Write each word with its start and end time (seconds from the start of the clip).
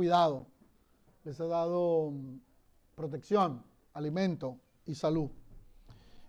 cuidado, 0.00 0.46
les 1.24 1.38
ha 1.42 1.46
dado 1.46 2.10
mm, 2.10 2.40
protección, 2.96 3.62
alimento 3.92 4.56
y 4.86 4.94
salud. 4.94 5.28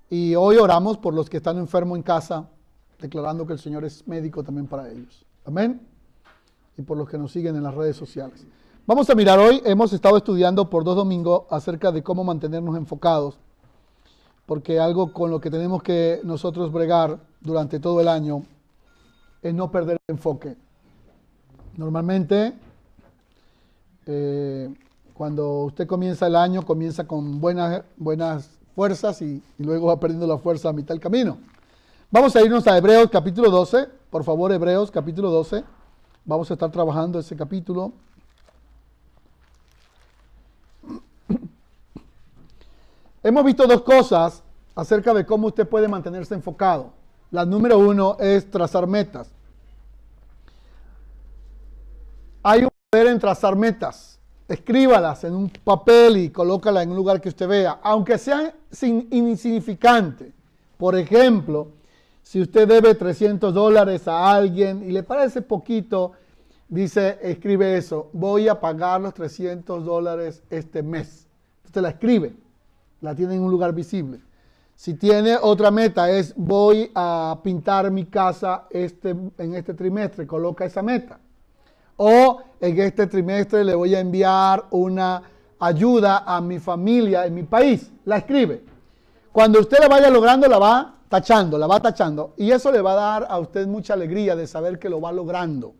Y 0.10 0.36
hoy 0.36 0.58
oramos 0.58 0.98
por 0.98 1.14
los 1.14 1.30
que 1.30 1.38
están 1.38 1.58
enfermos 1.58 1.96
en 1.96 2.04
casa, 2.04 2.50
declarando 3.00 3.48
que 3.48 3.54
el 3.54 3.60
Señor 3.60 3.86
es 3.86 4.06
médico 4.06 4.44
también 4.44 4.68
para 4.68 4.90
ellos. 4.90 5.26
Amén. 5.46 5.88
Y 6.78 6.82
por 6.82 6.98
los 6.98 7.08
que 7.08 7.18
nos 7.18 7.32
siguen 7.32 7.56
en 7.56 7.64
las 7.64 7.74
redes 7.74 7.96
sociales. 7.96 8.46
Vamos 8.86 9.10
a 9.10 9.16
mirar 9.16 9.40
hoy, 9.40 9.62
hemos 9.64 9.94
estado 9.94 10.18
estudiando 10.18 10.70
por 10.70 10.84
dos 10.84 10.98
domingos 10.98 11.44
acerca 11.50 11.94
de 11.94 12.04
cómo 12.04 12.26
mantenernos 12.26 12.76
enfocados, 12.76 13.40
porque 14.46 14.82
algo 14.82 15.14
con 15.14 15.32
lo 15.32 15.40
que 15.40 15.50
tenemos 15.50 15.82
que 15.82 16.20
nosotros 16.26 16.74
bregar 16.74 17.22
durante 17.40 17.80
todo 17.80 18.02
el 18.02 18.10
año 18.10 18.44
es 19.42 19.54
no 19.54 19.72
perder 19.72 19.98
el 20.10 20.16
enfoque. 20.16 20.58
Normalmente, 21.78 22.54
eh, 24.06 24.74
cuando 25.14 25.64
usted 25.66 25.88
comienza 25.88 26.28
el 26.28 26.36
año, 26.36 26.64
comienza 26.64 27.06
con 27.08 27.40
buenas, 27.40 27.84
buenas 27.98 28.50
fuerzas 28.76 29.22
y, 29.22 29.44
luego 29.58 29.88
va 29.88 30.00
perdiendo 30.00 30.26
la 30.26 30.38
fuerza 30.38 30.70
a 30.70 30.74
mitad 30.74 30.96
del 30.96 31.02
camino. 31.02 31.38
Vamos 32.10 32.36
a 32.36 32.42
irnos 32.42 32.66
a 32.68 32.78
Hebreos 32.78 33.10
capítulo 33.12 33.50
12, 33.50 33.88
por 34.10 34.24
favor, 34.24 34.52
Hebreos 34.52 34.90
capítulo 34.92 35.30
12. 35.30 35.64
Vamos 36.26 36.50
a 36.50 36.54
estar 36.54 36.72
trabajando 36.72 37.20
ese 37.20 37.36
capítulo. 37.36 37.94
Hemos 43.24 43.46
visto 43.46 43.68
dos 43.68 43.82
cosas 43.84 44.44
acerca 44.76 45.14
de 45.14 45.26
cómo 45.26 45.48
usted 45.48 45.68
puede 45.68 45.88
mantenerse 45.88 46.34
enfocado. 46.34 46.94
La 47.30 47.46
número 47.46 47.78
uno 47.78 48.18
es 48.20 48.50
trazar 48.50 48.88
metas. 48.88 49.30
Hay 52.44 52.68
en 52.94 53.20
trazar 53.20 53.56
metas. 53.56 54.20
Escríbalas 54.50 55.24
en 55.24 55.34
un 55.34 55.50
papel 55.50 56.18
y 56.18 56.30
colócalas 56.30 56.84
en 56.84 56.90
un 56.90 56.98
lugar 56.98 57.22
que 57.22 57.30
usted 57.30 57.48
vea, 57.48 57.80
aunque 57.82 58.18
sea 58.18 58.54
insignificante. 58.82 60.34
Por 60.76 60.98
ejemplo, 60.98 61.70
si 62.22 62.42
usted 62.42 62.68
debe 62.68 62.94
300 62.94 63.54
dólares 63.54 64.10
a 64.10 64.34
alguien 64.34 64.84
y 64.84 64.92
le 64.92 65.04
parece 65.04 65.42
poquito, 65.42 66.12
dice, 66.68 67.18
escribe 67.22 67.78
eso, 67.78 68.10
voy 68.12 68.50
a 68.50 68.60
pagar 68.60 69.00
los 69.00 69.14
300 69.14 69.86
dólares 69.86 70.44
este 70.50 70.84
mes. 70.84 71.28
Usted 71.64 71.80
la 71.80 71.92
escribe, 71.92 72.36
la 73.00 73.16
tiene 73.16 73.36
en 73.36 73.42
un 73.44 73.52
lugar 73.52 73.74
visible. 73.74 74.20
Si 74.76 74.96
tiene 74.96 75.38
otra 75.42 75.72
meta, 75.72 76.12
es 76.12 76.34
voy 76.36 76.92
a 76.94 77.40
pintar 77.42 77.90
mi 77.90 78.08
casa 78.08 78.66
este, 78.70 79.12
en 79.12 79.56
este 79.56 79.76
trimestre, 79.76 80.28
coloca 80.28 80.66
esa 80.66 80.82
meta. 80.82 81.22
O 81.96 82.51
en 82.62 82.80
este 82.80 83.08
trimestre 83.08 83.64
le 83.64 83.74
voy 83.74 83.96
a 83.96 84.00
enviar 84.00 84.66
una 84.70 85.24
ayuda 85.60 86.24
a 86.26 86.40
mi 86.40 86.60
familia 86.60 87.26
en 87.26 87.34
mi 87.34 87.44
país. 87.44 87.92
La 88.06 88.18
escribe. 88.18 88.64
Cuando 89.32 89.60
usted 89.60 89.80
la 89.80 89.88
vaya 89.88 90.10
logrando, 90.10 90.48
la 90.48 90.60
va 90.60 90.96
tachando, 91.10 91.58
la 91.58 91.66
va 91.66 91.80
tachando. 91.80 92.34
Y 92.38 92.52
eso 92.52 92.72
le 92.72 92.82
va 92.82 92.94
a 92.94 92.96
dar 92.96 93.28
a 93.30 93.40
usted 93.40 93.68
mucha 93.68 93.96
alegría 93.96 94.36
de 94.36 94.46
saber 94.46 94.78
que 94.78 94.90
lo 94.90 95.02
va 95.02 95.12
logrando. 95.12 95.74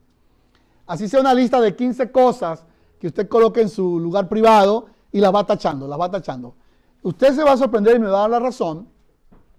Así 0.88 1.08
sea 1.08 1.22
una 1.22 1.34
lista 1.34 1.62
de 1.62 1.76
15 1.76 2.12
cosas 2.12 2.66
que 3.00 3.08
usted 3.08 3.28
coloque 3.28 3.62
en 3.62 3.70
su 3.70 4.00
lugar 4.00 4.28
privado 4.28 4.88
y 5.12 5.20
las 5.20 5.34
va 5.34 5.46
tachando, 5.46 5.88
las 5.88 6.00
va 6.00 6.10
tachando. 6.10 6.56
Usted 7.04 7.34
se 7.36 7.44
va 7.44 7.54
a 7.54 7.58
sorprender 7.58 7.96
y 7.96 8.00
me 8.00 8.08
va 8.08 8.18
a 8.18 8.22
dar 8.22 8.30
la 8.32 8.40
razón 8.40 8.88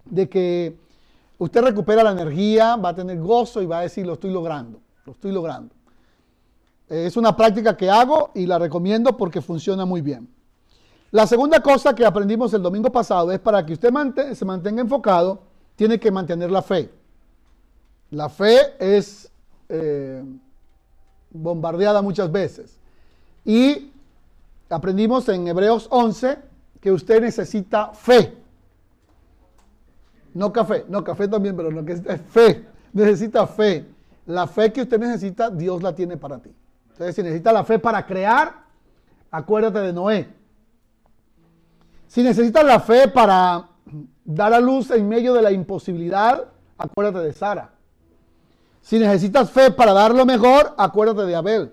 de 0.04 0.28
que 0.28 0.76
usted 1.38 1.62
recupera 1.62 2.02
la 2.02 2.12
energía, 2.12 2.76
va 2.76 2.90
a 2.90 2.94
tener 2.94 3.18
gozo 3.20 3.62
y 3.62 3.66
va 3.66 3.78
a 3.78 3.82
decir, 3.82 4.06
lo 4.06 4.14
estoy 4.14 4.30
logrando, 4.30 4.80
lo 5.04 5.12
estoy 5.12 5.32
logrando. 5.32 5.74
Es 6.92 7.16
una 7.16 7.34
práctica 7.34 7.74
que 7.74 7.88
hago 7.88 8.32
y 8.34 8.44
la 8.44 8.58
recomiendo 8.58 9.16
porque 9.16 9.40
funciona 9.40 9.86
muy 9.86 10.02
bien. 10.02 10.28
La 11.10 11.26
segunda 11.26 11.62
cosa 11.62 11.94
que 11.94 12.04
aprendimos 12.04 12.52
el 12.52 12.62
domingo 12.62 12.92
pasado 12.92 13.32
es 13.32 13.38
para 13.38 13.64
que 13.64 13.72
usted 13.72 13.88
se 14.34 14.44
mantenga 14.44 14.82
enfocado, 14.82 15.40
tiene 15.74 15.98
que 15.98 16.10
mantener 16.10 16.50
la 16.50 16.60
fe. 16.60 16.90
La 18.10 18.28
fe 18.28 18.74
es 18.78 19.32
eh, 19.70 20.22
bombardeada 21.30 22.02
muchas 22.02 22.30
veces. 22.30 22.78
Y 23.42 23.90
aprendimos 24.68 25.26
en 25.30 25.48
Hebreos 25.48 25.88
11 25.90 26.36
que 26.78 26.92
usted 26.92 27.22
necesita 27.22 27.92
fe. 27.94 28.36
No 30.34 30.52
café, 30.52 30.84
no 30.90 31.02
café 31.02 31.26
también, 31.26 31.56
pero 31.56 31.70
lo 31.70 31.86
que 31.86 31.92
es 31.92 32.02
fe. 32.28 32.66
Necesita 32.92 33.46
fe. 33.46 33.86
La 34.26 34.46
fe 34.46 34.70
que 34.70 34.82
usted 34.82 34.98
necesita, 34.98 35.48
Dios 35.48 35.82
la 35.82 35.94
tiene 35.94 36.18
para 36.18 36.38
ti. 36.38 36.50
Entonces, 36.92 37.16
si 37.16 37.22
necesita 37.22 37.52
la 37.52 37.64
fe 37.64 37.78
para 37.78 38.06
crear, 38.06 38.64
acuérdate 39.30 39.80
de 39.80 39.92
Noé. 39.92 40.28
Si 42.06 42.22
necesitas 42.22 42.64
la 42.64 42.80
fe 42.80 43.08
para 43.08 43.68
dar 44.24 44.52
a 44.52 44.60
luz 44.60 44.90
en 44.90 45.08
medio 45.08 45.32
de 45.32 45.42
la 45.42 45.50
imposibilidad, 45.50 46.44
acuérdate 46.76 47.24
de 47.26 47.32
Sara. 47.32 47.72
Si 48.82 48.98
necesitas 48.98 49.50
fe 49.50 49.70
para 49.70 49.92
dar 49.92 50.14
lo 50.14 50.26
mejor, 50.26 50.74
acuérdate 50.76 51.22
de 51.22 51.34
Abel. 51.34 51.72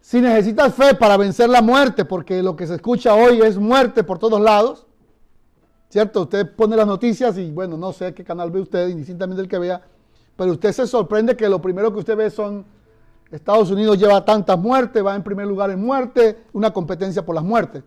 Si 0.00 0.20
necesitas 0.20 0.74
fe 0.74 0.94
para 0.94 1.16
vencer 1.16 1.48
la 1.48 1.62
muerte, 1.62 2.04
porque 2.04 2.42
lo 2.42 2.56
que 2.56 2.66
se 2.66 2.76
escucha 2.76 3.14
hoy 3.14 3.40
es 3.42 3.58
muerte 3.58 4.02
por 4.02 4.18
todos 4.18 4.40
lados, 4.40 4.86
¿cierto? 5.90 6.22
Usted 6.22 6.56
pone 6.56 6.74
las 6.74 6.86
noticias 6.86 7.36
y 7.36 7.50
bueno, 7.50 7.76
no 7.76 7.92
sé 7.92 8.14
qué 8.14 8.24
canal 8.24 8.50
ve 8.50 8.60
usted, 8.60 8.88
indistintamente 8.88 9.42
el 9.42 9.48
que 9.48 9.58
vea, 9.58 9.82
pero 10.36 10.52
usted 10.52 10.72
se 10.72 10.86
sorprende 10.86 11.36
que 11.36 11.48
lo 11.48 11.60
primero 11.60 11.92
que 11.92 11.98
usted 11.98 12.16
ve 12.16 12.30
son 12.30 12.64
Estados 13.32 13.70
Unidos 13.70 13.98
lleva 13.98 14.24
tantas 14.24 14.58
muertes, 14.58 15.04
va 15.04 15.14
en 15.14 15.22
primer 15.22 15.46
lugar 15.46 15.70
en 15.70 15.80
muerte, 15.80 16.44
una 16.52 16.70
competencia 16.70 17.24
por 17.24 17.34
las 17.34 17.42
muertes. 17.42 17.82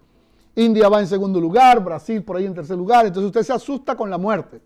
India 0.56 0.90
va 0.90 1.00
en 1.00 1.08
segundo 1.08 1.40
lugar, 1.40 1.84
Brasil 1.84 2.24
por 2.24 2.38
ahí 2.38 2.46
en 2.46 2.56
tercer 2.56 2.76
lugar, 2.76 3.06
entonces 3.06 3.28
usted 3.28 3.44
se 3.44 3.54
asusta 3.54 3.96
con 3.96 4.10
la 4.10 4.18
muerte. 4.18 4.60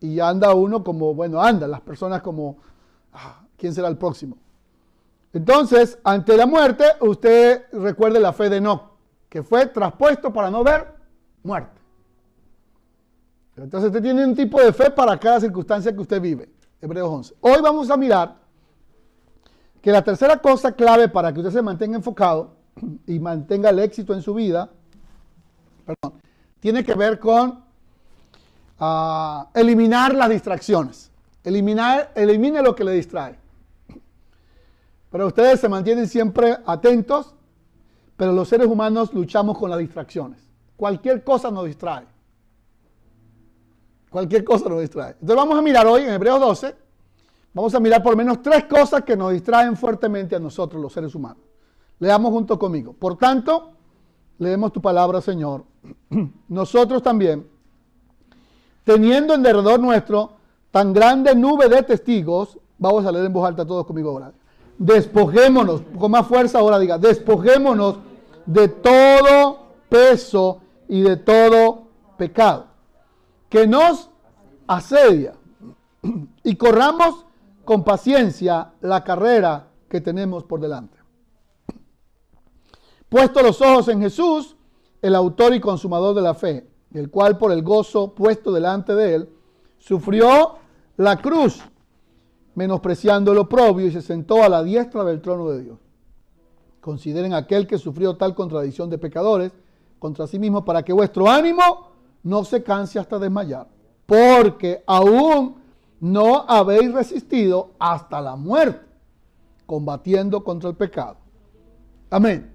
Y 0.00 0.20
anda 0.20 0.52
uno 0.52 0.84
como, 0.84 1.14
bueno, 1.14 1.40
anda, 1.40 1.66
las 1.66 1.80
personas 1.80 2.20
como, 2.20 2.58
ah, 3.14 3.42
¿quién 3.56 3.72
será 3.72 3.88
el 3.88 3.96
próximo? 3.96 4.36
Entonces, 5.32 5.98
ante 6.04 6.36
la 6.36 6.46
muerte, 6.46 6.84
usted 7.00 7.64
recuerde 7.72 8.20
la 8.20 8.34
fe 8.34 8.50
de 8.50 8.58
Enoch, 8.58 8.82
que 9.30 9.42
fue 9.42 9.66
traspuesto 9.66 10.30
para 10.30 10.50
no 10.50 10.62
ver 10.62 10.94
muerte. 11.42 11.80
Entonces, 13.56 13.88
usted 13.88 14.02
tiene 14.02 14.26
un 14.26 14.34
tipo 14.34 14.60
de 14.60 14.72
fe 14.74 14.90
para 14.90 15.18
cada 15.18 15.40
circunstancia 15.40 15.92
que 15.92 16.00
usted 16.00 16.20
vive. 16.20 16.50
Hebreos 16.82 17.08
11. 17.08 17.34
Hoy 17.40 17.62
vamos 17.62 17.88
a 17.90 17.96
mirar 17.96 18.43
que 19.84 19.92
la 19.92 20.02
tercera 20.02 20.38
cosa 20.38 20.72
clave 20.72 21.10
para 21.10 21.30
que 21.30 21.40
usted 21.40 21.52
se 21.52 21.60
mantenga 21.60 21.94
enfocado 21.94 22.54
y 23.06 23.18
mantenga 23.18 23.68
el 23.68 23.80
éxito 23.80 24.14
en 24.14 24.22
su 24.22 24.32
vida, 24.32 24.70
perdón, 25.84 26.22
tiene 26.58 26.82
que 26.82 26.94
ver 26.94 27.18
con 27.18 27.62
uh, 28.80 29.44
eliminar 29.52 30.14
las 30.14 30.30
distracciones. 30.30 31.10
Eliminar, 31.44 32.12
elimine 32.14 32.62
lo 32.62 32.74
que 32.74 32.82
le 32.82 32.92
distrae. 32.92 33.38
Pero 35.10 35.26
ustedes 35.26 35.60
se 35.60 35.68
mantienen 35.68 36.08
siempre 36.08 36.56
atentos, 36.64 37.34
pero 38.16 38.32
los 38.32 38.48
seres 38.48 38.66
humanos 38.68 39.12
luchamos 39.12 39.58
con 39.58 39.68
las 39.68 39.80
distracciones. 39.80 40.40
Cualquier 40.76 41.22
cosa 41.22 41.50
nos 41.50 41.66
distrae. 41.66 42.06
Cualquier 44.08 44.44
cosa 44.44 44.66
nos 44.66 44.80
distrae. 44.80 45.10
Entonces 45.10 45.36
vamos 45.36 45.58
a 45.58 45.60
mirar 45.60 45.86
hoy 45.86 46.04
en 46.04 46.14
Hebreos 46.14 46.40
12 46.40 46.83
Vamos 47.54 47.74
a 47.74 47.80
mirar 47.80 48.02
por 48.02 48.12
lo 48.12 48.16
menos 48.16 48.42
tres 48.42 48.64
cosas 48.64 49.02
que 49.04 49.16
nos 49.16 49.32
distraen 49.32 49.76
fuertemente 49.76 50.34
a 50.36 50.40
nosotros, 50.40 50.82
los 50.82 50.92
seres 50.92 51.14
humanos. 51.14 51.42
Leamos 52.00 52.32
junto 52.32 52.58
conmigo. 52.58 52.92
Por 52.92 53.16
tanto, 53.16 53.70
leemos 54.38 54.72
tu 54.72 54.82
palabra, 54.82 55.20
Señor. 55.20 55.64
Nosotros 56.48 57.02
también, 57.02 57.48
teniendo 58.82 59.34
en 59.34 59.42
derredor 59.42 59.78
nuestro 59.78 60.32
tan 60.72 60.92
grande 60.92 61.34
nube 61.34 61.68
de 61.68 61.82
testigos, 61.84 62.58
vamos 62.78 63.06
a 63.06 63.12
leer 63.12 63.26
en 63.26 63.32
voz 63.32 63.46
alta 63.46 63.64
todos 63.64 63.86
conmigo 63.86 64.10
ahora. 64.10 64.32
Despojémonos, 64.76 65.82
con 65.98 66.10
más 66.10 66.26
fuerza 66.26 66.58
ahora 66.58 66.80
diga, 66.80 66.98
despojémonos 66.98 67.98
de 68.44 68.66
todo 68.68 69.58
peso 69.88 70.60
y 70.88 71.02
de 71.02 71.16
todo 71.16 71.84
pecado 72.18 72.74
que 73.54 73.68
nos 73.68 74.10
asedia 74.66 75.34
y 76.42 76.56
corramos 76.56 77.24
con 77.64 77.84
paciencia 77.84 78.72
la 78.80 79.02
carrera 79.04 79.68
que 79.88 80.00
tenemos 80.00 80.44
por 80.44 80.60
delante. 80.60 80.98
Puesto 83.08 83.42
los 83.42 83.60
ojos 83.60 83.88
en 83.88 84.00
Jesús, 84.00 84.56
el 85.00 85.14
autor 85.14 85.54
y 85.54 85.60
consumador 85.60 86.14
de 86.14 86.22
la 86.22 86.34
fe, 86.34 86.68
el 86.92 87.10
cual 87.10 87.38
por 87.38 87.52
el 87.52 87.62
gozo 87.62 88.14
puesto 88.14 88.52
delante 88.52 88.94
de 88.94 89.14
él, 89.14 89.28
sufrió 89.78 90.56
la 90.96 91.20
cruz, 91.20 91.62
menospreciando 92.54 93.32
el 93.32 93.38
oprobio 93.38 93.86
y 93.86 93.92
se 93.92 94.02
sentó 94.02 94.42
a 94.42 94.48
la 94.48 94.62
diestra 94.62 95.04
del 95.04 95.20
trono 95.20 95.50
de 95.50 95.62
Dios. 95.62 95.78
Consideren 96.80 97.34
aquel 97.34 97.66
que 97.66 97.78
sufrió 97.78 98.16
tal 98.16 98.34
contradicción 98.34 98.90
de 98.90 98.98
pecadores 98.98 99.52
contra 99.98 100.26
sí 100.26 100.38
mismo 100.38 100.64
para 100.64 100.82
que 100.82 100.92
vuestro 100.92 101.30
ánimo 101.30 101.88
no 102.22 102.44
se 102.44 102.62
canse 102.62 102.98
hasta 102.98 103.18
desmayar, 103.18 103.68
porque 104.06 104.82
aún 104.86 105.56
no 106.04 106.44
habéis 106.46 106.92
resistido 106.92 107.70
hasta 107.78 108.20
la 108.20 108.36
muerte, 108.36 108.84
combatiendo 109.64 110.44
contra 110.44 110.68
el 110.68 110.76
pecado. 110.76 111.16
Amén. 112.10 112.54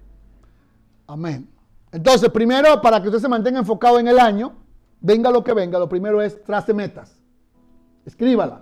Amén. 1.08 1.50
Entonces, 1.90 2.30
primero, 2.30 2.80
para 2.80 3.02
que 3.02 3.08
usted 3.08 3.18
se 3.18 3.28
mantenga 3.28 3.58
enfocado 3.58 3.98
en 3.98 4.06
el 4.06 4.20
año, 4.20 4.52
venga 5.00 5.32
lo 5.32 5.42
que 5.42 5.52
venga, 5.52 5.80
lo 5.80 5.88
primero 5.88 6.22
es 6.22 6.44
trace 6.44 6.72
metas. 6.72 7.20
Escríbalas. 8.04 8.60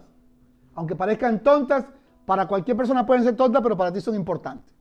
Aunque 0.74 0.96
parezcan 0.96 1.42
tontas, 1.42 1.84
para 2.24 2.48
cualquier 2.48 2.78
persona 2.78 3.04
pueden 3.04 3.24
ser 3.24 3.36
tontas, 3.36 3.60
pero 3.62 3.76
para 3.76 3.92
ti 3.92 4.00
son 4.00 4.14
importantes. 4.14 4.74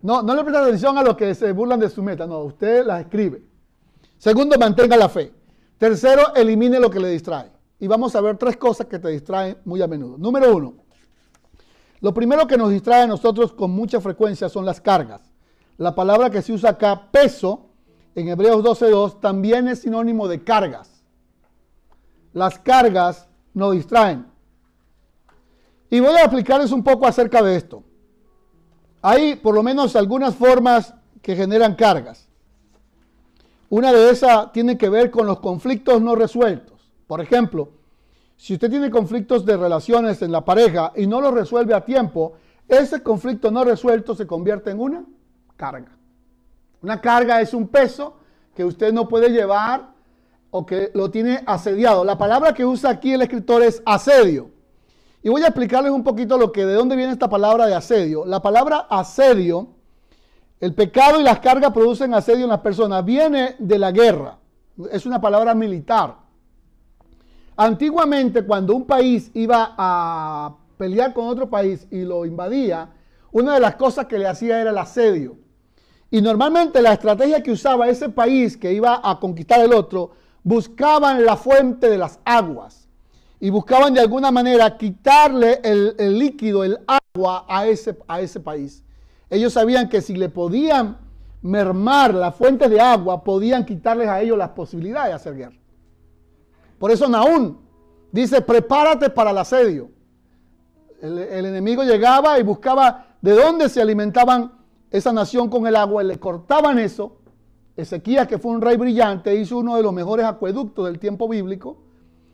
No, 0.00 0.22
no 0.22 0.36
le 0.36 0.44
presta 0.44 0.62
atención 0.62 0.96
a 0.96 1.02
los 1.02 1.16
que 1.16 1.34
se 1.34 1.50
burlan 1.50 1.80
de 1.80 1.90
su 1.90 2.04
meta, 2.04 2.28
no, 2.28 2.38
usted 2.44 2.86
las 2.86 3.00
escribe. 3.00 3.42
Segundo, 4.16 4.56
mantenga 4.60 4.96
la 4.96 5.08
fe. 5.08 5.34
Tercero, 5.76 6.36
elimine 6.36 6.78
lo 6.78 6.88
que 6.88 7.00
le 7.00 7.08
distrae. 7.08 7.51
Y 7.82 7.88
vamos 7.88 8.14
a 8.14 8.20
ver 8.20 8.38
tres 8.38 8.56
cosas 8.56 8.86
que 8.86 9.00
te 9.00 9.08
distraen 9.08 9.58
muy 9.64 9.82
a 9.82 9.88
menudo. 9.88 10.16
Número 10.16 10.54
uno, 10.54 10.74
lo 12.00 12.14
primero 12.14 12.46
que 12.46 12.56
nos 12.56 12.70
distrae 12.70 13.02
a 13.02 13.06
nosotros 13.08 13.52
con 13.52 13.72
mucha 13.72 14.00
frecuencia 14.00 14.48
son 14.48 14.64
las 14.64 14.80
cargas. 14.80 15.20
La 15.78 15.92
palabra 15.92 16.30
que 16.30 16.42
se 16.42 16.52
usa 16.52 16.70
acá, 16.70 17.08
peso, 17.10 17.70
en 18.14 18.28
Hebreos 18.28 18.62
12.2, 18.62 19.18
también 19.18 19.66
es 19.66 19.80
sinónimo 19.80 20.28
de 20.28 20.44
cargas. 20.44 21.02
Las 22.32 22.56
cargas 22.56 23.28
nos 23.52 23.72
distraen. 23.72 24.26
Y 25.90 25.98
voy 25.98 26.14
a 26.14 26.20
explicarles 26.20 26.70
un 26.70 26.84
poco 26.84 27.08
acerca 27.08 27.42
de 27.42 27.56
esto. 27.56 27.82
Hay 29.00 29.34
por 29.34 29.56
lo 29.56 29.64
menos 29.64 29.96
algunas 29.96 30.36
formas 30.36 30.94
que 31.20 31.34
generan 31.34 31.74
cargas. 31.74 32.28
Una 33.70 33.92
de 33.92 34.08
esas 34.08 34.52
tiene 34.52 34.78
que 34.78 34.88
ver 34.88 35.10
con 35.10 35.26
los 35.26 35.40
conflictos 35.40 36.00
no 36.00 36.14
resueltos. 36.14 36.72
Por 37.06 37.20
ejemplo, 37.20 37.70
si 38.36 38.54
usted 38.54 38.70
tiene 38.70 38.90
conflictos 38.90 39.44
de 39.44 39.56
relaciones 39.56 40.22
en 40.22 40.32
la 40.32 40.44
pareja 40.44 40.92
y 40.96 41.06
no 41.06 41.20
los 41.20 41.32
resuelve 41.32 41.74
a 41.74 41.84
tiempo, 41.84 42.34
ese 42.66 43.02
conflicto 43.02 43.50
no 43.50 43.64
resuelto 43.64 44.14
se 44.14 44.26
convierte 44.26 44.70
en 44.70 44.80
una 44.80 45.04
carga. 45.56 45.96
Una 46.82 47.00
carga 47.00 47.40
es 47.40 47.54
un 47.54 47.68
peso 47.68 48.16
que 48.54 48.64
usted 48.64 48.92
no 48.92 49.08
puede 49.08 49.30
llevar 49.30 49.92
o 50.50 50.66
que 50.66 50.90
lo 50.94 51.10
tiene 51.10 51.42
asediado. 51.46 52.04
La 52.04 52.18
palabra 52.18 52.52
que 52.52 52.64
usa 52.64 52.90
aquí 52.90 53.12
el 53.12 53.22
escritor 53.22 53.62
es 53.62 53.82
asedio. 53.86 54.50
Y 55.22 55.28
voy 55.28 55.42
a 55.42 55.48
explicarles 55.48 55.92
un 55.92 56.02
poquito 56.02 56.36
lo 56.36 56.50
que 56.50 56.66
de 56.66 56.74
dónde 56.74 56.96
viene 56.96 57.12
esta 57.12 57.28
palabra 57.28 57.66
de 57.66 57.74
asedio. 57.74 58.24
La 58.24 58.42
palabra 58.42 58.86
asedio 58.90 59.68
el 60.62 60.74
pecado 60.74 61.20
y 61.20 61.24
las 61.24 61.40
cargas 61.40 61.72
producen 61.72 62.14
asedio 62.14 62.44
en 62.44 62.50
las 62.50 62.60
personas. 62.60 63.04
Viene 63.04 63.56
de 63.58 63.78
la 63.80 63.90
guerra. 63.90 64.38
Es 64.92 65.06
una 65.06 65.20
palabra 65.20 65.54
militar. 65.56 66.21
Antiguamente, 67.56 68.44
cuando 68.44 68.74
un 68.74 68.86
país 68.86 69.30
iba 69.34 69.74
a 69.76 70.56
pelear 70.76 71.12
con 71.12 71.26
otro 71.26 71.48
país 71.50 71.86
y 71.90 72.02
lo 72.02 72.24
invadía, 72.24 72.90
una 73.30 73.54
de 73.54 73.60
las 73.60 73.76
cosas 73.76 74.06
que 74.06 74.18
le 74.18 74.26
hacía 74.26 74.60
era 74.60 74.70
el 74.70 74.78
asedio. 74.78 75.36
Y 76.10 76.20
normalmente 76.20 76.82
la 76.82 76.92
estrategia 76.92 77.42
que 77.42 77.52
usaba 77.52 77.88
ese 77.88 78.08
país 78.08 78.56
que 78.56 78.72
iba 78.72 79.00
a 79.02 79.18
conquistar 79.18 79.60
el 79.60 79.72
otro, 79.72 80.10
buscaban 80.42 81.24
la 81.24 81.36
fuente 81.36 81.88
de 81.88 81.98
las 81.98 82.18
aguas 82.24 82.88
y 83.40 83.50
buscaban 83.50 83.94
de 83.94 84.00
alguna 84.00 84.30
manera 84.30 84.76
quitarle 84.76 85.60
el, 85.62 86.18
líquido, 86.18 86.64
el 86.64 86.78
agua 86.86 87.44
a 87.48 87.66
ese, 87.66 87.96
a 88.08 88.20
ese 88.20 88.40
país. 88.40 88.82
Ellos 89.30 89.52
sabían 89.52 89.88
que 89.88 90.02
si 90.02 90.14
le 90.14 90.28
podían 90.28 90.98
mermar 91.40 92.14
las 92.14 92.34
fuentes 92.34 92.68
de 92.70 92.80
agua, 92.80 93.24
podían 93.24 93.64
quitarles 93.64 94.08
a 94.08 94.20
ellos 94.20 94.36
las 94.36 94.50
posibilidades 94.50 95.08
de 95.08 95.14
hacer 95.14 95.36
guerra. 95.36 95.61
Por 96.82 96.90
eso 96.90 97.08
Naún 97.08 97.60
dice, 98.10 98.40
prepárate 98.40 99.08
para 99.08 99.30
el 99.30 99.38
asedio. 99.38 99.92
El, 101.00 101.46
enemigo 101.46 101.84
llegaba 101.84 102.40
y 102.40 102.42
buscaba 102.42 103.06
de 103.20 103.36
dónde 103.36 103.68
se 103.68 103.80
alimentaban 103.80 104.50
esa 104.90 105.12
nación 105.12 105.48
con 105.48 105.64
el 105.68 105.76
agua 105.76 106.02
y 106.02 106.08
le 106.08 106.18
cortaban 106.18 106.80
eso. 106.80 107.18
Ezequías, 107.76 108.26
que 108.26 108.36
fue 108.36 108.50
un 108.50 108.60
rey 108.60 108.76
brillante, 108.76 109.32
hizo 109.36 109.58
uno 109.58 109.76
de 109.76 109.84
los 109.84 109.92
mejores 109.92 110.26
acueductos 110.26 110.86
del 110.86 110.98
tiempo 110.98 111.28
bíblico 111.28 111.76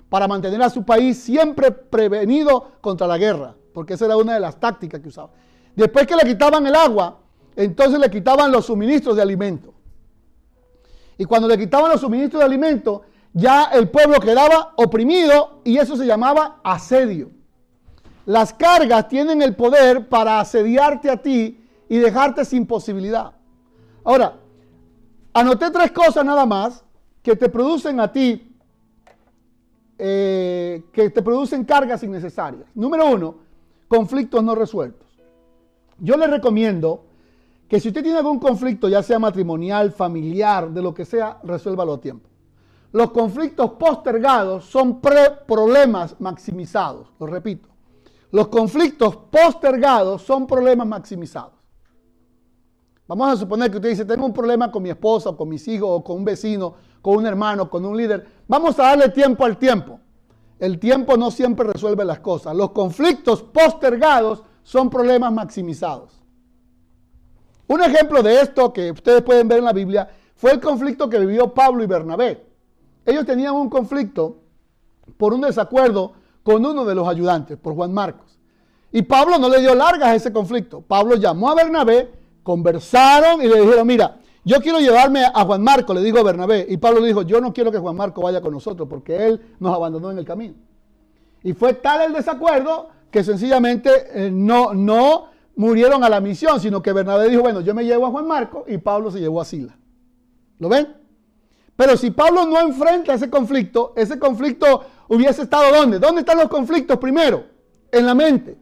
para 0.09 0.27
mantener 0.27 0.63
a 0.63 0.71
su 0.71 0.83
país 0.83 1.19
siempre 1.19 1.71
prevenido 1.71 2.73
contra 2.81 3.07
la 3.07 3.19
guerra, 3.19 3.55
porque 3.75 3.93
esa 3.93 4.07
era 4.07 4.17
una 4.17 4.33
de 4.33 4.41
las 4.41 4.59
tácticas 4.59 5.03
que 5.03 5.09
usaba. 5.09 5.29
Después 5.77 6.07
que 6.07 6.17
le 6.17 6.23
quitaban 6.23 6.67
el 6.67 6.75
agua, 6.75 7.19
entonces 7.55 8.01
le 8.01 8.11
quitaban 8.11 8.51
los 8.51 8.65
suministros 8.65 9.15
de 9.15 9.21
alimento. 9.21 9.75
Y 11.19 11.27
cuando 11.27 11.47
le 11.49 11.59
quitaban 11.59 11.93
los 11.93 12.01
suministros 12.01 12.41
de 12.41 12.47
alimento, 12.47 13.03
ya 13.39 13.67
el 13.73 13.89
pueblo 13.89 14.19
quedaba 14.19 14.73
oprimido 14.75 15.61
y 15.63 15.79
eso 15.79 15.97
se 15.97 16.07
llamaba 16.07 16.59
asedio. 16.65 17.31
Las 18.27 18.53
cargas 18.53 19.09
tienen 19.09 19.43
el 19.43 19.55
poder 19.55 20.09
para 20.09 20.41
asediarte 20.41 21.09
a 21.09 21.23
ti 21.23 21.65
y 21.89 21.99
dejarte 21.99 22.45
sin 22.45 22.67
posibilidad. 22.67 23.33
Ahora, 24.03 24.41
anoté 25.33 25.71
tres 25.71 25.93
cosas 25.93 26.25
nada 26.25 26.47
más 26.47 26.85
que 27.23 27.37
te 27.37 27.49
producen 27.49 28.01
a 28.01 28.11
ti, 28.11 28.57
eh, 29.99 30.83
que 30.93 31.09
te 31.09 31.23
producen 31.23 31.65
cargas 31.65 32.03
innecesarias. 32.03 32.65
Número 32.75 33.07
uno, 33.07 33.37
conflictos 33.87 34.43
no 34.43 34.57
resueltos. 34.57 35.07
Yo 36.01 36.17
le 36.17 36.27
recomiendo 36.27 37.05
que 37.69 37.79
si 37.79 37.87
usted 37.87 38.03
tiene 38.03 38.19
algún 38.19 38.41
conflicto, 38.41 38.89
ya 38.89 39.03
sea 39.05 39.21
matrimonial, 39.21 39.93
familiar, 39.93 40.71
de 40.71 40.83
lo 40.83 40.93
que 40.93 41.05
sea, 41.05 41.39
resuélvalo 41.45 41.95
a 41.95 42.01
tiempo. 42.01 42.28
Los 42.93 43.11
conflictos 43.11 43.73
postergados 43.73 44.65
son 44.65 45.01
problemas 45.01 46.17
maximizados, 46.19 47.09
lo 47.19 47.27
repito. 47.27 47.69
Los 48.31 48.49
conflictos 48.49 49.17
postergados 49.31 50.23
son 50.23 50.47
problemas 50.47 50.87
maximizados. 50.87 51.53
Vamos 53.07 53.31
a 53.31 53.37
suponer 53.37 53.71
que 53.71 53.79
usted 53.79 53.91
dice, 53.91 54.05
tengo 54.05 54.27
un 54.27 54.35
problema 54.35 54.71
con 54.71 54.83
mi 54.83 54.91
esposa, 54.91 55.31
o 55.31 55.37
con 55.37 55.49
mis 55.49 55.67
hijos, 55.69 55.89
o 55.91 56.05
con 56.05 56.17
un 56.17 56.25
vecino, 56.25 56.75
con 57.01 57.17
un 57.17 57.27
hermano, 57.27 57.71
con 57.71 57.85
un 57.85 57.97
líder. 57.97 58.27
Vamos 58.47 58.79
a 58.79 58.85
darle 58.85 59.09
tiempo 59.09 59.45
al 59.45 59.57
tiempo. 59.57 59.99
El 60.59 60.79
tiempo 60.79 61.17
no 61.17 61.31
siempre 61.31 61.67
resuelve 61.67 62.05
las 62.05 62.21
cosas. 62.21 62.55
Los 62.55 62.73
conflictos 62.73 63.43
postergados 63.43 64.43
son 64.63 64.91
problemas 64.91 65.33
maximizados. 65.33 66.13
Un 67.67 67.83
ejemplo 67.83 68.23
de 68.23 68.41
esto 68.41 68.73
que 68.73 68.91
ustedes 68.91 69.23
pueden 69.23 69.49
ver 69.49 69.59
en 69.59 69.65
la 69.65 69.73
Biblia 69.73 70.09
fue 70.35 70.53
el 70.53 70.61
conflicto 70.61 71.09
que 71.09 71.19
vivió 71.19 71.53
Pablo 71.53 71.83
y 71.83 71.87
Bernabé. 71.87 72.48
Ellos 73.09 73.25
tenían 73.25 73.55
un 73.55 73.71
conflicto 73.71 74.37
por 75.17 75.33
un 75.33 75.41
desacuerdo 75.41 76.13
con 76.43 76.65
uno 76.67 76.85
de 76.85 76.95
los 76.95 77.09
ayudantes, 77.09 77.57
por 77.57 77.75
Juan 77.75 77.91
Marcos. 77.91 78.39
Y 78.93 79.01
Pablo 79.01 79.39
no 79.39 79.49
le 79.49 79.61
dio 79.61 79.75
largas 79.75 80.11
a 80.11 80.15
ese 80.15 80.31
conflicto. 80.31 80.83
Pablo 80.83 81.17
llamó 81.17 81.49
a 81.49 81.55
Bernabé, 81.55 82.13
conversaron 82.43 83.41
y 83.41 83.49
le 83.49 83.63
dijeron, 83.63 83.87
mira, 83.87 84.19
yo 84.45 84.61
quiero 84.61 84.79
llevarme 84.79 85.25
a 85.25 85.43
Juan 85.43 85.63
Marcos, 85.63 85.97
le 85.97 86.03
dijo 86.03 86.19
a 86.19 86.23
Bernabé. 86.23 86.67
Y 86.69 86.77
Pablo 86.77 87.03
dijo, 87.03 87.23
yo 87.23 87.41
no 87.41 87.55
quiero 87.55 87.73
que 87.73 87.79
Juan 87.79 87.97
Marcos 87.97 88.23
vaya 88.23 88.43
con 88.43 88.53
nosotros 88.53 88.87
porque 88.87 89.27
él 89.27 89.41
nos 89.59 89.75
abandonó 89.75 90.11
en 90.11 90.19
el 90.19 90.27
camino. 90.27 90.57
Y 91.43 91.55
fue 91.55 91.73
tal 91.73 92.03
el 92.03 92.13
desacuerdo 92.13 92.91
que 93.11 93.25
sencillamente 93.25 93.91
eh, 94.13 94.31
no, 94.31 94.75
no 94.75 95.29
murieron 95.57 96.05
a 96.05 96.11
la 96.11 96.21
misión, 96.21 96.61
sino 96.61 96.83
que 96.83 96.93
Bernabé 96.93 97.31
dijo, 97.31 97.41
bueno, 97.41 97.63
yo 97.63 97.75
me 97.75 97.87
llevo 97.87 98.05
a 98.05 98.11
Juan 98.11 98.27
Marco 98.27 98.67
y 98.69 98.77
Pablo 98.77 99.11
se 99.11 99.19
llevó 99.19 99.41
a 99.41 99.47
Sila. 99.47 99.79
¿Lo 100.59 100.69
ven? 100.69 101.08
Pero 101.79 101.97
si 101.97 102.11
Pablo 102.11 102.45
no 102.45 102.61
enfrenta 102.61 103.15
ese 103.15 103.31
conflicto, 103.31 103.95
ese 103.97 104.19
conflicto 104.19 104.83
hubiese 105.09 105.43
estado 105.43 105.75
¿dónde? 105.75 105.99
¿Dónde 105.99 106.21
están 106.21 106.37
los 106.37 106.49
conflictos 106.49 106.99
primero? 106.99 107.45
En 107.91 108.05
la 108.05 108.15
mente. 108.15 108.59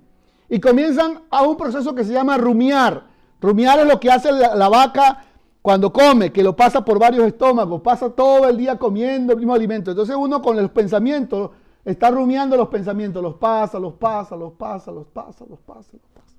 Y 0.49 0.61
comienzan 0.61 1.23
a 1.30 1.42
un 1.42 1.56
proceso 1.56 1.94
que 1.94 2.04
se 2.04 2.12
llama 2.12 2.37
rumiar. 2.37 3.06
Rumiar 3.40 3.80
es 3.80 3.87
lo 3.87 3.99
que 3.99 4.11
hace 4.11 4.30
la, 4.30 4.54
la 4.54 4.68
vaca 4.68 5.25
cuando 5.62 5.92
come, 5.92 6.30
que 6.30 6.44
lo 6.44 6.54
pasa 6.54 6.85
por 6.85 7.00
varios 7.00 7.26
estómagos, 7.26 7.80
pasa 7.80 8.11
todo 8.11 8.49
el 8.49 8.56
día 8.56 8.78
comiendo 8.78 9.32
el 9.32 9.38
mismo 9.38 9.54
alimento. 9.54 9.90
Entonces 9.90 10.14
uno 10.14 10.40
con 10.40 10.56
los 10.56 10.70
pensamientos 10.70 11.50
Está 11.87 12.11
rumiando 12.11 12.56
los 12.56 12.66
pensamientos, 12.66 13.23
los 13.23 13.37
pasa, 13.37 13.78
los 13.78 13.94
pasa, 13.94 14.35
los 14.35 14.54
pasa, 14.54 14.90
los 14.90 15.06
pasa, 15.06 15.46
los 15.49 15.61
pasa, 15.61 15.92
los 15.92 16.11
pasa. 16.12 16.35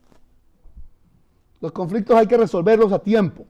Los 1.62 1.72
conflictos 1.72 2.18
hay 2.18 2.28
que 2.28 2.36
resolverlos 2.36 2.92
a 2.92 3.00
tiempo. 3.00 3.46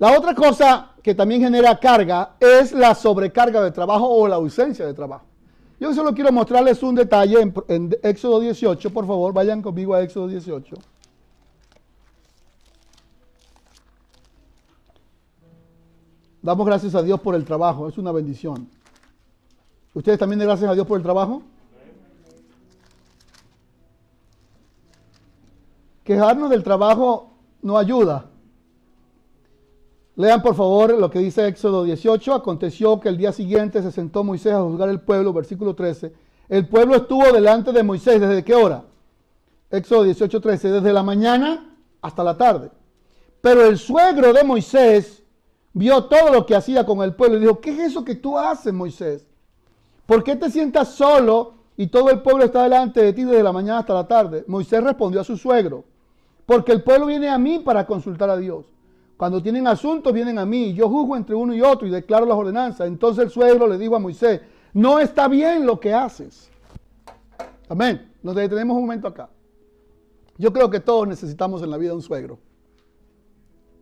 La 0.00 0.18
otra 0.18 0.34
cosa 0.34 0.92
que 1.02 1.14
también 1.14 1.42
genera 1.42 1.78
carga 1.78 2.36
es 2.40 2.72
la 2.72 2.94
sobrecarga 2.94 3.62
de 3.62 3.70
trabajo 3.70 4.08
o 4.08 4.26
la 4.26 4.36
ausencia 4.36 4.86
de 4.86 4.94
trabajo. 4.94 5.26
Yo 5.78 5.92
solo 5.92 6.14
quiero 6.14 6.32
mostrarles 6.32 6.82
un 6.82 6.94
detalle 6.94 7.52
en, 7.68 7.96
Éxodo 8.02 8.40
18, 8.40 8.90
por 8.94 9.06
favor, 9.06 9.34
vayan 9.34 9.60
conmigo 9.60 9.94
a 9.94 10.00
Éxodo 10.00 10.28
18. 10.28 10.74
Damos 16.40 16.66
gracias 16.66 16.94
a 16.94 17.02
Dios 17.02 17.20
por 17.20 17.34
el 17.34 17.44
trabajo, 17.44 17.86
es 17.86 17.98
una 17.98 18.10
bendición. 18.10 18.70
¿Ustedes 19.92 20.18
también 20.18 20.38
le 20.38 20.46
gracias 20.46 20.70
a 20.70 20.74
Dios 20.74 20.86
por 20.86 20.96
el 20.96 21.02
trabajo? 21.02 21.42
Quejarnos 26.04 26.48
del 26.48 26.62
trabajo 26.62 27.34
no 27.60 27.76
ayuda. 27.76 28.29
Lean 30.20 30.42
por 30.42 30.54
favor 30.54 30.98
lo 30.98 31.10
que 31.10 31.18
dice 31.18 31.46
Éxodo 31.48 31.82
18. 31.82 32.34
Aconteció 32.34 33.00
que 33.00 33.08
el 33.08 33.16
día 33.16 33.32
siguiente 33.32 33.80
se 33.80 33.90
sentó 33.90 34.22
Moisés 34.22 34.52
a 34.52 34.60
juzgar 34.60 34.90
el 34.90 35.00
pueblo, 35.00 35.32
versículo 35.32 35.74
13. 35.74 36.12
El 36.50 36.68
pueblo 36.68 36.96
estuvo 36.96 37.32
delante 37.32 37.72
de 37.72 37.82
Moisés 37.82 38.20
desde 38.20 38.44
qué 38.44 38.54
hora? 38.54 38.84
Éxodo 39.70 40.02
18, 40.02 40.38
13, 40.42 40.72
desde 40.72 40.92
la 40.92 41.02
mañana 41.02 41.74
hasta 42.02 42.22
la 42.22 42.36
tarde. 42.36 42.70
Pero 43.40 43.64
el 43.64 43.78
suegro 43.78 44.34
de 44.34 44.44
Moisés 44.44 45.22
vio 45.72 46.04
todo 46.04 46.30
lo 46.30 46.44
que 46.44 46.54
hacía 46.54 46.84
con 46.84 47.00
el 47.00 47.14
pueblo 47.14 47.38
y 47.38 47.40
dijo, 47.40 47.58
¿qué 47.58 47.70
es 47.70 47.78
eso 47.78 48.04
que 48.04 48.16
tú 48.16 48.38
haces, 48.38 48.74
Moisés? 48.74 49.26
¿Por 50.04 50.22
qué 50.22 50.36
te 50.36 50.50
sientas 50.50 50.88
solo 50.88 51.54
y 51.78 51.86
todo 51.86 52.10
el 52.10 52.20
pueblo 52.20 52.44
está 52.44 52.64
delante 52.64 53.02
de 53.02 53.14
ti 53.14 53.24
desde 53.24 53.42
la 53.42 53.52
mañana 53.52 53.78
hasta 53.78 53.94
la 53.94 54.06
tarde? 54.06 54.44
Moisés 54.48 54.84
respondió 54.84 55.22
a 55.22 55.24
su 55.24 55.38
suegro, 55.38 55.84
porque 56.44 56.72
el 56.72 56.82
pueblo 56.82 57.06
viene 57.06 57.30
a 57.30 57.38
mí 57.38 57.58
para 57.58 57.86
consultar 57.86 58.28
a 58.28 58.36
Dios. 58.36 58.66
Cuando 59.20 59.42
tienen 59.42 59.66
asuntos 59.66 60.14
vienen 60.14 60.38
a 60.38 60.46
mí, 60.46 60.72
yo 60.72 60.88
juzgo 60.88 61.14
entre 61.14 61.34
uno 61.34 61.52
y 61.52 61.60
otro 61.60 61.86
y 61.86 61.90
declaro 61.90 62.24
las 62.24 62.38
ordenanzas. 62.38 62.86
Entonces 62.86 63.24
el 63.24 63.30
suegro 63.30 63.66
le 63.66 63.76
dijo 63.76 63.94
a 63.94 63.98
Moisés, 63.98 64.40
no 64.72 64.98
está 64.98 65.28
bien 65.28 65.66
lo 65.66 65.78
que 65.78 65.92
haces. 65.92 66.48
Amén. 67.68 68.10
Nos 68.22 68.34
detenemos 68.34 68.74
un 68.74 68.84
momento 68.84 69.06
acá. 69.08 69.28
Yo 70.38 70.54
creo 70.54 70.70
que 70.70 70.80
todos 70.80 71.06
necesitamos 71.06 71.62
en 71.62 71.68
la 71.68 71.76
vida 71.76 71.92
un 71.92 72.00
suegro. 72.00 72.38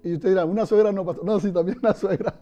Y 0.02 0.14
usted 0.14 0.30
dirá, 0.30 0.44
una 0.44 0.66
suegra 0.66 0.90
no 0.90 1.04
pasa. 1.04 1.20
No, 1.22 1.38
sí, 1.38 1.52
también 1.52 1.78
una 1.80 1.94
suegra. 1.94 2.34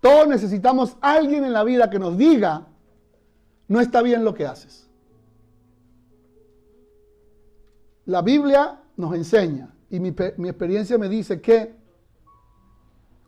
Todos 0.00 0.26
necesitamos 0.26 0.96
alguien 1.00 1.44
en 1.44 1.52
la 1.52 1.62
vida 1.62 1.90
que 1.90 2.00
nos 2.00 2.18
diga, 2.18 2.66
no 3.68 3.80
está 3.80 4.02
bien 4.02 4.24
lo 4.24 4.34
que 4.34 4.46
haces. 4.46 4.90
La 8.06 8.20
Biblia 8.20 8.80
nos 8.96 9.14
enseña, 9.14 9.72
y 9.90 10.00
mi 10.00 10.08
experiencia 10.08 10.98
me 10.98 11.08
dice 11.08 11.40
que 11.40 11.83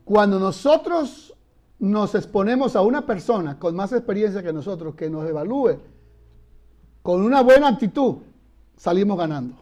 cuando 0.07 0.39
nosotros 0.39 1.35
nos 1.81 2.15
exponemos 2.15 2.77
a 2.77 2.83
una 2.83 3.05
persona 3.05 3.59
con 3.59 3.75
más 3.75 3.91
experiencia 3.91 4.41
que 4.41 4.53
nosotros 4.53 4.95
que 4.95 5.11
nos 5.11 5.29
evalúe 5.29 5.81
con 7.03 7.23
una 7.23 7.43
buena 7.43 7.67
actitud, 7.67 8.19
salimos 8.77 9.19
ganando. 9.19 9.57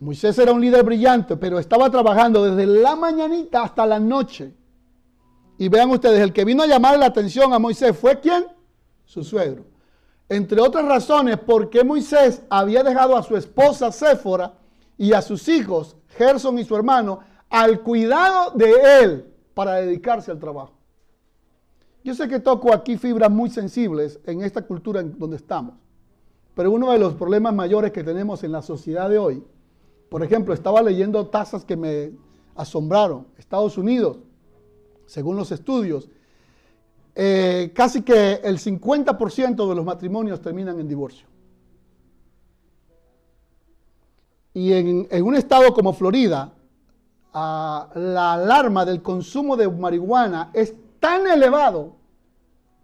Moisés 0.00 0.38
era 0.38 0.52
un 0.52 0.60
líder 0.62 0.82
brillante, 0.84 1.36
pero 1.36 1.58
estaba 1.58 1.90
trabajando 1.90 2.44
desde 2.44 2.64
la 2.64 2.96
mañanita 2.96 3.64
hasta 3.64 3.84
la 3.84 4.00
noche. 4.00 4.54
Y 5.58 5.68
vean 5.68 5.90
ustedes, 5.90 6.20
el 6.20 6.32
que 6.32 6.46
vino 6.46 6.62
a 6.62 6.66
llamar 6.66 6.98
la 6.98 7.06
atención 7.06 7.52
a 7.52 7.58
Moisés 7.58 7.94
fue 7.94 8.20
quién? 8.20 8.46
Su 9.04 9.22
suegro. 9.22 9.66
Entre 10.30 10.62
otras 10.62 10.86
razones, 10.86 11.36
porque 11.36 11.84
Moisés 11.84 12.40
había 12.48 12.82
dejado 12.82 13.18
a 13.18 13.22
su 13.22 13.36
esposa 13.36 13.92
Séfora 13.92 14.54
y 14.96 15.12
a 15.12 15.20
sus 15.20 15.46
hijos, 15.48 15.94
Gerson 16.16 16.58
y 16.58 16.64
su 16.64 16.74
hermano, 16.74 17.33
al 17.50 17.82
cuidado 17.82 18.52
de 18.52 19.02
él 19.02 19.34
para 19.54 19.74
dedicarse 19.76 20.30
al 20.30 20.38
trabajo. 20.38 20.72
Yo 22.02 22.14
sé 22.14 22.28
que 22.28 22.38
toco 22.38 22.72
aquí 22.74 22.98
fibras 22.98 23.30
muy 23.30 23.48
sensibles 23.48 24.20
en 24.26 24.42
esta 24.42 24.62
cultura 24.62 25.00
en 25.00 25.18
donde 25.18 25.36
estamos, 25.36 25.74
pero 26.54 26.70
uno 26.70 26.92
de 26.92 26.98
los 26.98 27.14
problemas 27.14 27.54
mayores 27.54 27.92
que 27.92 28.04
tenemos 28.04 28.44
en 28.44 28.52
la 28.52 28.60
sociedad 28.60 29.08
de 29.08 29.18
hoy, 29.18 29.42
por 30.10 30.22
ejemplo, 30.22 30.52
estaba 30.52 30.82
leyendo 30.82 31.26
tasas 31.28 31.64
que 31.64 31.76
me 31.76 32.12
asombraron. 32.54 33.26
Estados 33.38 33.78
Unidos, 33.78 34.18
según 35.06 35.36
los 35.36 35.50
estudios, 35.50 36.08
eh, 37.14 37.72
casi 37.74 38.02
que 38.02 38.34
el 38.34 38.58
50% 38.58 39.68
de 39.68 39.74
los 39.74 39.84
matrimonios 39.84 40.40
terminan 40.40 40.78
en 40.78 40.88
divorcio. 40.88 41.26
Y 44.52 44.72
en, 44.72 45.08
en 45.10 45.24
un 45.24 45.34
estado 45.34 45.72
como 45.72 45.92
Florida, 45.92 46.52
la 47.34 48.32
alarma 48.34 48.84
del 48.84 49.02
consumo 49.02 49.56
de 49.56 49.68
marihuana 49.68 50.50
es 50.52 50.74
tan 51.00 51.26
elevado, 51.26 51.96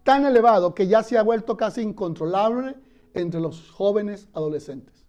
tan 0.03 0.27
elevado 0.27 0.75
que 0.75 0.89
ya 0.89 1.03
se 1.03 1.17
ha 1.17 1.23
vuelto 1.23 1.57
casi 1.57 1.83
incontrolable 1.83 2.75
entre 3.15 3.41
los 3.41 3.71
jóvenes 3.71 4.29
adolescentes. 4.35 5.07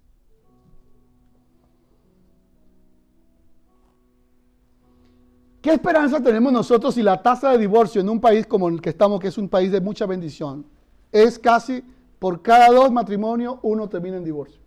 ¿Qué 5.62 5.74
esperanza 5.74 6.22
tenemos 6.22 6.52
nosotros 6.52 6.96
si 6.96 7.04
la 7.04 7.22
tasa 7.22 7.52
de 7.52 7.60
divorcio 7.60 8.02
en 8.02 8.10
un 8.10 8.20
país 8.20 8.48
como 8.48 8.68
el 8.68 8.82
que 8.82 8.90
estamos, 8.90 9.20
que 9.20 9.28
es 9.28 9.38
un 9.38 9.48
país 9.48 9.72
de 9.72 9.80
mucha 9.80 10.08
bendición, 10.08 10.66
es 11.12 11.38
casi 11.38 11.84
por 12.18 12.42
cada 12.42 12.70
dos 12.70 12.92
matrimonios 12.92 13.58
uno 13.62 13.88
termina 13.88 14.18
en 14.18 14.24
divorcio? 14.24 14.62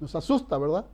Nos 0.00 0.14
asusta, 0.14 0.56
¿verdad? 0.56 0.86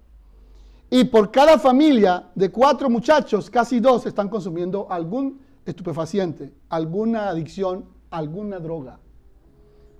Y 0.91 1.05
por 1.05 1.31
cada 1.31 1.59
familia 1.59 2.31
de 2.35 2.51
cuatro 2.51 2.89
muchachos, 2.89 3.51
casi 3.51 3.79
dos 3.79 4.07
están 4.07 4.29
consumiendo 4.29 4.87
algún 4.91 5.41
estupefaciente, 5.67 6.53
alguna 6.71 7.29
adicción, 7.29 7.85
alguna 8.11 8.59
droga. 8.59 8.99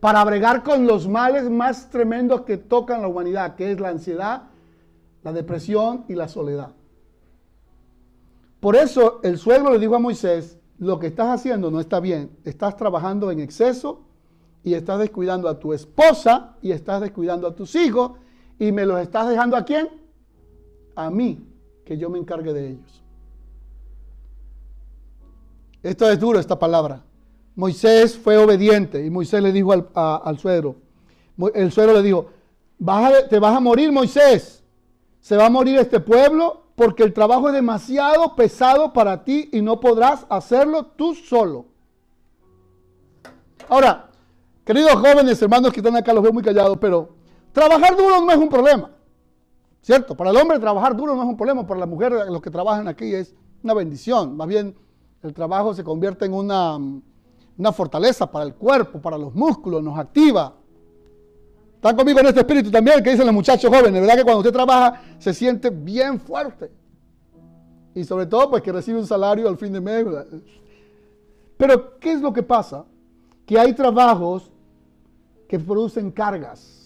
Para 0.01 0.25
bregar 0.25 0.63
con 0.63 0.87
los 0.87 1.07
males 1.09 1.51
más 1.51 1.91
tremendos 1.91 2.43
que 2.43 2.57
tocan 2.57 3.03
la 3.03 3.09
humanidad, 3.09 3.55
que 3.55 3.73
es 3.73 3.81
la 3.81 3.91
ansiedad, 3.91 4.45
la 5.23 5.33
depresión 5.33 6.05
y 6.09 6.15
la 6.15 6.29
soledad. 6.29 6.71
Por 8.61 8.77
eso 8.77 9.21
el 9.23 9.39
suegro 9.39 9.73
le 9.73 9.79
dijo 9.79 9.97
a 9.97 10.01
Moisés, 10.01 10.59
lo 10.79 10.99
que 10.99 11.09
estás 11.09 11.29
haciendo 11.29 11.71
no 11.71 11.81
está 11.81 12.01
bien, 12.01 12.31
estás 12.45 12.77
trabajando 12.77 13.31
en 13.31 13.41
exceso 13.41 14.01
y 14.63 14.75
estás 14.75 15.01
descuidando 15.01 15.49
a 15.49 15.59
tu 15.59 15.73
esposa 15.73 16.57
y 16.63 16.73
estás 16.73 17.01
descuidando 17.01 17.47
a 17.47 17.55
tus 17.55 17.75
hijos 17.75 18.13
y 18.59 18.73
me 18.73 18.87
los 18.87 19.01
estás 19.01 19.29
dejando 19.29 19.57
a 19.57 19.65
quién? 19.65 19.89
A 20.99 21.11
mí 21.11 21.39
que 21.85 21.97
yo 21.97 22.11
me 22.11 22.19
encargue 22.19 22.53
de 22.53 22.71
ellos. 22.71 23.03
Esto 25.81 26.11
es 26.11 26.19
duro, 26.19 26.41
esta 26.41 26.59
palabra. 26.59 27.05
Moisés 27.55 28.19
fue 28.19 28.37
obediente 28.37 29.05
y 29.05 29.09
Moisés 29.09 29.41
le 29.41 29.53
dijo 29.53 29.73
al, 29.73 30.39
suegro, 30.39 30.77
el 31.55 31.71
suegro 31.71 31.95
le 31.95 32.03
dijo, 32.03 32.27
te 33.31 33.39
vas 33.39 33.57
a 33.57 33.61
morir 33.61 33.93
Moisés, 33.93 34.65
se 35.21 35.37
va 35.37 35.47
a 35.47 35.51
morir 35.51 35.79
este 35.79 36.01
pueblo 36.01 36.65
porque 36.75 37.05
el 37.05 37.13
trabajo 37.13 37.49
es 37.49 37.55
demasiado 37.55 38.35
pesado 38.35 38.93
para 38.93 39.25
ti 39.25 39.51
y 39.53 39.63
no 39.63 39.79
podrás 39.79 40.27
hacerlo 40.29 40.87
tú 40.87 41.15
solo. 41.15 41.67
Ahora, 43.69 44.09
queridos 44.65 44.95
jóvenes, 44.95 45.41
hermanos 45.41 45.73
que 45.73 45.79
están 45.81 45.97
acá, 45.97 46.13
los 46.13 46.25
veo 46.25 46.33
muy 46.33 46.43
callados, 46.43 46.77
pero 46.81 47.11
trabajar 47.53 47.97
duro 47.97 48.21
no 48.21 48.33
es 48.33 48.39
un 48.39 48.49
problema. 48.49 48.98
¿Cierto? 49.83 50.17
Para 50.17 50.31
el 50.31 50.37
hombre 50.37 50.59
trabajar 50.59 50.97
duro 50.97 51.15
no 51.15 51.23
es 51.23 51.29
un 51.29 51.37
problema, 51.37 51.67
para 51.67 51.81
la 51.81 51.87
mujer, 51.87 52.13
los 52.13 52.43
que 52.43 52.51
trabajan 52.51 52.89
aquí, 52.89 53.15
es 53.15 53.35
una 53.63 53.75
bendición. 53.75 54.37
Más 54.37 54.49
bien, 54.49 54.75
el 55.23 55.33
trabajo 55.33 55.75
se 55.75 55.83
convierte 55.85 56.27
en 56.27 56.35
una, 56.35 56.77
una 56.77 57.73
fortaleza 57.73 58.31
para 58.31 58.45
el 58.45 58.55
cuerpo, 58.55 59.01
para 59.01 59.17
los 59.17 59.35
músculos, 59.35 59.83
nos 59.83 59.99
activa. 59.99 60.55
Están 61.75 61.97
conmigo 61.97 62.19
en 62.21 62.27
este 62.27 62.41
espíritu 62.41 62.71
también, 62.71 63.03
que 63.03 63.11
dicen 63.11 63.27
los 63.27 63.35
muchachos 63.35 63.71
jóvenes, 63.75 64.01
¿verdad? 64.01 64.17
Que 64.17 64.25
cuando 64.25 64.41
usted 64.41 64.53
trabaja 64.53 65.01
se 65.19 65.33
siente 65.33 65.71
bien 65.71 66.21
fuerte. 66.21 66.71
Y 67.95 68.05
sobre 68.05 68.27
todo, 68.27 68.51
pues 68.51 68.63
que 68.63 68.73
recibe 68.73 68.99
un 68.99 69.07
salario 69.07 69.49
al 69.49 69.57
fin 69.57 69.73
de 69.73 69.81
mes. 69.81 70.05
Pero, 71.57 71.99
¿qué 71.99 72.13
es 72.13 72.21
lo 72.21 72.33
que 72.33 72.43
pasa? 72.43 72.85
Que 73.47 73.59
hay 73.59 73.73
trabajos 73.73 74.51
que 75.49 75.59
producen 75.59 76.11
cargas 76.11 76.78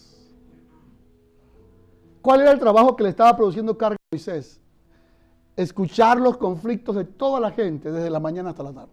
¿Cuál 2.22 2.40
era 2.40 2.52
el 2.52 2.60
trabajo 2.60 2.94
que 2.94 3.02
le 3.02 3.08
estaba 3.08 3.36
produciendo 3.36 3.76
carga 3.76 3.96
a 3.96 4.14
Moisés? 4.14 4.60
Escuchar 5.56 6.20
los 6.20 6.36
conflictos 6.36 6.94
de 6.94 7.04
toda 7.04 7.40
la 7.40 7.50
gente 7.50 7.90
desde 7.90 8.08
la 8.08 8.20
mañana 8.20 8.50
hasta 8.50 8.62
la 8.62 8.72
tarde. 8.72 8.92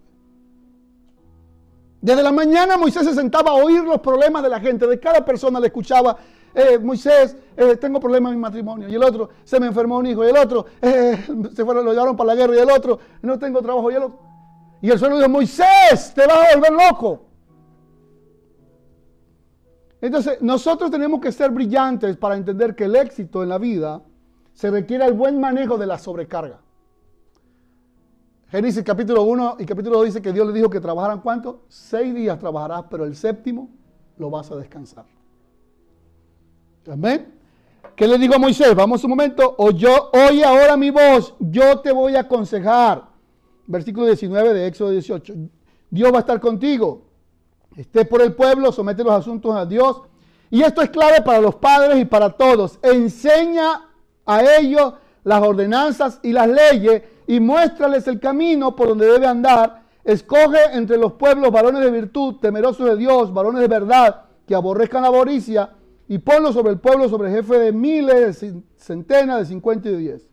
Desde 2.01 2.23
la 2.23 2.31
mañana 2.31 2.77
Moisés 2.77 3.05
se 3.05 3.13
sentaba 3.13 3.51
a 3.51 3.53
oír 3.53 3.83
los 3.83 3.99
problemas 3.99 4.41
de 4.41 4.49
la 4.49 4.59
gente, 4.59 4.87
de 4.87 4.99
cada 4.99 5.23
persona 5.23 5.59
le 5.59 5.67
escuchaba, 5.67 6.17
eh, 6.55 6.79
Moisés, 6.79 7.35
eh, 7.55 7.75
tengo 7.75 7.99
problemas 7.99 8.31
en 8.31 8.37
mi 8.37 8.41
matrimonio, 8.41 8.89
y 8.89 8.95
el 8.95 9.03
otro, 9.03 9.29
se 9.43 9.59
me 9.59 9.67
enfermó 9.67 9.97
un 9.97 10.07
hijo, 10.07 10.25
y 10.25 10.29
el 10.29 10.37
otro, 10.37 10.65
eh, 10.81 11.23
se 11.53 11.63
fueron, 11.63 11.85
lo 11.85 11.91
llevaron 11.91 12.15
para 12.15 12.33
la 12.33 12.35
guerra, 12.35 12.55
y 12.55 12.59
el 12.59 12.71
otro, 12.71 12.99
no 13.21 13.37
tengo 13.37 13.61
trabajo, 13.61 13.91
y 13.91 13.95
el 13.95 14.03
otro. 14.03 14.19
Y 14.81 14.89
el 14.89 14.97
suelo 14.97 15.17
dijo, 15.17 15.29
Moisés, 15.29 16.13
te 16.15 16.25
vas 16.25 16.53
a 16.53 16.55
volver 16.55 16.71
loco. 16.71 17.28
Entonces, 20.01 20.41
nosotros 20.41 20.89
tenemos 20.89 21.19
que 21.19 21.31
ser 21.31 21.51
brillantes 21.51 22.15
para 22.17 22.35
entender 22.35 22.75
que 22.75 22.85
el 22.85 22.95
éxito 22.95 23.43
en 23.43 23.49
la 23.49 23.57
vida 23.57 24.01
se 24.53 24.71
requiere 24.71 25.05
el 25.05 25.13
buen 25.13 25.39
manejo 25.39 25.77
de 25.77 25.87
la 25.87 25.97
sobrecarga. 25.97 26.59
Génesis 28.47 28.83
capítulo 28.83 29.23
1 29.23 29.57
y 29.59 29.65
capítulo 29.65 29.97
2 29.97 30.05
dice 30.05 30.21
que 30.21 30.33
Dios 30.33 30.47
le 30.47 30.53
dijo 30.53 30.69
que 30.69 30.79
trabajaran 30.79 31.21
cuánto? 31.21 31.65
Seis 31.67 32.15
días 32.15 32.39
trabajarás, 32.39 32.85
pero 32.89 33.05
el 33.05 33.15
séptimo 33.15 33.69
lo 34.17 34.29
vas 34.29 34.49
a 34.51 34.55
descansar. 34.55 35.05
Amén. 36.89 37.35
¿Qué 37.95 38.07
le 38.07 38.17
digo 38.17 38.35
a 38.35 38.39
Moisés? 38.39 38.73
Vamos 38.73 39.03
un 39.03 39.11
momento. 39.11 39.55
O 39.57 39.71
yo, 39.71 40.09
oye 40.13 40.43
ahora 40.43 40.77
mi 40.77 40.89
voz, 40.89 41.35
yo 41.39 41.79
te 41.79 41.91
voy 41.91 42.15
a 42.15 42.21
aconsejar. 42.21 43.09
Versículo 43.67 44.07
19 44.07 44.53
de 44.53 44.67
Éxodo 44.67 44.91
18. 44.91 45.33
Dios 45.91 46.11
va 46.11 46.17
a 46.17 46.21
estar 46.21 46.39
contigo 46.39 47.08
esté 47.81 48.03
por 48.03 48.21
el 48.21 48.33
pueblo, 48.33 48.71
somete 48.71 49.03
los 49.03 49.13
asuntos 49.13 49.55
a 49.55 49.65
Dios. 49.65 50.01
Y 50.51 50.63
esto 50.63 50.81
es 50.81 50.89
clave 50.89 51.21
para 51.21 51.39
los 51.39 51.55
padres 51.55 51.97
y 51.99 52.05
para 52.05 52.31
todos. 52.31 52.79
Enseña 52.81 53.87
a 54.25 54.43
ellos 54.57 54.93
las 55.23 55.41
ordenanzas 55.41 56.19
y 56.23 56.33
las 56.33 56.47
leyes 56.47 57.03
y 57.27 57.39
muéstrales 57.39 58.07
el 58.07 58.19
camino 58.19 58.75
por 58.75 58.89
donde 58.89 59.05
debe 59.05 59.27
andar. 59.27 59.83
Escoge 60.03 60.57
entre 60.73 60.97
los 60.97 61.13
pueblos 61.13 61.51
varones 61.51 61.83
de 61.83 61.91
virtud, 61.91 62.35
temerosos 62.41 62.85
de 62.85 62.97
Dios, 62.97 63.33
varones 63.33 63.61
de 63.61 63.67
verdad, 63.67 64.23
que 64.45 64.55
aborrezcan 64.55 65.03
la 65.03 65.09
avaricia 65.09 65.69
y 66.07 66.17
ponlo 66.17 66.51
sobre 66.51 66.71
el 66.71 66.79
pueblo, 66.79 67.07
sobre 67.07 67.29
el 67.29 67.35
jefe 67.35 67.59
de 67.59 67.71
miles, 67.71 68.41
de 68.41 68.61
centenas, 68.77 69.39
de 69.39 69.45
cincuenta 69.45 69.87
y 69.87 69.91
de 69.91 69.97
diez. 69.97 70.29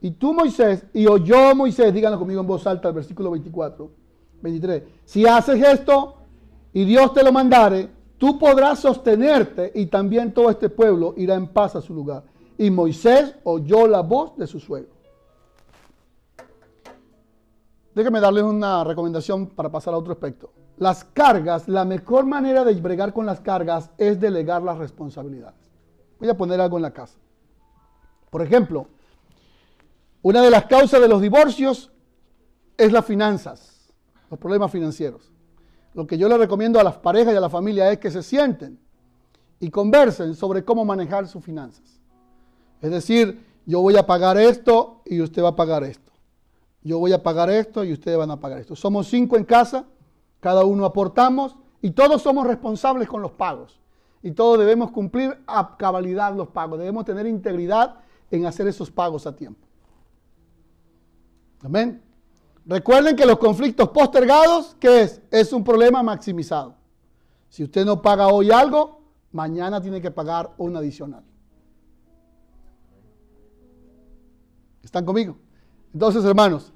Y 0.00 0.12
tú, 0.12 0.32
Moisés, 0.32 0.84
y 0.92 1.06
oyó 1.06 1.54
Moisés, 1.56 1.92
díganlo 1.92 2.18
conmigo 2.18 2.40
en 2.40 2.46
voz 2.46 2.66
alta, 2.66 2.88
el 2.88 2.94
versículo 2.94 3.30
24, 3.32 3.90
23. 4.40 4.82
Si 5.04 5.26
haces 5.26 5.62
esto 5.62 6.16
y 6.72 6.84
Dios 6.84 7.12
te 7.12 7.22
lo 7.22 7.32
mandare, 7.32 7.88
tú 8.18 8.38
podrás 8.38 8.80
sostenerte 8.80 9.72
y 9.74 9.86
también 9.86 10.32
todo 10.32 10.50
este 10.50 10.68
pueblo 10.68 11.14
irá 11.16 11.34
en 11.34 11.48
paz 11.48 11.76
a 11.76 11.80
su 11.80 11.94
lugar. 11.94 12.24
Y 12.56 12.70
Moisés 12.70 13.34
oyó 13.44 13.86
la 13.86 14.00
voz 14.00 14.36
de 14.36 14.46
su 14.46 14.58
suegro. 14.58 14.98
Déjenme 17.94 18.20
darles 18.20 18.44
una 18.44 18.84
recomendación 18.84 19.46
para 19.48 19.70
pasar 19.70 19.94
a 19.94 19.98
otro 19.98 20.12
aspecto. 20.12 20.52
Las 20.76 21.02
cargas, 21.02 21.66
la 21.66 21.84
mejor 21.84 22.26
manera 22.26 22.64
de 22.64 22.74
bregar 22.74 23.12
con 23.12 23.26
las 23.26 23.40
cargas 23.40 23.90
es 23.98 24.20
delegar 24.20 24.62
las 24.62 24.78
responsabilidades. 24.78 25.68
Voy 26.20 26.28
a 26.28 26.36
poner 26.36 26.60
algo 26.60 26.76
en 26.76 26.82
la 26.82 26.92
casa. 26.92 27.18
Por 28.30 28.42
ejemplo, 28.42 28.86
una 30.22 30.42
de 30.42 30.50
las 30.50 30.66
causas 30.66 31.00
de 31.00 31.08
los 31.08 31.20
divorcios 31.20 31.90
es 32.76 32.92
las 32.92 33.04
finanzas, 33.04 33.67
los 34.30 34.38
problemas 34.38 34.70
financieros. 34.70 35.30
Lo 35.94 36.06
que 36.06 36.18
yo 36.18 36.28
le 36.28 36.38
recomiendo 36.38 36.78
a 36.78 36.84
las 36.84 36.96
parejas 36.98 37.34
y 37.34 37.36
a 37.36 37.40
la 37.40 37.50
familia 37.50 37.90
es 37.90 37.98
que 37.98 38.10
se 38.10 38.22
sienten 38.22 38.78
y 39.60 39.70
conversen 39.70 40.34
sobre 40.34 40.64
cómo 40.64 40.84
manejar 40.84 41.26
sus 41.26 41.42
finanzas. 41.42 42.00
Es 42.80 42.90
decir, 42.90 43.44
yo 43.66 43.80
voy 43.80 43.96
a 43.96 44.06
pagar 44.06 44.38
esto 44.38 45.02
y 45.04 45.20
usted 45.20 45.42
va 45.42 45.48
a 45.48 45.56
pagar 45.56 45.84
esto. 45.84 46.12
Yo 46.82 46.98
voy 46.98 47.12
a 47.12 47.22
pagar 47.22 47.50
esto 47.50 47.84
y 47.84 47.92
ustedes 47.92 48.16
van 48.16 48.30
a 48.30 48.38
pagar 48.40 48.60
esto. 48.60 48.76
Somos 48.76 49.08
cinco 49.08 49.36
en 49.36 49.44
casa, 49.44 49.86
cada 50.40 50.64
uno 50.64 50.84
aportamos 50.84 51.56
y 51.82 51.90
todos 51.90 52.22
somos 52.22 52.46
responsables 52.46 53.08
con 53.08 53.20
los 53.20 53.32
pagos. 53.32 53.80
Y 54.22 54.32
todos 54.32 54.58
debemos 54.58 54.90
cumplir 54.90 55.36
a 55.46 55.76
cabalidad 55.76 56.34
los 56.34 56.48
pagos. 56.48 56.78
Debemos 56.78 57.04
tener 57.04 57.26
integridad 57.26 57.96
en 58.30 58.46
hacer 58.46 58.66
esos 58.66 58.90
pagos 58.90 59.26
a 59.26 59.34
tiempo. 59.34 59.66
Amén. 61.62 62.07
Recuerden 62.68 63.16
que 63.16 63.24
los 63.24 63.38
conflictos 63.38 63.88
postergados, 63.88 64.76
¿qué 64.78 65.00
es? 65.00 65.22
Es 65.30 65.54
un 65.54 65.64
problema 65.64 66.02
maximizado. 66.02 66.74
Si 67.48 67.64
usted 67.64 67.86
no 67.86 68.02
paga 68.02 68.28
hoy 68.28 68.50
algo, 68.50 69.00
mañana 69.32 69.80
tiene 69.80 70.02
que 70.02 70.10
pagar 70.10 70.50
un 70.58 70.76
adicional. 70.76 71.24
¿Están 74.82 75.06
conmigo? 75.06 75.38
Entonces, 75.94 76.22
hermanos, 76.26 76.70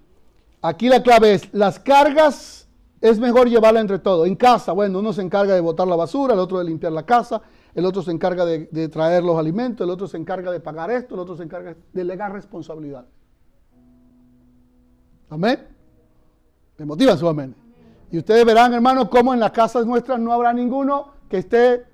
aquí 0.63 0.89
la 0.89 1.03
clave 1.03 1.35
es, 1.35 1.53
las 1.53 1.79
cargas 1.79 2.67
es 3.03 3.19
mejor 3.19 3.51
llevarla 3.51 3.81
entre 3.81 3.99
todos. 3.99 4.27
En 4.27 4.35
casa, 4.35 4.73
bueno, 4.73 4.99
uno 5.01 5.13
se 5.13 5.21
encarga 5.21 5.55
de 5.55 5.61
botar 5.61 5.87
la 5.87 5.97
basura, 5.97 6.33
el 6.33 6.41
otro 6.41 6.59
de 6.59 6.65
limpiar 6.65 6.93
la 6.93 7.05
casa, 7.05 7.43
el 7.75 7.85
otro 7.85 8.01
se 8.01 8.13
encarga 8.13 8.47
de, 8.47 8.67
de 8.73 8.89
traer 8.89 9.23
los 9.23 9.39
alimentos, 9.39 9.85
el 9.85 9.91
otro 9.91 10.07
se 10.07 10.17
encarga 10.17 10.51
de 10.51 10.61
pagar 10.61 10.91
esto, 10.91 11.15
el 11.17 11.21
otro 11.21 11.37
se 11.37 11.43
encarga 11.43 11.75
de 11.75 11.81
delegar 11.93 12.33
responsabilidad. 12.33 13.05
Amén. 15.29 15.82
Me 16.83 16.87
motivan 16.87 17.17
su 17.17 17.29
amén. 17.29 17.55
Y 18.11 18.19
ustedes 18.19 18.45
verán, 18.45 18.75
hermanos, 18.75 19.09
cómo 19.09 19.33
en 19.33 19.39
las 19.39 19.53
casas 19.53 19.87
nuestras 19.87 20.19
no 20.19 20.33
habrá 20.33 20.53
ninguno 20.53 21.13
que 21.29 21.39
esté, 21.39 21.85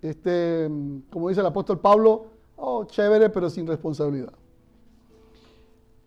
este, 0.00 0.70
como 1.10 1.28
dice 1.28 1.40
el 1.40 1.46
apóstol 1.48 1.80
Pablo, 1.80 2.26
oh, 2.54 2.84
chévere, 2.84 3.30
pero 3.30 3.50
sin 3.50 3.66
responsabilidad. 3.66 4.32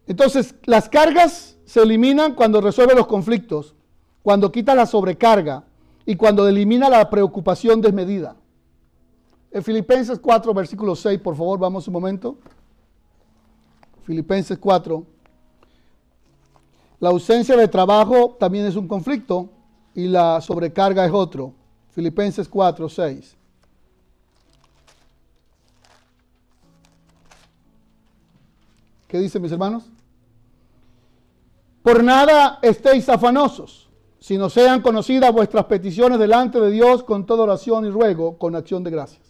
Entonces, 0.08 0.55
las 0.63 0.88
cargas 0.88 1.58
se 1.65 1.81
eliminan 1.81 2.36
cuando 2.36 2.62
resuelve 2.62 2.96
los 2.96 3.05
conflictos, 3.05 3.75
cuando 4.24 4.50
quita 4.50 4.74
la 4.74 4.86
sobrecarga 4.86 5.65
y 6.05 6.15
cuando 6.15 6.48
elimina 6.48 6.88
la 6.88 7.10
preocupación 7.10 7.81
desmedida. 7.81 8.38
En 9.51 9.62
Filipenses 9.62 10.20
4, 10.20 10.53
versículo 10.53 10.96
6, 10.96 11.20
por 11.20 11.36
favor, 11.36 11.60
vamos 11.60 11.86
un 11.86 11.91
momento. 11.96 12.38
Filipenses 14.05 14.58
4. 14.58 15.06
La 17.01 17.09
ausencia 17.09 17.57
de 17.57 17.67
trabajo 17.67 18.37
también 18.39 18.67
es 18.67 18.75
un 18.75 18.87
conflicto 18.87 19.49
y 19.95 20.07
la 20.07 20.39
sobrecarga 20.39 21.03
es 21.03 21.11
otro. 21.11 21.51
Filipenses 21.89 22.47
4, 22.47 22.87
6. 22.87 23.37
¿Qué 29.07 29.17
dicen 29.17 29.41
mis 29.41 29.51
hermanos? 29.51 29.89
Por 31.81 32.03
nada 32.03 32.59
estéis 32.61 33.09
afanosos, 33.09 33.89
sino 34.19 34.47
sean 34.51 34.83
conocidas 34.83 35.33
vuestras 35.33 35.65
peticiones 35.65 36.19
delante 36.19 36.61
de 36.61 36.69
Dios 36.69 37.03
con 37.03 37.25
toda 37.25 37.43
oración 37.43 37.83
y 37.83 37.89
ruego, 37.89 38.37
con 38.37 38.55
acción 38.55 38.83
de 38.83 38.91
gracias. 38.91 39.23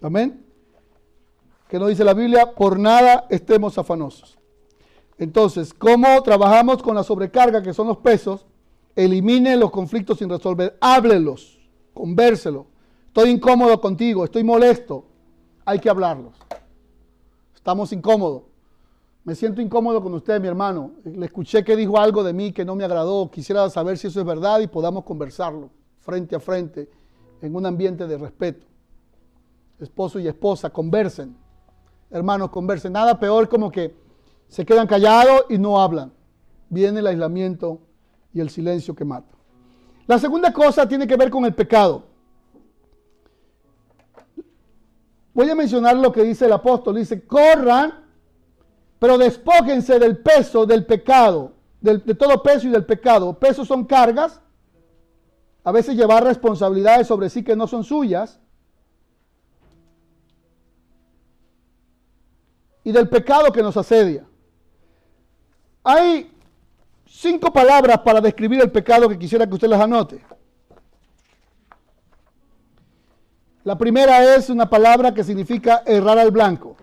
Amén. 0.00 0.46
¿Qué 1.68 1.78
nos 1.78 1.90
dice 1.90 2.04
la 2.04 2.14
Biblia? 2.14 2.54
Por 2.54 2.78
nada 2.78 3.26
estemos 3.28 3.76
afanosos. 3.76 4.38
Entonces, 5.22 5.72
¿cómo 5.72 6.20
trabajamos 6.24 6.82
con 6.82 6.96
la 6.96 7.04
sobrecarga, 7.04 7.62
que 7.62 7.72
son 7.72 7.86
los 7.86 7.98
pesos? 7.98 8.44
Elimine 8.96 9.56
los 9.56 9.70
conflictos 9.70 10.18
sin 10.18 10.28
resolver. 10.28 10.76
Háblelos, 10.80 11.60
convérselo. 11.94 12.66
Estoy 13.06 13.30
incómodo 13.30 13.80
contigo, 13.80 14.24
estoy 14.24 14.42
molesto. 14.42 15.04
Hay 15.64 15.78
que 15.78 15.88
hablarlos. 15.88 16.34
Estamos 17.54 17.92
incómodos. 17.92 18.42
Me 19.22 19.36
siento 19.36 19.62
incómodo 19.62 20.02
con 20.02 20.12
usted, 20.14 20.40
mi 20.40 20.48
hermano. 20.48 20.90
Le 21.04 21.26
escuché 21.26 21.62
que 21.62 21.76
dijo 21.76 22.00
algo 22.00 22.24
de 22.24 22.32
mí 22.32 22.50
que 22.50 22.64
no 22.64 22.74
me 22.74 22.82
agradó. 22.82 23.30
Quisiera 23.30 23.70
saber 23.70 23.98
si 23.98 24.08
eso 24.08 24.18
es 24.18 24.26
verdad 24.26 24.58
y 24.58 24.66
podamos 24.66 25.04
conversarlo 25.04 25.70
frente 26.00 26.34
a 26.34 26.40
frente 26.40 26.90
en 27.40 27.54
un 27.54 27.64
ambiente 27.64 28.08
de 28.08 28.18
respeto. 28.18 28.66
Esposo 29.78 30.18
y 30.18 30.26
esposa, 30.26 30.70
conversen. 30.70 31.36
Hermanos, 32.10 32.50
conversen. 32.50 32.92
Nada 32.92 33.20
peor 33.20 33.48
como 33.48 33.70
que 33.70 34.01
se 34.52 34.66
quedan 34.66 34.86
callados 34.86 35.46
y 35.48 35.56
no 35.56 35.80
hablan. 35.80 36.12
Viene 36.68 37.00
el 37.00 37.06
aislamiento 37.06 37.80
y 38.34 38.40
el 38.40 38.50
silencio 38.50 38.94
que 38.94 39.02
mata. 39.02 39.34
La 40.06 40.18
segunda 40.18 40.52
cosa 40.52 40.86
tiene 40.86 41.06
que 41.06 41.16
ver 41.16 41.30
con 41.30 41.46
el 41.46 41.54
pecado. 41.54 42.04
Voy 45.32 45.48
a 45.48 45.54
mencionar 45.54 45.96
lo 45.96 46.12
que 46.12 46.22
dice 46.22 46.44
el 46.44 46.52
apóstol. 46.52 46.96
Dice, 46.96 47.26
corran, 47.26 48.04
pero 48.98 49.16
despójense 49.16 49.98
del 49.98 50.18
peso 50.18 50.66
del 50.66 50.84
pecado, 50.84 51.54
de 51.80 52.14
todo 52.14 52.42
peso 52.42 52.68
y 52.68 52.72
del 52.72 52.84
pecado. 52.84 53.38
Pesos 53.38 53.66
son 53.66 53.86
cargas, 53.86 54.38
a 55.64 55.72
veces 55.72 55.96
llevar 55.96 56.24
responsabilidades 56.24 57.06
sobre 57.06 57.30
sí 57.30 57.42
que 57.42 57.56
no 57.56 57.66
son 57.66 57.84
suyas. 57.84 58.38
Y 62.84 62.92
del 62.92 63.08
pecado 63.08 63.50
que 63.50 63.62
nos 63.62 63.78
asedia. 63.78 64.26
Hay 65.84 66.30
cinco 67.06 67.52
palabras 67.52 67.98
para 67.98 68.20
describir 68.20 68.60
el 68.60 68.70
pecado 68.70 69.08
que 69.08 69.18
quisiera 69.18 69.46
que 69.46 69.54
usted 69.54 69.68
las 69.68 69.80
anote. 69.80 70.24
La 73.64 73.78
primera 73.78 74.34
es 74.34 74.50
una 74.50 74.68
palabra 74.68 75.14
que 75.14 75.22
significa 75.22 75.82
errar 75.86 76.18
al 76.18 76.30
blanco. 76.30 76.76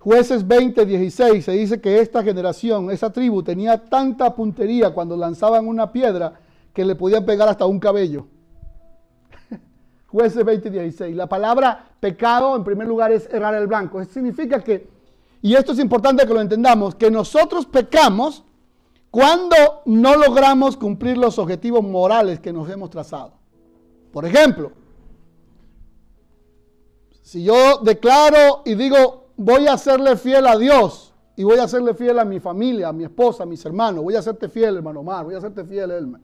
Jueces 0.00 0.46
20, 0.46 0.86
16 0.86 1.44
se 1.44 1.52
dice 1.52 1.80
que 1.80 2.00
esta 2.00 2.22
generación, 2.22 2.90
esa 2.90 3.12
tribu, 3.12 3.42
tenía 3.42 3.84
tanta 3.84 4.34
puntería 4.34 4.90
cuando 4.90 5.16
lanzaban 5.16 5.66
una 5.66 5.92
piedra 5.92 6.34
que 6.72 6.84
le 6.84 6.94
podían 6.94 7.24
pegar 7.24 7.48
hasta 7.48 7.66
un 7.66 7.80
cabello. 7.80 8.26
Jueces 10.06 10.44
20, 10.44 10.70
16. 10.70 11.16
La 11.16 11.28
palabra 11.28 11.90
pecado, 12.00 12.56
en 12.56 12.64
primer 12.64 12.86
lugar, 12.86 13.12
es 13.12 13.28
errar 13.32 13.54
el 13.54 13.66
blanco. 13.66 14.00
Eso 14.00 14.12
significa 14.12 14.62
que 14.62 14.97
y 15.40 15.54
esto 15.54 15.72
es 15.72 15.78
importante 15.78 16.26
que 16.26 16.34
lo 16.34 16.40
entendamos, 16.40 16.94
que 16.94 17.10
nosotros 17.10 17.66
pecamos 17.66 18.44
cuando 19.10 19.56
no 19.86 20.16
logramos 20.16 20.76
cumplir 20.76 21.16
los 21.16 21.38
objetivos 21.38 21.82
morales 21.82 22.40
que 22.40 22.52
nos 22.52 22.68
hemos 22.68 22.90
trazado. 22.90 23.32
Por 24.12 24.26
ejemplo, 24.26 24.72
si 27.22 27.44
yo 27.44 27.78
declaro 27.78 28.62
y 28.64 28.74
digo, 28.74 29.28
voy 29.36 29.68
a 29.68 29.78
serle 29.78 30.16
fiel 30.16 30.46
a 30.46 30.58
Dios 30.58 31.14
y 31.36 31.44
voy 31.44 31.58
a 31.58 31.68
serle 31.68 31.94
fiel 31.94 32.18
a 32.18 32.24
mi 32.24 32.40
familia, 32.40 32.88
a 32.88 32.92
mi 32.92 33.04
esposa, 33.04 33.44
a 33.44 33.46
mis 33.46 33.64
hermanos, 33.64 34.02
voy 34.02 34.16
a 34.16 34.22
serte 34.22 34.48
fiel, 34.48 34.76
hermano 34.76 35.00
Omar, 35.00 35.24
voy 35.24 35.36
a 35.36 35.40
serte 35.40 35.64
fiel, 35.64 35.90
Elmer. 35.90 36.20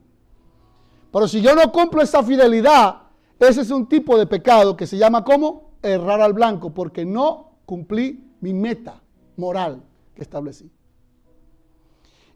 Pero 1.13 1.29
si 1.29 1.41
yo 1.41 1.55
no 1.55 1.71
cumplo 1.71 2.03
esa 2.03 2.23
fidelidad, 2.25 3.03
ese 3.39 3.61
es 3.61 3.71
un 3.71 3.87
tipo 3.87 4.19
de 4.19 4.27
pecado 4.27 4.77
que 4.77 4.87
se 4.87 4.97
llama 4.97 5.23
como 5.23 5.75
errar 5.83 6.21
al 6.21 6.33
blanco, 6.33 6.71
porque 6.71 7.05
no 7.05 7.53
cumplí 7.65 8.33
mi 8.41 8.53
meta 8.53 9.04
moral 9.37 9.83
que 10.15 10.23
establecí. 10.23 10.71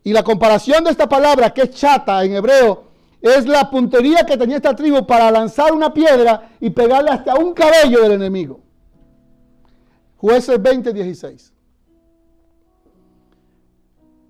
Y 0.04 0.12
la 0.12 0.22
comparación 0.22 0.84
de 0.84 0.90
esta 0.90 1.08
palabra, 1.08 1.50
que 1.50 1.62
es 1.62 1.70
chata 1.70 2.24
en 2.24 2.34
hebreo, 2.34 2.84
es 3.20 3.46
la 3.46 3.68
puntería 3.68 4.24
que 4.24 4.37
tenía 4.37 4.56
esta 4.56 4.74
tribu 4.74 5.06
para 5.06 5.30
lanzar 5.30 5.72
una 5.72 5.92
piedra 5.92 6.50
y 6.61 6.70
pegarle 6.70 7.11
hasta 7.11 7.34
un 7.34 7.52
cabello 7.52 8.02
del 8.02 8.12
enemigo. 8.12 8.61
Jueces 10.16 10.61
20, 10.61 10.92
16. 10.92 11.52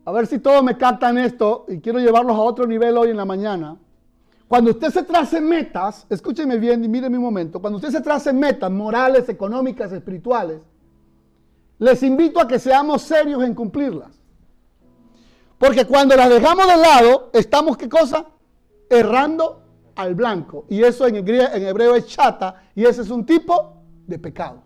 A 0.05 0.13
ver 0.13 0.27
si 0.27 0.39
todos 0.39 0.63
me 0.63 0.77
captan 0.77 1.19
esto 1.19 1.67
y 1.69 1.81
quiero 1.81 1.99
llevarlos 1.99 2.35
a 2.35 2.41
otro 2.41 2.67
nivel 2.67 2.97
hoy 2.97 3.11
en 3.11 3.17
la 3.17 3.27
mañana. 3.27 3.77
Cuando 4.49 4.71
usted 4.71 4.89
se 4.89 5.03
trace 5.03 5.39
metas, 5.39 6.07
escúcheme 6.09 6.57
bien 6.57 6.83
y 6.83 6.89
mire 6.89 7.11
mi 7.11 7.19
momento, 7.19 7.61
cuando 7.61 7.77
usted 7.77 7.91
se 7.91 8.01
trace 8.01 8.33
metas 8.33 8.71
morales, 8.71 9.29
económicas, 9.29 9.93
espirituales, 9.93 10.61
les 11.79 12.03
invito 12.03 12.41
a 12.41 12.49
que 12.49 12.59
seamos 12.59 13.03
serios 13.03 13.43
en 13.43 13.55
cumplirlas. 13.55 14.19
Porque 15.59 15.87
cuando 15.87 16.17
las 16.17 16.29
dejamos 16.29 16.67
de 16.67 16.77
lado, 16.77 17.31
estamos, 17.33 17.77
¿qué 17.77 17.89
cosa? 17.89 18.27
Errando 18.89 19.63
al 19.97 20.15
blanco. 20.15 20.65
Y 20.69 20.83
eso 20.83 21.07
en, 21.07 21.17
en 21.17 21.67
hebreo 21.67 21.95
es 21.95 22.07
chata, 22.07 22.63
y 22.75 22.85
ese 22.85 23.03
es 23.03 23.11
un 23.11 23.27
tipo 23.27 23.75
de 24.07 24.19
pecado. 24.19 24.63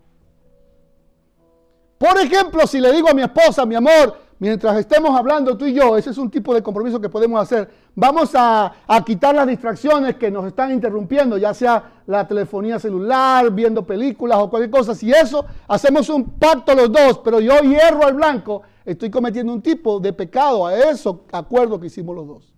Por 1.99 2.19
ejemplo, 2.19 2.67
si 2.67 2.81
le 2.81 2.93
digo 2.93 3.09
a 3.09 3.15
mi 3.15 3.23
esposa, 3.23 3.65
mi 3.65 3.75
amor, 3.75 4.17
mientras 4.43 4.77
estemos 4.77 5.17
hablando 5.17 5.57
tú 5.57 5.67
y 5.67 5.73
yo, 5.73 5.97
ese 5.97 6.11
es 6.11 6.19
un 6.19 6.29
tipo 6.29 6.53
de 6.53 6.65
compromiso 6.65 7.01
que 7.01 7.09
podemos 7.09 7.41
hacer. 7.41 7.71
Vamos 7.95 8.33
a, 8.35 8.73
quitar 9.07 9.33
las 9.37 9.47
distracciones 9.47 10.17
que 10.17 10.33
nos 10.33 10.45
están 10.47 10.73
interrumpiendo, 10.73 11.39
ya 11.39 11.55
sea 11.55 12.03
la 12.09 12.27
telefonía 12.27 12.81
celular, 12.81 13.53
viendo 13.53 13.87
películas 13.87 14.39
o 14.41 14.51
cualquier 14.51 14.73
cosa. 14.73 14.97
Si 14.97 15.13
eso, 15.13 15.47
hacemos 15.69 16.09
un 16.09 16.25
pacto 16.25 16.75
los 16.75 16.91
dos, 16.91 17.21
pero 17.21 17.39
yo 17.39 17.61
hierro 17.61 18.05
al 18.05 18.15
blanco, 18.15 18.63
estoy 18.85 19.13
cometiendo 19.13 19.53
un 19.53 19.63
tipo 19.63 20.01
de 20.01 20.13
pecado 20.13 20.67
a 20.67 20.75
eso 20.75 21.25
acuerdo 21.31 21.79
que 21.79 21.87
hicimos 21.87 22.17
los 22.17 22.27
dos. 22.27 22.53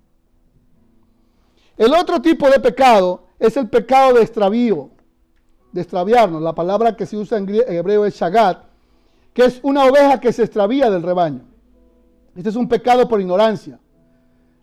El 1.76 1.92
otro 1.92 2.22
tipo 2.22 2.48
de 2.48 2.60
pecado 2.60 3.24
es 3.38 3.58
el 3.58 3.68
pecado 3.68 4.14
de 4.14 4.22
extravío, 4.22 4.88
de 5.70 5.82
extraviarnos. 5.82 6.40
La 6.40 6.54
palabra 6.54 6.96
que 6.96 7.04
se 7.04 7.18
usa 7.18 7.36
en 7.36 7.46
hebreo 7.50 8.06
es 8.06 8.14
shagat, 8.14 8.64
que 9.34 9.44
es 9.44 9.60
una 9.62 9.84
oveja 9.84 10.18
que 10.18 10.32
se 10.32 10.44
extravía 10.44 10.88
del 10.88 11.02
rebaño. 11.02 11.52
Este 12.36 12.48
es 12.48 12.56
un 12.56 12.68
pecado 12.68 13.08
por 13.08 13.20
ignorancia. 13.20 13.78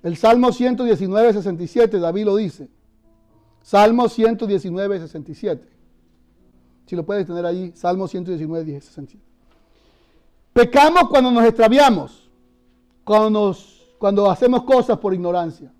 El 0.04 0.18
Salmo 0.18 0.52
119, 0.52 1.34
67, 1.34 2.00
David 2.00 2.26
lo 2.26 2.36
dice. 2.36 2.70
Salmo 3.62 4.10
119, 4.10 5.00
67. 5.00 5.70
Si 6.86 6.96
lo 6.96 7.06
puedes 7.06 7.28
tener 7.28 7.46
ahí, 7.46 7.72
Salmo 7.76 8.08
119, 8.08 8.82
67. 8.82 9.24
Pecamos 10.54 11.08
cuando 11.10 11.32
nos 11.32 11.46
extraviamos, 11.46 12.30
cuando 13.04 14.30
hacemos 14.30 14.64
cosas 14.64 14.98
por 14.98 15.14
ignorancia. 15.14 15.72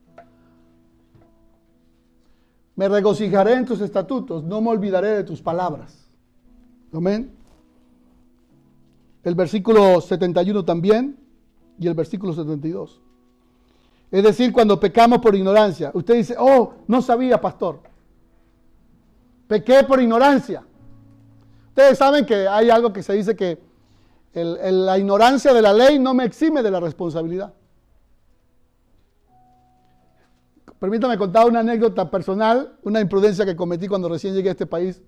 Me 2.76 2.88
regocijaré 2.88 3.54
en 3.54 3.66
tus 3.66 3.82
estatutos, 3.82 4.44
no 4.44 4.62
me 4.62 4.70
olvidaré 4.70 5.10
de 5.10 5.24
tus 5.24 5.42
palabras. 5.42 6.10
Amén. 6.94 7.36
El 9.24 9.36
versículo 9.36 10.00
71 10.00 10.64
también 10.64 11.21
y 11.80 11.88
el 11.88 11.94
versículo 11.94 12.34
72. 12.34 13.02
Es 14.12 14.24
decir, 14.24 14.52
cuando 14.52 14.80
pecamos 14.80 15.20
por 15.20 15.36
ignorancia. 15.36 15.92
Usted 15.94 16.16
dice, 16.16 16.36
oh, 16.38 16.74
no 16.88 17.02
sabía, 17.02 17.40
pastor. 17.40 17.80
Pequé 19.48 19.84
por 19.84 20.02
ignorancia. 20.02 20.64
Ustedes 21.70 21.98
saben 21.98 22.26
que 22.26 22.48
hay 22.48 22.70
algo 22.70 22.92
que 22.92 23.02
se 23.02 23.14
dice 23.14 23.36
que 23.36 23.58
la 24.34 24.98
ignorancia 24.98 25.54
de 25.54 25.62
la 25.62 25.74
ley 25.74 26.00
no 26.00 26.14
me 26.14 26.26
exime 26.26 26.62
de 26.62 26.72
la 26.72 26.80
responsabilidad. 26.80 27.54
Permítame 30.80 31.18
contar 31.18 31.48
una 31.48 31.60
anécdota 31.60 32.10
personal, 32.10 32.76
una 32.84 33.00
imprudencia 33.00 33.46
que 33.46 33.56
cometí 33.56 33.88
cuando 33.88 34.10
recién 34.10 34.34
llegué 34.34 34.50
a 34.50 34.54
este 34.54 34.66
país. 34.66 35.02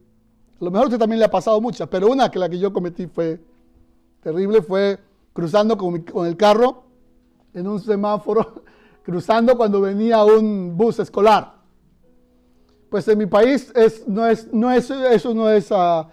A 0.62 0.64
lo 0.64 0.72
mejor 0.72 0.86
a 0.86 0.88
usted 0.88 1.00
también 1.00 1.20
le 1.20 1.26
ha 1.26 1.32
pasado 1.32 1.60
muchas, 1.60 1.90
pero 1.90 2.08
una 2.08 2.30
que 2.30 2.40
la 2.40 2.48
que 2.48 2.60
yo 2.60 2.72
cometí 2.72 3.08
fue 3.08 3.42
terrible, 4.22 4.62
fue 4.62 5.00
cruzando 5.34 5.78
con, 5.78 6.26
el 6.26 6.38
carro 6.38 6.84
en 7.54 7.68
un 7.68 7.80
semáforo, 7.80 8.64
cruzando 9.04 9.58
cuando 9.58 9.82
venía 9.82 10.24
un 10.24 10.78
bus 10.78 11.00
escolar. 11.00 11.56
Pues 12.90 13.08
en 13.08 13.18
mi 13.18 13.26
país 13.26 13.72
es, 13.76 14.08
no 14.08 14.28
es, 14.28 14.54
no 14.54 14.72
es, 14.72 14.90
eso 14.90 15.34
no 15.34 15.50
es, 15.50 15.72
uh, 15.72 16.06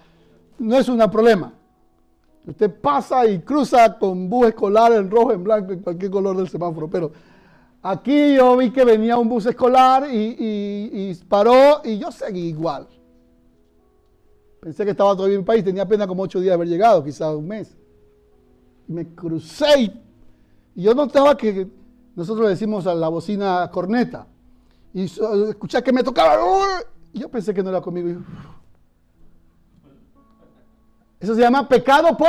no 0.57 0.77
es 0.77 0.89
un 0.89 0.97
problema. 1.11 1.53
Usted 2.45 2.73
pasa 2.81 3.27
y 3.27 3.39
cruza 3.39 3.99
con 3.99 4.27
bus 4.27 4.47
escolar 4.47 4.91
en 4.93 5.09
rojo, 5.09 5.31
en 5.31 5.43
blanco, 5.43 5.71
en 5.71 5.81
cualquier 5.81 6.09
color 6.09 6.35
del 6.35 6.49
semáforo. 6.49 6.89
Pero 6.89 7.11
aquí 7.83 8.33
yo 8.33 8.57
vi 8.57 8.71
que 8.71 8.83
venía 8.83 9.15
un 9.17 9.29
bus 9.29 9.45
escolar 9.45 10.07
y, 10.11 10.35
y 10.39 11.15
paró 11.27 11.81
y 11.83 11.99
yo 11.99 12.11
seguí 12.11 12.47
igual. 12.47 12.87
Pensé 14.59 14.83
que 14.83 14.91
estaba 14.91 15.15
todavía 15.15 15.35
en 15.35 15.41
mi 15.41 15.45
país, 15.45 15.63
tenía 15.63 15.83
apenas 15.83 16.07
como 16.07 16.23
ocho 16.23 16.39
días 16.39 16.49
de 16.49 16.53
haber 16.55 16.67
llegado, 16.67 17.03
quizás 17.03 17.35
un 17.35 17.47
mes 17.47 17.75
me 18.91 19.07
crucé 19.15 19.93
y 20.75 20.83
yo 20.83 20.93
notaba 20.93 21.35
que 21.35 21.67
nosotros 22.15 22.45
le 22.45 22.51
decimos 22.51 22.85
a 22.87 22.93
la 22.93 23.07
bocina 23.07 23.69
corneta 23.71 24.27
y 24.93 25.03
escuché 25.03 25.81
que 25.81 25.93
me 25.93 26.03
tocaba 26.03 26.37
y 27.13 27.19
yo 27.19 27.29
pensé 27.29 27.53
que 27.53 27.63
no 27.63 27.69
era 27.69 27.81
conmigo. 27.81 28.21
Eso 31.19 31.35
se 31.35 31.41
llama 31.41 31.67
pecado 31.67 32.17
por 32.17 32.27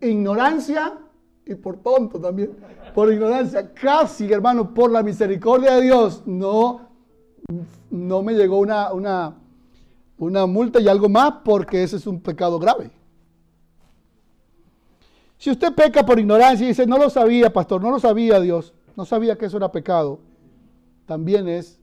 ignorancia 0.00 0.98
y 1.44 1.54
por 1.54 1.76
tonto 1.78 2.18
también. 2.20 2.56
Por 2.94 3.12
ignorancia, 3.12 3.72
casi 3.72 4.32
hermano, 4.32 4.72
por 4.72 4.90
la 4.90 5.02
misericordia 5.02 5.74
de 5.74 5.82
Dios, 5.82 6.22
no, 6.26 6.88
no 7.90 8.22
me 8.22 8.32
llegó 8.32 8.58
una, 8.58 8.92
una, 8.92 9.36
una 10.18 10.46
multa 10.46 10.80
y 10.80 10.88
algo 10.88 11.08
más 11.08 11.34
porque 11.44 11.82
ese 11.82 11.96
es 11.96 12.06
un 12.06 12.20
pecado 12.20 12.58
grave. 12.58 12.90
Si 15.38 15.50
usted 15.50 15.74
peca 15.74 16.04
por 16.04 16.18
ignorancia 16.18 16.64
y 16.64 16.68
dice, 16.68 16.86
no 16.86 16.98
lo 16.98 17.10
sabía, 17.10 17.52
pastor, 17.52 17.82
no 17.82 17.90
lo 17.90 18.00
sabía 18.00 18.40
Dios, 18.40 18.72
no 18.96 19.04
sabía 19.04 19.36
que 19.36 19.46
eso 19.46 19.58
era 19.58 19.70
pecado, 19.70 20.20
también 21.04 21.48
es 21.48 21.78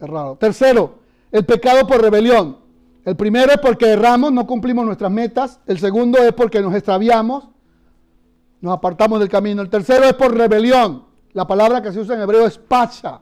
errado. 0.00 0.36
Tercero, 0.36 0.98
el 1.30 1.44
pecado 1.44 1.86
por 1.86 2.00
rebelión. 2.00 2.58
El 3.04 3.16
primero 3.16 3.50
es 3.52 3.58
porque 3.58 3.86
erramos, 3.86 4.32
no 4.32 4.46
cumplimos 4.46 4.84
nuestras 4.84 5.10
metas. 5.10 5.60
El 5.66 5.78
segundo 5.78 6.18
es 6.18 6.32
porque 6.32 6.60
nos 6.60 6.74
extraviamos, 6.74 7.48
nos 8.60 8.74
apartamos 8.74 9.18
del 9.18 9.28
camino. 9.28 9.60
El 9.60 9.68
tercero 9.68 10.04
es 10.04 10.14
por 10.14 10.36
rebelión. 10.36 11.04
La 11.32 11.46
palabra 11.46 11.82
que 11.82 11.90
se 11.90 11.98
usa 11.98 12.14
en 12.14 12.20
hebreo 12.20 12.46
es 12.46 12.58
pacha. 12.58 13.20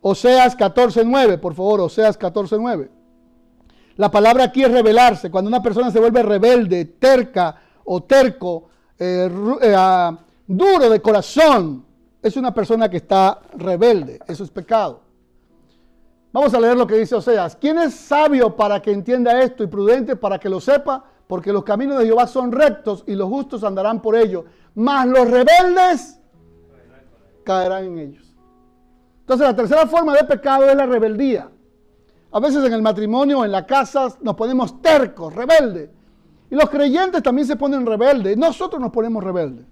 Oseas 0.00 0.56
14.9, 0.56 1.38
por 1.38 1.54
favor, 1.54 1.80
Oseas 1.80 2.18
14.9. 2.18 2.88
La 3.96 4.10
palabra 4.10 4.44
aquí 4.44 4.62
es 4.62 4.70
rebelarse. 4.70 5.30
Cuando 5.30 5.48
una 5.48 5.62
persona 5.62 5.90
se 5.90 6.00
vuelve 6.00 6.22
rebelde, 6.22 6.84
terca, 6.84 7.56
o 7.90 8.02
terco, 8.02 8.68
eh, 8.98 9.30
eh, 9.62 9.74
ah, 9.76 10.16
duro 10.46 10.90
de 10.90 11.00
corazón, 11.00 11.84
es 12.20 12.36
una 12.36 12.52
persona 12.52 12.88
que 12.88 12.98
está 12.98 13.40
rebelde. 13.56 14.20
Eso 14.26 14.44
es 14.44 14.50
pecado. 14.50 15.00
Vamos 16.30 16.52
a 16.52 16.60
leer 16.60 16.76
lo 16.76 16.86
que 16.86 16.96
dice 16.96 17.14
Oseas. 17.14 17.56
¿Quién 17.56 17.78
es 17.78 17.94
sabio 17.94 18.54
para 18.54 18.82
que 18.82 18.92
entienda 18.92 19.40
esto 19.40 19.64
y 19.64 19.68
prudente 19.68 20.16
para 20.16 20.38
que 20.38 20.50
lo 20.50 20.60
sepa? 20.60 21.02
Porque 21.26 21.52
los 21.52 21.64
caminos 21.64 21.98
de 21.98 22.06
Jehová 22.06 22.26
son 22.26 22.52
rectos 22.52 23.04
y 23.06 23.14
los 23.14 23.28
justos 23.28 23.64
andarán 23.64 24.02
por 24.02 24.14
ellos. 24.14 24.44
Mas 24.74 25.06
los 25.06 25.30
rebeldes 25.30 26.20
caerán 27.44 27.84
en 27.84 27.98
ellos. 27.98 28.34
Entonces 29.20 29.46
la 29.46 29.56
tercera 29.56 29.86
forma 29.86 30.14
de 30.14 30.24
pecado 30.24 30.68
es 30.68 30.76
la 30.76 30.84
rebeldía. 30.84 31.48
A 32.32 32.40
veces 32.40 32.62
en 32.64 32.72
el 32.74 32.82
matrimonio, 32.82 33.44
en 33.46 33.52
la 33.52 33.64
casa, 33.64 34.08
nos 34.20 34.34
ponemos 34.34 34.82
tercos, 34.82 35.34
rebeldes. 35.34 35.90
Y 36.50 36.54
los 36.54 36.70
creyentes 36.70 37.22
también 37.22 37.46
se 37.46 37.56
ponen 37.56 37.84
rebeldes. 37.84 38.36
Nosotros 38.36 38.80
nos 38.80 38.90
ponemos 38.90 39.22
rebeldes, 39.22 39.66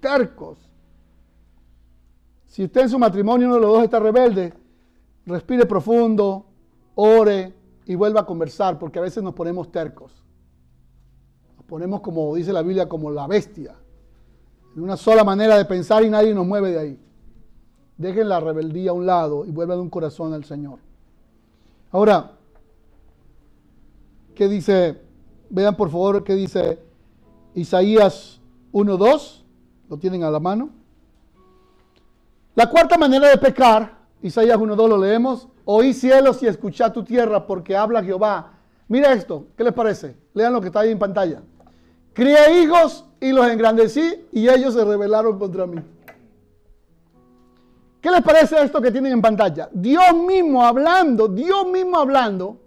tercos. 0.00 0.58
Si 2.46 2.64
usted 2.64 2.82
en 2.82 2.88
su 2.88 2.98
matrimonio 2.98 3.46
uno 3.46 3.56
de 3.56 3.60
los 3.60 3.70
dos 3.72 3.84
está 3.84 3.98
rebelde, 3.98 4.54
respire 5.26 5.66
profundo, 5.66 6.46
ore 6.94 7.52
y 7.86 7.94
vuelva 7.94 8.20
a 8.20 8.26
conversar, 8.26 8.78
porque 8.78 8.98
a 8.98 9.02
veces 9.02 9.22
nos 9.22 9.34
ponemos 9.34 9.70
tercos. 9.70 10.12
Nos 11.56 11.66
ponemos, 11.66 12.00
como 12.00 12.34
dice 12.34 12.52
la 12.52 12.62
Biblia, 12.62 12.88
como 12.88 13.10
la 13.10 13.26
bestia. 13.26 13.74
En 14.76 14.82
una 14.82 14.96
sola 14.96 15.24
manera 15.24 15.56
de 15.58 15.64
pensar 15.64 16.04
y 16.04 16.10
nadie 16.10 16.34
nos 16.34 16.46
mueve 16.46 16.70
de 16.70 16.78
ahí. 16.78 17.00
Dejen 17.96 18.28
la 18.28 18.40
rebeldía 18.40 18.90
a 18.90 18.94
un 18.94 19.06
lado 19.06 19.44
y 19.44 19.50
vuelvan 19.50 19.78
un 19.78 19.90
corazón 19.90 20.32
al 20.32 20.44
Señor. 20.44 20.78
Ahora, 21.92 22.32
¿qué 24.34 24.48
dice 24.48 25.00
Vean 25.50 25.76
por 25.76 25.90
favor 25.90 26.24
qué 26.24 26.34
dice 26.34 26.78
Isaías 27.54 28.40
1.2. 28.72 29.42
Lo 29.88 29.96
tienen 29.98 30.24
a 30.24 30.30
la 30.30 30.40
mano. 30.40 30.70
La 32.54 32.68
cuarta 32.68 32.96
manera 32.96 33.28
de 33.28 33.36
pecar, 33.36 33.98
Isaías 34.22 34.58
1.2 34.58 34.88
lo 34.88 34.98
leemos. 34.98 35.48
Oí 35.64 35.92
cielos 35.92 36.42
y 36.42 36.46
escuchad 36.46 36.92
tu 36.92 37.02
tierra 37.02 37.46
porque 37.46 37.76
habla 37.76 38.02
Jehová. 38.02 38.52
Mira 38.88 39.12
esto, 39.12 39.46
¿qué 39.56 39.64
les 39.64 39.72
parece? 39.72 40.16
Lean 40.34 40.52
lo 40.52 40.60
que 40.60 40.68
está 40.68 40.80
ahí 40.80 40.90
en 40.90 40.98
pantalla. 40.98 41.42
Crié 42.12 42.62
hijos 42.62 43.04
y 43.20 43.32
los 43.32 43.46
engrandecí 43.48 44.26
y 44.32 44.48
ellos 44.48 44.74
se 44.74 44.84
rebelaron 44.84 45.38
contra 45.38 45.66
mí. 45.66 45.80
¿Qué 48.00 48.10
les 48.10 48.22
parece 48.22 48.62
esto 48.62 48.80
que 48.82 48.92
tienen 48.92 49.12
en 49.12 49.22
pantalla? 49.22 49.68
Dios 49.72 50.14
mismo 50.14 50.62
hablando, 50.62 51.26
Dios 51.26 51.66
mismo 51.66 51.98
hablando 51.98 52.60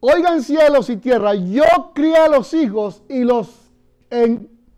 Oigan 0.00 0.42
cielos 0.42 0.88
y 0.90 0.96
tierra, 0.96 1.34
yo 1.34 1.64
crié 1.94 2.16
a 2.16 2.28
los 2.28 2.54
hijos 2.54 3.02
y 3.08 3.24
los 3.24 3.72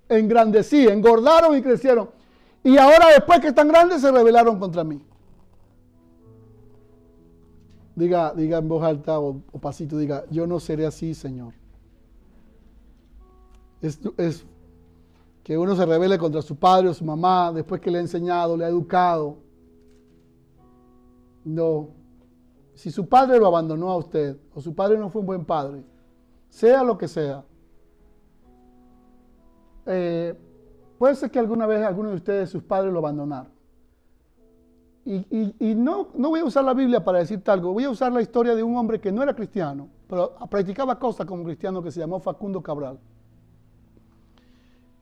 engrandecí, 0.09 0.87
engordaron 0.87 1.56
y 1.56 1.62
crecieron. 1.62 2.11
Y 2.64 2.76
ahora 2.78 3.09
después 3.09 3.40
que 3.40 3.48
están 3.48 3.68
grandes 3.68 4.00
se 4.00 4.11
rebelaron 4.11 4.59
contra 4.59 4.85
mí. 4.85 5.02
Diga, 7.94 8.33
diga 8.35 8.59
en 8.59 8.68
voz 8.68 8.83
alta 8.83 9.18
o, 9.20 9.40
pasito, 9.61 9.98
diga, 9.98 10.24
yo 10.30 10.46
no 10.46 10.59
seré 10.59 10.87
así, 10.87 11.14
Señor. 11.14 11.52
Es, 13.83 13.98
que 15.42 15.56
uno 15.59 15.74
se 15.74 15.85
revele 15.85 16.18
contra 16.18 16.42
su 16.42 16.56
padre 16.56 16.88
o 16.88 16.94
su 16.94 17.04
mamá 17.04 17.52
después 17.52 17.80
que 17.80 17.90
le 17.90 17.98
ha 17.98 18.00
enseñado, 18.00 18.56
le 18.56 18.64
ha 18.64 18.68
educado. 18.68 19.37
No. 21.44 21.88
Si 22.81 22.90
su 22.90 23.07
padre 23.07 23.38
lo 23.38 23.47
abandonó 23.47 23.90
a 23.90 23.99
usted 23.99 24.38
o 24.55 24.61
su 24.62 24.75
padre 24.75 24.97
no 24.97 25.11
fue 25.11 25.21
un 25.21 25.27
buen 25.27 25.45
padre, 25.45 25.85
sea 26.49 26.83
lo 26.83 26.97
que 26.97 27.09
sea, 27.09 27.45
eh, 29.85 30.35
puede 30.99 31.14
ser 31.14 31.31
que 31.31 31.38
alguna 31.38 31.66
vez 31.66 31.85
alguno 31.85 32.09
de 32.09 32.16
ustedes, 32.16 32.49
sus 32.49 32.62
padres, 32.62 32.90
lo 32.90 33.01
abandonaron. 33.01 33.53
Y, 35.05 35.75
no, 35.75 36.09
no 36.14 36.31
voy 36.31 36.40
a 36.40 36.45
usar 36.47 36.64
la 36.64 36.73
Biblia 36.73 37.05
para 37.05 37.19
decirte 37.19 37.51
algo, 37.51 37.75
voy 37.75 37.85
a 37.85 37.90
usar 37.90 38.12
la 38.12 38.23
historia 38.23 38.55
de 38.55 38.62
un 38.62 38.75
hombre 38.75 38.99
que 38.99 39.12
no 39.12 39.23
era 39.23 39.37
cristiano, 39.37 39.90
pero 40.09 40.35
practicaba 40.49 40.99
cosas 40.99 41.27
como 41.27 41.45
cristiano 41.45 41.83
que 41.83 41.90
se 41.90 42.01
llamó 42.01 42.19
Facundo 42.19 42.62
Cabral. 42.62 42.99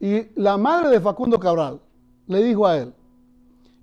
Y 0.01 0.33
la 0.35 0.57
madre 0.57 0.88
de 0.88 1.01
Facundo 1.01 1.38
Cabral 1.38 1.79
le 2.27 2.43
dijo 2.43 2.67
a 2.67 2.77
él, 2.77 2.93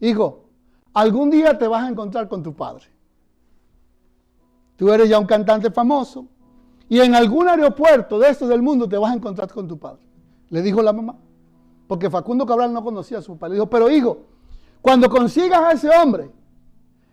hijo, 0.02 0.50
algún 0.94 1.30
día 1.30 1.58
te 1.58 1.66
vas 1.66 1.86
a 1.86 1.88
encontrar 1.88 2.28
con 2.28 2.44
tu 2.44 2.54
padre. 2.54 2.95
Tú 4.76 4.92
eres 4.92 5.10
ya 5.10 5.20
un 5.20 5.26
cantante 5.26 5.72
famoso 5.72 6.28
y 6.88 7.00
en 7.00 7.16
algún 7.16 7.48
aeropuerto 7.48 8.20
de 8.20 8.30
estos 8.30 8.50
del 8.50 8.62
mundo 8.62 8.88
te 8.88 8.98
vas 8.98 9.12
a 9.12 9.16
encontrar 9.16 9.52
con 9.52 9.68
tu 9.68 9.78
padre. 9.78 10.02
Le 10.50 10.62
dijo 10.62 10.82
la 10.82 10.94
mamá, 10.94 11.16
porque 11.88 12.10
Facundo 12.10 12.46
Cabral 12.46 12.72
no 12.74 12.84
conocía 12.84 13.20
a 13.20 13.22
su 13.22 13.38
padre. 13.38 13.52
Le 13.52 13.56
dijo, 13.56 13.70
pero 13.70 13.90
hijo, 13.90 14.20
cuando 14.82 15.10
consigas 15.10 15.62
a 15.62 15.72
ese 15.72 15.90
hombre 15.90 16.30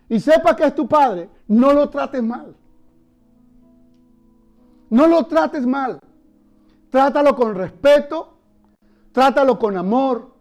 y 0.09 0.19
sepas 0.19 0.55
que 0.55 0.65
es 0.65 0.75
tu 0.75 0.87
padre, 0.87 1.29
no 1.47 1.73
lo 1.73 1.89
trates 1.89 2.21
mal. 2.21 2.55
No 4.89 5.07
lo 5.07 5.25
trates 5.25 5.65
mal. 5.65 5.99
Trátalo 6.91 7.35
con 7.35 7.55
respeto, 7.55 8.33
trátalo 9.11 9.57
con 9.57 9.75
amor. 9.75 10.31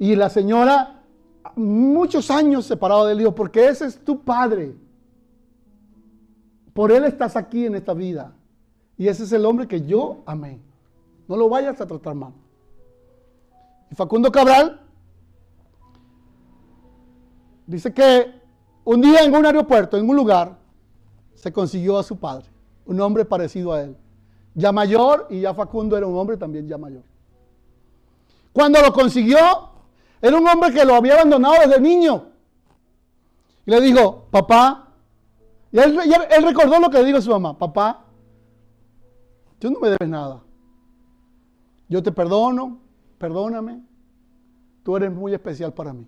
Y 0.00 0.16
la 0.16 0.28
señora, 0.28 1.02
muchos 1.54 2.28
años 2.32 2.66
separado 2.66 3.06
del 3.06 3.20
hijo, 3.20 3.32
porque 3.32 3.68
ese 3.68 3.86
es 3.86 4.04
tu 4.04 4.20
padre. 4.20 4.74
Por 6.74 6.92
él 6.92 7.04
estás 7.04 7.36
aquí 7.36 7.66
en 7.66 7.74
esta 7.74 7.94
vida. 7.94 8.32
Y 8.96 9.08
ese 9.08 9.24
es 9.24 9.32
el 9.32 9.44
hombre 9.44 9.66
que 9.66 9.82
yo 9.82 10.22
amé. 10.26 10.60
No 11.28 11.36
lo 11.36 11.48
vayas 11.48 11.80
a 11.80 11.86
tratar 11.86 12.14
mal. 12.14 12.32
Y 13.90 13.94
Facundo 13.94 14.30
Cabral 14.30 14.82
Dice 17.66 17.92
que 17.92 18.32
un 18.84 19.00
día 19.00 19.22
en 19.22 19.34
un 19.34 19.46
aeropuerto, 19.46 19.96
en 19.96 20.08
un 20.08 20.16
lugar, 20.16 20.58
se 21.34 21.52
consiguió 21.52 21.98
a 21.98 22.02
su 22.02 22.18
padre, 22.18 22.46
un 22.84 23.00
hombre 23.00 23.24
parecido 23.24 23.72
a 23.72 23.82
él. 23.82 23.96
Ya 24.54 24.72
mayor 24.72 25.26
y 25.30 25.40
ya 25.40 25.54
Facundo 25.54 25.96
era 25.96 26.06
un 26.06 26.16
hombre 26.16 26.36
también 26.36 26.68
ya 26.68 26.76
mayor. 26.76 27.02
Cuando 28.52 28.80
lo 28.82 28.92
consiguió, 28.92 29.38
era 30.20 30.36
un 30.36 30.46
hombre 30.46 30.72
que 30.72 30.84
lo 30.84 30.94
había 30.94 31.14
abandonado 31.14 31.54
desde 31.64 31.80
niño. 31.80 32.26
Y 33.64 33.70
le 33.70 33.80
dijo, 33.80 34.26
papá, 34.30 34.91
y 35.72 35.78
él, 35.78 36.44
recordó 36.44 36.78
lo 36.78 36.90
que 36.90 36.98
le 36.98 37.04
dijo 37.04 37.18
a 37.18 37.22
su 37.22 37.30
mamá, 37.30 37.58
papá, 37.58 38.04
tú 39.58 39.70
no 39.70 39.80
me 39.80 39.88
debes 39.88 40.08
nada. 40.08 40.42
Yo 41.88 42.02
te 42.02 42.12
perdono, 42.12 42.78
perdóname, 43.18 43.82
tú 44.82 44.96
eres 44.96 45.12
muy 45.12 45.32
especial 45.32 45.72
para 45.72 45.92
mí 45.92 46.06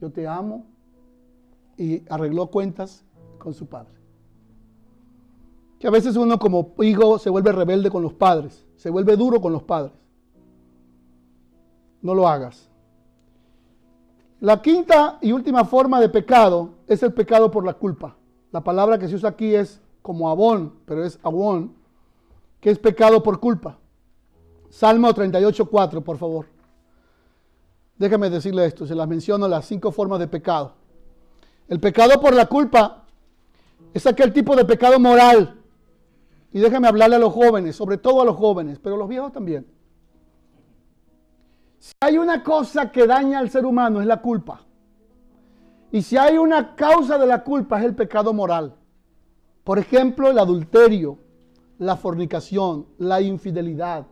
yo 0.00 0.10
te 0.10 0.26
amo, 0.26 0.64
y 1.76 2.02
arregló 2.10 2.48
cuentas 2.48 3.04
con 3.38 3.54
su 3.54 3.66
padre. 3.66 3.94
Que 5.78 5.86
a 5.86 5.90
veces 5.90 6.16
uno 6.16 6.38
como 6.38 6.74
hijo 6.80 7.18
se 7.18 7.30
vuelve 7.30 7.52
rebelde 7.52 7.90
con 7.90 8.02
los 8.02 8.12
padres, 8.12 8.66
se 8.76 8.90
vuelve 8.90 9.16
duro 9.16 9.40
con 9.40 9.52
los 9.52 9.62
padres. 9.62 9.92
No 12.02 12.14
lo 12.14 12.26
hagas. 12.26 12.67
La 14.40 14.62
quinta 14.62 15.18
y 15.20 15.32
última 15.32 15.64
forma 15.64 16.00
de 16.00 16.08
pecado 16.08 16.70
es 16.86 17.02
el 17.02 17.12
pecado 17.12 17.50
por 17.50 17.64
la 17.64 17.74
culpa. 17.74 18.16
La 18.52 18.62
palabra 18.62 18.98
que 18.98 19.08
se 19.08 19.16
usa 19.16 19.30
aquí 19.30 19.54
es 19.54 19.80
como 20.00 20.30
abón, 20.30 20.74
pero 20.86 21.04
es 21.04 21.18
abón, 21.22 21.74
que 22.60 22.70
es 22.70 22.78
pecado 22.78 23.22
por 23.22 23.40
culpa. 23.40 23.78
Salmo 24.70 25.08
38.4, 25.12 26.02
por 26.02 26.18
favor. 26.18 26.46
Déjame 27.96 28.30
decirle 28.30 28.64
esto, 28.64 28.86
se 28.86 28.94
las 28.94 29.08
menciono 29.08 29.48
las 29.48 29.66
cinco 29.66 29.90
formas 29.90 30.20
de 30.20 30.28
pecado. 30.28 30.74
El 31.66 31.80
pecado 31.80 32.20
por 32.20 32.32
la 32.32 32.46
culpa 32.46 33.04
es 33.92 34.06
aquel 34.06 34.32
tipo 34.32 34.54
de 34.54 34.64
pecado 34.64 35.00
moral. 35.00 35.60
Y 36.52 36.60
déjame 36.60 36.86
hablarle 36.86 37.16
a 37.16 37.18
los 37.18 37.32
jóvenes, 37.32 37.74
sobre 37.74 37.98
todo 37.98 38.22
a 38.22 38.24
los 38.24 38.36
jóvenes, 38.36 38.78
pero 38.78 38.94
a 38.94 38.98
los 38.98 39.08
viejos 39.08 39.32
también. 39.32 39.66
Si 41.78 41.92
hay 42.00 42.18
una 42.18 42.42
cosa 42.42 42.90
que 42.90 43.06
daña 43.06 43.38
al 43.38 43.50
ser 43.50 43.64
humano 43.64 44.00
es 44.00 44.06
la 44.06 44.20
culpa. 44.20 44.62
Y 45.90 46.02
si 46.02 46.16
hay 46.16 46.36
una 46.36 46.74
causa 46.74 47.18
de 47.18 47.26
la 47.26 47.42
culpa 47.44 47.78
es 47.78 47.84
el 47.84 47.94
pecado 47.94 48.32
moral. 48.32 48.74
Por 49.64 49.78
ejemplo, 49.78 50.30
el 50.30 50.38
adulterio, 50.38 51.18
la 51.78 51.96
fornicación, 51.96 52.86
la 52.98 53.20
infidelidad, 53.20 54.06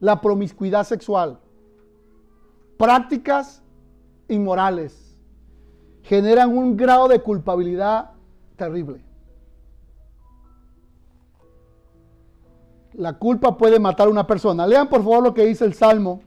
la 0.00 0.20
promiscuidad 0.20 0.84
sexual 0.84 1.40
prácticas 2.76 3.62
inmorales 4.28 5.16
generan 6.02 6.56
un 6.56 6.76
grado 6.76 7.08
de 7.08 7.20
culpabilidad 7.20 8.10
terrible. 8.56 9.02
La 12.92 13.14
culpa 13.14 13.56
puede 13.56 13.80
matar 13.80 14.06
a 14.06 14.10
una 14.10 14.26
persona. 14.26 14.66
Lean 14.66 14.88
por 14.88 15.02
favor 15.02 15.22
lo 15.22 15.34
que 15.34 15.46
dice 15.46 15.64
el 15.64 15.74
Salmo 15.74 16.20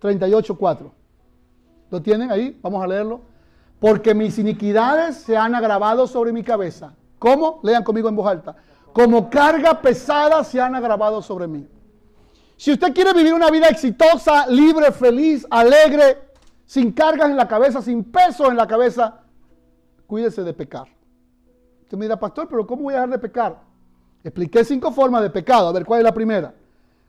38.4. 0.00 0.90
¿Lo 1.90 2.02
tienen 2.02 2.30
ahí? 2.30 2.58
Vamos 2.62 2.82
a 2.82 2.86
leerlo. 2.86 3.20
Porque 3.80 4.14
mis 4.14 4.38
iniquidades 4.38 5.16
se 5.16 5.36
han 5.36 5.54
agravado 5.54 6.06
sobre 6.06 6.32
mi 6.32 6.42
cabeza. 6.42 6.94
¿Cómo? 7.18 7.60
Lean 7.62 7.84
conmigo 7.84 8.08
en 8.08 8.16
voz 8.16 8.26
alta. 8.26 8.56
Como 8.92 9.28
carga 9.28 9.80
pesada 9.80 10.42
se 10.44 10.60
han 10.60 10.74
agravado 10.74 11.20
sobre 11.20 11.46
mí. 11.46 11.66
Si 12.56 12.72
usted 12.72 12.94
quiere 12.94 13.12
vivir 13.12 13.34
una 13.34 13.50
vida 13.50 13.68
exitosa, 13.68 14.46
libre, 14.46 14.90
feliz, 14.92 15.46
alegre, 15.50 16.30
sin 16.64 16.92
cargas 16.92 17.28
en 17.28 17.36
la 17.36 17.46
cabeza, 17.46 17.82
sin 17.82 18.04
peso 18.04 18.50
en 18.50 18.56
la 18.56 18.66
cabeza, 18.66 19.20
cuídese 20.06 20.42
de 20.42 20.54
pecar. 20.54 20.88
Usted 21.82 21.98
me 21.98 22.06
dirá, 22.06 22.18
pastor, 22.18 22.48
pero 22.48 22.66
¿cómo 22.66 22.84
voy 22.84 22.94
a 22.94 22.96
dejar 22.96 23.10
de 23.10 23.18
pecar? 23.18 23.60
Expliqué 24.24 24.64
cinco 24.64 24.90
formas 24.90 25.22
de 25.22 25.30
pecado. 25.30 25.68
A 25.68 25.72
ver, 25.72 25.84
¿cuál 25.84 26.00
es 26.00 26.04
la 26.04 26.14
primera? 26.14 26.54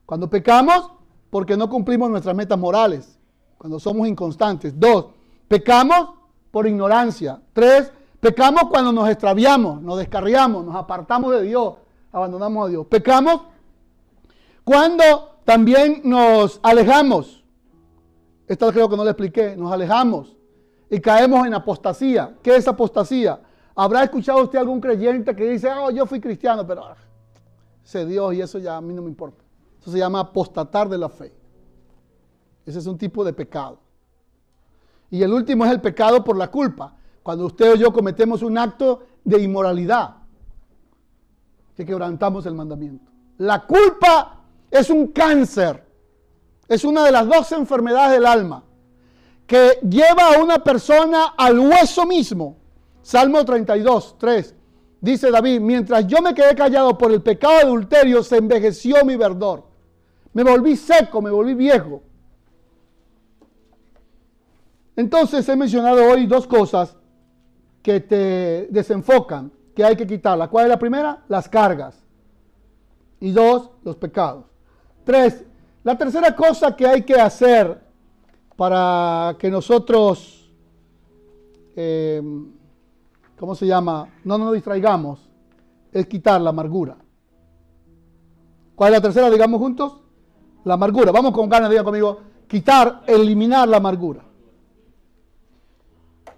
Cuando 0.06 0.30
pecamos 0.30 0.91
porque 1.29 1.57
no 1.57 1.69
cumplimos 1.69 2.09
nuestras 2.09 2.35
metas 2.35 2.57
morales, 2.57 3.17
cuando 3.57 3.79
somos 3.79 4.07
inconstantes. 4.07 4.79
Dos, 4.79 5.07
pecamos 5.47 6.09
por 6.51 6.67
ignorancia. 6.67 7.41
Tres, 7.53 7.91
pecamos 8.19 8.63
cuando 8.69 8.91
nos 8.91 9.09
extraviamos, 9.09 9.81
nos 9.81 9.97
descarriamos, 9.97 10.65
nos 10.65 10.75
apartamos 10.75 11.31
de 11.33 11.43
Dios, 11.43 11.75
abandonamos 12.11 12.67
a 12.67 12.69
Dios. 12.69 12.87
Pecamos 12.87 13.41
cuando 14.63 15.39
también 15.43 16.01
nos 16.03 16.59
alejamos. 16.63 17.43
Esto 18.47 18.71
creo 18.71 18.89
que 18.89 18.97
no 18.97 19.03
le 19.03 19.11
expliqué. 19.11 19.55
Nos 19.55 19.71
alejamos 19.71 20.35
y 20.89 20.99
caemos 20.99 21.45
en 21.45 21.53
apostasía. 21.53 22.35
¿Qué 22.41 22.55
es 22.55 22.67
apostasía? 22.67 23.39
¿Habrá 23.75 24.03
escuchado 24.03 24.43
usted 24.43 24.57
algún 24.57 24.81
creyente 24.81 25.35
que 25.35 25.49
dice, 25.49 25.69
oh, 25.69 25.91
yo 25.91 26.05
fui 26.05 26.19
cristiano, 26.19 26.65
pero 26.65 26.85
ah, 26.85 26.95
sé 27.83 28.05
Dios 28.05 28.33
y 28.33 28.41
eso 28.41 28.57
ya 28.57 28.77
a 28.77 28.81
mí 28.81 28.93
no 28.93 29.01
me 29.01 29.09
importa? 29.09 29.43
Eso 29.88 29.93
se 29.93 30.00
llama 30.00 30.19
apostatar 30.19 30.89
de 30.89 30.97
la 30.97 31.08
fe. 31.08 31.34
Ese 32.65 32.80
es 32.80 32.88
un 32.88 32.97
tipo 32.97 33.23
de 33.23 33.32
pecado. 33.32 33.80
Y 35.10 35.23
el 35.23 35.32
último 35.32 35.63
es 35.63 35.71
el 35.71 35.80
pecado 35.80 36.26
por 36.26 36.36
la 36.36 36.52
culpa. 36.52 36.93
Cuando 37.23 37.45
usted 37.45 37.71
o 37.71 37.76
yo 37.76 37.93
cometemos 37.93 38.41
un 38.41 38.58
acto 38.58 39.04
de 39.23 39.41
inmoralidad, 39.41 40.17
que 41.73 41.86
quebrantamos 41.86 42.45
el 42.47 42.54
mandamiento. 42.54 43.10
La 43.38 43.65
culpa 43.65 44.41
es 44.69 44.89
un 44.89 45.08
cáncer. 45.08 45.86
Es 46.67 46.84
una 46.84 47.06
de 47.06 47.13
las 47.13 47.26
dos 47.26 47.50
enfermedades 47.54 48.12
del 48.12 48.26
alma 48.26 48.65
que 49.45 49.80
lleva 49.89 50.36
a 50.36 50.43
una 50.43 50.62
persona 50.62 51.28
al 51.38 51.58
hueso 51.58 52.06
mismo. 52.06 52.58
Salmo 53.02 53.45
32, 53.45 54.17
3. 54.19 54.54
Dice 55.00 55.32
David, 55.32 55.62
mientras 55.62 56.06
yo 56.08 56.21
me 56.21 56.34
quedé 56.34 56.56
callado 56.56 56.97
por 56.97 57.10
el 57.13 57.21
pecado 57.21 57.54
de 57.54 57.62
adulterio, 57.62 58.21
se 58.21 58.36
envejeció 58.36 59.06
mi 59.06 59.15
verdor. 59.15 59.76
Me 60.38 60.43
volví 60.43 60.76
seco, 60.76 61.19
me 61.19 61.32
volví 61.32 61.56
viejo. 61.56 62.04
Entonces 64.95 65.50
he 65.50 65.56
mencionado 65.56 66.12
hoy 66.12 66.28
dos 66.28 66.45
cosas 66.45 66.95
que 67.82 68.02
te 68.02 68.67
desenfocan, 68.69 69.52
que 69.73 69.84
hay 69.84 69.95
que 69.95 70.06
quitarlas. 70.06 70.50
¿Cuál 70.50 70.65
es 70.65 70.69
la 70.69 70.78
primera? 70.78 71.23
Las 71.28 71.50
cargas. 71.50 72.04
Y 73.19 73.32
dos, 73.32 73.71
los 73.84 73.95
pecados. 73.95 74.45
Tres, 75.04 75.43
la 75.84 75.97
tercera 75.97 76.36
cosa 76.36 76.76
que 76.76 76.86
hay 76.86 77.02
que 77.02 77.15
hacer 77.15 77.82
para 78.56 79.36
que 79.39 79.50
nosotros 79.50 80.52
eh, 81.76 82.21
¿cómo 83.39 83.56
se 83.56 83.65
llama? 83.65 84.08
No 84.23 84.38
nos 84.38 84.54
distraigamos, 84.54 85.19
es 85.91 86.06
quitar 86.06 86.39
la 86.39 86.52
amargura. 86.52 86.95
¿Cuál 88.76 88.93
es 88.93 89.00
la 89.00 89.02
tercera? 89.02 89.32
Digamos 89.32 89.60
juntos. 89.60 90.04
La 90.67 90.73
amargura. 90.73 91.13
Vamos 91.13 91.32
con 91.32 91.47
ganas, 91.47 91.69
digan 91.69 91.86
conmigo. 91.86 92.19
Quitar, 92.45 93.03
eliminar 93.08 93.69
la 93.69 93.77
amargura. 93.77 94.21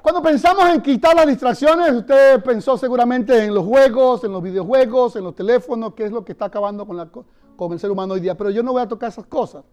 Cuando 0.03 0.21
pensamos 0.21 0.69
en 0.69 0.81
quitar 0.81 1.15
las 1.15 1.25
distracciones, 1.25 1.91
usted 1.91 2.43
pensó 2.43 2.77
seguramente 2.77 3.43
en 3.43 3.55
los 3.55 3.65
juegos, 3.65 4.23
en 4.23 4.31
los 4.31 4.43
videojuegos, 4.43 5.15
en 5.15 5.23
los 5.23 5.33
teléfonos, 5.33 5.95
que 5.95 6.05
es 6.05 6.11
lo 6.11 6.23
que 6.23 6.33
está 6.33 6.45
acabando 6.45 6.85
con, 6.85 6.95
la, 6.95 7.09
con 7.09 7.73
el 7.73 7.79
ser 7.79 7.89
humano 7.89 8.13
hoy 8.13 8.19
día. 8.19 8.37
Pero 8.37 8.51
yo 8.51 8.61
no 8.61 8.71
voy 8.71 8.83
a 8.83 8.87
tocar 8.87 9.09
esas 9.09 9.25
cosas. 9.25 9.65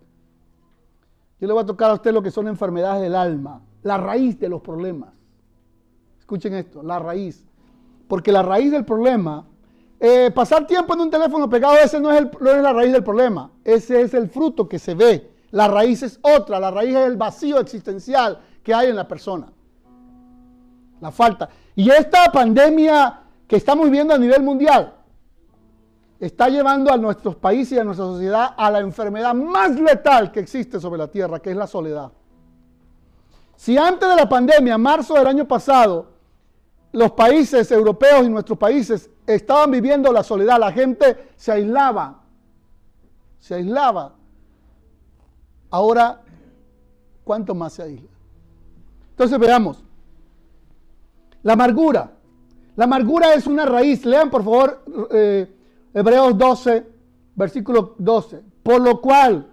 Yo 1.38 1.46
le 1.46 1.52
voy 1.52 1.62
a 1.62 1.66
tocar 1.66 1.90
a 1.90 1.94
usted 1.94 2.14
lo 2.14 2.22
que 2.22 2.30
son 2.30 2.48
enfermedades 2.48 3.02
del 3.02 3.14
alma, 3.14 3.60
la 3.82 3.98
raíz 3.98 4.40
de 4.40 4.48
los 4.48 4.62
problemas. 4.62 5.10
Escuchen 6.18 6.54
esto, 6.54 6.82
la 6.82 6.98
raíz. 6.98 7.44
Porque 8.08 8.32
la 8.32 8.42
raíz 8.42 8.72
del 8.72 8.86
problema, 8.86 9.46
eh, 9.98 10.30
pasar 10.34 10.66
tiempo 10.66 10.94
en 10.94 11.00
un 11.00 11.10
teléfono 11.10 11.48
pegado, 11.48 11.76
ese 11.76 11.98
no 11.98 12.12
es, 12.12 12.26
no 12.40 12.50
es 12.50 12.62
la 12.62 12.72
raíz 12.72 12.92
del 12.92 13.02
problema. 13.02 13.50
Ese 13.64 14.02
es 14.02 14.14
el 14.14 14.28
fruto 14.28 14.68
que 14.68 14.78
se 14.78 14.94
ve. 14.94 15.30
La 15.52 15.68
raíz 15.68 16.02
es 16.02 16.18
otra, 16.22 16.60
la 16.60 16.70
raíz 16.70 16.94
es 16.94 17.06
el 17.06 17.16
vacío 17.16 17.58
existencial 17.58 18.38
que 18.62 18.74
hay 18.74 18.88
en 18.88 18.96
la 18.96 19.08
persona. 19.08 19.48
La 21.00 21.10
falta. 21.10 21.48
Y 21.74 21.90
esta 21.90 22.30
pandemia 22.32 23.20
que 23.46 23.56
estamos 23.56 23.86
viviendo 23.86 24.14
a 24.14 24.18
nivel 24.18 24.42
mundial 24.42 24.94
está 26.18 26.48
llevando 26.48 26.92
a 26.92 26.96
nuestros 26.96 27.36
países 27.36 27.76
y 27.76 27.78
a 27.78 27.84
nuestra 27.84 28.06
sociedad 28.06 28.54
a 28.56 28.70
la 28.70 28.80
enfermedad 28.80 29.34
más 29.34 29.78
letal 29.78 30.32
que 30.32 30.40
existe 30.40 30.80
sobre 30.80 30.98
la 30.98 31.08
tierra, 31.08 31.40
que 31.40 31.50
es 31.50 31.56
la 31.56 31.66
soledad. 31.66 32.10
Si 33.56 33.78
antes 33.78 34.08
de 34.08 34.16
la 34.16 34.28
pandemia, 34.28 34.76
marzo 34.76 35.14
del 35.14 35.26
año 35.26 35.46
pasado, 35.46 36.15
los 36.96 37.12
países 37.12 37.70
europeos 37.70 38.24
y 38.24 38.30
nuestros 38.30 38.58
países 38.58 39.10
estaban 39.26 39.70
viviendo 39.70 40.10
la 40.10 40.22
soledad, 40.22 40.58
la 40.58 40.72
gente 40.72 41.28
se 41.36 41.52
aislaba, 41.52 42.22
se 43.38 43.56
aislaba. 43.56 44.14
Ahora, 45.68 46.22
¿cuánto 47.22 47.54
más 47.54 47.74
se 47.74 47.82
aísla? 47.82 48.08
Entonces 49.10 49.38
veamos, 49.38 49.84
la 51.42 51.52
amargura. 51.52 52.12
La 52.76 52.84
amargura 52.84 53.34
es 53.34 53.46
una 53.46 53.66
raíz. 53.66 54.06
Lean 54.06 54.30
por 54.30 54.42
favor 54.42 54.82
eh, 55.10 55.54
Hebreos 55.92 56.38
12, 56.38 56.86
versículo 57.34 57.94
12. 57.98 58.42
Por 58.62 58.80
lo 58.80 59.02
cual, 59.02 59.52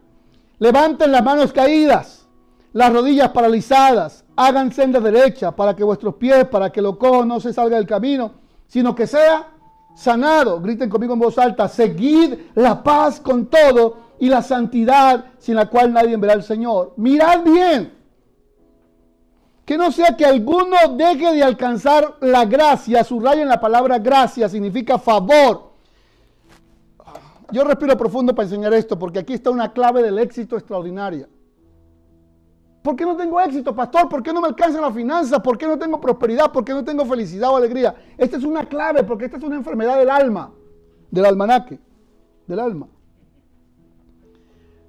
levanten 0.60 1.12
las 1.12 1.24
manos 1.26 1.52
caídas, 1.52 2.26
las 2.72 2.94
rodillas 2.94 3.32
paralizadas, 3.32 4.23
hagan 4.36 4.72
senda 4.72 5.00
derecha 5.00 5.52
para 5.52 5.76
que 5.76 5.84
vuestros 5.84 6.16
pies, 6.16 6.46
para 6.46 6.72
que 6.72 6.82
lo 6.82 6.98
cojo 6.98 7.26
no 7.26 7.40
se 7.40 7.54
salga 7.54 7.78
del 7.78 7.88
camino, 7.88 8.32
sino 8.68 8.96
que 8.96 9.08
sea 9.08 9.50
sanado. 9.96 10.60
Griten 10.60 10.90
conmigo 10.90 11.14
en 11.14 11.20
voz 11.20 11.38
alta, 11.38 11.68
seguid 11.68 12.36
la 12.56 12.84
paz 12.84 13.20
con 13.20 13.48
todo 13.48 13.98
y 14.20 14.30
la 14.30 14.42
santidad 14.42 15.26
sin 15.38 15.56
la 15.56 15.70
cual 15.70 15.94
nadie 15.94 16.18
verá 16.18 16.34
al 16.34 16.44
Señor. 16.44 16.94
Mirad 16.98 17.44
bien 17.44 18.04
que 19.66 19.78
no 19.78 19.92
sea 19.92 20.18
que 20.18 20.26
alguno 20.26 20.76
deje 20.98 21.34
de 21.34 21.44
alcanzar 21.44 22.18
la 22.20 22.46
gracia, 22.46 23.06
en 23.10 23.48
la 23.48 23.62
palabra 23.62 23.98
gracia, 23.98 24.50
significa 24.50 25.00
favor. 25.00 25.72
Yo 27.52 27.64
respiro 27.64 27.96
profundo 27.96 28.34
para 28.34 28.48
enseñar 28.48 28.74
esto, 28.74 28.98
porque 28.98 29.20
aquí 29.20 29.34
está 29.34 29.52
una 29.52 29.72
clave 29.72 30.02
del 30.02 30.20
éxito 30.20 30.58
extraordinaria. 30.58 31.30
¿Por 32.84 32.98
qué 32.98 33.06
no 33.06 33.16
tengo 33.16 33.40
éxito, 33.40 33.74
pastor? 33.74 34.10
¿Por 34.10 34.22
qué 34.22 34.34
no 34.34 34.42
me 34.42 34.48
alcanzan 34.50 34.82
las 34.82 34.94
finanzas? 34.94 35.40
¿Por 35.40 35.58
qué 35.58 35.66
no 35.66 35.80
tengo 35.80 36.02
prosperidad? 36.02 36.52
¿Por 36.52 36.66
qué 36.66 36.74
no 36.74 36.84
tengo 36.84 37.06
felicidad 37.06 37.50
o 37.50 37.56
alegría? 37.56 37.96
Esta 38.18 38.36
es 38.36 38.44
una 38.44 38.66
clave, 38.68 39.04
porque 39.04 39.26
esta 39.26 39.38
es 39.38 39.44
una 39.44 39.56
enfermedad 39.56 39.98
del 39.98 40.10
alma, 40.10 40.52
del 41.10 41.26
almanaque, 41.26 41.80
del 42.46 42.60
alma. 42.60 42.88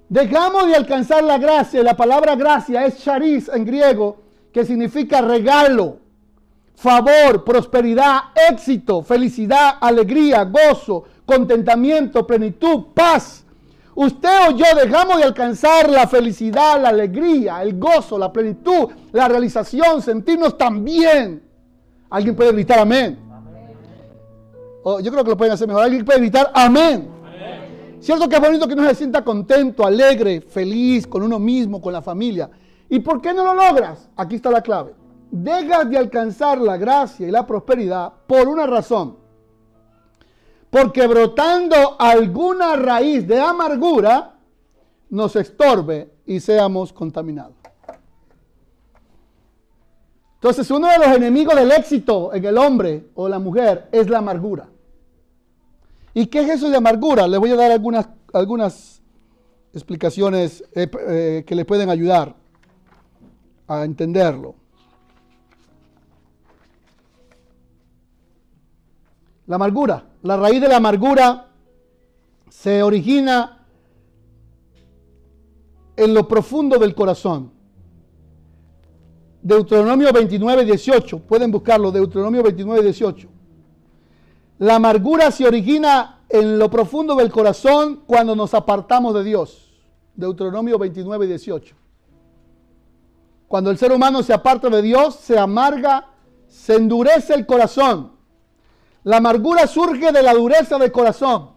Dejamos 0.09 0.67
de 0.67 0.75
alcanzar 0.75 1.23
la 1.23 1.37
gracia, 1.37 1.81
la 1.83 1.95
palabra 1.95 2.35
gracia 2.35 2.85
es 2.85 3.01
charis 3.01 3.47
en 3.47 3.63
griego, 3.63 4.17
que 4.51 4.65
significa 4.65 5.21
regalo, 5.21 5.99
favor, 6.75 7.45
prosperidad, 7.45 8.19
éxito, 8.51 9.03
felicidad, 9.03 9.77
alegría, 9.79 10.43
gozo, 10.43 11.05
contentamiento, 11.25 12.27
plenitud, 12.27 12.87
paz. 12.93 13.44
Usted 13.95 14.49
o 14.49 14.51
yo 14.51 14.65
dejamos 14.75 15.17
de 15.17 15.23
alcanzar 15.23 15.89
la 15.89 16.05
felicidad, 16.05 16.81
la 16.81 16.89
alegría, 16.89 17.63
el 17.63 17.79
gozo, 17.79 18.17
la 18.17 18.31
plenitud, 18.31 18.89
la 19.13 19.29
realización, 19.29 20.01
sentirnos 20.01 20.57
tan 20.57 20.83
bien. 20.83 21.41
Alguien 22.09 22.35
puede 22.35 22.51
gritar 22.51 22.79
amén. 22.79 23.17
Oh, 24.83 24.99
yo 24.99 25.11
creo 25.11 25.23
que 25.23 25.29
lo 25.29 25.37
pueden 25.37 25.53
hacer 25.53 25.67
mejor. 25.67 25.83
Alguien 25.83 26.03
puede 26.03 26.19
gritar 26.19 26.51
amén. 26.53 27.09
amén. 27.25 27.97
Cierto 28.01 28.27
que 28.27 28.35
es 28.35 28.41
bonito 28.41 28.67
que 28.67 28.73
uno 28.73 28.87
se 28.87 28.95
sienta 28.95 29.23
contento, 29.23 29.85
alegre, 29.85 30.41
feliz 30.41 31.07
con 31.07 31.23
uno 31.23 31.39
mismo, 31.39 31.81
con 31.81 31.93
la 31.93 32.01
familia. 32.01 32.49
¿Y 32.89 32.99
por 32.99 33.21
qué 33.21 33.33
no 33.33 33.45
lo 33.45 33.53
logras? 33.53 34.09
Aquí 34.17 34.35
está 34.35 34.51
la 34.51 34.61
clave. 34.61 34.93
Dejas 35.31 35.89
de 35.89 35.97
alcanzar 35.97 36.59
la 36.59 36.75
gracia 36.75 37.27
y 37.27 37.31
la 37.31 37.47
prosperidad 37.47 38.11
por 38.27 38.47
una 38.47 38.67
razón. 38.67 39.24
Porque 40.69 41.07
brotando 41.07 41.95
alguna 41.99 42.75
raíz 42.75 43.27
de 43.27 43.39
amargura 43.39 44.35
nos 45.09 45.35
estorbe 45.35 46.09
y 46.25 46.39
seamos 46.39 46.91
contaminados. 46.91 47.55
Entonces 50.35 50.69
uno 50.69 50.87
de 50.89 50.99
los 50.99 51.07
enemigos 51.07 51.55
del 51.55 51.71
éxito 51.71 52.33
en 52.33 52.45
el 52.45 52.57
hombre 52.57 53.07
o 53.15 53.27
la 53.27 53.39
mujer 53.39 53.89
es 53.91 54.09
la 54.09 54.19
amargura. 54.19 54.67
¿Y 56.13 56.27
qué 56.27 56.41
es 56.41 56.49
eso 56.49 56.69
de 56.69 56.77
amargura? 56.77 57.27
Les 57.27 57.39
voy 57.39 57.51
a 57.51 57.55
dar 57.55 57.71
algunas, 57.71 58.07
algunas 58.31 59.01
explicaciones 59.73 60.63
eh, 60.73 60.89
eh, 61.07 61.43
que 61.45 61.55
le 61.55 61.65
pueden 61.65 61.89
ayudar 61.89 62.35
a 63.67 63.83
entenderlo. 63.83 64.55
La 69.47 69.55
amargura, 69.55 70.03
la 70.23 70.37
raíz 70.37 70.59
de 70.59 70.67
la 70.67 70.77
amargura 70.77 71.49
se 72.49 72.81
origina 72.81 73.65
en 75.95 76.13
lo 76.13 76.27
profundo 76.27 76.77
del 76.77 76.95
corazón. 76.95 77.51
Deuteronomio 79.41 80.11
29, 80.11 80.65
18, 80.65 81.19
pueden 81.19 81.51
buscarlo, 81.51 81.91
Deuteronomio 81.91 82.41
29, 82.41 82.81
18. 82.81 83.27
La 84.57 84.75
amargura 84.75 85.29
se 85.31 85.45
origina 85.45 86.21
en 86.29 86.57
lo 86.57 86.69
profundo 86.69 87.15
del 87.15 87.31
corazón 87.31 88.01
cuando 88.07 88.35
nos 88.35 88.53
apartamos 88.53 89.13
de 89.13 89.23
Dios. 89.23 89.69
Deuteronomio 90.15 90.79
29, 90.79 91.27
18. 91.27 91.75
Cuando 93.47 93.69
el 93.69 93.77
ser 93.77 93.91
humano 93.91 94.23
se 94.23 94.33
aparta 94.33 94.69
de 94.69 94.81
Dios, 94.81 95.15
se 95.15 95.37
amarga, 95.37 96.07
se 96.47 96.75
endurece 96.75 97.35
el 97.35 97.45
corazón. 97.45 98.14
La 99.05 99.17
amargura 99.17 99.67
surge 99.67 100.11
de 100.11 100.23
la 100.23 100.33
dureza 100.33 100.79
del 100.79 100.91
corazón. 100.91 101.51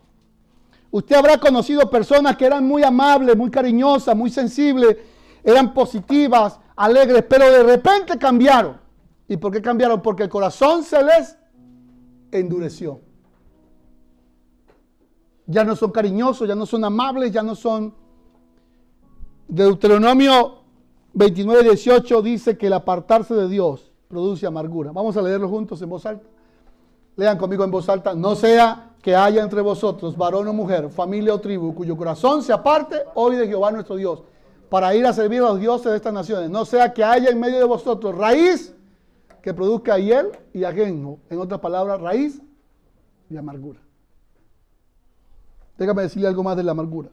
Usted 0.90 1.16
habrá 1.16 1.38
conocido 1.38 1.88
personas 1.88 2.36
que 2.36 2.44
eran 2.44 2.66
muy 2.66 2.82
amables, 2.82 3.36
muy 3.38 3.50
cariñosas, 3.50 4.14
muy 4.14 4.30
sensibles, 4.30 4.98
eran 5.42 5.72
positivas, 5.72 6.60
alegres, 6.76 7.24
pero 7.26 7.50
de 7.50 7.62
repente 7.62 8.18
cambiaron. 8.18 8.78
¿Y 9.26 9.38
por 9.38 9.50
qué 9.50 9.62
cambiaron? 9.62 10.02
Porque 10.02 10.24
el 10.24 10.28
corazón 10.28 10.84
se 10.84 11.02
les 11.02 11.38
endureció. 12.32 13.00
Ya 15.46 15.64
no 15.64 15.74
son 15.74 15.90
cariñosos, 15.90 16.46
ya 16.46 16.54
no 16.54 16.66
son 16.66 16.84
amables, 16.84 17.32
ya 17.32 17.42
no 17.42 17.54
son... 17.54 17.94
Deuteronomio 19.48 20.64
29, 21.14 21.62
18 21.62 22.20
dice 22.20 22.58
que 22.58 22.66
el 22.66 22.74
apartarse 22.74 23.34
de 23.34 23.48
Dios 23.48 23.90
produce 24.06 24.46
amargura. 24.46 24.92
Vamos 24.92 25.16
a 25.16 25.22
leerlo 25.22 25.48
juntos 25.48 25.80
en 25.80 25.88
voz 25.88 26.04
alta. 26.04 26.28
Lean 27.18 27.36
conmigo 27.36 27.64
en 27.64 27.72
voz 27.72 27.88
alta. 27.88 28.14
No 28.14 28.36
sea 28.36 28.92
que 29.02 29.16
haya 29.16 29.42
entre 29.42 29.60
vosotros 29.60 30.16
varón 30.16 30.46
o 30.46 30.52
mujer, 30.52 30.88
familia 30.88 31.34
o 31.34 31.40
tribu, 31.40 31.74
cuyo 31.74 31.96
corazón 31.96 32.44
se 32.44 32.52
aparte 32.52 32.94
hoy 33.16 33.34
de 33.34 33.48
Jehová 33.48 33.72
nuestro 33.72 33.96
Dios, 33.96 34.22
para 34.70 34.94
ir 34.94 35.04
a 35.04 35.12
servir 35.12 35.40
a 35.40 35.48
los 35.48 35.58
dioses 35.58 35.90
de 35.90 35.96
estas 35.96 36.12
naciones. 36.12 36.48
No 36.48 36.64
sea 36.64 36.94
que 36.94 37.02
haya 37.02 37.30
en 37.30 37.40
medio 37.40 37.58
de 37.58 37.64
vosotros 37.64 38.16
raíz 38.16 38.72
que 39.42 39.52
produzca 39.52 39.98
hiel 39.98 40.28
y 40.54 40.62
ajenjo. 40.62 41.18
En 41.28 41.40
otras 41.40 41.58
palabras, 41.60 42.00
raíz 42.00 42.40
y 43.28 43.36
amargura. 43.36 43.80
Déjame 45.76 46.02
decirle 46.02 46.28
algo 46.28 46.44
más 46.44 46.56
de 46.56 46.62
la 46.62 46.70
amargura. 46.70 47.08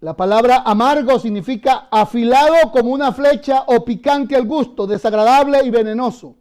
La 0.00 0.16
palabra 0.16 0.62
amargo 0.66 1.20
significa 1.20 1.86
afilado 1.88 2.72
como 2.72 2.90
una 2.90 3.12
flecha 3.12 3.62
o 3.68 3.84
picante 3.84 4.34
al 4.34 4.44
gusto, 4.44 4.88
desagradable 4.88 5.62
y 5.62 5.70
venenoso. 5.70 6.34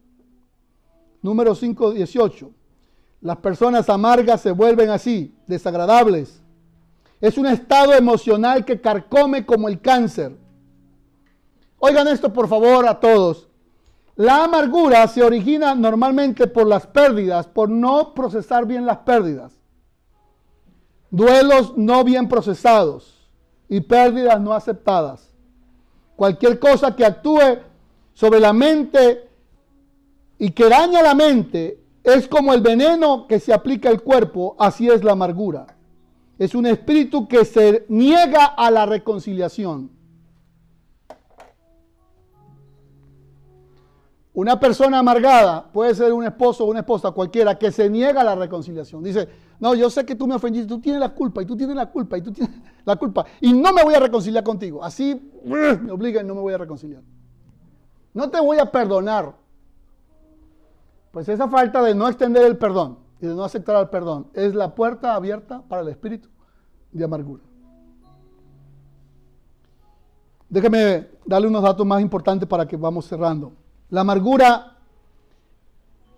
Número 1.22 1.54
5, 1.54 1.92
18. 1.92 2.52
Las 3.22 3.38
personas 3.38 3.90
amargas 3.90 4.42
se 4.42 4.52
vuelven 4.52 4.90
así, 4.90 5.36
desagradables. 5.46 6.42
Es 7.20 7.38
un 7.38 7.48
estado 7.48 7.94
emocional 7.94 8.64
que 8.64 8.80
carcome 8.80 9.46
como 9.46 9.68
el 9.68 9.82
cáncer. 9.82 10.38
Oigan 11.80 12.08
esto 12.08 12.32
por 12.32 12.48
favor 12.48 12.88
a 12.88 13.00
todos. 13.00 13.48
La 14.16 14.44
amargura 14.44 15.08
se 15.08 15.24
origina 15.24 15.76
normalmente 15.76 16.48
por 16.48 16.68
las 16.68 16.88
pérdidas, 16.88 17.48
por 17.48 17.70
no 17.70 18.14
procesar 18.14 18.66
bien 18.66 18.86
las 18.86 18.98
pérdidas. 19.00 19.54
Duelos 21.10 21.74
no 21.78 22.04
bien 22.04 22.28
procesados 22.28 23.28
y 23.68 23.82
pérdidas 23.82 24.40
no 24.40 24.54
aceptadas. 24.54 25.30
Cualquier 26.16 26.60
cosa 26.60 26.96
que 26.96 27.06
actúe 27.06 27.60
sobre 28.14 28.40
la 28.40 28.52
mente 28.52 29.29
y 30.40 30.52
que 30.52 30.70
daña 30.70 31.04
la 31.04 31.14
mente 31.14 31.84
es 32.04 32.28
como 32.28 32.54
el 32.54 32.62
veneno 32.62 33.28
que 33.28 33.40
se 33.40 33.54
aplica 33.54 33.90
al 33.90 34.02
cuerpo, 34.02 34.56
así 34.58 34.90
es 34.90 35.04
la 35.04 35.12
amargura. 35.12 35.68
Es 36.40 36.56
un 36.56 36.66
espíritu 36.66 37.28
que 37.28 37.44
se 37.44 37.86
niega 37.90 38.46
a 38.46 38.72
la 38.72 38.86
reconciliación. 38.86 39.92
Una 44.34 44.58
persona 44.58 45.00
amargada 45.00 45.70
puede 45.74 45.94
ser 45.94 46.14
un 46.14 46.24
esposo 46.24 46.64
o 46.64 46.68
una 46.68 46.80
esposa 46.80 47.12
cualquiera 47.12 47.60
que 47.60 47.74
se 47.74 47.90
niega 47.90 48.22
a 48.22 48.24
la 48.24 48.36
reconciliación. 48.36 49.04
Dice, 49.04 49.28
no, 49.60 49.76
yo 49.76 49.90
sé 49.90 50.06
que 50.06 50.16
tú 50.16 50.28
me 50.28 50.36
ofendiste, 50.36 50.70
tú 50.70 50.80
tienes 50.80 51.02
la 51.02 51.10
culpa 51.10 51.42
y 51.42 51.46
tú 51.46 51.58
tienes 51.58 51.76
la 51.76 51.92
culpa 51.92 52.18
y 52.18 52.22
tú 52.22 52.32
tienes 52.32 52.56
la 52.86 52.96
culpa 52.96 53.26
y 53.42 53.52
no 53.52 53.74
me 53.74 53.84
voy 53.84 53.96
a 53.96 54.00
reconciliar 54.00 54.46
contigo. 54.46 54.82
Así 54.82 55.30
me 55.44 55.92
obliga 55.92 56.22
y 56.22 56.24
no 56.24 56.36
me 56.36 56.42
voy 56.42 56.54
a 56.54 56.58
reconciliar. 56.58 57.02
No 58.14 58.30
te 58.30 58.40
voy 58.40 58.60
a 58.60 58.72
perdonar. 58.72 59.36
Pues 61.12 61.28
esa 61.28 61.48
falta 61.48 61.82
de 61.82 61.96
no 61.96 62.08
extender 62.08 62.46
el 62.46 62.58
perdón 62.58 63.00
y 63.22 63.26
de 63.26 63.34
no 63.34 63.44
aceptar 63.44 63.82
el 63.82 63.90
perdón 63.90 64.28
es 64.34 64.54
la 64.54 64.76
puerta 64.76 65.16
abierta 65.16 65.62
para 65.68 65.82
el 65.82 65.88
espíritu 65.90 66.30
de 66.92 67.04
amargura. 67.04 67.44
Déjeme 70.50 71.08
darle 71.26 71.48
unos 71.48 71.62
datos 71.62 71.86
más 71.86 72.02
importantes 72.02 72.48
para 72.48 72.68
que 72.68 72.76
vamos 72.76 73.06
cerrando. 73.06 73.54
La 73.90 74.02
amargura 74.02 74.78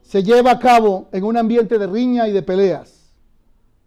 se 0.02 0.24
lleva 0.24 0.52
a 0.52 0.60
cabo 0.60 1.08
en 1.12 1.24
un 1.24 1.38
ambiente 1.38 1.78
de 1.78 1.88
riña 1.88 2.28
y 2.28 2.32
de 2.32 2.42
peleas. 2.42 3.14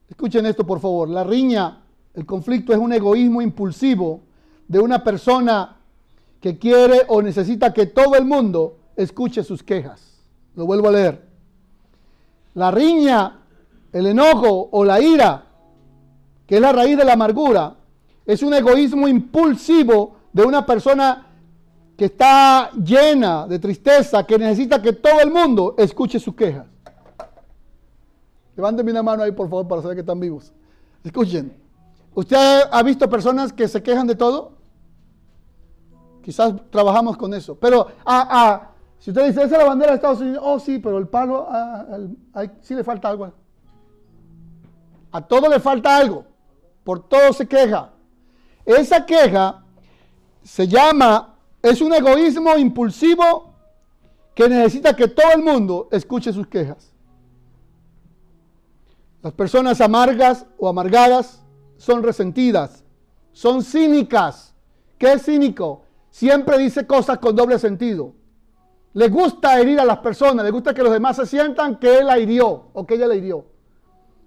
Escuchen 0.09 0.45
esto, 0.47 0.67
por 0.67 0.81
favor. 0.81 1.09
La 1.09 1.25
riña, 1.25 1.83
el 2.15 2.27
conflicto 2.27 2.73
es 2.73 2.79
un 2.79 2.93
egoísmo 2.93 3.41
impulsivo 3.43 4.21
de 4.69 4.81
una 4.81 5.03
persona 5.03 5.77
que 6.41 6.59
quiere 6.59 7.03
o 7.09 7.23
necesita 7.23 7.73
que 7.73 7.87
todo 7.87 8.15
el 8.15 8.25
mundo 8.25 8.79
escuche 8.97 9.43
sus 9.43 9.63
quejas. 9.63 10.14
Lo 10.57 10.67
vuelvo 10.67 10.89
a 10.89 10.93
leer. 10.93 11.25
La 12.55 12.71
riña, 12.71 13.41
el 13.93 14.07
enojo 14.07 14.69
o 14.71 14.85
la 14.85 15.01
ira, 15.01 15.47
que 16.47 16.57
es 16.57 16.61
la 16.61 16.73
raíz 16.73 16.97
de 16.97 17.05
la 17.05 17.15
amargura, 17.15 17.75
es 18.27 18.43
un 18.43 18.55
egoísmo 18.55 19.09
impulsivo 19.09 20.17
de 20.33 20.43
una 20.45 20.65
persona 20.65 21.27
que 21.97 22.07
está 22.07 22.71
llena 22.73 23.47
de 23.47 23.59
tristeza, 23.59 24.25
que 24.25 24.39
necesita 24.39 24.81
que 24.81 24.93
todo 24.93 25.21
el 25.21 25.31
mundo 25.31 25.75
escuche 25.79 26.19
sus 26.19 26.35
quejas. 26.35 26.67
Levánteme 28.57 28.91
una 28.91 29.03
mano 29.03 29.23
ahí, 29.23 29.33
por 29.33 29.49
favor, 29.49 29.67
para 29.67 29.83
saber 29.83 29.97
que 29.97 30.01
están 30.01 30.21
vivos. 30.21 30.53
Escuchen. 31.03 31.53
¿Usted 32.15 32.63
ha 32.71 32.83
visto 32.83 33.09
personas 33.09 33.53
que 33.53 33.67
se 33.67 33.83
quejan 33.83 34.07
de 34.07 34.15
todo? 34.15 34.53
Quizás 36.23 36.55
trabajamos 36.71 37.17
con 37.17 37.35
eso. 37.35 37.57
Pero 37.57 37.89
ah, 38.05 38.29
ah, 38.31 38.71
si 39.05 39.11
usted 39.11 39.27
dice, 39.27 39.43
esa 39.43 39.57
es 39.57 39.63
la 39.63 39.67
bandera 39.67 39.91
de 39.91 39.97
Estados 39.97 40.23
Unidos, 40.23 40.43
oh 40.43 40.59
sí, 40.59 40.79
pero 40.79 40.97
el 40.97 41.07
palo, 41.07 41.47
ah, 41.51 41.85
sí 42.63 42.75
le 42.75 42.83
falta 42.83 43.11
algo. 43.11 43.31
A 45.13 45.21
todo 45.21 45.47
le 45.47 45.61
falta 45.61 45.95
algo. 45.95 46.25
Por 46.83 47.07
todo 47.07 47.35
se 47.35 47.47
queja. 47.47 47.91
Esa 48.65 49.05
queja 49.05 49.63
se 50.43 50.67
llama 50.67 51.35
es 51.61 51.83
un 51.83 51.93
egoísmo 51.93 52.57
impulsivo 52.57 53.53
que 54.35 54.49
necesita 54.49 54.97
que 54.97 55.07
todo 55.09 55.33
el 55.35 55.43
mundo 55.43 55.87
escuche 55.93 56.33
sus 56.33 56.47
quejas. 56.47 56.91
Las 59.21 59.35
personas 59.35 59.83
amargas 59.83 60.47
o 60.57 60.67
amargadas 60.67 61.45
son 61.77 62.03
resentidas, 62.03 62.83
son 63.33 63.63
cínicas. 63.63 64.55
¿Qué 64.97 65.13
es 65.13 65.27
cínico? 65.27 65.83
Siempre 66.09 66.57
dice 66.57 66.87
cosas 66.87 67.19
con 67.19 67.37
doble 67.37 67.59
sentido. 67.59 68.15
Le 68.95 69.09
gusta 69.09 69.61
herir 69.61 69.81
a 69.81 69.85
las 69.85 69.99
personas, 69.99 70.45
le 70.45 70.51
gusta 70.51 70.73
que 70.73 70.83
los 70.83 70.93
demás 70.93 71.17
se 71.17 71.27
sientan 71.27 71.77
que 71.79 71.99
él 71.99 72.07
la 72.07 72.19
hirió 72.19 72.71
o 72.73 72.87
que 72.87 72.95
ella 72.95 73.09
la 73.09 73.17
hirió. 73.17 73.45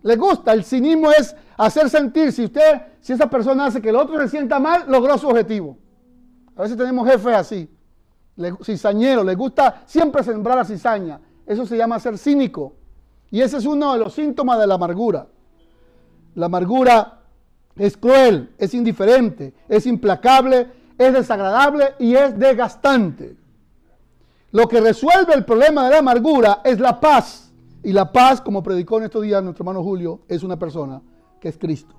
Le 0.03 0.15
gusta, 0.15 0.53
el 0.53 0.63
cinismo 0.63 1.09
es 1.11 1.35
hacer 1.57 1.89
sentir, 1.89 2.31
si 2.31 2.45
usted, 2.45 2.81
si 2.99 3.13
esa 3.13 3.29
persona 3.29 3.65
hace 3.65 3.81
que 3.81 3.89
el 3.89 3.95
otro 3.95 4.19
se 4.19 4.27
sienta 4.27 4.59
mal, 4.59 4.83
logró 4.87 5.17
su 5.17 5.27
objetivo. 5.27 5.77
A 6.55 6.63
veces 6.63 6.77
tenemos 6.77 7.07
jefes 7.07 7.33
así, 7.33 7.69
cizañeros, 8.63 9.25
les 9.25 9.37
gusta 9.37 9.83
siempre 9.85 10.23
sembrar 10.23 10.57
la 10.57 10.65
cizaña. 10.65 11.19
Eso 11.45 11.65
se 11.65 11.77
llama 11.77 11.99
ser 11.99 12.17
cínico. 12.17 12.73
Y 13.31 13.41
ese 13.41 13.57
es 13.57 13.65
uno 13.65 13.93
de 13.93 13.99
los 13.99 14.13
síntomas 14.13 14.59
de 14.59 14.67
la 14.67 14.75
amargura. 14.75 15.27
La 16.35 16.47
amargura 16.47 17.21
es 17.75 17.95
cruel, 17.97 18.53
es 18.57 18.73
indiferente, 18.73 19.53
es 19.67 19.85
implacable, 19.85 20.67
es 20.97 21.13
desagradable 21.13 21.93
y 21.99 22.15
es 22.15 22.37
desgastante. 22.37 23.37
Lo 24.51 24.67
que 24.67 24.79
resuelve 24.79 25.33
el 25.33 25.45
problema 25.45 25.85
de 25.85 25.91
la 25.91 25.99
amargura 25.99 26.61
es 26.63 26.79
la 26.79 26.99
paz. 26.99 27.51
Y 27.83 27.93
la 27.93 28.11
paz, 28.11 28.41
como 28.41 28.63
predicó 28.63 28.97
en 28.97 29.05
estos 29.05 29.21
días 29.21 29.43
nuestro 29.43 29.63
hermano 29.63 29.83
Julio, 29.83 30.21
es 30.27 30.43
una 30.43 30.57
persona 30.57 31.01
que 31.39 31.49
es 31.49 31.57
Cristo. 31.57 31.95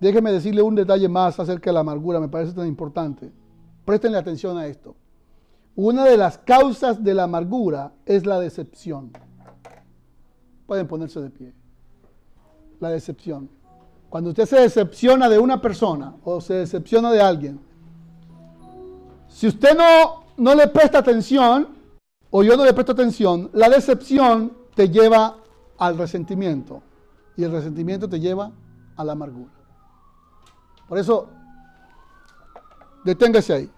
Déjeme 0.00 0.32
decirle 0.32 0.62
un 0.62 0.74
detalle 0.74 1.08
más 1.08 1.38
acerca 1.38 1.70
de 1.70 1.74
la 1.74 1.80
amargura, 1.80 2.20
me 2.20 2.28
parece 2.28 2.52
tan 2.52 2.66
importante. 2.66 3.32
Prestenle 3.84 4.18
atención 4.18 4.56
a 4.58 4.66
esto. 4.66 4.94
Una 5.76 6.04
de 6.04 6.16
las 6.16 6.38
causas 6.38 7.02
de 7.02 7.14
la 7.14 7.24
amargura 7.24 7.92
es 8.06 8.26
la 8.26 8.38
decepción. 8.38 9.12
Pueden 10.66 10.86
ponerse 10.86 11.20
de 11.20 11.30
pie. 11.30 11.52
La 12.80 12.90
decepción. 12.90 13.50
Cuando 14.08 14.30
usted 14.30 14.46
se 14.46 14.60
decepciona 14.60 15.28
de 15.28 15.38
una 15.38 15.60
persona 15.60 16.14
o 16.22 16.40
se 16.40 16.54
decepciona 16.54 17.10
de 17.10 17.20
alguien, 17.20 17.60
si 19.28 19.48
usted 19.48 19.76
no, 19.76 20.23
no 20.36 20.54
le 20.54 20.68
presta 20.68 20.98
atención 20.98 21.68
o 22.30 22.42
yo 22.42 22.56
no 22.56 22.64
le 22.64 22.72
presto 22.72 22.92
atención, 22.92 23.50
la 23.52 23.68
decepción 23.68 24.52
te 24.74 24.88
lleva 24.88 25.36
al 25.78 25.96
resentimiento 25.96 26.82
y 27.36 27.44
el 27.44 27.52
resentimiento 27.52 28.08
te 28.08 28.18
lleva 28.18 28.50
a 28.96 29.04
la 29.04 29.12
amargura. 29.12 29.52
Por 30.88 30.98
eso, 30.98 31.28
deténgase 33.04 33.52
ahí. 33.52 33.70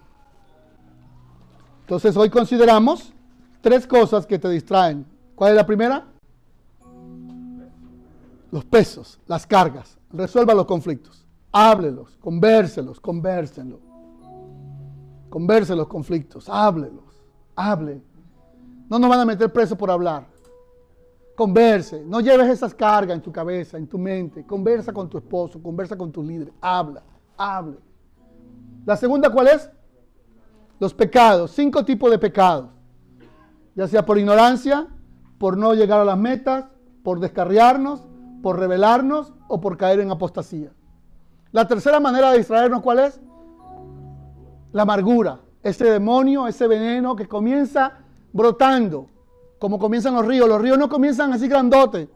Entonces 1.81 2.17
hoy 2.17 2.29
consideramos 2.29 3.13
tres 3.61 3.87
cosas 3.87 4.25
que 4.25 4.39
te 4.39 4.49
distraen. 4.49 5.05
¿Cuál 5.35 5.51
es 5.51 5.55
la 5.55 5.65
primera? 5.65 6.05
Los 8.51 8.65
pesos, 8.65 9.19
las 9.27 9.45
cargas. 9.45 9.97
Resuelva 10.11 10.53
los 10.53 10.65
conflictos. 10.65 11.25
Háblelos, 11.51 12.17
convérselos, 12.19 12.99
convérsenlo. 12.99 13.86
Converse 15.29 15.75
los 15.75 15.87
conflictos, 15.87 16.47
háblelos, 16.49 17.23
hable. 17.55 18.01
No 18.89 18.97
nos 18.97 19.09
van 19.09 19.19
a 19.19 19.25
meter 19.25 19.51
preso 19.51 19.77
por 19.77 19.91
hablar. 19.91 20.25
Converse, 21.35 22.03
no 22.05 22.19
lleves 22.19 22.49
esas 22.49 22.73
cargas 22.73 23.15
en 23.15 23.21
tu 23.21 23.31
cabeza, 23.31 23.77
en 23.77 23.87
tu 23.87 23.97
mente. 23.97 24.45
Conversa 24.45 24.91
con 24.93 25.09
tu 25.09 25.17
esposo, 25.17 25.61
conversa 25.61 25.95
con 25.97 26.11
tu 26.11 26.23
líder. 26.23 26.51
Habla, 26.61 27.03
hable. 27.37 27.77
La 28.85 28.95
segunda, 28.95 29.29
¿cuál 29.29 29.47
es? 29.47 29.69
Los 30.79 30.93
pecados, 30.93 31.51
cinco 31.51 31.83
tipos 31.83 32.09
de 32.09 32.17
pecados. 32.17 32.69
Ya 33.75 33.87
sea 33.87 34.05
por 34.05 34.17
ignorancia, 34.17 34.87
por 35.37 35.57
no 35.57 35.73
llegar 35.73 35.99
a 35.99 36.05
las 36.05 36.17
metas, 36.17 36.65
por 37.03 37.19
descarriarnos, 37.19 38.07
por 38.41 38.57
rebelarnos 38.57 39.33
o 39.47 39.61
por 39.61 39.77
caer 39.77 39.99
en 39.99 40.09
apostasía. 40.09 40.71
La 41.51 41.67
tercera 41.67 41.99
manera 41.99 42.31
de 42.31 42.39
distraernos, 42.39 42.81
¿cuál 42.81 42.99
es? 42.99 43.21
La 44.77 44.83
amargura, 44.83 45.39
ese 45.63 45.85
demonio, 45.85 46.45
ese 46.45 46.67
veneno 46.67 47.15
que 47.15 47.27
comienza 47.27 47.93
brotando 48.31 49.07
como 49.57 49.79
comienzan 49.79 50.13
los 50.13 50.23
ríos. 50.23 50.47
Los 50.47 50.61
ríos 50.61 50.77
no 50.77 50.87
comienzan 50.87 51.33
así 51.33 51.47
grandotes. 51.47 52.07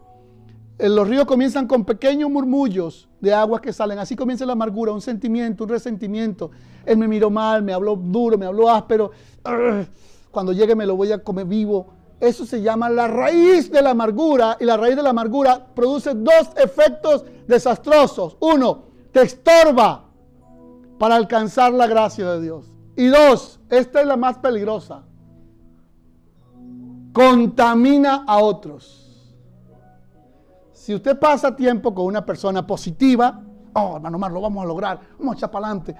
Eh, 0.78 0.88
los 0.88 1.08
ríos 1.08 1.24
comienzan 1.24 1.66
con 1.66 1.84
pequeños 1.84 2.30
murmullos 2.30 3.08
de 3.20 3.34
agua 3.34 3.60
que 3.60 3.72
salen. 3.72 3.98
Así 3.98 4.14
comienza 4.14 4.46
la 4.46 4.52
amargura, 4.52 4.92
un 4.92 5.00
sentimiento, 5.00 5.64
un 5.64 5.70
resentimiento. 5.70 6.52
Él 6.86 6.98
me 6.98 7.08
miró 7.08 7.30
mal, 7.30 7.64
me 7.64 7.72
habló 7.72 7.96
duro, 7.96 8.38
me 8.38 8.46
habló 8.46 8.70
áspero. 8.70 9.10
Cuando 10.30 10.52
llegue 10.52 10.76
me 10.76 10.86
lo 10.86 10.94
voy 10.94 11.10
a 11.10 11.18
comer 11.18 11.46
vivo. 11.46 11.88
Eso 12.20 12.46
se 12.46 12.62
llama 12.62 12.88
la 12.88 13.08
raíz 13.08 13.72
de 13.72 13.82
la 13.82 13.90
amargura 13.90 14.56
y 14.60 14.66
la 14.66 14.76
raíz 14.76 14.94
de 14.94 15.02
la 15.02 15.10
amargura 15.10 15.66
produce 15.74 16.14
dos 16.14 16.50
efectos 16.54 17.24
desastrosos. 17.48 18.36
Uno, 18.38 18.84
te 19.10 19.22
estorba 19.22 20.11
para 21.02 21.16
alcanzar 21.16 21.72
la 21.72 21.88
gracia 21.88 22.30
de 22.30 22.40
Dios. 22.40 22.64
Y 22.94 23.08
dos, 23.08 23.58
esta 23.70 24.02
es 24.02 24.06
la 24.06 24.16
más 24.16 24.38
peligrosa 24.38 25.02
contamina 27.12 28.22
a 28.24 28.38
otros. 28.38 29.34
Si 30.72 30.94
usted 30.94 31.18
pasa 31.18 31.56
tiempo 31.56 31.92
con 31.92 32.04
una 32.04 32.24
persona 32.24 32.64
positiva, 32.64 33.42
oh, 33.74 33.96
hermano 33.96 34.16
Mar, 34.16 34.30
lo 34.30 34.42
vamos 34.42 34.62
a 34.62 34.66
lograr, 34.68 35.00
vamos 35.18 35.34
a 35.34 35.38
echar 35.38 35.50
para 35.50 35.66
adelante. 35.66 35.96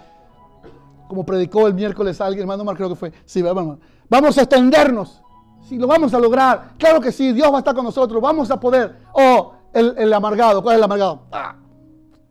como 1.08 1.26
predicó 1.26 1.66
el 1.66 1.74
miércoles 1.74 2.20
alguien, 2.20 2.42
hermano 2.42 2.62
Mar, 2.62 2.76
creo 2.76 2.90
que 2.90 2.94
fue. 2.94 3.12
Sí, 3.24 3.42
vamos, 3.42 3.78
vamos 4.08 4.38
a 4.38 4.42
extendernos. 4.42 5.20
Sí, 5.62 5.78
lo 5.78 5.88
vamos 5.88 6.14
a 6.14 6.20
lograr. 6.20 6.74
Claro 6.78 7.00
que 7.00 7.10
sí, 7.10 7.32
Dios 7.32 7.50
va 7.50 7.56
a 7.56 7.58
estar 7.58 7.74
con 7.74 7.84
nosotros, 7.84 8.22
vamos 8.22 8.52
a 8.52 8.60
poder. 8.60 8.98
Oh, 9.14 9.52
el, 9.72 10.12
amargado, 10.12 10.62
¿cuál 10.62 10.74
es 10.74 10.78
el 10.78 10.84
amargado? 10.84 11.22
Ah, 11.32 11.56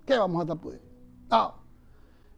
¿Qué 0.06 0.18
vamos 0.18 0.40
a 0.40 0.44
estar 0.44 0.58
pudiendo? 0.58 0.88
Ah. 1.30 1.56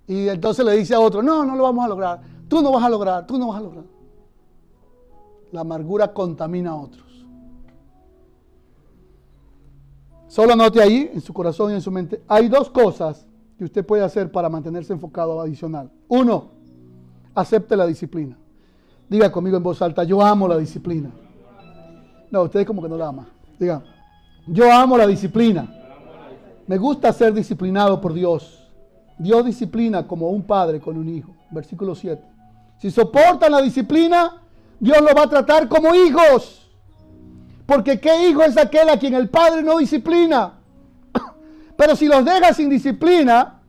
Y 0.08 0.28
entonces 0.28 0.66
le 0.66 0.74
dice 0.74 0.94
a 0.94 1.00
otro, 1.00 1.22
no, 1.22 1.46
no 1.46 1.56
lo 1.56 1.64
vamos 1.64 1.86
a 1.86 1.88
lograr. 1.88 2.22
Tú 2.48 2.62
no 2.62 2.72
vas 2.72 2.84
a 2.84 2.90
lograr, 2.90 3.26
tú 3.26 3.38
no 3.38 3.48
vas 3.48 3.58
a 3.58 3.62
lograr. 3.62 3.86
La 5.52 5.62
amargura 5.62 6.14
contamina 6.14 6.72
a 6.72 6.76
otros. 6.76 7.26
Solo 10.28 10.54
anote 10.54 10.82
ahí, 10.82 11.12
en 11.14 11.22
su 11.22 11.32
corazón 11.32 11.72
y 11.72 11.76
en 11.76 11.82
su 11.82 11.92
mente, 11.92 12.24
hay 12.28 12.50
dos 12.50 12.70
cosas 12.70 13.26
que 13.58 13.64
usted 13.64 13.86
puede 13.86 14.04
hacer 14.04 14.32
para 14.32 14.50
mantenerse 14.50 14.92
enfocado 14.92 15.40
adicional. 15.40 15.92
Uno, 16.08 16.50
acepte 17.36 17.78
la 17.78 17.86
disciplina. 17.86 18.38
Diga 19.08 19.32
conmigo 19.32 19.58
en 19.58 19.64
voz 19.64 19.82
alta, 19.82 20.04
yo 20.04 20.22
amo 20.22 20.48
la 20.48 20.58
disciplina. 20.58 21.12
No, 22.32 22.42
ustedes 22.42 22.66
como 22.66 22.82
que 22.82 22.90
no 22.90 22.98
la 22.98 23.10
aman. 23.10 23.28
Diga, 23.60 23.84
yo 24.48 24.72
amo 24.72 24.98
la 24.98 25.06
disciplina. 25.06 25.72
Me 26.66 26.78
gusta 26.80 27.14
ser 27.14 27.34
disciplinado 27.34 28.02
por 28.02 28.14
Dios. 28.14 28.63
Dios 29.24 29.46
disciplina 29.46 30.06
como 30.06 30.30
un 30.30 30.44
padre 30.44 30.82
con 30.82 30.98
un 30.98 31.08
hijo. 31.08 31.34
Versículo 31.50 31.96
7. 31.96 32.22
Si 32.78 32.92
soportan 32.92 33.54
la 33.54 33.62
disciplina, 33.62 34.42
Dios 34.82 35.02
lo 35.02 35.16
va 35.16 35.24
a 35.24 35.30
tratar 35.30 35.70
como 35.70 35.96
hijos. 35.96 36.70
Porque 37.66 38.02
qué 38.02 38.28
hijo 38.28 38.44
es 38.44 38.58
aquel 38.58 38.90
a 38.90 39.00
quien 39.00 39.14
el 39.14 39.30
padre 39.30 39.64
no 39.64 39.78
disciplina. 39.78 40.60
Pero 41.78 41.96
si 41.96 42.08
los 42.08 42.26
deja 42.26 42.54
sin 42.54 42.70
disciplina, 42.70 43.62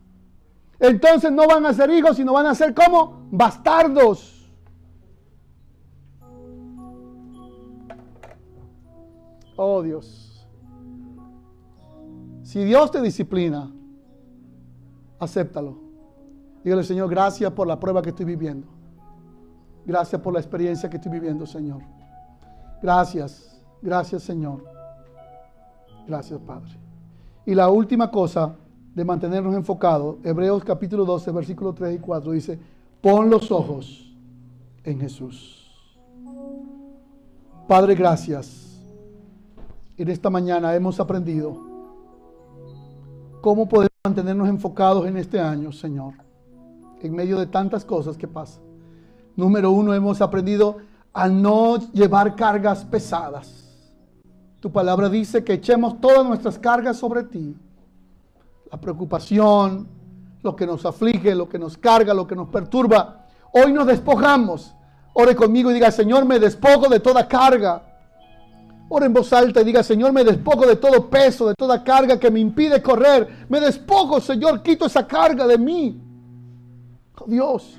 entonces 0.80 1.30
no 1.30 1.46
van 1.46 1.64
a 1.66 1.72
ser 1.72 1.88
hijos, 1.90 2.16
sino 2.16 2.32
van 2.32 2.46
a 2.46 2.54
ser 2.56 2.74
como 2.74 3.28
bastardos. 3.30 4.50
Oh 9.54 9.82
Dios. 9.82 10.48
Si 12.42 12.64
Dios 12.64 12.90
te 12.90 13.00
disciplina, 13.00 13.70
acéptalo. 15.18 15.76
Dígale, 16.62 16.82
Señor, 16.82 17.10
gracias 17.10 17.52
por 17.52 17.66
la 17.66 17.78
prueba 17.78 18.02
que 18.02 18.10
estoy 18.10 18.24
viviendo. 18.24 18.66
Gracias 19.84 20.20
por 20.20 20.32
la 20.32 20.40
experiencia 20.40 20.88
que 20.88 20.96
estoy 20.96 21.12
viviendo, 21.12 21.46
Señor. 21.46 21.82
Gracias, 22.82 23.62
gracias, 23.82 24.22
Señor. 24.22 24.64
Gracias, 26.06 26.40
Padre. 26.40 26.70
Y 27.46 27.54
la 27.54 27.68
última 27.68 28.10
cosa 28.10 28.56
de 28.94 29.04
mantenernos 29.04 29.54
enfocados, 29.54 30.16
Hebreos 30.22 30.64
capítulo 30.64 31.04
12, 31.04 31.32
versículos 31.32 31.74
3 31.74 31.96
y 31.96 31.98
4 31.98 32.32
dice, 32.32 32.58
pon 33.00 33.28
los 33.28 33.50
ojos 33.50 34.14
en 34.84 35.00
Jesús. 35.00 35.60
Padre, 37.66 37.94
gracias. 37.94 38.80
En 39.96 40.08
esta 40.08 40.30
mañana 40.30 40.74
hemos 40.74 41.00
aprendido 41.00 41.56
cómo 43.40 43.68
podemos 43.68 43.93
mantenernos 44.06 44.50
enfocados 44.50 45.06
en 45.06 45.16
este 45.16 45.40
año, 45.40 45.72
Señor, 45.72 46.12
en 47.00 47.14
medio 47.14 47.38
de 47.38 47.46
tantas 47.46 47.86
cosas 47.86 48.18
que 48.18 48.28
pasan. 48.28 48.62
Número 49.34 49.70
uno, 49.70 49.94
hemos 49.94 50.20
aprendido 50.20 50.76
a 51.14 51.26
no 51.26 51.78
llevar 51.90 52.36
cargas 52.36 52.84
pesadas. 52.84 53.64
Tu 54.60 54.70
palabra 54.70 55.08
dice 55.08 55.42
que 55.42 55.54
echemos 55.54 56.02
todas 56.02 56.22
nuestras 56.26 56.58
cargas 56.58 56.98
sobre 56.98 57.22
ti. 57.22 57.56
La 58.70 58.78
preocupación, 58.78 59.88
lo 60.42 60.54
que 60.54 60.66
nos 60.66 60.84
aflige, 60.84 61.34
lo 61.34 61.48
que 61.48 61.58
nos 61.58 61.78
carga, 61.78 62.12
lo 62.12 62.26
que 62.26 62.36
nos 62.36 62.50
perturba. 62.50 63.24
Hoy 63.52 63.72
nos 63.72 63.86
despojamos. 63.86 64.74
Ore 65.14 65.34
conmigo 65.34 65.70
y 65.70 65.74
diga, 65.74 65.90
Señor, 65.90 66.26
me 66.26 66.38
despojo 66.38 66.90
de 66.90 67.00
toda 67.00 67.26
carga. 67.26 67.93
Ore 68.88 69.06
en 69.06 69.12
voz 69.12 69.32
alta 69.32 69.62
y 69.62 69.64
diga, 69.64 69.82
Señor, 69.82 70.12
me 70.12 70.24
despojo 70.24 70.66
de 70.66 70.76
todo 70.76 71.08
peso, 71.08 71.48
de 71.48 71.54
toda 71.54 71.82
carga 71.82 72.18
que 72.18 72.30
me 72.30 72.40
impide 72.40 72.82
correr. 72.82 73.46
Me 73.48 73.60
despojo, 73.60 74.20
Señor, 74.20 74.62
quito 74.62 74.86
esa 74.86 75.06
carga 75.06 75.46
de 75.46 75.58
mí. 75.58 76.00
Oh, 77.18 77.24
Dios, 77.26 77.78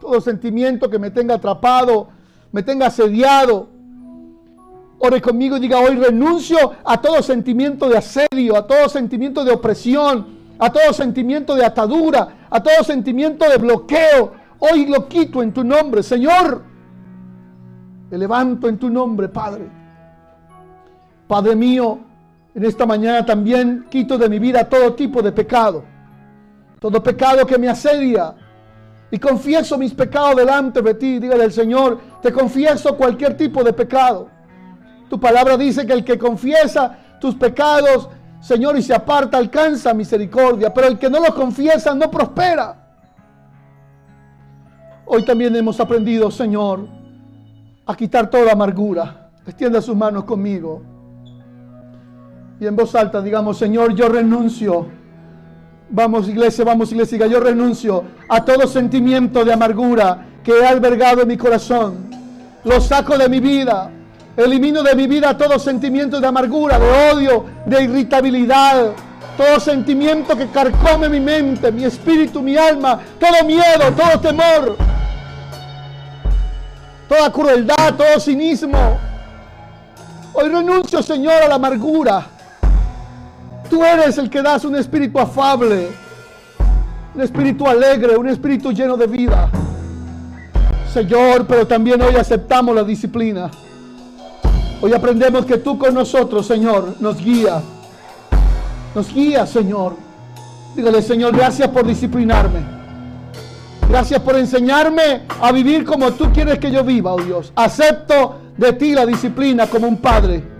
todo 0.00 0.20
sentimiento 0.20 0.88
que 0.88 0.98
me 0.98 1.10
tenga 1.10 1.34
atrapado, 1.34 2.08
me 2.52 2.62
tenga 2.62 2.86
asediado, 2.86 3.68
Ore 5.02 5.22
conmigo 5.22 5.56
y 5.56 5.60
diga, 5.60 5.78
hoy 5.78 5.96
renuncio 5.96 6.72
a 6.84 7.00
todo 7.00 7.22
sentimiento 7.22 7.88
de 7.88 7.96
asedio, 7.96 8.54
a 8.54 8.66
todo 8.66 8.86
sentimiento 8.86 9.44
de 9.44 9.52
opresión, 9.52 10.26
a 10.58 10.70
todo 10.70 10.92
sentimiento 10.92 11.54
de 11.54 11.64
atadura, 11.64 12.46
a 12.50 12.62
todo 12.62 12.84
sentimiento 12.84 13.48
de 13.48 13.56
bloqueo. 13.56 14.32
Hoy 14.58 14.84
lo 14.84 15.08
quito 15.08 15.42
en 15.42 15.54
tu 15.54 15.64
nombre, 15.64 16.02
Señor. 16.02 16.62
Me 18.10 18.18
levanto 18.18 18.68
en 18.68 18.78
tu 18.78 18.90
nombre, 18.90 19.30
Padre. 19.30 19.79
Padre 21.30 21.54
mío, 21.54 22.00
en 22.56 22.64
esta 22.64 22.84
mañana 22.84 23.24
también 23.24 23.86
quito 23.88 24.18
de 24.18 24.28
mi 24.28 24.40
vida 24.40 24.68
todo 24.68 24.94
tipo 24.94 25.22
de 25.22 25.30
pecado. 25.30 25.84
Todo 26.80 27.00
pecado 27.00 27.46
que 27.46 27.56
me 27.56 27.68
asedia. 27.68 28.34
Y 29.12 29.18
confieso 29.18 29.78
mis 29.78 29.94
pecados 29.94 30.34
delante 30.34 30.82
de 30.82 30.94
ti. 30.94 31.20
Dígale 31.20 31.44
al 31.44 31.52
Señor, 31.52 32.00
te 32.20 32.32
confieso 32.32 32.96
cualquier 32.96 33.36
tipo 33.36 33.62
de 33.62 33.72
pecado 33.72 34.40
tu 35.10 35.18
palabra 35.18 35.56
dice 35.56 35.84
que 35.84 35.92
el 35.92 36.04
que 36.04 36.16
confiesa 36.16 36.96
tus 37.20 37.34
pecados, 37.34 38.08
Señor, 38.40 38.78
y 38.78 38.82
se 38.82 38.94
aparta, 38.94 39.36
alcanza 39.36 39.92
misericordia. 39.92 40.72
Pero 40.72 40.86
el 40.86 40.98
que 40.98 41.10
no 41.10 41.18
lo 41.18 41.34
confiesa 41.34 41.92
no 41.94 42.08
prospera. 42.10 42.76
Hoy 45.04 45.24
también 45.24 45.54
hemos 45.56 45.80
aprendido, 45.80 46.30
Señor, 46.30 46.86
a 47.84 47.96
quitar 47.96 48.30
toda 48.30 48.52
amargura. 48.52 49.32
Extienda 49.44 49.82
sus 49.82 49.96
manos 49.96 50.22
conmigo. 50.22 50.80
Y 52.60 52.66
en 52.66 52.76
voz 52.76 52.94
alta 52.94 53.22
digamos, 53.22 53.58
Señor, 53.58 53.94
yo 53.94 54.08
renuncio. 54.08 54.86
Vamos 55.88 56.28
iglesia, 56.28 56.64
vamos 56.64 56.92
iglesia, 56.92 57.26
yo 57.26 57.40
renuncio 57.40 58.04
a 58.28 58.44
todo 58.44 58.68
sentimiento 58.68 59.44
de 59.44 59.52
amargura 59.52 60.26
que 60.44 60.52
he 60.52 60.66
albergado 60.66 61.22
en 61.22 61.28
mi 61.28 61.36
corazón. 61.36 62.10
Lo 62.62 62.80
saco 62.80 63.18
de 63.18 63.28
mi 63.28 63.40
vida 63.40 63.90
Elimino 64.36 64.82
de 64.82 64.94
mi 64.94 65.06
vida 65.06 65.36
todo 65.36 65.58
sentimiento 65.58 66.20
de 66.20 66.26
amargura, 66.26 66.78
de 66.78 67.12
odio, 67.12 67.44
de 67.66 67.82
irritabilidad, 67.82 68.92
todo 69.36 69.58
sentimiento 69.58 70.36
que 70.36 70.48
carcome 70.48 71.08
mi 71.08 71.20
mente, 71.20 71.72
mi 71.72 71.84
espíritu, 71.84 72.40
mi 72.40 72.56
alma, 72.56 73.00
todo 73.18 73.44
miedo, 73.44 73.92
todo 73.96 74.20
temor, 74.20 74.76
toda 77.08 77.30
crueldad, 77.32 77.94
todo 77.96 78.20
cinismo. 78.20 78.98
Hoy 80.32 80.48
renuncio, 80.48 81.02
Señor, 81.02 81.42
a 81.42 81.48
la 81.48 81.56
amargura. 81.56 82.24
Tú 83.70 83.84
eres 83.84 84.18
el 84.18 84.28
que 84.28 84.42
das 84.42 84.64
un 84.64 84.74
espíritu 84.74 85.20
afable, 85.20 85.86
un 87.14 87.20
espíritu 87.20 87.68
alegre, 87.68 88.16
un 88.16 88.28
espíritu 88.28 88.72
lleno 88.72 88.96
de 88.96 89.06
vida. 89.06 89.48
Señor, 90.92 91.46
pero 91.46 91.64
también 91.68 92.02
hoy 92.02 92.16
aceptamos 92.16 92.74
la 92.74 92.82
disciplina. 92.82 93.48
Hoy 94.82 94.92
aprendemos 94.92 95.46
que 95.46 95.58
tú 95.58 95.78
con 95.78 95.94
nosotros, 95.94 96.46
Señor, 96.46 96.96
nos 96.98 97.18
guía. 97.18 97.62
Nos 98.92 99.14
guía, 99.14 99.46
Señor. 99.46 99.94
Dígale, 100.74 101.00
Señor, 101.00 101.36
gracias 101.36 101.68
por 101.68 101.86
disciplinarme. 101.86 102.80
Gracias 103.88 104.20
por 104.20 104.36
enseñarme 104.36 105.22
a 105.40 105.52
vivir 105.52 105.84
como 105.84 106.10
tú 106.12 106.32
quieres 106.32 106.58
que 106.58 106.72
yo 106.72 106.82
viva, 106.82 107.12
oh 107.12 107.22
Dios. 107.22 107.52
Acepto 107.54 108.36
de 108.56 108.72
ti 108.72 108.94
la 108.94 109.06
disciplina 109.06 109.68
como 109.68 109.86
un 109.86 109.98
padre. 109.98 110.59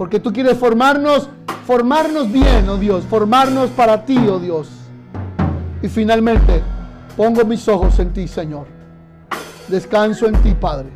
Porque 0.00 0.18
tú 0.18 0.32
quieres 0.32 0.56
formarnos, 0.56 1.28
formarnos 1.66 2.32
bien, 2.32 2.66
oh 2.70 2.78
Dios. 2.78 3.04
Formarnos 3.04 3.68
para 3.68 4.06
ti, 4.06 4.16
oh 4.30 4.38
Dios. 4.38 4.66
Y 5.82 5.88
finalmente, 5.88 6.62
pongo 7.18 7.44
mis 7.44 7.68
ojos 7.68 7.98
en 7.98 8.10
ti, 8.10 8.26
Señor. 8.26 8.66
Descanso 9.68 10.26
en 10.26 10.40
ti, 10.40 10.54
Padre. 10.58 10.88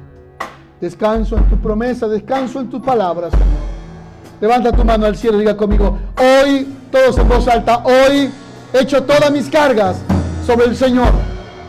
Descanso 0.81 1.37
en 1.37 1.45
tu 1.51 1.59
promesa, 1.59 2.09
descanso 2.09 2.61
en 2.61 2.71
tus 2.71 2.81
palabras, 2.81 3.33
Señor. 3.33 4.41
Levanta 4.41 4.73
tu 4.73 4.87
mano 4.87 5.05
al 5.05 5.17
cielo 5.17 5.37
y 5.37 5.41
diga 5.41 5.55
conmigo, 5.55 5.99
hoy, 6.19 6.67
todos 6.91 7.19
en 7.19 7.29
voz 7.29 7.47
alta, 7.47 7.85
hoy 7.85 8.31
echo 8.73 9.03
todas 9.03 9.31
mis 9.31 9.51
cargas 9.51 9.99
sobre 10.47 10.65
el 10.65 10.77
Señor. 10.77 11.11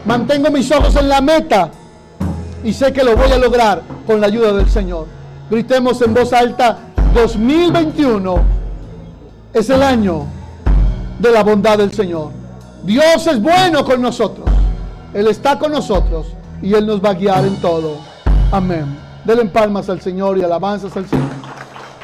Mantengo 0.06 0.50
mis 0.52 0.72
ojos 0.72 0.96
en 0.96 1.10
la 1.10 1.20
meta 1.20 1.70
y 2.64 2.72
sé 2.72 2.94
que 2.94 3.04
lo 3.04 3.18
voy 3.18 3.30
a 3.30 3.38
lograr 3.38 3.82
con 4.08 4.22
la 4.22 4.28
ayuda 4.28 4.54
del 4.54 4.70
Señor. 4.70 5.08
Gritemos 5.50 6.02
en 6.02 6.14
voz 6.14 6.32
alta, 6.32 6.95
2021 7.16 8.44
es 9.54 9.70
el 9.70 9.82
año 9.82 10.26
de 11.18 11.32
la 11.32 11.44
bondad 11.44 11.78
del 11.78 11.94
Señor. 11.94 12.32
Dios 12.84 13.26
es 13.28 13.42
bueno 13.42 13.86
con 13.86 14.02
nosotros. 14.02 14.46
Él 15.14 15.28
está 15.28 15.58
con 15.58 15.72
nosotros 15.72 16.28
y 16.62 16.74
Él 16.74 16.86
nos 16.86 17.02
va 17.04 17.12
a 17.12 17.14
guiar 17.14 17.46
en 17.46 17.56
todo. 17.62 18.00
Amén. 18.52 18.98
Denle 19.24 19.46
palmas 19.46 19.88
al 19.88 20.02
Señor 20.02 20.38
y 20.38 20.44
alabanzas 20.44 20.96
al 20.98 21.08
Señor. 21.08 21.30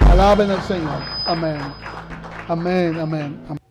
Alaben 0.10 0.50
al 0.50 0.62
Señor. 0.62 1.02
Amén. 1.26 1.60
Amén, 2.48 2.98
amén. 2.98 3.40
amén. 3.50 3.71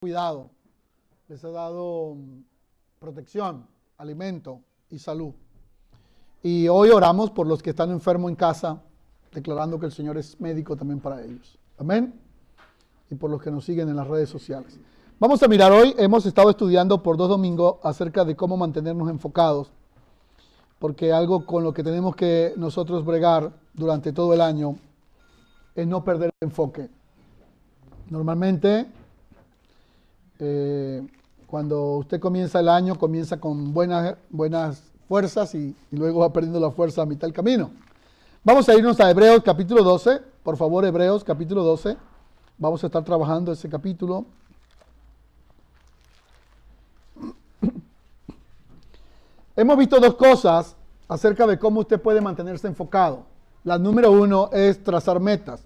Cuidado, 0.00 0.48
les 1.28 1.44
ha 1.44 1.50
dado 1.50 2.14
mm, 2.14 2.42
protección, 3.00 3.66
alimento 3.98 4.62
y 4.88 4.98
salud. 4.98 5.34
Y 6.42 6.68
hoy 6.68 6.88
oramos 6.88 7.30
por 7.30 7.46
los 7.46 7.62
que 7.62 7.68
están 7.68 7.90
enfermos 7.90 8.30
en 8.30 8.34
casa, 8.34 8.80
declarando 9.30 9.78
que 9.78 9.84
el 9.84 9.92
Señor 9.92 10.16
es 10.16 10.40
médico 10.40 10.74
también 10.74 11.00
para 11.00 11.22
ellos. 11.22 11.58
Amén. 11.76 12.18
Y 13.10 13.14
por 13.14 13.30
los 13.30 13.42
que 13.42 13.50
nos 13.50 13.66
siguen 13.66 13.90
en 13.90 13.96
las 13.96 14.08
redes 14.08 14.30
sociales. 14.30 14.80
Vamos 15.18 15.42
a 15.42 15.48
mirar 15.48 15.70
hoy, 15.70 15.94
hemos 15.98 16.24
estado 16.24 16.48
estudiando 16.48 17.02
por 17.02 17.18
dos 17.18 17.28
domingos 17.28 17.76
acerca 17.82 18.24
de 18.24 18.34
cómo 18.34 18.56
mantenernos 18.56 19.10
enfocados, 19.10 19.70
porque 20.78 21.12
algo 21.12 21.44
con 21.44 21.62
lo 21.62 21.74
que 21.74 21.84
tenemos 21.84 22.16
que 22.16 22.54
nosotros 22.56 23.04
bregar 23.04 23.52
durante 23.74 24.14
todo 24.14 24.32
el 24.32 24.40
año 24.40 24.76
es 25.74 25.86
no 25.86 26.02
perder 26.04 26.30
el 26.40 26.48
enfoque. 26.48 26.88
Normalmente, 28.08 28.88
eh, 30.40 31.06
cuando 31.46 31.96
usted 31.98 32.18
comienza 32.18 32.60
el 32.60 32.68
año, 32.68 32.96
comienza 32.96 33.38
con 33.38 33.72
buenas, 33.72 34.16
buenas 34.30 34.82
fuerzas 35.08 35.54
y, 35.54 35.76
y 35.90 35.96
luego 35.96 36.20
va 36.20 36.32
perdiendo 36.32 36.58
la 36.60 36.70
fuerza 36.70 37.02
a 37.02 37.06
mitad 37.06 37.26
del 37.26 37.32
camino. 37.32 37.70
Vamos 38.42 38.68
a 38.68 38.74
irnos 38.74 38.98
a 39.00 39.10
Hebreos 39.10 39.42
capítulo 39.44 39.82
12, 39.82 40.22
por 40.42 40.56
favor, 40.56 40.84
Hebreos 40.84 41.22
capítulo 41.24 41.62
12. 41.62 41.96
Vamos 42.56 42.82
a 42.82 42.86
estar 42.86 43.04
trabajando 43.04 43.52
ese 43.52 43.68
capítulo. 43.68 44.24
Hemos 49.56 49.76
visto 49.76 50.00
dos 50.00 50.14
cosas 50.14 50.74
acerca 51.08 51.46
de 51.46 51.58
cómo 51.58 51.80
usted 51.80 52.00
puede 52.00 52.20
mantenerse 52.20 52.66
enfocado. 52.66 53.24
La 53.64 53.78
número 53.78 54.10
uno 54.10 54.48
es 54.52 54.82
trazar 54.82 55.20
metas. 55.20 55.62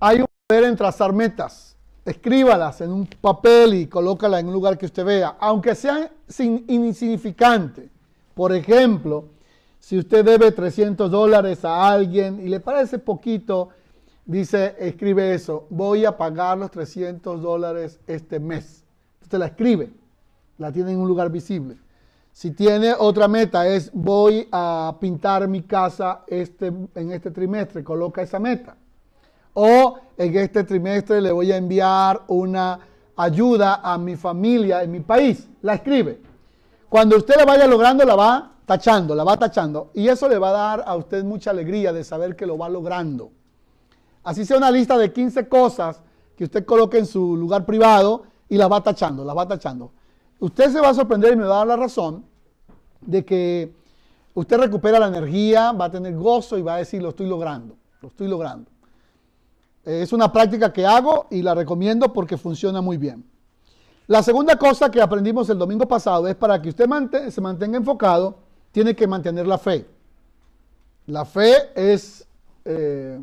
Hay 0.00 0.20
un 0.20 0.26
poder 0.54 0.70
en 0.70 0.76
trazar 0.76 1.12
metas. 1.12 1.74
Escríbalas 2.04 2.80
en 2.80 2.92
un 2.92 3.06
papel 3.06 3.74
y 3.74 3.86
colócala 3.86 4.38
en 4.38 4.46
un 4.46 4.52
lugar 4.52 4.78
que 4.78 4.86
usted 4.86 5.04
vea, 5.04 5.36
aunque 5.40 5.74
sean 5.74 6.08
insignificantes. 6.68 7.90
Por 8.34 8.52
ejemplo, 8.52 9.24
si 9.80 9.98
usted 9.98 10.24
debe 10.24 10.52
300 10.52 11.10
dólares 11.10 11.64
a 11.64 11.88
alguien 11.88 12.40
y 12.40 12.48
le 12.48 12.60
parece 12.60 12.98
poquito, 12.98 13.70
dice, 14.26 14.76
escribe 14.78 15.34
eso, 15.34 15.66
voy 15.70 16.04
a 16.04 16.16
pagar 16.16 16.58
los 16.58 16.70
300 16.70 17.40
dólares 17.42 17.98
este 18.06 18.38
mes. 18.38 18.84
Usted 19.22 19.38
la 19.38 19.46
escribe 19.46 19.90
la 20.58 20.70
tiene 20.70 20.92
en 20.92 20.98
un 20.98 21.08
lugar 21.08 21.30
visible. 21.30 21.76
Si 22.32 22.52
tiene 22.52 22.92
otra 22.96 23.26
meta, 23.26 23.66
es 23.66 23.90
voy 23.92 24.46
a 24.52 24.96
pintar 25.00 25.48
mi 25.48 25.62
casa 25.62 26.22
este, 26.28 26.66
en 26.94 27.10
este 27.10 27.32
trimestre, 27.32 27.82
coloca 27.82 28.22
esa 28.22 28.38
meta. 28.38 28.76
O 29.54 29.98
en 30.16 30.36
este 30.36 30.64
trimestre 30.64 31.20
le 31.20 31.32
voy 31.32 31.50
a 31.52 31.56
enviar 31.56 32.22
una 32.28 32.78
ayuda 33.16 33.80
a 33.82 33.96
mi 33.98 34.16
familia 34.16 34.82
en 34.82 34.90
mi 34.90 35.00
país. 35.00 35.48
La 35.62 35.74
escribe. 35.74 36.20
Cuando 36.88 37.16
usted 37.16 37.36
la 37.36 37.44
vaya 37.44 37.66
logrando, 37.66 38.04
la 38.04 38.14
va 38.14 38.52
tachando, 38.66 39.14
la 39.14 39.24
va 39.24 39.36
tachando. 39.36 39.90
Y 39.94 40.08
eso 40.08 40.28
le 40.28 40.38
va 40.38 40.50
a 40.50 40.52
dar 40.52 40.84
a 40.86 40.96
usted 40.96 41.24
mucha 41.24 41.50
alegría 41.50 41.92
de 41.92 42.04
saber 42.04 42.36
que 42.36 42.46
lo 42.46 42.58
va 42.58 42.68
logrando. 42.68 43.30
Así 44.22 44.44
sea 44.44 44.56
una 44.56 44.70
lista 44.70 44.96
de 44.98 45.12
15 45.12 45.48
cosas 45.48 46.00
que 46.36 46.44
usted 46.44 46.64
coloque 46.64 46.98
en 46.98 47.06
su 47.06 47.36
lugar 47.36 47.64
privado 47.64 48.24
y 48.48 48.56
la 48.56 48.68
va 48.68 48.82
tachando, 48.82 49.24
la 49.24 49.34
va 49.34 49.46
tachando 49.46 49.90
usted 50.44 50.70
se 50.70 50.80
va 50.80 50.90
a 50.90 50.94
sorprender 50.94 51.32
y 51.32 51.36
me 51.36 51.44
va 51.44 51.54
a 51.54 51.58
dar 51.58 51.66
la 51.68 51.76
razón 51.76 52.24
de 53.00 53.24
que 53.24 53.72
usted 54.34 54.58
recupera 54.58 54.98
la 54.98 55.08
energía, 55.08 55.72
va 55.72 55.86
a 55.86 55.90
tener 55.90 56.14
gozo 56.14 56.58
y 56.58 56.62
va 56.62 56.74
a 56.74 56.78
decir, 56.78 57.02
lo 57.02 57.10
estoy 57.10 57.26
logrando, 57.26 57.76
lo 58.00 58.08
estoy 58.08 58.28
logrando. 58.28 58.70
Es 59.84 60.12
una 60.12 60.32
práctica 60.32 60.72
que 60.72 60.86
hago 60.86 61.26
y 61.30 61.42
la 61.42 61.54
recomiendo 61.54 62.12
porque 62.12 62.38
funciona 62.38 62.80
muy 62.80 62.96
bien. 62.96 63.24
La 64.06 64.22
segunda 64.22 64.56
cosa 64.56 64.90
que 64.90 65.00
aprendimos 65.00 65.48
el 65.50 65.58
domingo 65.58 65.86
pasado 65.86 66.26
es 66.28 66.34
para 66.34 66.60
que 66.60 66.68
usted 66.70 66.86
se 67.30 67.40
mantenga 67.40 67.76
enfocado, 67.76 68.38
tiene 68.72 68.94
que 68.94 69.06
mantener 69.06 69.46
la 69.46 69.58
fe. 69.58 69.86
La 71.06 71.24
fe 71.24 71.70
es 71.74 72.26
eh, 72.64 73.18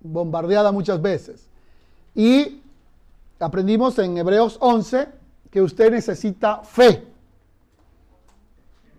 bombardeada 0.00 0.72
muchas 0.72 1.00
veces. 1.00 1.48
Y 2.14 2.60
aprendimos 3.38 3.98
en 3.98 4.16
Hebreos 4.18 4.56
11 4.60 5.08
que 5.50 5.62
usted 5.62 5.90
necesita 5.90 6.62
fe. 6.62 7.04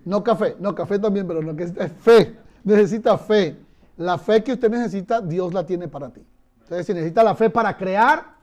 No 0.05 0.23
café, 0.23 0.55
no 0.59 0.73
café 0.73 0.97
también, 0.99 1.27
pero 1.27 1.41
no 1.41 1.55
que 1.55 1.63
es 1.63 1.73
fe. 1.99 2.37
Necesita 2.63 3.17
fe. 3.17 3.57
La 3.97 4.17
fe 4.17 4.43
que 4.43 4.53
usted 4.53 4.69
necesita, 4.69 5.21
Dios 5.21 5.53
la 5.53 5.65
tiene 5.65 5.87
para 5.87 6.09
ti. 6.09 6.21
Entonces, 6.69 6.85
si 6.85 6.93
necesita 6.93 7.23
la 7.23 7.33
fe 7.33 7.49
para 7.49 7.75
crear, 7.75 8.35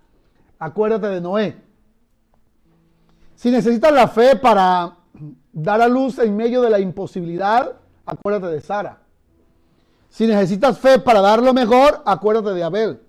acuérdate 0.58 1.06
de 1.06 1.20
Noé. 1.20 1.56
Si 3.36 3.52
necesitas 3.52 3.92
la 3.92 4.08
fe 4.08 4.34
para 4.34 4.96
dar 5.52 5.80
a 5.80 5.86
luz 5.86 6.18
en 6.18 6.36
medio 6.36 6.60
de 6.60 6.68
la 6.68 6.80
imposibilidad, 6.80 7.76
acuérdate 8.04 8.48
de 8.48 8.60
Sara. 8.60 8.98
Si 10.08 10.26
necesitas 10.26 10.76
fe 10.80 10.98
para 10.98 11.20
dar 11.20 11.40
lo 11.40 11.54
mejor, 11.54 12.02
acuérdate 12.04 12.50
de 12.50 12.64
Abel. 12.64 13.00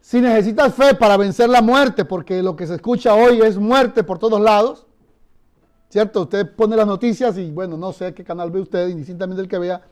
Si 0.00 0.20
necesitas 0.20 0.72
fe 0.74 0.94
para 0.94 1.16
vencer 1.16 1.48
la 1.48 1.60
muerte, 1.60 2.04
porque 2.04 2.40
lo 2.40 2.54
que 2.54 2.68
se 2.68 2.76
escucha 2.76 3.16
hoy 3.16 3.40
es 3.40 3.58
muerte 3.58 4.04
por 4.04 4.20
todos 4.20 4.40
lados, 4.40 4.86
¿cierto? 5.88 6.22
Usted 6.22 6.54
pone 6.54 6.76
las 6.76 6.86
noticias 6.86 7.36
y 7.36 7.50
bueno, 7.50 7.76
no 7.76 7.92
sé 7.92 8.14
qué 8.14 8.22
canal 8.22 8.52
ve 8.52 8.60
usted, 8.60 8.90
indistintamente 8.90 9.42
del 9.42 9.50
que 9.50 9.58
vea, 9.58 9.82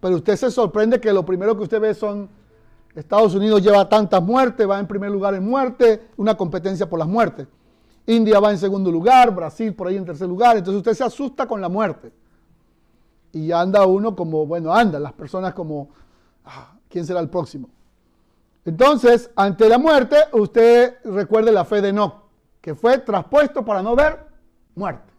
pero 0.00 0.16
usted 0.16 0.34
se 0.34 0.50
sorprende 0.50 1.00
que 1.00 1.12
lo 1.12 1.24
primero 1.24 1.56
que 1.56 1.62
usted 1.62 1.80
ve 1.80 1.94
son 1.94 2.41
Estados 2.94 3.34
Unidos 3.34 3.62
lleva 3.62 3.88
tantas 3.88 4.22
muertes, 4.22 4.68
va 4.68 4.78
en 4.78 4.86
primer 4.86 5.10
lugar 5.10 5.34
en 5.34 5.44
muerte, 5.44 6.08
una 6.16 6.36
competencia 6.36 6.88
por 6.88 6.98
las 6.98 7.08
muertes. 7.08 7.48
India 8.06 8.40
va 8.40 8.50
en 8.50 8.58
segundo 8.58 8.90
lugar, 8.90 9.34
Brasil 9.34 9.74
por 9.74 9.86
ahí 9.86 9.96
en 9.96 10.04
tercer 10.04 10.28
lugar, 10.28 10.56
entonces 10.56 10.78
usted 10.78 10.94
se 10.94 11.04
asusta 11.04 11.46
con 11.46 11.60
la 11.60 11.68
muerte. 11.68 12.12
Y 13.32 13.50
anda 13.50 13.86
uno 13.86 14.14
como, 14.14 14.46
bueno, 14.46 14.74
anda, 14.74 14.98
las 14.98 15.12
personas 15.14 15.54
como, 15.54 15.88
ah, 16.44 16.74
¿quién 16.88 17.06
será 17.06 17.20
el 17.20 17.30
próximo? 17.30 17.70
Entonces, 18.64 19.30
ante 19.34 19.68
la 19.68 19.78
muerte, 19.78 20.16
usted 20.32 20.96
recuerde 21.04 21.50
la 21.50 21.64
fe 21.64 21.80
de 21.80 21.88
Enoch, 21.88 22.14
que 22.60 22.74
fue 22.74 22.98
traspuesto 22.98 23.64
para 23.64 23.82
no 23.82 23.96
ver 23.96 24.26
muerte. 24.74 25.10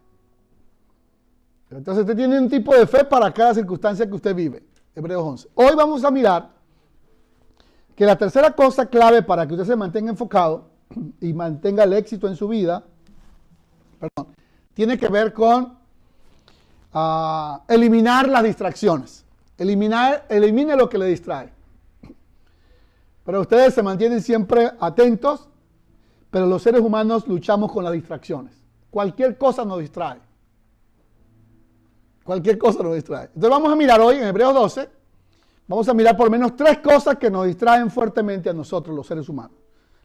Entonces, 1.70 2.02
usted 2.02 2.16
tiene 2.16 2.38
un 2.38 2.48
tipo 2.48 2.74
de 2.74 2.86
fe 2.86 3.04
para 3.04 3.32
cada 3.32 3.52
circunstancia 3.52 4.06
que 4.06 4.14
usted 4.14 4.34
vive. 4.34 4.62
Hebreos 4.94 5.24
11. 5.24 5.48
Hoy 5.54 5.74
vamos 5.74 6.04
a 6.04 6.10
mirar 6.10 6.53
que 7.94 8.04
la 8.04 8.16
tercera 8.16 8.52
cosa 8.52 8.86
clave 8.86 9.22
para 9.22 9.46
que 9.46 9.54
usted 9.54 9.66
se 9.66 9.76
mantenga 9.76 10.10
enfocado 10.10 10.70
y 11.20 11.32
mantenga 11.32 11.84
el 11.84 11.92
éxito 11.92 12.28
en 12.28 12.36
su 12.36 12.48
vida, 12.48 12.84
perdón, 13.98 14.34
tiene 14.74 14.98
que 14.98 15.08
ver 15.08 15.32
con 15.32 15.78
ah, 16.92 17.62
eliminar 17.68 18.28
las 18.28 18.42
distracciones. 18.42 19.24
Eliminar, 19.56 20.26
elimine 20.28 20.76
lo 20.76 20.88
que 20.88 20.98
le 20.98 21.06
distrae. 21.06 21.52
Pero 23.24 23.40
ustedes 23.40 23.72
se 23.72 23.82
mantienen 23.82 24.20
siempre 24.20 24.72
atentos, 24.80 25.48
pero 26.30 26.46
los 26.46 26.62
seres 26.62 26.80
humanos 26.80 27.26
luchamos 27.28 27.72
con 27.72 27.84
las 27.84 27.92
distracciones. 27.92 28.52
Cualquier 28.90 29.38
cosa 29.38 29.64
nos 29.64 29.78
distrae. 29.78 30.20
Cualquier 32.24 32.58
cosa 32.58 32.82
nos 32.82 32.94
distrae. 32.94 33.26
Entonces 33.26 33.50
vamos 33.50 33.72
a 33.72 33.76
mirar 33.76 34.00
hoy 34.00 34.16
en 34.16 34.24
Hebreos 34.24 34.54
12, 34.54 34.90
vamos 35.66 35.88
a 35.88 35.94
mirar 35.94 36.16
por 36.16 36.26
lo 36.26 36.30
menos 36.30 36.56
tres 36.56 36.78
cosas 36.78 37.16
que 37.16 37.30
nos 37.30 37.46
distraen 37.46 37.90
fuertemente 37.90 38.50
a 38.50 38.52
nosotros, 38.52 38.94
los 38.94 39.06
seres 39.06 39.28
humanos. 39.28 39.56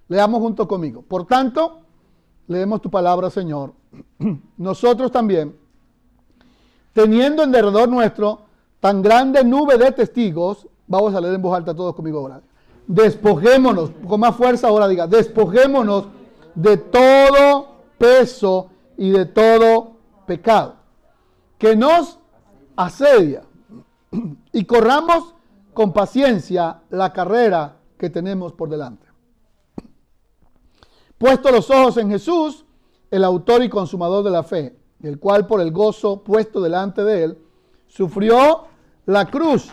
Leamos 0.07 0.41
junto 0.41 0.68
conmigo. 0.68 1.01
Por 1.01 1.26
tanto, 1.26 1.82
leemos 2.47 2.82
tu 2.82 2.89
palabra, 2.89 3.30
Señor. 3.30 3.74
Nosotros 4.57 5.12
también, 5.12 5.55
teniendo 6.93 7.43
en 7.43 7.51
derredor 7.51 7.89
nuestro 7.89 8.41
tan 8.80 9.01
grande 9.01 9.43
nube 9.43 9.78
de 9.78 9.91
testigos, 9.91 10.68
vamos 10.88 11.14
a 11.14 11.22
leer 11.22 11.36
en 11.36 11.41
voz 11.41 11.55
alta 11.55 11.76
todos 11.76 11.95
conmigo 11.95 12.20
ahora 12.20 12.41
despojémonos, 12.89 13.91
con 14.07 14.20
más 14.20 14.36
fuerza 14.36 14.68
ahora 14.68 14.88
diga, 14.88 15.05
despojémonos 15.05 16.07
de 16.55 16.76
todo 16.78 17.68
peso 17.99 18.72
y 18.97 19.12
de 19.12 19.28
todo 19.28 19.91
pecado 20.26 20.74
que 21.60 21.76
nos 21.76 22.18
asedia 22.76 23.43
y 24.51 24.66
corramos 24.66 25.36
con 25.74 25.94
paciencia 25.94 26.82
la 26.90 27.14
carrera 27.14 27.78
que 27.98 28.10
tenemos 28.10 28.54
por 28.54 28.70
delante. 28.70 29.08
Puesto 31.18 31.52
los 31.52 31.70
ojos 31.70 31.98
en 31.98 32.10
Jesús, 32.10 32.66
el 33.12 33.24
autor 33.24 33.64
y 33.64 33.70
consumador 33.70 34.24
de 34.24 34.32
la 34.32 34.44
fe, 34.44 34.78
el 35.04 35.20
cual 35.20 35.48
por 35.48 35.62
el 35.62 35.72
gozo 35.72 36.24
puesto 36.24 36.62
delante 36.62 37.04
de 37.04 37.24
él, 37.24 37.38
sufrió 37.88 38.66
la 39.06 39.26
cruz 39.26 39.70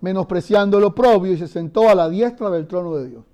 menospreciando 0.00 0.78
lo 0.78 0.94
propio 0.94 1.32
y 1.32 1.36
se 1.36 1.48
sentó 1.48 1.88
a 1.88 1.94
la 1.94 2.08
diestra 2.08 2.50
del 2.50 2.66
trono 2.66 2.94
de 2.96 3.08
Dios. 3.08 3.24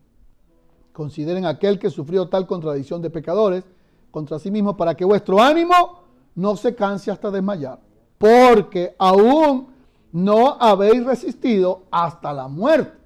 Consideren 0.93 1.47
aquel 1.47 1.79
que 1.79 1.91
sufrió 1.91 2.29
tal 2.29 2.47
contradicción 2.47 3.03
de 3.03 3.11
pecadores 3.11 3.65
contra 4.11 4.39
sí 4.39 4.51
mismo 4.51 4.77
para 4.77 4.95
que 4.95 5.05
vuestro 5.05 5.41
ánimo 5.41 6.03
no 6.35 6.57
se 6.57 6.75
canse 6.75 7.11
hasta 7.11 7.31
desmayar, 7.31 7.81
porque 8.19 8.95
aún 8.99 9.72
no 10.13 10.59
habéis 10.61 11.05
resistido 11.05 11.85
hasta 11.91 12.33
la 12.33 12.47
muerte, 12.47 12.99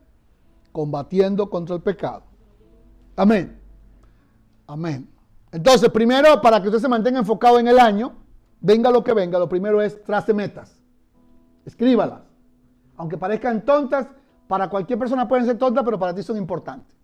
combatiendo 0.73 1.49
contra 1.49 1.77
el 1.77 1.83
pecado. 1.83 2.23
Amén. 3.15 3.59
Amén. 4.67 5.09
Entonces, 5.53 5.89
primero, 5.91 6.41
para 6.43 6.61
que 6.61 6.69
usted 6.69 6.81
se 6.81 6.89
mantenga 6.89 7.21
enfocado 7.21 7.59
en 7.59 7.69
el 7.69 7.79
año, 7.79 8.13
venga 8.61 8.91
lo 8.91 9.03
que 9.03 9.15
venga, 9.15 9.39
lo 9.39 9.49
primero 9.49 9.81
es 9.81 10.03
trace 10.03 10.35
metas. 10.35 10.77
Escríbalas. 11.65 12.21
Aunque 12.97 13.17
parezcan 13.17 13.65
tontas, 13.65 14.09
para 14.49 14.69
cualquier 14.69 14.99
persona 14.99 15.27
pueden 15.27 15.47
ser 15.47 15.59
tontas, 15.59 15.85
pero 15.85 15.99
para 15.99 16.15
ti 16.15 16.23
son 16.23 16.37
importantes. 16.37 16.97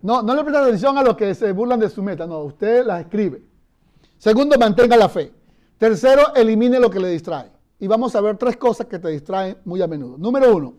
No, 0.00 0.22
no 0.22 0.34
le 0.34 0.42
presta 0.42 0.62
atención 0.62 0.96
a 0.98 1.02
los 1.02 1.16
que 1.16 1.34
se 1.34 1.52
burlan 1.52 1.80
de 1.80 1.88
su 1.88 2.02
meta, 2.02 2.26
no, 2.26 2.40
usted 2.40 2.84
las 2.84 3.00
escribe. 3.00 3.42
Segundo, 4.18 4.56
mantenga 4.58 4.96
la 4.96 5.08
fe. 5.08 5.32
Tercero, 5.76 6.34
elimine 6.34 6.78
lo 6.78 6.90
que 6.90 7.00
le 7.00 7.08
distrae. 7.08 7.57
Y 7.80 7.86
vamos 7.86 8.14
a 8.14 8.20
ver 8.20 8.36
tres 8.36 8.56
cosas 8.56 8.86
que 8.86 8.98
te 8.98 9.08
distraen 9.08 9.58
muy 9.64 9.80
a 9.82 9.86
menudo. 9.86 10.18
Número 10.18 10.54
uno, 10.54 10.74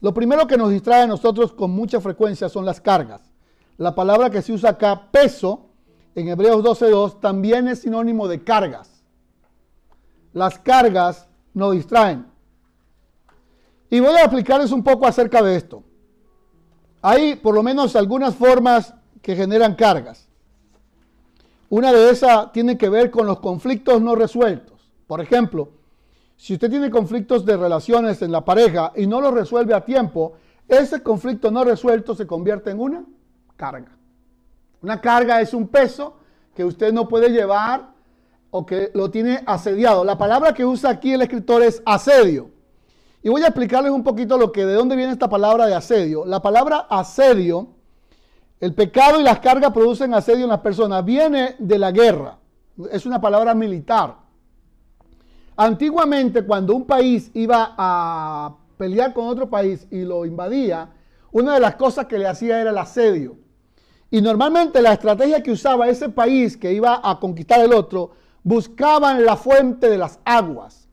lo 0.00 0.14
primero 0.14 0.46
que 0.46 0.56
nos 0.56 0.70
distrae 0.70 1.02
a 1.02 1.06
nosotros 1.06 1.52
con 1.52 1.70
mucha 1.70 2.00
frecuencia 2.00 2.48
son 2.48 2.64
las 2.64 2.80
cargas. 2.80 3.20
La 3.76 3.94
palabra 3.94 4.30
que 4.30 4.42
se 4.42 4.52
usa 4.52 4.70
acá, 4.70 5.10
peso, 5.10 5.66
en 6.14 6.28
Hebreos 6.28 6.62
12.2, 6.64 7.20
también 7.20 7.68
es 7.68 7.80
sinónimo 7.80 8.26
de 8.26 8.42
cargas. 8.42 9.02
Las 10.32 10.58
cargas 10.58 11.28
nos 11.54 11.72
distraen. 11.72 12.26
Y 13.90 14.00
voy 14.00 14.14
a 14.14 14.22
explicarles 14.22 14.72
un 14.72 14.82
poco 14.82 15.06
acerca 15.06 15.42
de 15.42 15.56
esto. 15.56 15.82
Hay 17.02 17.36
por 17.36 17.54
lo 17.54 17.62
menos 17.62 17.96
algunas 17.96 18.34
formas 18.34 18.94
que 19.22 19.36
generan 19.36 19.74
cargas. 19.74 20.28
Una 21.70 21.92
de 21.92 22.10
esas 22.10 22.52
tiene 22.52 22.76
que 22.76 22.88
ver 22.88 23.10
con 23.10 23.26
los 23.26 23.40
conflictos 23.40 24.00
no 24.00 24.14
resueltos. 24.14 24.77
Por 25.08 25.20
ejemplo, 25.22 25.70
si 26.36 26.52
usted 26.52 26.70
tiene 26.70 26.90
conflictos 26.90 27.44
de 27.44 27.56
relaciones 27.56 28.22
en 28.22 28.30
la 28.30 28.44
pareja 28.44 28.92
y 28.94 29.08
no 29.08 29.20
los 29.20 29.34
resuelve 29.34 29.74
a 29.74 29.84
tiempo, 29.84 30.34
ese 30.68 31.02
conflicto 31.02 31.50
no 31.50 31.64
resuelto 31.64 32.14
se 32.14 32.26
convierte 32.26 32.70
en 32.70 32.78
una 32.78 33.04
carga. 33.56 33.90
Una 34.82 35.00
carga 35.00 35.40
es 35.40 35.54
un 35.54 35.66
peso 35.66 36.18
que 36.54 36.62
usted 36.62 36.92
no 36.92 37.08
puede 37.08 37.30
llevar 37.30 37.88
o 38.50 38.66
que 38.66 38.90
lo 38.94 39.10
tiene 39.10 39.42
asediado. 39.46 40.04
La 40.04 40.18
palabra 40.18 40.52
que 40.52 40.64
usa 40.64 40.90
aquí 40.90 41.14
el 41.14 41.22
escritor 41.22 41.62
es 41.62 41.82
asedio. 41.86 42.50
Y 43.22 43.30
voy 43.30 43.42
a 43.42 43.46
explicarles 43.46 43.90
un 43.90 44.04
poquito 44.04 44.36
lo 44.36 44.52
que 44.52 44.66
de 44.66 44.74
dónde 44.74 44.94
viene 44.94 45.12
esta 45.12 45.28
palabra 45.28 45.66
de 45.66 45.74
asedio. 45.74 46.26
La 46.26 46.40
palabra 46.40 46.86
asedio, 46.90 47.68
el 48.60 48.74
pecado 48.74 49.20
y 49.20 49.24
las 49.24 49.40
cargas 49.40 49.72
producen 49.72 50.12
asedio 50.12 50.44
en 50.44 50.50
las 50.50 50.60
personas, 50.60 51.02
viene 51.02 51.56
de 51.58 51.78
la 51.78 51.92
guerra. 51.92 52.38
Es 52.92 53.06
una 53.06 53.20
palabra 53.20 53.54
militar. 53.54 54.27
Antiguamente, 55.60 56.44
cuando 56.44 56.72
un 56.72 56.84
país 56.84 57.32
iba 57.34 57.74
a 57.76 58.54
pelear 58.76 59.12
con 59.12 59.26
otro 59.26 59.50
país 59.50 59.88
y 59.90 60.02
lo 60.02 60.24
invadía, 60.24 60.90
una 61.32 61.54
de 61.54 61.58
las 61.58 61.74
cosas 61.74 62.06
que 62.06 62.16
le 62.16 62.28
hacía 62.28 62.60
era 62.60 62.70
el 62.70 62.78
asedio. 62.78 63.38
Y 64.08 64.22
normalmente 64.22 64.80
la 64.80 64.92
estrategia 64.92 65.42
que 65.42 65.50
usaba 65.50 65.88
ese 65.88 66.10
país 66.10 66.56
que 66.56 66.72
iba 66.72 67.00
a 67.02 67.18
conquistar 67.18 67.58
el 67.58 67.72
otro, 67.72 68.12
buscaban 68.44 69.24
la 69.24 69.36
fuente 69.36 69.90
de 69.90 69.98
las 69.98 70.20
aguas 70.24 70.88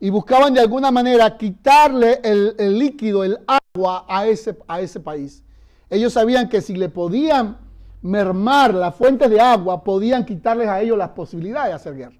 y 0.00 0.10
buscaban 0.10 0.52
de 0.52 0.62
alguna 0.62 0.90
manera 0.90 1.36
quitarle 1.36 2.18
el, 2.24 2.76
líquido, 2.76 3.22
el 3.22 3.38
agua 3.46 4.04
a 4.08 4.26
ese, 4.26 4.58
a 4.66 4.80
ese 4.80 4.98
país. 4.98 5.44
Ellos 5.88 6.14
sabían 6.14 6.48
que 6.48 6.60
si 6.60 6.74
le 6.74 6.88
podían 6.88 7.56
mermar 8.02 8.74
las 8.74 8.96
fuentes 8.96 9.30
de 9.30 9.40
agua, 9.40 9.84
podían 9.84 10.24
quitarles 10.24 10.66
a 10.66 10.80
ellos 10.80 10.98
las 10.98 11.10
posibilidades 11.10 11.68
de 11.68 11.74
hacer 11.74 11.94
guerra. 11.94 12.18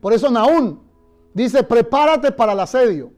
Por 0.00 0.12
eso 0.12 0.30
Naún 0.30 0.80
dice, 1.34 1.62
prepárate 1.62 2.32
para 2.32 2.52
el 2.52 2.60
asedio. 2.60 3.12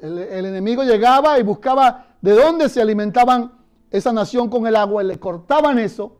El, 0.00 0.46
enemigo 0.46 0.84
llegaba 0.84 1.38
y 1.38 1.42
buscaba 1.42 2.06
de 2.20 2.32
dónde 2.32 2.68
se 2.68 2.80
alimentaban 2.80 3.52
esa 3.90 4.12
nación 4.12 4.48
con 4.48 4.66
el 4.66 4.76
agua 4.76 5.02
y 5.02 5.06
le 5.06 5.18
cortaban 5.18 5.78
eso. 5.78 6.18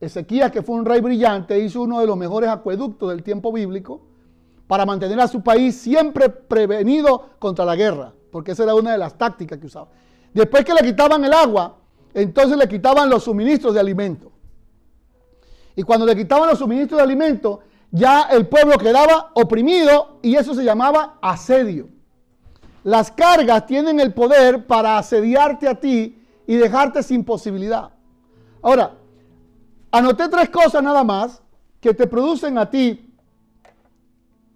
Ezequías, 0.00 0.50
que 0.50 0.62
fue 0.62 0.74
un 0.74 0.84
rey 0.84 1.00
brillante, 1.00 1.58
hizo 1.58 1.82
uno 1.82 2.00
de 2.00 2.06
los 2.06 2.16
mejores 2.16 2.50
acueductos 2.50 3.10
del 3.10 3.22
tiempo 3.22 3.52
bíblico 3.52 4.00
para 4.66 4.84
mantener 4.84 5.20
a 5.20 5.28
su 5.28 5.42
país 5.42 5.76
siempre 5.76 6.28
prevenido 6.28 7.30
contra 7.38 7.64
la 7.64 7.76
guerra, 7.76 8.12
porque 8.32 8.52
esa 8.52 8.64
era 8.64 8.74
una 8.74 8.92
de 8.92 8.98
las 8.98 9.16
tácticas 9.16 9.58
que 9.58 9.66
usaba. 9.66 9.88
Después 10.32 10.64
que 10.64 10.74
le 10.74 10.80
quitaban 10.80 11.24
el 11.24 11.32
agua, 11.32 11.76
entonces 12.14 12.56
le 12.56 12.68
quitaban 12.68 13.08
los 13.08 13.24
suministros 13.24 13.74
de 13.74 13.80
alimento. 13.80 14.32
Y 15.76 15.82
cuando 15.82 16.04
le 16.06 16.16
quitaban 16.16 16.48
los 16.48 16.58
suministros 16.58 16.98
de 16.98 17.04
alimento, 17.04 17.60
ya 17.92 18.22
el 18.22 18.48
pueblo 18.48 18.78
quedaba 18.78 19.30
oprimido 19.34 20.18
y 20.22 20.34
eso 20.34 20.54
se 20.54 20.64
llamaba 20.64 21.18
asedio. 21.20 21.88
Las 22.84 23.12
cargas 23.12 23.66
tienen 23.66 24.00
el 24.00 24.12
poder 24.14 24.66
para 24.66 24.98
asediarte 24.98 25.68
a 25.68 25.78
ti 25.78 26.18
y 26.46 26.56
dejarte 26.56 27.02
sin 27.02 27.22
posibilidad. 27.22 27.90
Ahora, 28.62 28.94
anoté 29.90 30.28
tres 30.28 30.48
cosas 30.48 30.82
nada 30.82 31.04
más 31.04 31.42
que 31.80 31.92
te 31.92 32.06
producen 32.06 32.56
a 32.56 32.70
ti, 32.70 33.12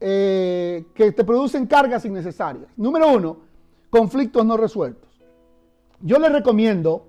eh, 0.00 0.86
que 0.94 1.12
te 1.12 1.22
producen 1.22 1.66
cargas 1.66 2.06
innecesarias. 2.06 2.68
Número 2.76 3.12
uno, 3.12 3.36
conflictos 3.90 4.46
no 4.46 4.56
resueltos. 4.56 5.10
Yo 6.00 6.18
le 6.18 6.30
recomiendo 6.30 7.06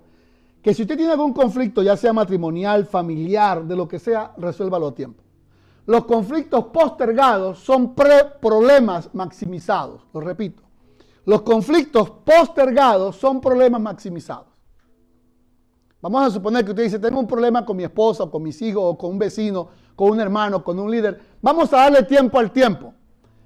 que 0.62 0.74
si 0.74 0.82
usted 0.82 0.96
tiene 0.96 1.12
algún 1.12 1.32
conflicto, 1.32 1.82
ya 1.82 1.96
sea 1.96 2.12
matrimonial, 2.12 2.84
familiar, 2.84 3.64
de 3.64 3.76
lo 3.76 3.88
que 3.88 3.98
sea, 3.98 4.34
resuélvalo 4.36 4.88
a 4.88 4.94
tiempo. 4.94 5.22
Los 5.88 6.04
conflictos 6.04 6.66
postergados 6.66 7.60
son 7.60 7.94
problemas 7.94 9.08
maximizados. 9.14 10.02
Lo 10.12 10.20
repito. 10.20 10.62
Los 11.24 11.40
conflictos 11.40 12.10
postergados 12.10 13.16
son 13.16 13.40
problemas 13.40 13.80
maximizados. 13.80 14.48
Vamos 16.02 16.26
a 16.26 16.30
suponer 16.30 16.62
que 16.62 16.72
usted 16.72 16.82
dice, 16.82 16.98
tengo 16.98 17.18
un 17.18 17.26
problema 17.26 17.64
con 17.64 17.74
mi 17.74 17.84
esposa, 17.84 18.26
con 18.26 18.42
mis 18.42 18.60
hijos, 18.60 18.82
o 18.84 18.98
con 18.98 19.12
un 19.12 19.18
vecino, 19.18 19.68
con 19.96 20.10
un 20.10 20.20
hermano, 20.20 20.62
con 20.62 20.78
un 20.78 20.90
líder. 20.90 21.18
Vamos 21.40 21.72
a 21.72 21.78
darle 21.78 22.02
tiempo 22.02 22.38
al 22.38 22.52
tiempo. 22.52 22.92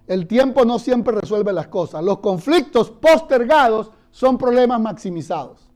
El 0.08 0.26
tiempo 0.26 0.64
no 0.64 0.80
siempre 0.80 1.14
resuelve 1.14 1.52
las 1.52 1.68
cosas. 1.68 2.02
Los 2.02 2.18
conflictos 2.18 2.90
postergados 2.90 3.92
son 4.10 4.36
problemas 4.36 4.80
maximizados. 4.80 5.70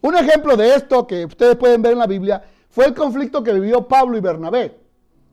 Un 0.00 0.16
ejemplo 0.16 0.56
de 0.56 0.74
esto 0.74 1.06
que 1.06 1.26
ustedes 1.26 1.56
pueden 1.56 1.82
ver 1.82 1.92
en 1.92 1.98
la 1.98 2.06
Biblia 2.06 2.42
fue 2.70 2.86
el 2.86 2.94
conflicto 2.94 3.42
que 3.42 3.52
vivió 3.52 3.86
Pablo 3.86 4.16
y 4.16 4.22
Bernabé. 4.22 4.77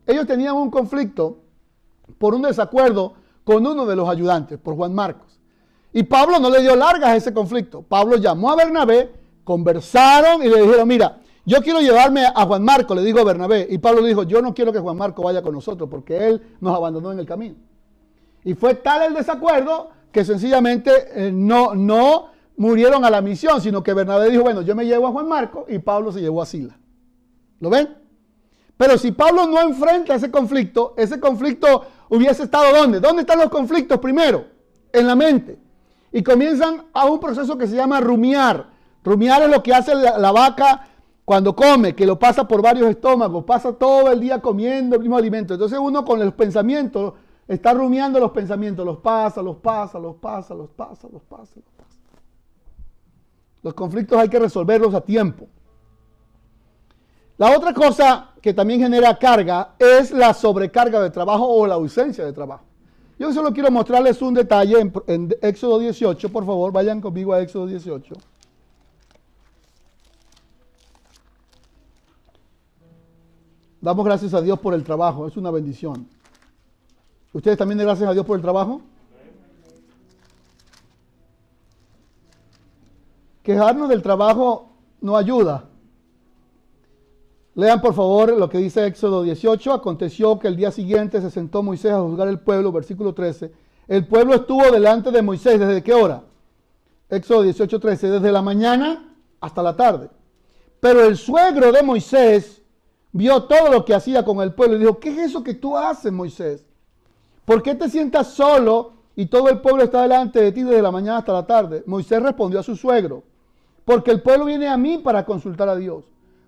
Ellos 0.08 0.26
tenían 0.28 0.56
un 0.56 0.70
conflicto 0.70 1.40
por 2.18 2.36
un 2.36 2.44
desacuerdo 2.44 3.14
con 3.44 3.66
uno 3.66 3.86
de 3.86 3.96
los 3.96 4.08
ayudantes, 4.10 4.60
por 4.60 4.76
Juan 4.76 4.94
Marcos. 4.94 5.40
Y 5.94 6.04
Pablo 6.04 6.40
no 6.40 6.50
le 6.50 6.62
dio 6.62 6.76
largas 6.76 7.10
a 7.10 7.16
ese 7.16 7.34
conflicto. 7.34 7.82
Pablo 7.82 8.18
llamó 8.18 8.52
a 8.52 8.56
Bernabé 8.56 9.26
conversaron 9.46 10.44
y 10.44 10.50
le 10.50 10.62
dijeron, 10.62 10.88
mira, 10.88 11.22
yo 11.46 11.62
quiero 11.62 11.80
llevarme 11.80 12.26
a 12.26 12.46
Juan 12.46 12.64
Marco, 12.64 12.94
le 12.96 13.04
dijo 13.04 13.20
a 13.20 13.24
Bernabé. 13.24 13.68
Y 13.70 13.78
Pablo 13.78 14.02
le 14.02 14.10
dijo, 14.10 14.24
yo 14.24 14.42
no 14.42 14.54
quiero 14.54 14.74
que 14.74 14.80
Juan 14.80 14.98
Marco 14.98 15.24
vaya 15.24 15.42
con 15.42 15.54
nosotros 15.54 15.88
porque 15.90 16.28
él 16.28 16.42
nos 16.60 16.76
abandonó 16.76 17.14
en 17.14 17.20
el 17.20 17.26
camino. 17.26 17.56
Y 18.44 18.56
fue 18.56 18.76
tal 18.76 19.04
el 19.04 19.14
desacuerdo 19.14 19.92
que 20.12 20.26
sencillamente 20.26 20.92
eh, 21.14 21.32
no, 21.32 21.76
no 21.76 22.28
murieron 22.58 23.06
a 23.06 23.10
la 23.10 23.22
misión, 23.22 23.62
sino 23.62 23.84
que 23.84 23.94
Bernabé 23.94 24.32
dijo, 24.32 24.44
bueno, 24.44 24.64
yo 24.64 24.76
me 24.76 24.86
llevo 24.86 25.08
a 25.08 25.12
Juan 25.12 25.28
Marco 25.28 25.66
y 25.70 25.80
Pablo 25.80 26.12
se 26.12 26.22
llevó 26.22 26.42
a 26.42 26.46
Sila. 26.46 26.78
¿Lo 27.60 27.70
ven? 27.70 27.96
Pero 28.78 28.98
si 28.98 29.12
Pablo 29.12 29.48
no 29.48 29.62
enfrenta 29.62 30.16
ese 30.16 30.30
conflicto, 30.30 30.94
ese 30.98 31.20
conflicto 31.20 31.86
hubiese 32.10 32.44
estado 32.44 32.78
¿dónde? 32.78 33.00
¿Dónde 33.00 33.22
están 33.22 33.40
los 33.40 33.50
conflictos 33.50 34.00
primero? 34.00 34.46
En 34.92 35.08
la 35.08 35.16
mente. 35.16 35.58
Y 36.12 36.24
comienzan 36.24 36.86
a 36.94 37.06
un 37.06 37.20
proceso 37.20 37.58
que 37.58 37.68
se 37.68 37.76
llama 37.76 38.00
rumiar 38.00 38.76
Rumiar 39.06 39.44
es 39.44 39.50
lo 39.50 39.62
que 39.62 39.72
hace 39.72 39.94
la, 39.94 40.32
vaca 40.32 40.88
cuando 41.24 41.56
come, 41.56 41.94
que 41.96 42.08
lo 42.08 42.18
pasa 42.18 42.48
por 42.48 42.62
varios 42.64 42.90
estómagos, 42.90 43.46
pasa 43.46 43.72
todo 43.74 44.12
el 44.12 44.20
día 44.20 44.42
comiendo 44.42 44.96
el 44.96 45.02
mismo 45.02 45.16
alimento. 45.16 45.54
Entonces 45.54 45.78
uno 45.78 46.04
con 46.04 46.20
los 46.20 46.34
pensamientos 46.34 47.14
está 47.48 47.74
rumiando 47.76 48.20
los 48.20 48.32
pensamientos, 48.32 48.84
los 48.84 48.98
pasa, 48.98 49.44
los 49.44 49.58
pasa, 49.58 50.00
los 50.00 50.16
pasa, 50.16 50.56
los 50.56 50.72
pasa, 50.72 51.08
los 51.12 51.22
pasa, 51.22 51.54
los 51.56 51.74
pasa. 51.78 52.00
Los 53.62 53.74
conflictos 53.76 54.18
hay 54.18 54.28
que 54.28 54.40
resolverlos 54.40 54.96
a 54.96 55.02
tiempo. 55.02 55.48
La 57.38 57.56
otra 57.56 57.74
cosa 57.74 58.32
que 58.42 58.54
también 58.54 58.80
genera 58.80 59.18
carga 59.18 59.76
es 59.78 60.12
la 60.12 60.34
sobrecarga 60.34 61.02
de 61.02 61.10
trabajo 61.10 61.48
o 61.48 61.68
la 61.68 61.76
ausencia 61.76 62.24
de 62.24 62.32
trabajo. 62.32 62.64
Yo 63.18 63.32
solo 63.34 63.54
quiero 63.54 63.72
mostrarles 63.72 64.22
un 64.22 64.34
detalle 64.34 64.80
en, 64.80 64.94
en 65.08 65.36
Éxodo 65.42 65.80
18, 65.80 66.30
por 66.30 66.46
favor, 66.46 66.72
vayan 66.72 67.02
conmigo 67.02 67.34
a 67.34 67.42
Éxodo 67.42 67.68
18. 67.68 68.14
Damos 73.82 74.06
gracias 74.06 74.34
a 74.34 74.42
Dios 74.42 74.60
por 74.60 74.74
el 74.74 74.84
trabajo, 74.84 75.28
es 75.28 75.38
una 75.38 75.52
bendición. 75.52 76.08
¿Ustedes 77.34 77.58
también 77.58 77.78
den 77.78 77.88
gracias 77.88 78.10
a 78.10 78.14
Dios 78.14 78.26
por 78.26 78.38
el 78.38 78.42
trabajo? 78.42 78.82
Quejarnos 83.44 83.90
del 83.90 84.02
trabajo 84.02 84.72
no 85.02 85.16
ayuda. 85.16 85.66
Lean 87.56 87.80
por 87.80 87.94
favor 87.94 88.38
lo 88.38 88.50
que 88.50 88.58
dice 88.58 88.86
Éxodo 88.86 89.24
18. 89.24 89.74
Aconteció 89.74 90.38
que 90.40 90.50
el 90.50 90.58
día 90.58 90.72
siguiente 90.72 91.22
se 91.22 91.32
sentó 91.32 91.64
Moisés 91.64 91.94
a 91.94 92.02
juzgar 92.02 92.28
el 92.28 92.40
pueblo, 92.40 92.72
versículo 92.72 93.14
13. 93.14 93.52
El 93.88 94.06
pueblo 94.08 94.36
estuvo 94.36 94.70
delante 94.72 95.10
de 95.10 95.22
Moisés 95.22 95.60
desde 95.60 95.82
qué 95.82 95.94
hora? 95.94 96.24
Éxodo 97.10 97.44
18, 97.44 97.80
13, 97.80 98.10
desde 98.10 98.32
la 98.32 98.42
mañana 98.42 99.16
hasta 99.40 99.64
la 99.64 99.76
tarde. 99.76 100.10
Pero 100.82 101.06
el 101.06 101.16
suegro 101.16 101.72
de 101.72 101.82
Moisés 101.82 102.62
vio 103.14 103.44
todo 103.44 103.72
lo 103.72 103.86
que 103.86 103.94
hacía 103.94 104.26
con 104.26 104.42
el 104.42 104.54
pueblo 104.54 104.76
y 104.76 104.80
dijo, 104.80 105.00
¿qué 105.00 105.10
es 105.10 105.30
eso 105.30 105.44
que 105.44 105.54
tú 105.54 105.78
haces, 105.78 106.12
Moisés? 106.12 106.66
¿Por 107.46 107.64
qué 107.64 107.74
te 107.76 107.90
sientas 107.90 108.34
solo 108.34 108.94
y 109.16 109.28
todo 109.28 109.48
el 109.48 109.62
pueblo 109.62 109.84
está 109.84 110.02
delante 110.02 110.42
de 110.42 110.52
ti 110.52 110.64
desde 110.64 110.82
la 110.82 110.92
mañana 110.92 111.20
hasta 111.20 111.32
la 111.32 111.46
tarde? 111.46 111.84
Moisés 111.86 112.22
respondió 112.22 112.60
a 112.60 112.64
su 112.64 112.76
suegro, 112.76 113.24
porque 113.86 114.12
el 114.12 114.22
pueblo 114.22 114.46
viene 114.46 114.68
a 114.68 114.76
mí 114.76 114.98
para 114.98 115.24
consultar 115.24 115.70
a 115.70 115.76
Dios. 115.78 116.04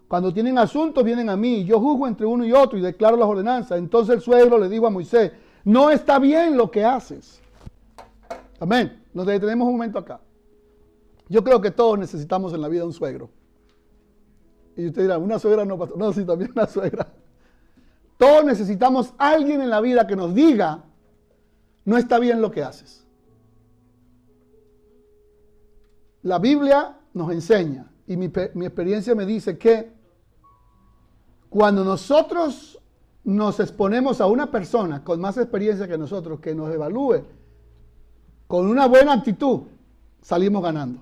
Cuando 0.07 0.33
tienen 0.33 0.57
asuntos 0.57 1.03
vienen 1.03 1.29
a 1.29 1.35
mí, 1.35 1.65
yo 1.65 1.79
juzgo 1.79 2.07
entre 2.07 2.25
uno 2.25 2.45
y 2.45 2.53
otro 2.53 2.77
y 2.77 2.81
declaro 2.81 3.17
las 3.17 3.27
ordenanzas. 3.27 3.77
Entonces 3.77 4.15
el 4.15 4.21
suegro 4.21 4.57
le 4.57 4.69
dijo 4.69 4.87
a 4.87 4.89
Moisés, 4.89 5.33
no 5.65 5.89
está 5.89 6.17
bien 6.17 6.55
lo 6.55 6.71
que 6.71 6.85
haces. 6.85 7.41
Amén. 8.59 9.03
Nos 9.13 9.25
detenemos 9.25 9.67
un 9.67 9.73
momento 9.73 9.99
acá. 9.99 10.21
Yo 11.27 11.43
creo 11.43 11.59
que 11.59 11.71
todos 11.71 11.99
necesitamos 11.99 12.53
en 12.53 12.61
la 12.61 12.69
vida 12.69 12.85
un 12.85 12.93
suegro. 12.93 13.29
Y 14.77 14.87
usted 14.87 15.01
dirá, 15.01 15.17
una 15.17 15.39
suegra 15.39 15.65
no, 15.65 15.77
pastor. 15.77 15.97
No, 15.97 16.13
sí, 16.13 16.23
también 16.23 16.51
una 16.55 16.67
suegra. 16.67 17.07
Todos 18.17 18.45
necesitamos 18.45 19.13
alguien 19.17 19.61
en 19.61 19.69
la 19.69 19.81
vida 19.81 20.07
que 20.07 20.15
nos 20.15 20.33
diga, 20.33 20.85
no 21.83 21.97
está 21.97 22.17
bien 22.17 22.41
lo 22.41 22.49
que 22.49 22.63
haces. 22.63 23.05
La 26.23 26.39
Biblia 26.39 26.97
nos 27.13 27.31
enseña, 27.31 27.91
y 28.07 28.15
mi, 28.17 28.31
mi 28.53 28.65
experiencia 28.65 29.13
me 29.15 29.25
dice 29.25 29.57
que 29.57 29.96
cuando 31.49 31.83
nosotros 31.83 32.79
nos 33.23 33.59
exponemos 33.59 34.21
a 34.21 34.27
una 34.27 34.49
persona 34.49 35.03
con 35.03 35.19
más 35.19 35.37
experiencia 35.37 35.87
que 35.87 35.97
nosotros, 35.97 36.39
que 36.39 36.55
nos 36.55 36.73
evalúe 36.73 37.23
con 38.47 38.67
una 38.67 38.87
buena 38.87 39.13
actitud, 39.13 39.61
salimos 40.21 40.63
ganando. 40.63 41.01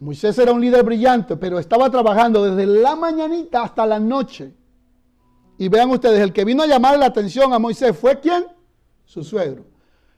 Moisés 0.00 0.38
era 0.38 0.52
un 0.52 0.60
líder 0.62 0.82
brillante, 0.82 1.36
pero 1.36 1.58
estaba 1.58 1.90
trabajando 1.90 2.42
desde 2.44 2.66
la 2.66 2.96
mañanita 2.96 3.62
hasta 3.62 3.84
la 3.84 4.00
noche. 4.00 4.54
Y 5.58 5.68
vean 5.68 5.90
ustedes, 5.90 6.20
el 6.20 6.32
que 6.32 6.46
vino 6.46 6.62
a 6.62 6.66
llamar 6.66 6.98
la 6.98 7.06
atención 7.06 7.52
a 7.52 7.58
Moisés 7.58 7.94
fue 7.94 8.18
quién? 8.18 8.46
Su 9.04 9.22
suegro. 9.22 9.64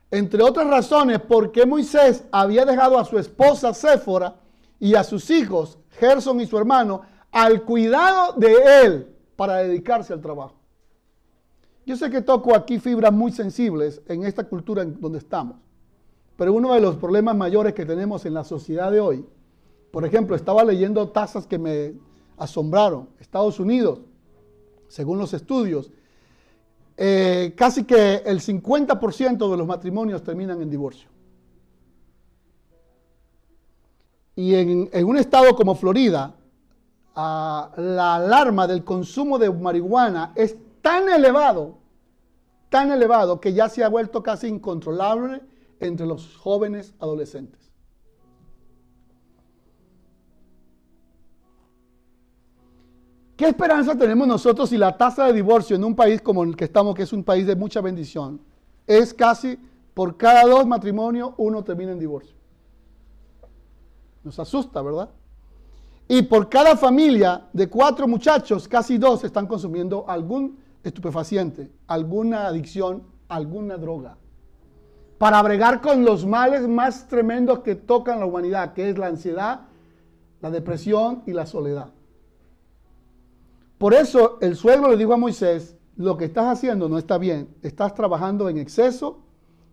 Entre 0.09 0.41
otras 0.41 0.69
razones, 0.69 1.19
porque 1.19 1.67
Moisés 1.67 2.23
había 2.31 2.65
dejado 2.65 2.97
a 2.97 3.05
su 3.05 3.19
esposa 3.19 3.75
Séfora 3.75 4.37
y 4.79 4.95
a 4.95 5.03
sus 5.03 5.29
hijos, 5.31 5.79
Gerson 5.99 6.41
y 6.41 6.47
su 6.47 6.57
hermano, 6.57 7.03
al 7.33 7.65
cuidado 7.65 8.35
de 8.35 8.85
él 8.85 9.09
para 9.35 9.57
dedicarse 9.57 10.13
al 10.13 10.21
trabajo. 10.21 10.55
Yo 11.85 11.97
sé 11.97 12.09
que 12.11 12.23
toco 12.23 12.55
aquí 12.55 12.79
fibras 12.79 13.13
muy 13.13 13.33
sensibles 13.33 14.01
en 14.07 14.23
esta 14.23 14.45
cultura 14.45 14.83
en 14.83 15.01
donde 15.01 15.19
estamos, 15.19 15.57
pero 16.37 16.53
uno 16.53 16.73
de 16.75 16.81
los 16.81 16.95
problemas 16.97 17.35
mayores 17.35 17.75
que 17.75 17.85
tenemos 17.85 18.25
en 18.25 18.35
la 18.35 18.45
sociedad 18.45 18.93
de 18.93 19.01
hoy 19.01 19.27
por 19.93 20.07
ejemplo, 20.07 20.35
estaba 20.35 20.65
leyendo 20.65 21.11
tasas 21.11 21.47
que 21.47 21.59
me 21.59 21.93
asombraron. 22.39 23.11
Estados 23.21 23.61
Unidos, 23.61 24.01
según 24.89 25.19
los 25.19 25.35
estudios, 25.35 25.93
eh, 26.97 27.53
casi 27.55 27.85
que 27.85 28.23
el 28.25 28.41
50% 28.41 29.51
de 29.51 29.57
los 29.57 29.67
matrimonios 29.67 30.23
terminan 30.23 30.63
en 30.63 30.71
divorcio. 30.71 31.11
Y 34.35 34.55
en, 34.55 35.05
un 35.05 35.19
estado 35.19 35.55
como 35.55 35.75
Florida, 35.75 36.37
ah, 37.15 37.71
la 37.77 38.17
alarma 38.17 38.67
del 38.67 38.85
consumo 38.85 39.39
de 39.39 39.51
marihuana 39.51 40.33
es 40.35 40.57
tan 40.81 41.09
elevado, 41.09 41.79
tan 42.69 42.91
elevado, 42.91 43.41
que 43.41 43.53
ya 43.53 43.69
se 43.69 43.85
ha 43.85 43.89
vuelto 43.89 44.23
casi 44.23 44.49
incontrolable 44.49 45.43
entre 45.81 46.07
los 46.07 46.37
jóvenes 46.37 46.95
adolescentes. 46.99 47.63
¿Qué 53.37 53.49
esperanza 53.49 53.97
tenemos 53.97 54.29
nosotros 54.29 54.69
si 54.69 54.77
la 54.77 54.97
tasa 54.97 55.27
de 55.27 55.33
divorcio 55.33 55.75
en 55.75 55.83
un 55.83 55.97
país 55.97 56.23
como 56.23 56.45
el 56.45 56.55
que 56.55 56.65
estamos, 56.65 56.95
que 56.95 57.03
es 57.03 57.13
un 57.13 57.25
país 57.25 57.47
de 57.47 57.57
mucha 57.57 57.81
bendición, 57.81 58.41
es 58.87 59.13
casi 59.13 59.59
por 59.95 60.17
cada 60.17 60.45
dos 60.45 60.67
matrimonios 60.67 61.33
uno 61.39 61.65
termina 61.65 61.93
en 61.93 61.99
divorcio? 61.99 62.37
Nos 64.23 64.39
asusta, 64.39 64.81
¿verdad? 64.83 65.11
Y 66.13 66.21
por 66.21 66.51
cada 66.51 66.77
familia 66.77 67.49
de 67.55 67.71
cuatro 67.71 68.07
muchachos, 68.07 68.69
casi 68.69 68.99
dos 68.99 69.25
están 69.25 69.47
consumiendo 69.47 70.05
algún 70.07 70.59
estupefaciente, 70.85 71.73
alguna 71.87 72.49
adicción, 72.49 73.05
alguna 73.29 73.79
droga. 73.79 74.19
Para 75.17 75.41
bregar 75.41 75.81
con 75.81 76.05
los 76.05 76.27
males 76.27 76.69
más 76.69 77.09
tremendos 77.09 77.61
que 77.61 77.77
tocan 77.77 78.21
la 78.21 78.27
humanidad, 78.27 78.75
que 78.75 78.91
es 78.91 78.99
la 78.99 79.07
ansiedad, 79.07 79.63
la 80.43 80.51
depresión 80.51 81.23
y 81.25 81.33
la 81.33 81.47
soledad. 81.47 81.89
Por 83.79 83.95
eso 83.95 84.37
el 84.43 84.55
suegro 84.55 84.91
le 84.91 84.99
dijo 84.99 85.15
a 85.15 85.17
Moisés, 85.17 85.79
lo 85.97 86.19
que 86.19 86.27
estás 86.27 86.45
haciendo 86.45 86.91
no 86.91 86.99
está 86.99 87.17
bien, 87.17 87.49
estás 87.63 87.95
trabajando 87.95 88.51
en 88.51 88.59
exceso 88.59 89.21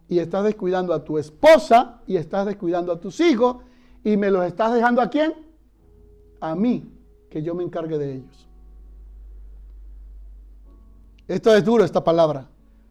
y 0.07 0.19
estás 0.19 0.45
descuidando 0.45 0.93
a 0.93 1.03
tu 1.03 1.17
esposa 1.17 1.99
y 2.07 2.15
estás 2.15 2.45
descuidando 2.45 2.93
a 2.93 2.99
tus 3.01 3.19
hijos 3.19 3.57
y 4.05 4.15
me 4.15 4.31
los 4.31 4.45
estás 4.45 4.73
dejando 4.73 5.01
a 5.01 5.09
quién? 5.09 5.48
A 6.39 6.55
mí, 6.55 6.83
que 7.29 7.41
yo 7.41 7.53
me 7.53 7.63
encargue 7.63 7.97
de 7.97 8.15
ellos. 8.15 8.47
Esto 11.27 11.53
es 11.53 11.63
duro, 11.63 11.83
esta 11.83 12.03
palabra. 12.03 12.47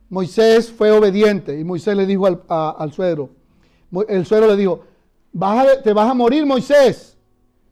Moisés 0.08 0.70
fue 0.70 0.90
obediente 0.90 1.58
y 1.58 1.64
Moisés 1.64 1.96
le 1.96 2.06
dijo 2.06 2.26
al, 2.26 2.92
suegro, 2.92 3.30
el 4.08 4.24
suegro 4.24 4.46
le 4.46 4.56
dijo, 4.56 4.84
te 5.82 5.92
vas 5.92 6.10
a 6.10 6.14
morir 6.14 6.46
Moisés, 6.46 7.18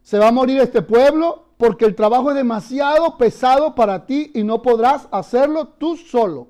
se 0.03 0.19
va 0.19 0.29
a 0.29 0.33
morir 0.33 0.61
este 0.61 0.83
pueblo 0.83 1.47
porque 1.57 1.87
el 1.87 1.95
trabajo 1.95 2.31
es 2.31 2.37
demasiado 2.37 3.17
pesado 3.17 3.75
para 3.75 4.05
ti 4.05 4.31
y 4.35 4.43
no 4.45 4.61
podrás 4.61 5.09
hacerlo 5.11 5.69
tú 5.69 5.97
solo. 5.97 6.49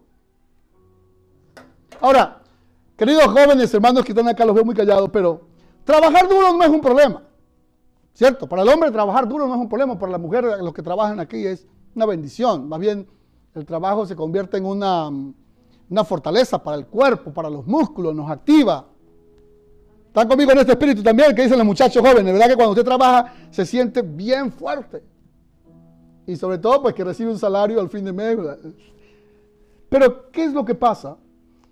Ahora, 2.00 2.40
queridos 2.96 3.26
jóvenes, 3.26 3.72
hermanos 3.72 4.04
que 4.04 4.12
están 4.12 4.28
acá, 4.28 4.44
los 4.44 4.54
veo 4.54 4.64
muy 4.64 4.74
callados, 4.74 5.08
pero 5.12 5.42
trabajar 5.84 6.28
duro 6.28 6.52
no 6.52 6.64
es 6.64 6.70
un 6.70 6.80
problema. 6.80 7.22
¿Cierto? 8.16 8.48
Para 8.48 8.62
el 8.62 8.68
hombre 8.70 8.90
trabajar 8.90 9.28
duro 9.28 9.46
no 9.46 9.54
es 9.54 9.60
un 9.60 9.68
problema, 9.68 9.98
para 9.98 10.12
la 10.12 10.16
mujer, 10.16 10.42
los 10.62 10.72
que 10.72 10.80
trabajan 10.80 11.20
aquí 11.20 11.46
es 11.46 11.66
una 11.94 12.06
bendición. 12.06 12.66
Más 12.66 12.80
bien, 12.80 13.06
el 13.54 13.66
trabajo 13.66 14.06
se 14.06 14.16
convierte 14.16 14.56
en 14.56 14.64
una, 14.64 15.10
una 15.90 16.02
fortaleza 16.02 16.62
para 16.62 16.78
el 16.78 16.86
cuerpo, 16.86 17.30
para 17.30 17.50
los 17.50 17.66
músculos, 17.66 18.14
nos 18.14 18.30
activa, 18.30 18.86
están 20.06 20.28
conmigo 20.28 20.50
en 20.52 20.58
este 20.60 20.72
espíritu 20.72 21.02
también, 21.02 21.34
que 21.34 21.42
dicen 21.42 21.58
los 21.58 21.66
muchachos 21.66 22.02
jóvenes, 22.02 22.32
¿verdad? 22.32 22.48
Que 22.48 22.54
cuando 22.54 22.70
usted 22.70 22.86
trabaja 22.86 23.34
se 23.50 23.66
siente 23.66 24.00
bien 24.00 24.50
fuerte. 24.50 25.02
Y 26.26 26.36
sobre 26.36 26.56
todo, 26.56 26.80
pues 26.80 26.94
que 26.94 27.04
recibe 27.04 27.30
un 27.30 27.38
salario 27.38 27.78
al 27.78 27.90
fin 27.90 28.02
de 28.02 28.14
mes. 28.14 28.38
Pero, 29.90 30.30
¿qué 30.30 30.44
es 30.44 30.54
lo 30.54 30.64
que 30.64 30.74
pasa? 30.74 31.18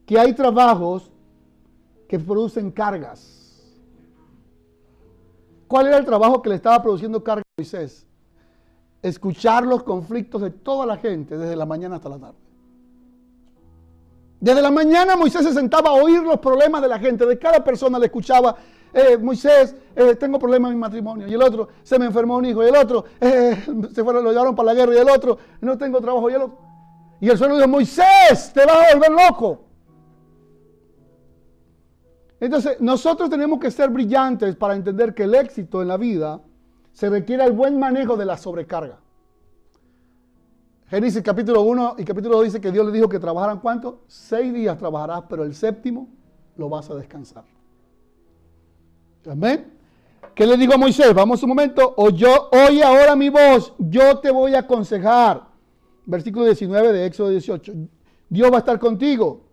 Que 0.05 0.19
hay 0.19 0.35
trabajos 0.35 1.11
que 2.07 2.19
producen 2.19 2.71
cargas. 2.71 3.34
¿Cuál 5.75 5.89
era 5.89 5.97
el 5.97 6.05
trabajo 6.05 6.41
que 6.41 6.51
le 6.51 6.55
estaba 6.55 6.81
produciendo 6.81 7.25
carga 7.25 7.43
a 7.43 7.61
Moisés? 7.61 8.07
Escuchar 9.03 9.67
los 9.67 9.83
conflictos 9.83 10.41
de 10.41 10.51
toda 10.51 10.87
la 10.87 10.99
gente 10.99 11.37
desde 11.37 11.57
la 11.57 11.67
mañana 11.67 11.97
hasta 11.97 12.09
la 12.11 12.17
tarde. 12.17 12.39
Desde 14.39 14.63
la 14.63 14.71
mañana 14.71 15.17
Moisés 15.17 15.43
se 15.43 15.53
sentaba 15.53 15.91
a 15.91 15.95
oír 15.95 16.23
los 16.23 16.39
problemas 16.39 16.81
de 16.81 16.87
la 16.87 17.01
gente, 17.01 17.27
de 17.27 17.37
cada 17.41 17.65
persona 17.65 17.99
le 17.99 18.07
escuchaba, 18.07 18.55
eh, 18.93 19.19
Moisés, 19.19 19.75
eh, 19.97 20.15
tengo 20.15 20.39
problemas 20.39 20.71
en 20.71 20.77
mi 20.77 20.81
matrimonio, 20.81 21.27
y 21.27 21.35
el 21.35 21.43
otro, 21.43 21.69
se 21.83 21.99
me 21.99 22.05
enfermó 22.05 22.37
un 22.37 22.45
hijo, 22.45 22.63
y 22.63 22.69
el 22.69 22.77
otro, 22.77 23.07
eh, 23.21 23.61
se 23.93 24.05
fueron, 24.05 24.23
lo 24.23 24.31
llevaron 24.31 24.55
para 24.55 24.67
la 24.67 24.75
guerra, 24.75 24.95
y 24.95 24.99
el 24.99 25.11
otro, 25.11 25.39
no 25.61 25.77
tengo 25.77 26.01
trabajo, 26.01 26.31
y 26.31 26.35
el 26.35 26.43
otro. 26.43 26.59
Y 27.21 27.29
el 27.29 27.37
dijo, 27.37 27.67
Moisés, 27.67 28.53
te 28.55 28.65
vas 28.65 28.77
a 28.77 28.95
volver 28.95 29.11
loco. 29.11 29.65
Entonces, 32.41 32.81
nosotros 32.81 33.31
tenemos 33.31 33.59
que 33.59 33.71
ser 33.71 33.91
brillantes 33.91 34.57
para 34.57 34.75
entender 34.75 35.15
que 35.15 35.25
el 35.25 35.35
éxito 35.35 35.83
en 35.83 35.89
la 35.89 35.97
vida 35.97 36.41
se 36.93 37.09
requiere 37.09 37.45
el 37.45 37.53
buen 37.53 37.79
manejo 37.79 38.17
de 38.17 38.25
la 38.25 38.37
sobrecarga. 38.37 38.99
Génesis 40.87 41.23
capítulo 41.23 41.63
1 41.63 41.97
y 41.99 42.05
capítulo 42.05 42.37
2 42.37 42.45
dice 42.45 42.61
que 42.61 42.71
Dios 42.71 42.87
le 42.87 42.93
dijo 42.93 43.09
que 43.09 43.19
trabajaran 43.19 43.59
cuánto? 43.59 44.03
Seis 44.07 44.53
días 44.53 44.77
trabajarás, 44.79 45.25
pero 45.29 45.45
el 45.45 45.55
séptimo 45.55 46.09
lo 46.57 46.69
vas 46.69 46.91
a 46.91 46.95
descansar. 46.95 47.45
Amén. 49.29 49.73
¿Qué 50.35 50.47
le 50.47 50.57
digo 50.57 50.75
a 50.75 50.77
Moisés? 50.77 51.15
Vamos 51.15 51.43
un 51.43 51.49
momento. 51.49 51.95
O 51.97 52.11
yo, 52.11 52.51
oye 52.53 52.83
ahora 52.83 53.17
mi 53.17 53.29
voz, 53.29 53.73
yo 53.79 54.19
te 54.19 54.31
voy 54.31 54.55
a 54.55 54.61
aconsejar. 54.61 55.43
Versículo 56.05 56.45
19 56.45 56.93
de 56.93 57.07
Éxodo 57.07 57.31
18. 57.31 57.73
Dios 58.29 58.53
va 58.53 58.57
a 58.57 58.59
estar 58.59 58.79
contigo. 58.79 59.44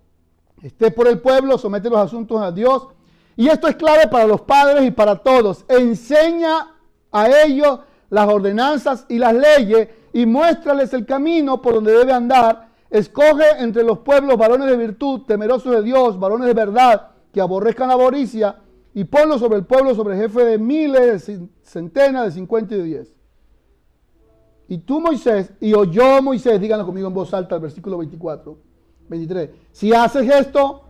Esté 0.61 0.91
por 0.91 1.07
el 1.07 1.19
pueblo, 1.19 1.57
somete 1.57 1.89
los 1.89 1.99
asuntos 1.99 2.41
a 2.41 2.51
Dios. 2.51 2.87
Y 3.35 3.47
esto 3.47 3.67
es 3.67 3.75
clave 3.75 4.07
para 4.07 4.27
los 4.27 4.41
padres 4.41 4.85
y 4.85 4.91
para 4.91 5.15
todos. 5.15 5.65
Enseña 5.67 6.75
a 7.11 7.29
ellos 7.43 7.79
las 8.09 8.27
ordenanzas 8.27 9.05
y 9.09 9.17
las 9.17 9.33
leyes 9.33 9.89
y 10.13 10.25
muéstrales 10.25 10.93
el 10.93 11.05
camino 11.05 11.61
por 11.61 11.75
donde 11.75 11.93
debe 11.93 12.13
andar. 12.13 12.69
Escoge 12.89 13.45
entre 13.59 13.83
los 13.83 13.99
pueblos 13.99 14.37
varones 14.37 14.69
de 14.69 14.77
virtud, 14.77 15.21
temerosos 15.21 15.73
de 15.73 15.81
Dios, 15.81 16.19
varones 16.19 16.47
de 16.47 16.53
verdad, 16.53 17.11
que 17.31 17.39
aborrezcan 17.39 17.87
la 17.87 17.93
avaricia, 17.93 18.57
y 18.93 19.05
ponlo 19.05 19.39
sobre 19.39 19.57
el 19.57 19.65
pueblo, 19.65 19.95
sobre 19.95 20.15
el 20.15 20.21
jefe 20.21 20.43
de 20.43 20.57
miles, 20.57 21.25
de 21.25 21.47
centenas, 21.63 22.25
de 22.25 22.31
cincuenta 22.31 22.75
y 22.75 22.79
de 22.79 22.83
diez. 22.83 23.15
Y 24.67 24.79
tú, 24.79 24.99
Moisés, 24.99 25.53
y 25.61 25.71
yo, 25.71 26.21
Moisés, 26.21 26.59
díganlo 26.59 26.85
conmigo 26.85 27.07
en 27.07 27.13
voz 27.13 27.33
alta, 27.33 27.55
el 27.55 27.61
versículo 27.61 27.97
24, 27.97 28.57
23. 29.11 29.49
Si 29.71 29.93
haces 29.93 30.27
esto 30.27 30.81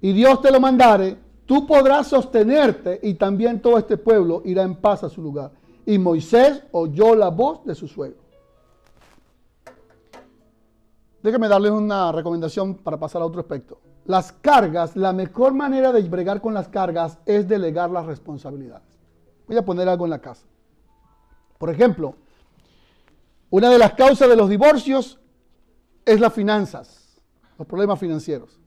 y 0.00 0.12
Dios 0.12 0.40
te 0.40 0.52
lo 0.52 0.60
mandare, 0.60 1.16
tú 1.46 1.66
podrás 1.66 2.06
sostenerte 2.06 3.00
y 3.02 3.14
también 3.14 3.60
todo 3.60 3.78
este 3.78 3.96
pueblo 3.96 4.42
irá 4.44 4.62
en 4.62 4.76
paz 4.76 5.02
a 5.02 5.08
su 5.08 5.20
lugar. 5.20 5.50
Y 5.84 5.98
Moisés 5.98 6.62
oyó 6.70 7.16
la 7.16 7.30
voz 7.30 7.64
de 7.64 7.74
su 7.74 7.88
suegro. 7.88 8.22
Déjenme 11.22 11.48
darles 11.48 11.72
una 11.72 12.12
recomendación 12.12 12.74
para 12.74 12.98
pasar 12.98 13.22
a 13.22 13.26
otro 13.26 13.40
aspecto. 13.40 13.80
Las 14.04 14.32
cargas, 14.32 14.96
la 14.96 15.12
mejor 15.12 15.54
manera 15.54 15.92
de 15.92 16.02
bregar 16.02 16.40
con 16.40 16.54
las 16.54 16.68
cargas 16.68 17.18
es 17.24 17.48
delegar 17.48 17.90
las 17.90 18.06
responsabilidades. 18.06 18.98
Voy 19.46 19.56
a 19.56 19.64
poner 19.64 19.88
algo 19.88 20.04
en 20.04 20.10
la 20.10 20.20
casa. 20.20 20.44
Por 21.58 21.70
ejemplo, 21.70 22.16
una 23.50 23.70
de 23.70 23.78
las 23.78 23.94
causas 23.94 24.28
de 24.28 24.36
los 24.36 24.48
divorcios 24.48 25.20
es 26.04 26.18
las 26.18 26.32
finanzas, 26.32 27.01
los 27.62 27.68
problemas 27.68 28.00
financieros. 28.00 28.58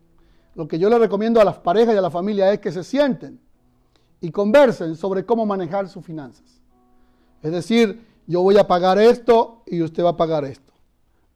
Lo 0.54 0.70
que 0.70 0.80
yo 0.80 0.90
le 0.90 0.98
recomiendo 0.98 1.42
a 1.42 1.44
las 1.44 1.58
parejas 1.58 1.94
y 1.94 1.98
a 1.98 2.02
la 2.02 2.10
familia 2.10 2.54
es 2.54 2.60
que 2.60 2.72
se 2.72 2.82
sienten 2.82 3.42
y 4.22 4.32
conversen 4.32 4.96
sobre 4.96 5.26
cómo 5.26 5.46
manejar 5.46 5.90
sus 5.90 6.06
finanzas. 6.06 6.62
Es 7.42 7.52
decir, 7.52 8.08
yo 8.26 8.42
voy 8.42 8.58
a 8.58 8.66
pagar 8.66 8.98
esto 8.98 9.64
y 9.66 9.82
usted 9.82 10.02
va 10.02 10.12
a 10.12 10.18
pagar 10.18 10.46
esto. 10.46 10.72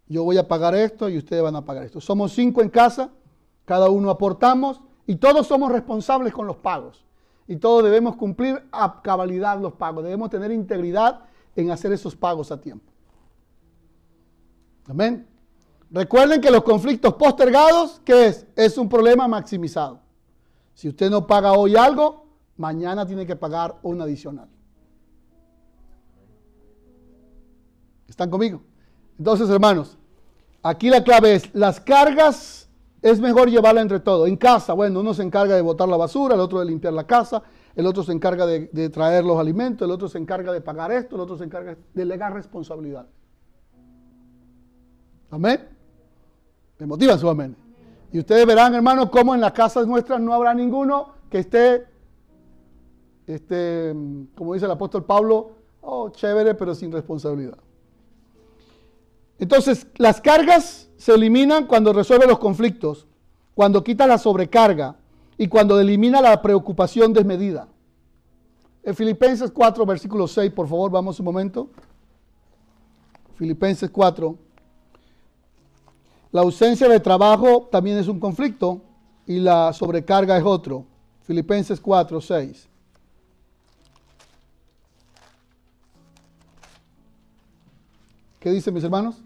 Yo 0.07 0.24
voy 0.24 0.38
a 0.38 0.47
pagar 0.47 0.74
esto 0.74 1.10
y 1.10 1.18
ustedes 1.18 1.43
van 1.43 1.57
a 1.57 1.66
pagar 1.66 1.84
esto. 1.84 1.99
Somos 1.99 2.32
cinco 2.32 2.62
en 2.62 2.70
casa, 2.70 3.10
cada 3.66 3.89
uno 3.89 4.10
aportamos 4.10 4.80
y 5.05 5.18
todos 5.18 5.45
somos 5.45 5.70
responsables 5.70 6.32
con 6.32 6.47
los 6.47 6.55
pagos. 6.55 7.05
Y 7.45 7.57
todos 7.57 7.84
debemos 7.84 8.16
cumplir 8.16 8.64
a 8.72 9.01
cabalidad 9.01 9.60
los 9.60 9.74
pagos. 9.74 10.05
Debemos 10.05 10.30
tener 10.30 10.53
integridad 10.53 11.26
en 11.57 11.72
hacer 11.72 11.91
esos 11.91 12.16
pagos 12.16 12.53
a 12.53 12.62
tiempo. 12.62 12.89
Amén. 14.88 15.28
Recuerden 15.92 16.40
que 16.40 16.52
los 16.52 16.64
conflictos 16.64 17.16
postergados, 17.16 18.00
¿qué 18.06 18.28
es? 18.28 18.46
Es 18.56 18.78
un 18.78 18.88
problema 18.88 19.28
maximizado. 19.28 20.00
Si 20.76 20.88
usted 20.88 21.10
no 21.10 21.26
paga 21.26 21.54
hoy 21.54 21.76
algo, 21.76 22.28
mañana 22.58 23.06
tiene 23.06 23.26
que 23.26 23.36
pagar 23.36 23.76
un 23.82 24.00
adicional. 24.02 24.48
¿Están 28.08 28.30
conmigo? 28.30 28.62
Entonces, 29.18 29.50
hermanos, 29.50 29.98
aquí 30.62 30.90
la 30.90 31.04
clave 31.04 31.36
es, 31.36 31.54
las 31.56 31.80
cargas 31.80 32.70
es 33.02 33.20
mejor 33.20 33.50
llevarla 33.50 33.82
entre 33.82 34.00
todos. 34.00 34.28
En 34.28 34.38
casa, 34.38 34.74
bueno, 34.74 35.00
uno 35.00 35.14
se 35.14 35.24
encarga 35.24 35.56
de 35.56 35.62
botar 35.62 35.88
la 35.88 35.98
basura, 35.98 36.36
el 36.36 36.42
otro 36.42 36.60
de 36.60 36.66
limpiar 36.66 36.94
la 36.94 37.08
casa, 37.08 37.42
el 37.76 37.86
otro 37.88 38.04
se 38.04 38.12
encarga 38.12 38.46
de, 38.46 38.70
de 38.72 38.90
traer 38.90 39.26
los 39.26 39.40
alimentos, 39.40 39.86
el 39.86 39.92
otro 39.92 40.08
se 40.08 40.20
encarga 40.20 40.52
de 40.52 40.62
pagar 40.62 40.92
esto, 40.92 41.16
el 41.16 41.22
otro 41.22 41.38
se 41.38 41.46
encarga 41.46 41.76
de 41.76 41.82
delegar 41.94 42.34
responsabilidad. 42.34 43.08
Amén. 45.32 45.79
Me 46.80 46.86
motiva 46.86 47.18
su 47.18 47.30
amén. 47.30 47.56
Y 48.12 48.20
ustedes 48.20 48.46
verán, 48.46 48.74
hermanos, 48.74 49.10
cómo 49.10 49.36
en 49.36 49.42
las 49.42 49.52
casas 49.52 49.86
nuestras 49.86 50.20
no 50.20 50.34
habrá 50.34 50.54
ninguno 50.54 51.14
que 51.30 51.40
esté, 51.40 51.86
este, 53.28 53.94
como 54.36 54.54
dice 54.54 54.66
el 54.66 54.72
apóstol 54.72 55.04
Pablo, 55.06 55.52
oh, 55.82 56.10
chévere, 56.10 56.56
pero 56.56 56.74
sin 56.74 56.92
responsabilidad. 56.92 57.58
Entonces, 59.38 59.88
las 59.98 60.22
cargas 60.22 60.90
se 60.98 61.14
eliminan 61.14 61.68
cuando 61.68 61.94
resuelve 61.94 62.26
los 62.26 62.40
conflictos, 62.40 63.08
cuando 63.54 63.84
quita 63.84 64.08
la 64.08 64.18
sobrecarga 64.18 64.96
y 65.38 65.48
cuando 65.48 65.80
elimina 65.80 66.22
la 66.22 66.42
preocupación 66.42 67.14
desmedida. 67.14 67.68
En 68.84 68.96
Filipenses 68.96 69.52
4, 69.52 69.86
versículo 69.86 70.28
6, 70.28 70.52
por 70.52 70.68
favor, 70.68 70.90
vamos 70.90 71.20
un 71.20 71.26
momento. 71.26 71.70
Filipenses 73.36 73.90
4. 73.90 74.38
La 76.32 76.42
ausencia 76.42 76.88
de 76.88 77.00
trabajo 77.00 77.68
también 77.72 77.98
es 77.98 78.08
un 78.08 78.20
conflicto 78.20 78.82
y 79.26 79.40
la 79.40 79.74
sobrecarga 79.74 80.38
es 80.38 80.44
otro. 80.44 80.86
Filipenses 81.24 81.80
4, 81.80 82.22
6. 82.22 82.68
¿Qué 88.40 88.52
dicen 88.52 88.74
mis 88.74 88.84
hermanos? 88.84 89.18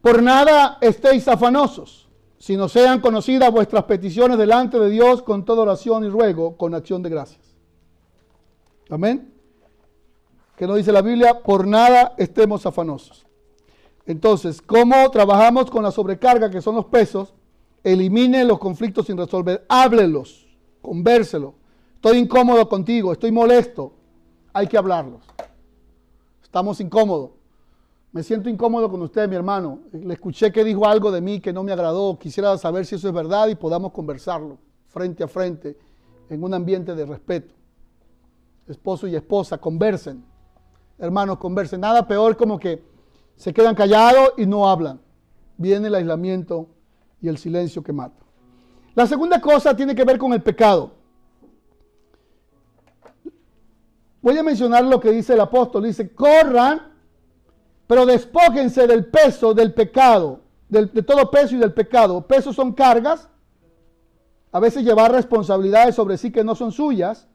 Por 0.00 0.22
nada 0.22 0.78
estéis 0.80 1.26
afanosos, 1.26 2.08
sino 2.38 2.68
sean 2.68 3.00
conocidas 3.00 3.50
vuestras 3.50 3.84
peticiones 3.84 4.38
delante 4.38 4.78
de 4.78 4.88
Dios 4.88 5.22
con 5.22 5.44
toda 5.44 5.62
oración 5.62 6.04
y 6.04 6.08
ruego, 6.08 6.56
con 6.56 6.74
acción 6.74 7.02
de 7.02 7.10
gracias. 7.10 7.56
Amén. 8.88 9.34
¿Qué 10.56 10.66
nos 10.66 10.76
dice 10.76 10.92
la 10.92 11.02
Biblia? 11.02 11.42
Por 11.42 11.66
nada 11.66 12.14
estemos 12.16 12.64
afanosos. 12.64 13.25
Entonces, 14.06 14.62
¿cómo 14.62 15.10
trabajamos 15.10 15.70
con 15.70 15.82
la 15.82 15.90
sobrecarga, 15.90 16.48
que 16.50 16.62
son 16.62 16.76
los 16.76 16.86
pesos? 16.86 17.34
Elimine 17.82 18.44
los 18.44 18.58
conflictos 18.58 19.06
sin 19.06 19.16
resolver. 19.16 19.64
Háblelos, 19.68 20.46
convérselo. 20.80 21.54
Estoy 21.96 22.18
incómodo 22.18 22.68
contigo, 22.68 23.12
estoy 23.12 23.32
molesto. 23.32 23.92
Hay 24.52 24.68
que 24.68 24.78
hablarlos. 24.78 25.22
Estamos 26.42 26.80
incómodos. 26.80 27.30
Me 28.12 28.22
siento 28.22 28.48
incómodo 28.48 28.88
con 28.88 29.02
usted, 29.02 29.28
mi 29.28 29.36
hermano. 29.36 29.80
Le 29.92 30.14
escuché 30.14 30.50
que 30.52 30.64
dijo 30.64 30.86
algo 30.86 31.10
de 31.10 31.20
mí 31.20 31.40
que 31.40 31.52
no 31.52 31.62
me 31.62 31.72
agradó. 31.72 32.18
Quisiera 32.18 32.56
saber 32.56 32.86
si 32.86 32.94
eso 32.94 33.08
es 33.08 33.14
verdad 33.14 33.48
y 33.48 33.56
podamos 33.56 33.92
conversarlo 33.92 34.56
frente 34.86 35.22
a 35.24 35.28
frente 35.28 35.76
en 36.30 36.42
un 36.42 36.54
ambiente 36.54 36.94
de 36.94 37.04
respeto. 37.04 37.54
Esposo 38.68 39.06
y 39.06 39.16
esposa, 39.16 39.58
conversen. 39.58 40.24
Hermanos, 40.98 41.38
conversen. 41.38 41.80
Nada 41.80 42.06
peor 42.06 42.36
como 42.36 42.58
que 42.58 42.82
se 43.36 43.52
quedan 43.52 43.74
callados 43.74 44.32
y 44.36 44.46
no 44.46 44.68
hablan. 44.68 45.00
Viene 45.56 45.88
el 45.88 45.94
aislamiento 45.94 46.68
y 47.20 47.28
el 47.28 47.38
silencio 47.38 47.82
que 47.82 47.92
mata. 47.92 48.22
La 48.94 49.06
segunda 49.06 49.40
cosa 49.40 49.76
tiene 49.76 49.94
que 49.94 50.04
ver 50.04 50.18
con 50.18 50.32
el 50.32 50.42
pecado. 50.42 50.92
Voy 54.22 54.36
a 54.38 54.42
mencionar 54.42 54.84
lo 54.84 54.98
que 54.98 55.12
dice 55.12 55.34
el 55.34 55.40
apóstol. 55.40 55.84
Dice, 55.84 56.12
corran, 56.12 56.92
pero 57.86 58.04
despójense 58.06 58.86
del 58.86 59.06
peso 59.06 59.54
del 59.54 59.72
pecado, 59.72 60.40
de 60.68 60.86
todo 61.02 61.30
peso 61.30 61.54
y 61.54 61.58
del 61.58 61.72
pecado. 61.72 62.26
Pesos 62.26 62.56
son 62.56 62.72
cargas, 62.72 63.28
a 64.50 64.58
veces 64.58 64.82
llevar 64.82 65.12
responsabilidades 65.12 65.94
sobre 65.94 66.16
sí 66.16 66.32
que 66.32 66.42
no 66.42 66.54
son 66.54 66.72
suyas. 66.72 67.28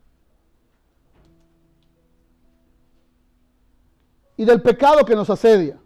Y 4.36 4.46
del 4.46 4.62
pecado 4.62 5.06
que 5.06 5.16
nos 5.16 5.30
asedia. 5.30 5.80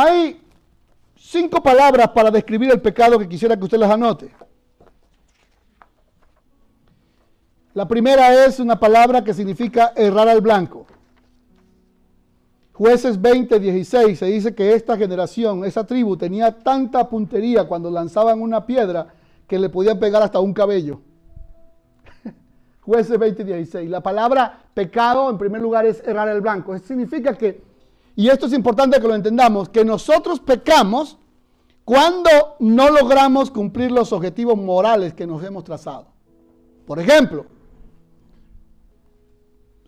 Hay 0.00 0.40
cinco 1.16 1.60
palabras 1.60 2.10
para 2.10 2.30
describir 2.30 2.70
el 2.70 2.80
pecado 2.80 3.18
que 3.18 3.28
quisiera 3.28 3.56
que 3.56 3.64
usted 3.64 3.78
las 3.78 3.90
anote. 3.90 4.30
La 7.74 7.88
primera 7.88 8.44
es 8.44 8.60
una 8.60 8.78
palabra 8.78 9.24
que 9.24 9.34
significa 9.34 9.92
errar 9.96 10.28
al 10.28 10.40
blanco. 10.40 10.86
Jueces 12.74 13.20
20, 13.20 13.58
16 13.58 14.16
se 14.16 14.26
dice 14.26 14.54
que 14.54 14.72
esta 14.72 14.96
generación, 14.96 15.64
esa 15.64 15.84
tribu, 15.84 16.16
tenía 16.16 16.56
tanta 16.56 17.08
puntería 17.08 17.66
cuando 17.66 17.90
lanzaban 17.90 18.40
una 18.40 18.64
piedra 18.66 19.08
que 19.48 19.58
le 19.58 19.68
podían 19.68 19.98
pegar 19.98 20.22
hasta 20.22 20.38
un 20.38 20.54
cabello. 20.54 21.00
Jueces 22.82 23.18
20, 23.18 23.42
16. 23.42 23.90
La 23.90 24.00
palabra 24.00 24.60
pecado, 24.74 25.28
en 25.28 25.38
primer 25.38 25.60
lugar, 25.60 25.86
es 25.86 26.00
errar 26.06 26.28
el 26.28 26.40
blanco. 26.40 26.72
Eso 26.72 26.86
significa 26.86 27.36
que 27.36 27.66
y 28.18 28.28
esto 28.28 28.46
es 28.46 28.52
importante 28.52 29.00
que 29.00 29.06
lo 29.06 29.14
entendamos, 29.14 29.68
que 29.68 29.84
nosotros 29.84 30.40
pecamos 30.40 31.18
cuando 31.84 32.56
no 32.58 32.90
logramos 32.90 33.48
cumplir 33.48 33.92
los 33.92 34.12
objetivos 34.12 34.58
morales 34.58 35.14
que 35.14 35.24
nos 35.24 35.40
hemos 35.44 35.62
trazado. 35.62 36.08
Por 36.84 36.98
ejemplo, 36.98 37.46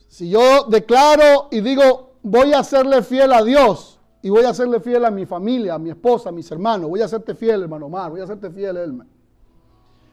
si 0.07 0.31
yo 0.31 0.63
declaro 0.69 1.49
y 1.51 1.61
digo, 1.61 2.13
voy 2.23 2.53
a 2.53 2.63
serle 2.63 3.03
fiel 3.03 3.33
a 3.33 3.43
Dios 3.43 3.99
y 4.23 4.31
voy 4.31 4.45
a 4.45 4.55
serle 4.55 4.79
fiel 4.79 5.05
a 5.07 5.11
mi 5.11 5.27
familia, 5.27 5.75
a 5.75 5.79
mi 5.81 5.91
esposa, 5.91 6.29
a 6.29 6.33
mis 6.33 6.49
hermanos, 6.53 6.89
voy 6.89 7.03
a 7.03 7.09
serte 7.09 7.35
fiel, 7.35 7.63
hermano 7.63 7.87
Omar, 7.87 8.13
voy 8.13 8.21
a 8.21 8.29
serte 8.29 8.49
fiel, 8.49 8.77
Elmer. 8.77 9.09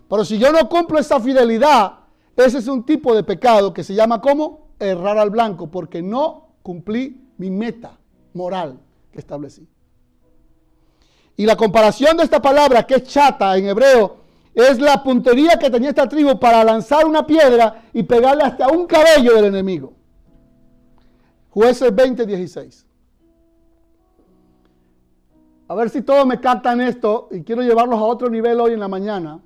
Pero 0.09 0.25
si 0.25 0.39
yo 0.39 0.51
no 0.51 0.67
cumplo 0.67 0.97
esa 0.97 1.19
fidelidad, 1.19 1.99
ese 2.35 2.57
es 2.57 2.67
un 2.67 2.83
tipo 2.83 3.13
de 3.13 3.23
pecado 3.23 3.71
que 3.75 3.83
se 3.83 3.93
llama 3.93 4.19
como 4.21 4.69
errar 4.79 5.19
al 5.19 5.29
blanco, 5.29 5.67
porque 5.67 6.01
no 6.01 6.47
cumplí 6.63 7.29
mi 7.37 7.51
meta 7.51 7.96
moral 8.37 8.79
que 9.11 9.19
establecí. 9.19 9.67
Y 11.35 11.45
la 11.45 11.55
comparación 11.55 12.17
de 12.17 12.23
esta 12.23 12.41
palabra, 12.41 12.85
que 12.87 12.95
es 12.95 13.03
chata 13.03 13.57
en 13.57 13.67
hebreo, 13.67 14.17
es 14.53 14.79
la 14.79 15.03
puntería 15.03 15.59
que 15.59 15.69
tenía 15.69 15.89
esta 15.89 16.09
tribu 16.09 16.39
para 16.39 16.63
lanzar 16.63 17.05
una 17.05 17.27
piedra 17.27 17.83
y 17.93 18.01
pegarle 18.03 18.43
hasta 18.43 18.69
un 18.69 18.87
cabello 18.87 19.35
del 19.35 19.45
enemigo. 19.45 19.93
Jueces 21.51 21.93
20, 21.93 22.25
16. 22.25 22.85
A 25.67 25.75
ver 25.75 25.89
si 25.89 26.01
todos 26.01 26.25
me 26.25 26.39
captan 26.39 26.81
esto 26.81 27.27
y 27.31 27.43
quiero 27.43 27.61
llevarlos 27.61 27.99
a 27.99 28.03
otro 28.03 28.29
nivel 28.29 28.59
hoy 28.59 28.73
en 28.73 28.79
la 28.79 28.87
mañana. 28.87 29.39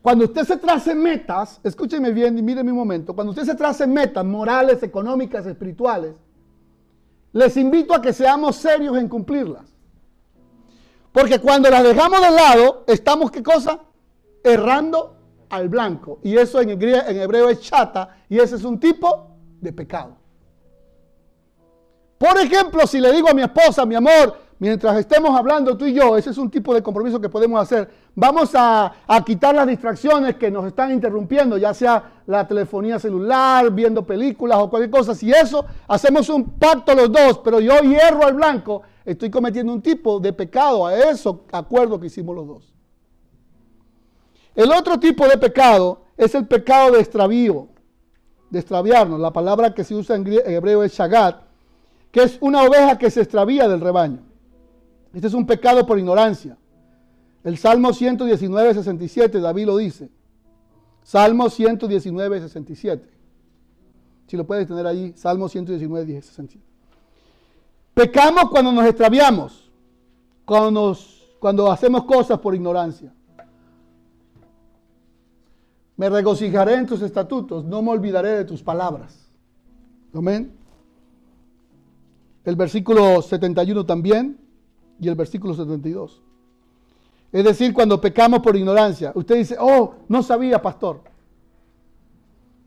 Cuando 0.00 0.24
usted 0.24 0.44
se 0.44 0.56
trace 0.56 0.94
metas, 0.94 1.60
escúcheme 1.62 2.12
bien 2.12 2.38
y 2.38 2.42
mire 2.42 2.62
un 2.62 2.72
momento, 2.72 3.14
cuando 3.14 3.32
usted 3.32 3.44
se 3.44 3.54
trace 3.54 3.86
metas 3.86 4.24
morales, 4.24 4.82
económicas, 4.82 5.44
espirituales, 5.44 6.14
les 7.32 7.56
invito 7.56 7.94
a 7.94 8.00
que 8.00 8.12
seamos 8.12 8.56
serios 8.56 8.96
en 8.96 9.08
cumplirlas. 9.08 9.64
Porque 11.12 11.40
cuando 11.40 11.70
las 11.70 11.82
dejamos 11.82 12.20
de 12.20 12.30
lado, 12.30 12.84
estamos, 12.86 13.30
¿qué 13.30 13.42
cosa? 13.42 13.80
Errando 14.44 15.16
al 15.48 15.68
blanco. 15.68 16.20
Y 16.22 16.36
eso 16.36 16.60
en, 16.60 16.70
en 16.70 17.20
hebreo 17.20 17.48
es 17.48 17.60
chata, 17.60 18.16
y 18.28 18.38
ese 18.38 18.56
es 18.56 18.64
un 18.64 18.78
tipo 18.78 19.30
de 19.60 19.72
pecado. 19.72 20.16
Por 22.18 22.38
ejemplo, 22.38 22.86
si 22.86 23.00
le 23.00 23.12
digo 23.12 23.28
a 23.28 23.34
mi 23.34 23.42
esposa, 23.42 23.86
mi 23.86 23.94
amor, 23.94 24.36
mientras 24.58 24.96
estemos 24.96 25.36
hablando 25.38 25.76
tú 25.76 25.86
y 25.86 25.94
yo, 25.94 26.16
ese 26.16 26.30
es 26.30 26.38
un 26.38 26.50
tipo 26.50 26.74
de 26.74 26.82
compromiso 26.82 27.20
que 27.20 27.28
podemos 27.28 27.60
hacer. 27.60 27.88
Vamos 28.14 28.50
a, 28.54 28.92
quitar 29.24 29.54
las 29.54 29.66
distracciones 29.66 30.36
que 30.36 30.50
nos 30.50 30.66
están 30.66 30.92
interrumpiendo, 30.92 31.56
ya 31.56 31.72
sea 31.72 32.22
la 32.26 32.46
telefonía 32.46 32.98
celular, 32.98 33.70
viendo 33.70 34.04
películas 34.04 34.58
o 34.58 34.68
cualquier 34.68 34.90
cosa. 34.90 35.14
Si 35.14 35.30
eso, 35.30 35.64
hacemos 35.86 36.28
un 36.28 36.44
pacto 36.44 36.94
los 36.94 37.10
dos, 37.10 37.38
pero 37.38 37.60
yo 37.60 37.78
hierro 37.80 38.24
al 38.24 38.34
blanco, 38.34 38.82
estoy 39.04 39.30
cometiendo 39.30 39.72
un 39.72 39.82
tipo 39.82 40.18
de 40.20 40.32
pecado 40.32 40.86
a 40.86 40.96
eso 40.96 41.44
acuerdo 41.52 41.98
que 42.00 42.08
hicimos 42.08 42.34
los 42.34 42.46
dos. 42.46 42.72
El 44.54 44.72
otro 44.72 44.98
tipo 44.98 45.26
de 45.28 45.38
pecado 45.38 46.02
es 46.16 46.34
el 46.34 46.46
pecado 46.46 46.92
de 46.92 47.00
extravío, 47.00 47.68
de 48.50 48.58
extraviarnos. 48.58 49.20
La 49.20 49.32
palabra 49.32 49.72
que 49.72 49.84
se 49.84 49.94
usa 49.94 50.16
en 50.16 50.26
hebreo 50.26 50.82
es 50.82 50.92
shagat, 50.92 51.42
que 52.10 52.22
es 52.24 52.38
una 52.40 52.62
oveja 52.64 52.98
que 52.98 53.10
se 53.10 53.20
extravía 53.20 53.68
del 53.68 53.80
rebaño. 53.80 54.27
Este 55.18 55.26
es 55.26 55.34
un 55.34 55.46
pecado 55.46 55.84
por 55.84 55.98
ignorancia. 55.98 56.56
El 57.42 57.58
Salmo 57.58 57.92
119, 57.92 58.74
67, 58.74 59.40
David 59.40 59.66
lo 59.66 59.76
dice. 59.76 60.12
Salmo 61.02 61.50
119, 61.50 62.38
67. 62.38 63.10
Si 64.28 64.36
lo 64.36 64.46
puedes 64.46 64.68
tener 64.68 64.86
ahí, 64.86 65.12
Salmo 65.16 65.48
119, 65.48 66.22
67. 66.22 66.64
Pecamos 67.94 68.48
cuando 68.48 68.70
nos 68.70 68.86
extraviamos, 68.86 69.68
cuando, 70.44 70.96
cuando 71.40 71.68
hacemos 71.72 72.04
cosas 72.04 72.38
por 72.38 72.54
ignorancia. 72.54 73.12
Me 75.96 76.08
regocijaré 76.08 76.74
en 76.74 76.86
tus 76.86 77.02
estatutos, 77.02 77.64
no 77.64 77.82
me 77.82 77.90
olvidaré 77.90 78.36
de 78.36 78.44
tus 78.44 78.62
palabras. 78.62 79.28
Amén. 80.14 80.56
El 82.44 82.54
versículo 82.54 83.20
71 83.20 83.84
también 83.84 84.46
y 85.00 85.08
el 85.08 85.14
versículo 85.14 85.54
72. 85.54 86.22
Es 87.30 87.44
decir, 87.44 87.74
cuando 87.74 88.00
pecamos 88.00 88.40
por 88.40 88.56
ignorancia. 88.56 89.12
Usted 89.14 89.36
dice, 89.36 89.56
oh, 89.58 89.94
no 90.08 90.22
sabía, 90.22 90.60
pastor. 90.60 91.02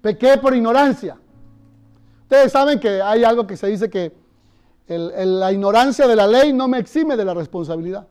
Pequé 0.01 0.37
por 0.37 0.55
ignorancia. 0.55 1.17
Ustedes 2.23 2.51
saben 2.51 2.79
que 2.79 3.01
hay 3.01 3.23
algo 3.23 3.45
que 3.45 3.57
se 3.57 3.67
dice 3.67 3.89
que 3.89 4.13
la 4.87 5.51
ignorancia 5.51 6.07
de 6.07 6.15
la 6.15 6.27
ley 6.27 6.53
no 6.53 6.67
me 6.67 6.79
exime 6.79 7.15
de 7.15 7.25
la 7.25 7.33
responsabilidad. 7.33 8.07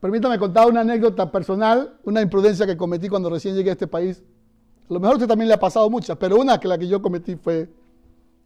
Permítame 0.00 0.38
contar 0.38 0.68
una 0.68 0.80
anécdota 0.80 1.30
personal, 1.30 1.98
una 2.04 2.20
imprudencia 2.20 2.66
que 2.66 2.76
cometí 2.76 3.08
cuando 3.08 3.28
recién 3.28 3.56
llegué 3.56 3.70
a 3.70 3.72
este 3.72 3.88
país. 3.88 4.22
A 4.88 4.92
lo 4.92 5.00
mejor 5.00 5.14
a 5.14 5.16
usted 5.16 5.28
también 5.28 5.48
le 5.48 5.54
ha 5.54 5.60
pasado 5.60 5.90
muchas, 5.90 6.16
pero 6.16 6.36
una 6.36 6.58
que 6.60 6.68
la 6.68 6.78
que 6.78 6.86
yo 6.86 7.02
cometí 7.02 7.36
fue 7.36 7.68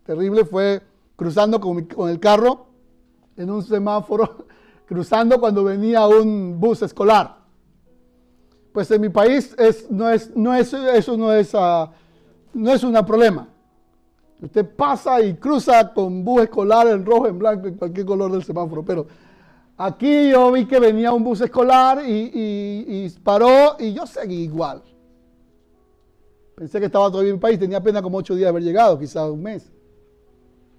terrible, 0.04 0.44
fue 0.44 0.82
cruzando 1.22 1.60
con, 1.60 2.08
el 2.08 2.18
carro 2.18 2.66
en 3.36 3.48
un 3.48 3.62
semáforo, 3.62 4.46
cruzando 4.86 5.38
cuando 5.38 5.62
venía 5.62 6.04
un 6.08 6.58
bus 6.58 6.82
escolar. 6.82 7.36
Pues 8.72 8.90
en 8.90 9.02
mi 9.02 9.08
país 9.08 9.54
no 9.88 10.10
es, 10.10 10.32
eso 10.34 11.16
no 11.16 11.32
es, 11.32 11.54
uh, 11.54 11.88
no 12.54 12.72
es 12.72 12.82
un 12.82 12.92
problema. 13.06 13.46
Usted 14.40 14.68
pasa 14.74 15.20
y 15.22 15.34
cruza 15.34 15.94
con 15.94 16.24
bus 16.24 16.42
escolar 16.42 16.88
en 16.88 17.06
rojo, 17.06 17.28
en 17.28 17.38
blanco, 17.38 17.68
en 17.68 17.74
cualquier 17.74 18.04
color 18.04 18.32
del 18.32 18.42
semáforo. 18.42 18.84
Pero 18.84 19.06
aquí 19.76 20.30
yo 20.30 20.50
vi 20.50 20.66
que 20.66 20.80
venía 20.80 21.12
un 21.12 21.22
bus 21.22 21.40
escolar 21.42 22.02
y, 22.04 23.08
paró 23.22 23.76
y 23.78 23.92
yo 23.92 24.08
seguí 24.08 24.42
igual. 24.42 24.82
Pensé 26.56 26.80
que 26.80 26.86
estaba 26.86 27.08
todavía 27.12 27.30
en 27.30 27.36
mi 27.36 27.40
país, 27.40 27.60
tenía 27.60 27.78
apenas 27.78 28.02
como 28.02 28.18
ocho 28.18 28.34
días 28.34 28.46
de 28.46 28.48
haber 28.48 28.64
llegado, 28.64 28.98
quizás 28.98 29.30
un 29.30 29.40
mes 29.40 29.70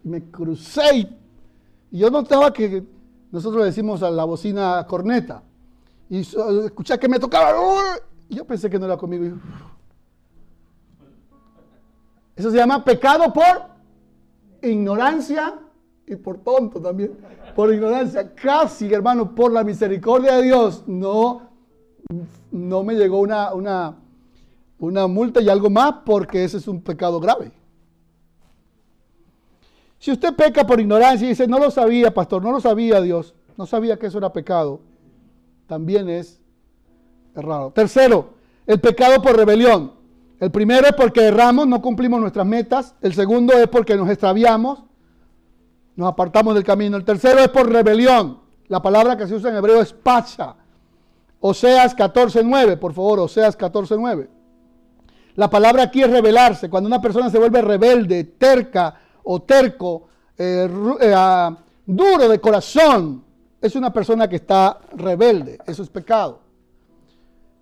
me 0.03 0.23
crucé 0.29 0.97
y, 0.97 1.17
yo 1.91 2.09
notaba 2.09 2.51
que 2.51 2.83
nosotros 3.31 3.61
le 3.61 3.67
decimos 3.67 4.01
a 4.01 4.09
la 4.09 4.23
bocina 4.23 4.85
corneta 4.87 5.43
y 6.09 6.19
escuché 6.19 6.97
que 6.97 7.07
me 7.07 7.19
tocaba 7.19 7.53
y 8.29 8.35
yo 8.35 8.45
pensé 8.45 8.69
que 8.69 8.79
no 8.79 8.85
era 8.85 8.97
conmigo. 8.97 9.37
Eso 12.35 12.49
se 12.49 12.57
llama 12.57 12.83
pecado 12.83 13.31
por 13.31 13.73
ignorancia 14.61 15.59
y 16.07 16.15
por 16.15 16.39
tonto 16.39 16.81
también. 16.81 17.15
Por 17.55 17.73
ignorancia, 17.73 18.33
casi 18.33 18.91
hermano, 18.91 19.35
por 19.35 19.51
la 19.51 19.63
misericordia 19.63 20.37
de 20.37 20.43
Dios, 20.43 20.83
no, 20.87 21.49
no 22.51 22.83
me 22.83 22.95
llegó 22.95 23.19
una, 23.19 23.53
una, 23.53 23.95
una 24.79 25.07
multa 25.07 25.41
y 25.41 25.49
algo 25.49 25.69
más 25.69 25.95
porque 26.05 26.43
ese 26.43 26.57
es 26.57 26.67
un 26.67 26.81
pecado 26.81 27.19
grave. 27.19 27.51
Si 30.03 30.11
usted 30.11 30.35
peca 30.35 30.67
por 30.67 30.81
ignorancia 30.81 31.25
y 31.25 31.29
dice, 31.29 31.47
no 31.47 31.59
lo 31.59 31.71
sabía, 31.71 32.13
pastor, 32.13 32.43
no 32.43 32.51
lo 32.51 32.59
sabía 32.59 32.99
Dios, 32.99 33.33
no 33.55 33.65
sabía 33.65 33.97
que 33.97 34.07
eso 34.07 34.17
era 34.17 34.33
pecado, 34.33 34.81
también 35.65 36.09
es 36.09 36.41
errado. 37.33 37.71
Tercero, 37.71 38.33
el 38.67 38.81
pecado 38.81 39.21
por 39.21 39.37
rebelión. 39.37 39.93
El 40.41 40.51
primero 40.51 40.87
es 40.87 40.91
porque 40.91 41.21
erramos, 41.21 41.67
no 41.67 41.81
cumplimos 41.81 42.19
nuestras 42.19 42.45
metas. 42.45 42.95
El 42.99 43.13
segundo 43.13 43.53
es 43.53 43.69
porque 43.69 43.95
nos 43.95 44.09
extraviamos, 44.09 44.83
nos 45.95 46.09
apartamos 46.09 46.53
del 46.53 46.65
camino. 46.65 46.97
El 46.97 47.05
tercero 47.05 47.39
es 47.39 47.47
por 47.47 47.71
rebelión. 47.71 48.39
La 48.67 48.81
palabra 48.81 49.15
que 49.15 49.25
se 49.25 49.35
usa 49.35 49.51
en 49.51 49.55
hebreo 49.55 49.79
es 49.79 49.93
pacha. 49.93 50.57
Oseas 51.39 51.95
14.9, 51.95 52.77
por 52.77 52.91
favor, 52.91 53.21
Oseas 53.21 53.57
14.9. 53.57 54.27
La 55.35 55.49
palabra 55.49 55.83
aquí 55.83 56.01
es 56.01 56.09
rebelarse. 56.09 56.69
Cuando 56.69 56.87
una 56.87 57.01
persona 57.01 57.29
se 57.29 57.39
vuelve 57.39 57.61
rebelde, 57.61 58.25
terca, 58.25 58.99
o 59.23 59.41
terco, 59.41 60.07
eh, 60.37 60.69
eh, 61.01 61.13
ah, 61.15 61.55
duro 61.85 62.27
de 62.27 62.39
corazón, 62.39 63.23
es 63.61 63.75
una 63.75 63.93
persona 63.93 64.27
que 64.27 64.37
está 64.37 64.79
rebelde. 64.93 65.57
Eso 65.65 65.83
es 65.83 65.89
pecado. 65.89 66.39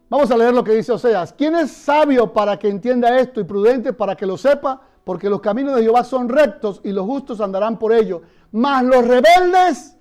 Vamos 0.09 0.29
a 0.31 0.37
leer 0.37 0.53
lo 0.53 0.63
que 0.63 0.73
dice 0.73 0.91
Oseas. 0.91 1.31
¿Quién 1.31 1.55
es 1.55 1.71
sabio 1.71 2.33
para 2.33 2.57
que 2.57 2.67
entienda 2.67 3.17
esto 3.19 3.39
y 3.39 3.45
prudente 3.45 3.93
para 3.93 4.15
que 4.15 4.25
lo 4.25 4.37
sepa? 4.37 4.81
Porque 5.03 5.29
los 5.29 5.39
caminos 5.39 5.75
de 5.75 5.83
Jehová 5.83 6.03
son 6.03 6.27
rectos 6.27 6.81
y 6.83 6.91
los 6.91 7.05
justos 7.05 7.39
andarán 7.39 7.79
por 7.79 7.93
ellos. 7.93 8.21
Mas 8.51 8.83
los 8.83 9.07
rebeldes 9.07 9.95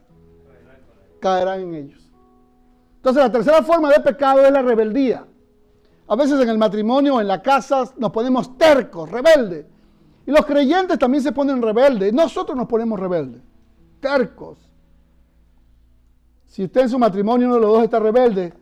caerán 1.20 1.60
en 1.60 1.74
ellos. 1.74 2.10
Entonces 2.96 3.22
la 3.22 3.30
tercera 3.30 3.62
forma 3.62 3.90
de 3.92 4.00
pecado 4.00 4.44
es 4.44 4.50
la 4.50 4.62
rebeldía. 4.62 5.24
A 6.08 6.16
veces 6.16 6.40
en 6.40 6.48
el 6.48 6.58
matrimonio, 6.58 7.20
en 7.20 7.28
la 7.28 7.40
casa, 7.40 7.84
nos 7.96 8.10
ponemos 8.10 8.58
tercos, 8.58 9.08
rebeldes. 9.08 9.66
Y 10.30 10.32
los 10.32 10.46
creyentes 10.46 10.96
también 10.96 11.24
se 11.24 11.32
ponen 11.32 11.60
rebeldes. 11.60 12.12
Nosotros 12.12 12.56
nos 12.56 12.68
ponemos 12.68 13.00
rebeldes, 13.00 13.42
tercos. 13.98 14.58
Si 16.46 16.62
usted 16.62 16.82
en 16.82 16.88
su 16.88 17.00
matrimonio 17.00 17.48
uno 17.48 17.56
de 17.56 17.60
los 17.62 17.72
dos 17.72 17.82
está 17.82 17.98
rebelde, 17.98 18.54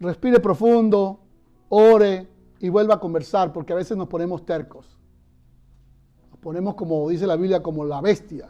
respire 0.00 0.40
profundo, 0.40 1.20
ore 1.68 2.26
y 2.58 2.70
vuelva 2.70 2.94
a 2.94 3.00
conversar, 3.00 3.52
porque 3.52 3.74
a 3.74 3.76
veces 3.76 3.98
nos 3.98 4.08
ponemos 4.08 4.46
tercos. 4.46 4.96
Nos 6.30 6.38
ponemos, 6.38 6.74
como 6.74 7.06
dice 7.10 7.26
la 7.26 7.36
Biblia, 7.36 7.62
como 7.62 7.84
la 7.84 8.00
bestia. 8.00 8.48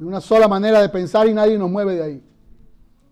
En 0.00 0.08
una 0.08 0.20
sola 0.20 0.48
manera 0.48 0.82
de 0.82 0.88
pensar 0.88 1.28
y 1.28 1.34
nadie 1.34 1.56
nos 1.56 1.70
mueve 1.70 1.94
de 1.94 2.02
ahí. 2.02 2.24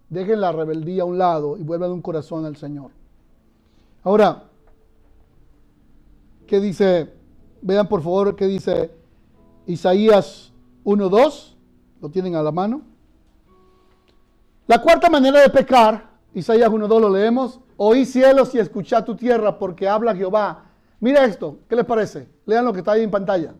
Dejen 0.08 0.40
la 0.40 0.50
rebeldía 0.50 1.04
a 1.04 1.06
un 1.06 1.16
lado 1.16 1.56
y 1.56 1.62
vuelvan 1.62 1.92
un 1.92 2.02
corazón 2.02 2.44
al 2.44 2.56
Señor. 2.56 2.90
Ahora, 4.02 4.48
¿qué 6.48 6.58
dice 6.58 7.21
Vean 7.62 7.88
por 7.88 8.02
favor 8.02 8.34
qué 8.34 8.46
dice 8.46 8.90
Isaías 9.66 10.52
1.2. 10.84 11.54
Lo 12.00 12.10
tienen 12.10 12.34
a 12.34 12.42
la 12.42 12.50
mano. 12.50 12.82
La 14.66 14.82
cuarta 14.82 15.08
manera 15.08 15.40
de 15.40 15.48
pecar, 15.48 16.10
Isaías 16.34 16.68
1.2 16.68 17.00
lo 17.00 17.08
leemos. 17.08 17.60
Oí 17.76 18.04
cielos 18.04 18.54
y 18.54 18.58
escuchá 18.58 19.04
tu 19.04 19.14
tierra 19.14 19.58
porque 19.58 19.88
habla 19.88 20.14
Jehová. 20.14 20.64
Mira 20.98 21.24
esto, 21.24 21.58
¿qué 21.68 21.76
les 21.76 21.84
parece? 21.84 22.28
Lean 22.46 22.64
lo 22.64 22.72
que 22.72 22.80
está 22.80 22.92
ahí 22.92 23.02
en 23.02 23.10
pantalla. 23.10 23.54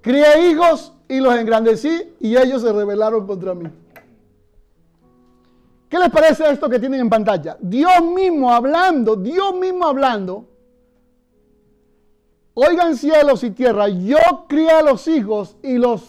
Crié 0.00 0.50
hijos 0.50 0.92
y 1.08 1.20
los 1.20 1.34
engrandecí 1.36 2.14
y 2.20 2.36
ellos 2.36 2.62
se 2.62 2.72
rebelaron 2.72 3.26
contra 3.26 3.54
mí. 3.54 3.68
¿Qué 5.88 5.98
les 5.98 6.10
parece 6.10 6.50
esto 6.50 6.68
que 6.68 6.78
tienen 6.78 7.00
en 7.00 7.10
pantalla? 7.10 7.56
Dios 7.60 8.02
mismo 8.02 8.52
hablando, 8.52 9.16
Dios 9.16 9.54
mismo 9.54 9.86
hablando 9.86 10.44
Oigan 12.60 12.96
cielos 12.96 13.44
y 13.44 13.52
tierra, 13.52 13.88
yo 13.88 14.18
crié 14.48 14.72
a 14.72 14.82
los 14.82 15.06
hijos 15.06 15.56
y 15.62 15.78
los 15.78 16.02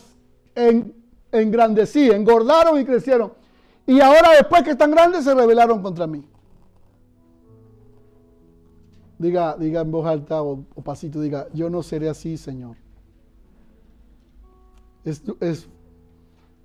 engrandecí, 1.31 2.09
engordaron 2.09 2.79
y 2.79 2.85
crecieron. 2.85 3.33
Y 3.85 3.99
ahora 3.99 4.31
después 4.31 4.63
que 4.63 4.71
están 4.71 4.89
grandes 4.89 5.25
se 5.25 5.35
rebelaron 5.35 5.83
contra 5.83 6.07
mí. 6.07 6.27
Diga, 9.19 9.55
diga 9.57 9.81
en 9.81 9.91
voz 9.91 10.07
alta 10.07 10.41
o, 10.41 10.63
pasito, 10.83 11.21
diga, 11.21 11.45
yo 11.53 11.69
no 11.69 11.83
seré 11.83 12.09
así, 12.09 12.35
Señor. 12.35 12.77
Es, 15.05 15.21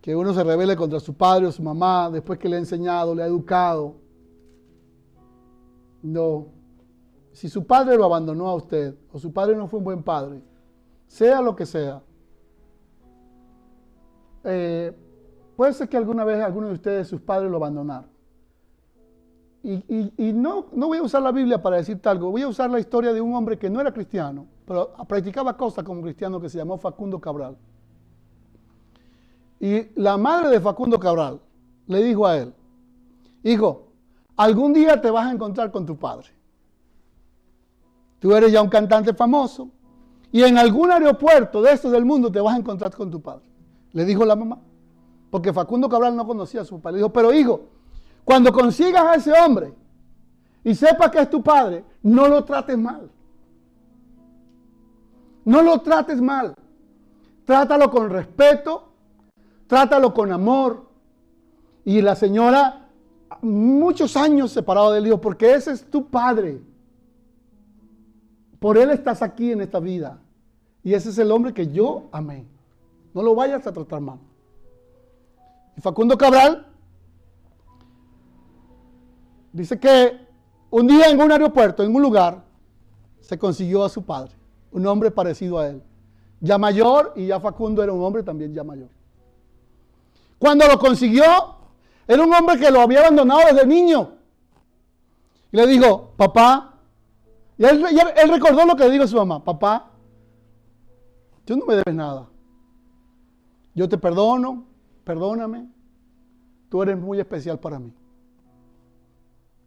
que 0.00 0.16
uno 0.16 0.32
se 0.32 0.44
revele 0.44 0.76
contra 0.76 0.98
su 0.98 1.12
padre 1.12 1.48
o 1.48 1.52
su 1.52 1.62
mamá 1.62 2.08
después 2.10 2.38
que 2.38 2.48
le 2.48 2.56
ha 2.56 2.58
enseñado, 2.58 3.14
le 3.14 3.22
ha 3.22 3.26
educado. 3.26 3.96
No. 6.02 6.53
Si 7.34 7.48
su 7.48 7.66
padre 7.66 7.96
lo 7.96 8.04
abandonó 8.04 8.48
a 8.48 8.54
usted 8.54 8.94
o 9.12 9.18
su 9.18 9.32
padre 9.32 9.56
no 9.56 9.66
fue 9.66 9.78
un 9.78 9.84
buen 9.84 10.02
padre, 10.04 10.40
sea 11.08 11.42
lo 11.42 11.56
que 11.56 11.66
sea, 11.66 12.00
eh, 14.44 14.96
puede 15.56 15.72
ser 15.72 15.88
que 15.88 15.96
alguna 15.96 16.24
vez 16.24 16.40
alguno 16.40 16.68
de 16.68 16.74
ustedes, 16.74 17.08
sus 17.08 17.20
padres, 17.20 17.50
lo 17.50 17.56
abandonaron. 17.56 18.08
Y, 19.64 20.32
no, 20.32 20.66
no 20.72 20.88
voy 20.88 20.98
a 20.98 21.02
usar 21.02 21.22
la 21.22 21.32
Biblia 21.32 21.60
para 21.60 21.78
decirte 21.78 22.08
algo, 22.08 22.30
voy 22.30 22.42
a 22.42 22.48
usar 22.48 22.70
la 22.70 22.78
historia 22.78 23.12
de 23.12 23.20
un 23.20 23.34
hombre 23.34 23.58
que 23.58 23.70
no 23.70 23.80
era 23.80 23.92
cristiano, 23.92 24.46
pero 24.66 24.92
practicaba 25.08 25.56
cosas 25.56 25.82
como 25.82 26.02
cristiano 26.02 26.38
que 26.38 26.48
se 26.48 26.58
llamó 26.58 26.78
Facundo 26.78 27.18
Cabral. 27.18 27.56
Y 29.58 29.88
la 30.00 30.16
madre 30.18 30.50
de 30.50 30.60
Facundo 30.60 31.00
Cabral 31.00 31.40
le 31.86 32.02
dijo 32.02 32.26
a 32.26 32.36
él, 32.36 32.54
hijo, 33.42 33.88
algún 34.36 34.72
día 34.72 35.00
te 35.00 35.10
vas 35.10 35.26
a 35.26 35.32
encontrar 35.32 35.72
con 35.72 35.84
tu 35.84 35.96
padre. 35.96 36.28
Tú 38.24 38.34
eres 38.34 38.50
ya 38.50 38.62
un 38.62 38.70
cantante 38.70 39.12
famoso 39.12 39.68
y 40.32 40.42
en 40.44 40.56
algún 40.56 40.90
aeropuerto 40.90 41.60
de 41.60 41.72
estos 41.72 41.92
del 41.92 42.06
mundo 42.06 42.32
te 42.32 42.40
vas 42.40 42.54
a 42.54 42.56
encontrar 42.56 42.90
con 42.96 43.10
tu 43.10 43.20
padre. 43.20 43.42
Le 43.92 44.06
dijo 44.06 44.24
la 44.24 44.34
mamá, 44.34 44.60
porque 45.28 45.52
Facundo 45.52 45.90
Cabral 45.90 46.16
no 46.16 46.26
conocía 46.26 46.62
a 46.62 46.64
su 46.64 46.80
padre. 46.80 46.94
Le 46.94 46.98
dijo, 47.00 47.12
pero 47.12 47.34
hijo, 47.34 47.68
cuando 48.24 48.50
consigas 48.50 49.04
a 49.04 49.14
ese 49.16 49.30
hombre 49.30 49.74
y 50.64 50.74
sepas 50.74 51.10
que 51.10 51.18
es 51.18 51.28
tu 51.28 51.42
padre, 51.42 51.84
no 52.00 52.26
lo 52.26 52.42
trates 52.44 52.78
mal. 52.78 53.10
No 55.44 55.60
lo 55.60 55.82
trates 55.82 56.18
mal. 56.18 56.54
Trátalo 57.44 57.90
con 57.90 58.08
respeto, 58.08 58.88
trátalo 59.66 60.14
con 60.14 60.32
amor. 60.32 60.86
Y 61.84 62.00
la 62.00 62.16
señora, 62.16 62.88
muchos 63.42 64.16
años 64.16 64.50
separado 64.50 64.92
del 64.92 65.08
hijo, 65.08 65.20
porque 65.20 65.52
ese 65.52 65.72
es 65.72 65.84
tu 65.90 66.06
padre. 66.06 66.62
Por 68.64 68.78
él 68.78 68.88
estás 68.88 69.20
aquí 69.20 69.52
en 69.52 69.60
esta 69.60 69.78
vida. 69.78 70.18
Y 70.82 70.94
ese 70.94 71.10
es 71.10 71.18
el 71.18 71.30
hombre 71.30 71.52
que 71.52 71.70
yo 71.70 72.08
amé. 72.10 72.46
No 73.12 73.20
lo 73.20 73.34
vayas 73.34 73.66
a 73.66 73.72
tratar 73.74 74.00
mal. 74.00 74.18
Y 75.76 75.82
Facundo 75.82 76.16
Cabral 76.16 76.66
dice 79.52 79.78
que 79.78 80.18
un 80.70 80.86
día 80.86 81.10
en 81.10 81.20
un 81.20 81.30
aeropuerto, 81.30 81.82
en 81.82 81.94
un 81.94 82.00
lugar, 82.00 82.42
se 83.20 83.38
consiguió 83.38 83.84
a 83.84 83.90
su 83.90 84.02
padre, 84.02 84.32
un 84.72 84.86
hombre 84.86 85.10
parecido 85.10 85.58
a 85.58 85.68
él. 85.68 85.82
Ya 86.40 86.56
mayor 86.56 87.12
y 87.16 87.26
ya 87.26 87.40
Facundo 87.40 87.82
era 87.82 87.92
un 87.92 88.02
hombre 88.02 88.22
también 88.22 88.54
ya 88.54 88.64
mayor. 88.64 88.88
Cuando 90.38 90.66
lo 90.66 90.78
consiguió, 90.78 91.22
era 92.08 92.22
un 92.22 92.32
hombre 92.32 92.58
que 92.58 92.70
lo 92.70 92.80
había 92.80 93.00
abandonado 93.00 93.40
desde 93.44 93.66
niño. 93.66 94.12
Y 95.52 95.56
le 95.58 95.66
dijo, 95.66 96.14
papá, 96.16 96.73
y 97.56 97.64
él, 97.64 98.28
recordó 98.28 98.66
lo 98.66 98.74
que 98.74 98.84
le 98.84 98.90
dijo 98.90 99.04
a 99.04 99.08
su 99.08 99.16
mamá, 99.16 99.44
papá, 99.44 99.90
tú 101.44 101.56
no 101.56 101.66
me 101.66 101.74
debes 101.74 101.94
nada. 101.94 102.28
Yo 103.74 103.88
te 103.88 103.98
perdono, 103.98 104.64
perdóname. 105.04 105.68
Tú 106.68 106.82
eres 106.82 106.98
muy 106.98 107.20
especial 107.20 107.58
para 107.58 107.78
mí. 107.78 107.92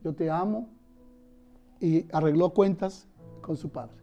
Yo 0.03 0.13
te 0.13 0.29
amo. 0.29 0.67
Y 1.79 2.05
arregló 2.11 2.49
cuentas 2.49 3.07
con 3.41 3.55
su 3.55 3.69
padre. 3.69 3.95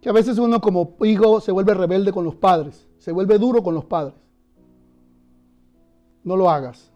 Que 0.00 0.10
a 0.10 0.12
veces 0.12 0.38
uno 0.38 0.60
como 0.60 0.96
hijo 1.02 1.40
se 1.40 1.52
vuelve 1.52 1.74
rebelde 1.74 2.12
con 2.12 2.24
los 2.24 2.34
padres, 2.34 2.86
se 2.98 3.12
vuelve 3.12 3.38
duro 3.38 3.62
con 3.62 3.74
los 3.74 3.86
padres. 3.86 4.14
No 6.22 6.36
lo 6.36 6.50
hagas. 6.50 6.92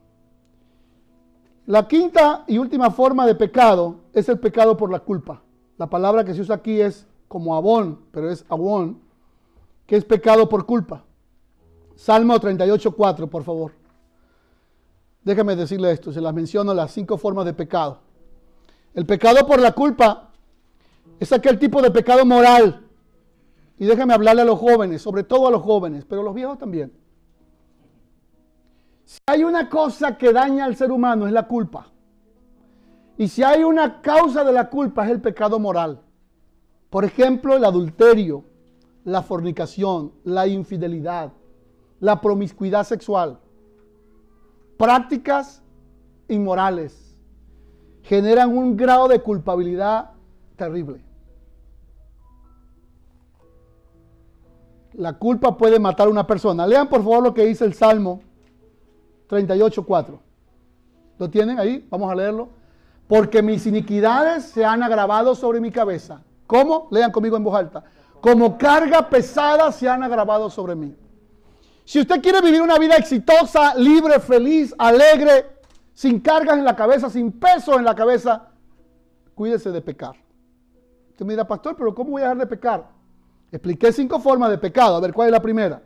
La 1.66 1.88
quinta 1.88 2.44
y 2.46 2.58
última 2.58 2.90
forma 2.90 3.26
de 3.26 3.34
pecado 3.34 3.99
es 4.12 4.28
el 4.28 4.38
pecado 4.38 4.76
por 4.76 4.90
la 4.90 5.00
culpa. 5.00 5.42
La 5.78 5.88
palabra 5.88 6.24
que 6.24 6.34
se 6.34 6.40
usa 6.40 6.56
aquí 6.56 6.80
es 6.80 7.06
como 7.28 7.54
abón, 7.54 8.00
pero 8.10 8.30
es 8.30 8.44
abón, 8.48 9.00
que 9.86 9.96
es 9.96 10.04
pecado 10.04 10.48
por 10.48 10.66
culpa. 10.66 11.04
Salmo 11.96 12.38
38, 12.38 12.92
4, 12.92 13.26
por 13.28 13.44
favor. 13.44 13.72
Déjame 15.22 15.54
decirle 15.54 15.92
esto, 15.92 16.12
se 16.12 16.20
las 16.20 16.32
menciono 16.32 16.72
las 16.72 16.92
cinco 16.92 17.18
formas 17.18 17.44
de 17.44 17.52
pecado. 17.52 17.98
El 18.94 19.06
pecado 19.06 19.46
por 19.46 19.60
la 19.60 19.72
culpa 19.72 20.30
es 21.18 21.32
aquel 21.32 21.58
tipo 21.58 21.82
de 21.82 21.90
pecado 21.90 22.24
moral. 22.24 22.86
Y 23.78 23.84
déjame 23.86 24.14
hablarle 24.14 24.42
a 24.42 24.46
los 24.46 24.58
jóvenes, 24.58 25.02
sobre 25.02 25.24
todo 25.24 25.46
a 25.46 25.50
los 25.50 25.62
jóvenes, 25.62 26.04
pero 26.04 26.22
a 26.22 26.24
los 26.24 26.34
viejos 26.34 26.58
también. 26.58 26.92
Si 29.04 29.18
hay 29.26 29.44
una 29.44 29.68
cosa 29.68 30.16
que 30.16 30.32
daña 30.32 30.64
al 30.64 30.76
ser 30.76 30.90
humano 30.90 31.26
es 31.26 31.32
la 31.32 31.46
culpa. 31.46 31.89
Y 33.20 33.28
si 33.28 33.42
hay 33.42 33.64
una 33.64 34.00
causa 34.00 34.44
de 34.44 34.50
la 34.50 34.70
culpa 34.70 35.04
es 35.04 35.10
el 35.10 35.20
pecado 35.20 35.58
moral. 35.58 36.00
Por 36.88 37.04
ejemplo, 37.04 37.54
el 37.54 37.66
adulterio, 37.66 38.46
la 39.04 39.20
fornicación, 39.20 40.12
la 40.24 40.46
infidelidad, 40.46 41.30
la 41.98 42.18
promiscuidad 42.18 42.82
sexual, 42.84 43.38
prácticas 44.78 45.62
inmorales, 46.28 47.14
generan 48.04 48.56
un 48.56 48.74
grado 48.74 49.06
de 49.06 49.20
culpabilidad 49.20 50.12
terrible. 50.56 51.04
La 54.94 55.18
culpa 55.18 55.58
puede 55.58 55.78
matar 55.78 56.06
a 56.06 56.10
una 56.10 56.26
persona. 56.26 56.66
Lean 56.66 56.88
por 56.88 57.02
favor 57.02 57.22
lo 57.22 57.34
que 57.34 57.44
dice 57.44 57.66
el 57.66 57.74
Salmo 57.74 58.22
38.4. 59.28 60.18
¿Lo 61.18 61.28
tienen 61.28 61.58
ahí? 61.58 61.86
Vamos 61.90 62.10
a 62.10 62.14
leerlo. 62.14 62.59
Porque 63.10 63.42
mis 63.42 63.66
iniquidades 63.66 64.44
se 64.44 64.64
han 64.64 64.84
agravado 64.84 65.34
sobre 65.34 65.60
mi 65.60 65.72
cabeza. 65.72 66.22
¿Cómo? 66.46 66.86
Lean 66.92 67.10
conmigo 67.10 67.36
en 67.36 67.42
voz 67.42 67.56
alta. 67.56 67.82
Como 68.20 68.56
carga 68.56 69.10
pesada 69.10 69.72
se 69.72 69.88
han 69.88 70.04
agravado 70.04 70.48
sobre 70.48 70.76
mí. 70.76 70.94
Si 71.84 71.98
usted 71.98 72.22
quiere 72.22 72.40
vivir 72.40 72.62
una 72.62 72.78
vida 72.78 72.94
exitosa, 72.94 73.74
libre, 73.74 74.20
feliz, 74.20 74.72
alegre, 74.78 75.44
sin 75.92 76.20
cargas 76.20 76.56
en 76.56 76.64
la 76.64 76.76
cabeza, 76.76 77.10
sin 77.10 77.32
peso 77.32 77.76
en 77.76 77.84
la 77.84 77.96
cabeza, 77.96 78.46
cuídese 79.34 79.72
de 79.72 79.82
pecar. 79.82 80.14
Usted 81.10 81.26
me 81.26 81.32
dirá, 81.32 81.48
pastor, 81.48 81.74
pero 81.74 81.92
¿cómo 81.92 82.12
voy 82.12 82.22
a 82.22 82.26
dejar 82.26 82.38
de 82.38 82.46
pecar? 82.46 82.90
Expliqué 83.50 83.92
cinco 83.92 84.20
formas 84.20 84.50
de 84.50 84.58
pecado. 84.58 84.94
A 84.94 85.00
ver, 85.00 85.12
¿cuál 85.12 85.26
es 85.26 85.32
la 85.32 85.42
primera? 85.42 85.82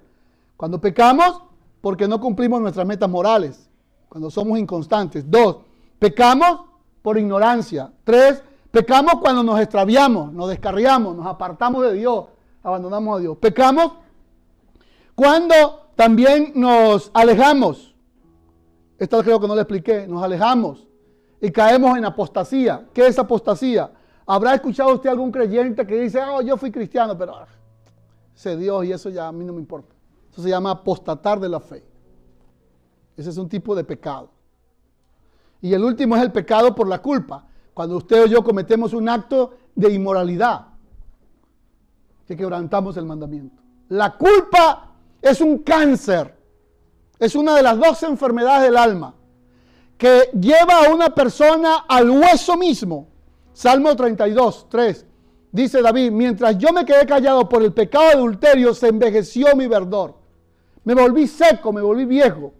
Cuando 0.59 0.79
pecamos, 0.79 1.41
porque 1.81 2.07
no 2.07 2.21
cumplimos 2.21 2.61
nuestras 2.61 2.87
metas 2.87 3.09
morales. 3.09 3.71
Cuando 4.11 4.31
somos 4.31 4.59
inconstantes. 4.59 5.25
Dos, 5.31 5.61
pecamos 5.99 6.74
por 7.05 7.19
ignorancia. 7.19 7.93
Tres, 8.03 8.43
pecamos 8.71 9.17
cuando 9.21 9.43
nos 9.43 9.61
extraviamos, 9.61 10.33
nos 10.33 10.49
descarriamos, 10.49 11.15
nos 11.15 11.27
apartamos 11.27 11.83
de 11.83 11.93
Dios, 11.93 12.25
abandonamos 12.63 13.19
a 13.19 13.21
Dios. 13.21 13.37
Pecamos 13.37 13.93
cuando 15.15 15.91
también 15.97 16.53
nos 16.55 17.11
alejamos. 17.13 17.95
Esto 18.99 19.23
creo 19.23 19.39
que 19.39 19.47
no 19.47 19.55
le 19.55 19.61
expliqué. 19.61 20.07
Nos 20.07 20.23
alejamos 20.23 20.87
y 21.43 21.51
caemos 21.51 21.99
en 21.99 22.07
apostasía. 22.07 22.87
¿Qué 22.95 23.07
es 23.07 23.19
apostasía? 23.19 23.93
¿Habrá 24.25 24.55
escuchado 24.55 24.95
usted 24.95 25.11
algún 25.11 25.31
creyente 25.31 25.87
que 25.87 26.01
dice, 26.01 26.23
oh, 26.23 26.41
yo 26.41 26.57
fui 26.57 26.71
cristiano, 26.71 27.19
pero 27.19 27.37
ah, 27.37 27.47
sé 28.33 28.57
Dios 28.57 28.83
y 28.87 28.93
eso 28.93 29.11
ya 29.11 29.29
a 29.29 29.33
mí 29.33 29.45
no 29.45 29.53
me 29.53 29.61
importa? 29.61 29.95
Eso 30.33 30.41
se 30.41 30.49
llama 30.49 30.71
apostatar 30.71 31.39
de 31.39 31.51
la 31.51 31.61
fe. 31.61 31.85
Ese 33.15 33.29
es 33.29 33.37
un 33.37 33.51
tipo 33.51 33.75
de 33.75 33.85
pecado. 33.85 34.31
Y 35.65 35.73
el 35.73 35.83
último 35.83 36.15
es 36.15 36.21
el 36.21 36.31
pecado 36.31 36.75
por 36.75 36.87
la 36.87 37.01
culpa. 37.01 37.47
Cuando 37.73 37.97
usted 37.97 38.25
o 38.25 38.27
yo 38.27 38.45
cometemos 38.45 38.93
un 38.93 39.09
acto 39.09 39.55
de 39.75 39.91
inmoralidad, 39.95 40.67
que 42.29 42.37
quebrantamos 42.37 42.99
el 42.99 43.07
mandamiento. 43.07 43.63
La 43.89 44.15
culpa 44.15 44.93
es 45.23 45.41
un 45.41 45.61
cáncer. 45.61 46.37
Es 47.19 47.35
una 47.35 47.55
de 47.55 47.63
las 47.63 47.79
dos 47.79 48.03
enfermedades 48.03 48.65
del 48.65 48.77
alma 48.77 49.15
que 49.97 50.29
lleva 50.39 50.85
a 50.85 50.93
una 50.93 51.15
persona 51.15 51.87
al 51.89 52.11
hueso 52.11 52.59
mismo. 52.59 53.09
Salmo 53.55 53.97
32, 53.97 54.67
3. 54.69 55.07
Dice 55.51 55.81
David, 55.81 56.11
mientras 56.11 56.59
yo 56.59 56.75
me 56.75 56.85
quedé 56.85 57.07
callado 57.07 57.49
por 57.49 57.63
el 57.63 57.73
pecado 57.73 58.09
de 58.09 58.13
adulterio, 58.13 58.75
se 58.75 58.89
envejeció 58.89 59.57
mi 59.57 59.67
verdor. 59.67 60.15
Me 60.85 60.93
volví 60.93 61.27
seco, 61.27 61.73
me 61.73 61.81
volví 61.81 62.05
viejo. 62.05 62.53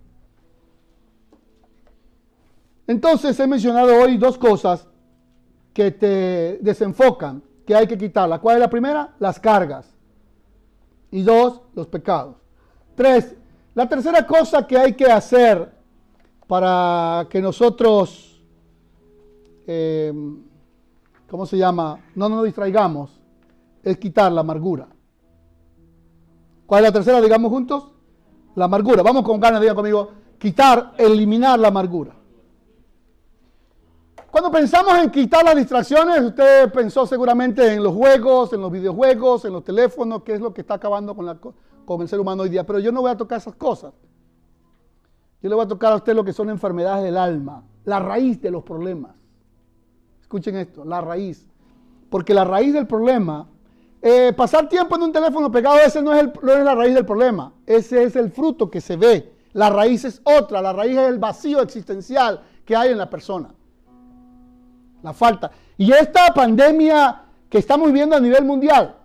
Entonces 2.87 3.39
he 3.41 3.47
mencionado 3.47 3.97
hoy 3.97 4.17
dos 4.17 4.39
cosas 4.39 4.87
que 5.73 5.91
te 5.91 6.59
desenfocan, 6.61 7.43
que 7.67 7.75
hay 7.75 7.87
que 7.87 7.99
quitarlas. 7.99 8.41
¿Cuál 8.41 8.57
es 8.57 8.61
la 8.61 8.71
primera? 8.71 9.15
Las 9.19 9.41
cargas. 9.41 9.95
Y 11.11 11.23
dos, 11.23 11.63
los 11.75 11.87
pecados. 11.87 12.37
Tres, 12.95 13.35
la 13.75 13.89
tercera 13.89 14.27
cosa 14.27 14.67
que 14.67 14.77
hay 14.77 14.93
que 14.95 15.07
hacer 15.07 15.73
para 16.47 17.27
que 17.31 17.41
nosotros 17.41 18.41
em, 19.67 20.43
¿cómo 21.35 21.47
se 21.47 21.57
llama? 21.57 21.99
No 22.15 22.29
nos 22.29 22.45
distraigamos, 22.45 23.11
es 23.83 23.99
quitar 23.99 24.31
la 24.31 24.43
amargura. 24.43 24.87
¿Cuál 26.67 26.85
es 26.85 26.91
la 26.91 26.93
tercera? 26.93 27.21
Digamos 27.21 27.51
juntos. 27.51 27.91
La 28.55 28.67
amargura. 28.67 29.03
Vamos 29.03 29.25
con 29.25 29.41
ganas, 29.41 29.61
digan 29.61 29.75
conmigo. 29.75 30.13
Quitar, 30.39 30.95
eliminar 30.97 31.59
la 31.59 31.69
amargura. 31.69 32.15
Cuando 34.35 34.51
pensamos 34.51 34.99
en 34.99 35.11
quitar 35.13 35.45
las 35.45 35.55
distracciones, 35.55 36.21
usted 36.21 36.73
pensó 36.73 37.07
seguramente 37.07 37.73
en 37.73 37.81
los 37.81 37.95
juegos, 37.95 38.53
en 38.53 38.63
los 38.63 38.73
videojuegos, 38.73 39.45
en 39.45 39.53
los 39.53 39.63
teléfonos, 39.63 40.25
que 40.25 40.33
es 40.33 40.41
lo 40.41 40.53
que 40.53 40.63
está 40.63 40.75
acabando 40.75 41.15
con, 41.15 42.01
el 42.01 42.09
ser 42.09 42.19
humano 42.19 42.43
hoy 42.43 42.49
día. 42.49 42.67
Pero 42.67 42.81
yo 42.81 42.91
no 42.91 43.01
voy 43.01 43.13
a 43.13 43.17
tocar 43.17 43.39
esas 43.39 43.55
cosas. 43.55 43.95
Yo 45.41 45.49
le 45.49 45.55
voy 45.55 45.65
a 45.65 45.69
tocar 45.69 45.93
a 45.93 45.95
usted 45.95 46.17
lo 46.17 46.25
que 46.25 46.33
son 46.33 46.51
enfermedades 46.51 47.05
del 47.05 47.17
alma, 47.17 47.63
la 47.85 48.01
raíz 48.01 48.43
de 48.43 48.51
los 48.51 48.65
problemas. 48.65 49.13
Escuchen 50.21 50.57
esto, 50.57 50.85
la 50.85 51.01
raíz. 51.01 51.47
Porque 52.11 52.35
la 52.35 52.45
raíz 52.45 52.75
del 52.75 52.89
problema, 52.89 53.47
eh, 54.03 54.33
pasar 54.37 54.69
tiempo 54.69 54.97
en 54.97 55.03
un 55.03 55.13
teléfono 55.13 55.49
pegado, 55.49 55.79
ese 55.79 56.03
no 56.03 56.13
es 56.13 56.29
la 56.43 56.75
raíz 56.75 56.93
del 56.93 57.07
problema. 57.07 57.53
Ese 57.67 58.03
es 58.03 58.17
el 58.17 58.33
fruto 58.33 58.69
que 58.69 58.81
se 58.81 58.97
ve. 58.97 59.33
La 59.53 59.71
raíz 59.71 60.05
es 60.05 60.21
otra, 60.25 60.61
la 60.61 60.73
raíz 60.73 60.99
es 60.99 61.09
el 61.09 61.21
vacío 61.21 61.63
existencial 61.63 62.43
que 62.65 62.75
hay 62.75 62.91
en 62.91 62.99
la 62.99 63.09
persona 63.09 63.55
la 65.05 65.13
falta. 65.13 65.51
Y 65.77 65.93
esta 65.93 66.33
pandemia 66.33 67.23
que 67.49 67.59
estamos 67.59 67.89
viviendo 67.89 68.17
a 68.17 68.21
nivel 68.21 68.45
mundial 68.45 68.97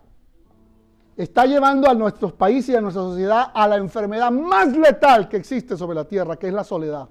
está 1.18 1.46
llevando 1.46 1.90
a 1.90 1.94
nuestros 1.94 2.32
países 2.32 2.70
y 2.70 2.76
a 2.78 2.82
nuestra 2.82 3.04
sociedad 3.04 3.52
a 3.54 3.68
la 3.68 3.76
enfermedad 3.76 4.32
más 4.32 4.76
letal 4.76 5.28
que 5.28 5.36
existe 5.36 5.76
sobre 5.76 5.96
la 5.96 6.06
tierra, 6.06 6.38
que 6.38 6.48
es 6.48 6.54
la 6.54 6.64
soledad. 6.64 7.10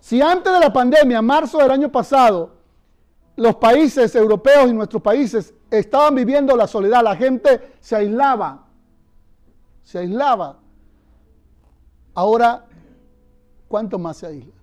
Si 0.00 0.20
antes 0.20 0.52
de 0.52 0.58
la 0.58 0.72
pandemia, 0.72 1.22
marzo 1.22 1.58
del 1.58 1.70
año 1.70 1.90
pasado, 1.90 2.56
los 3.36 3.54
países 3.56 4.14
europeos 4.16 4.68
y 4.68 4.74
nuestros 4.74 5.00
países 5.00 5.54
estaban 5.70 6.16
viviendo 6.16 6.56
la 6.56 6.66
soledad, 6.66 7.04
la 7.04 7.14
gente 7.14 7.74
se 7.80 7.94
aislaba, 7.94 8.66
se 9.84 9.98
aislaba. 10.00 10.58
Ahora, 12.12 12.64
¿cuánto 13.68 14.00
más 14.00 14.16
se 14.16 14.26
aísla? 14.26 14.54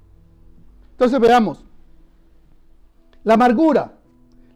Entonces 0.92 1.20
veamos, 1.20 1.64
la 3.24 3.36
amargura. 3.36 3.94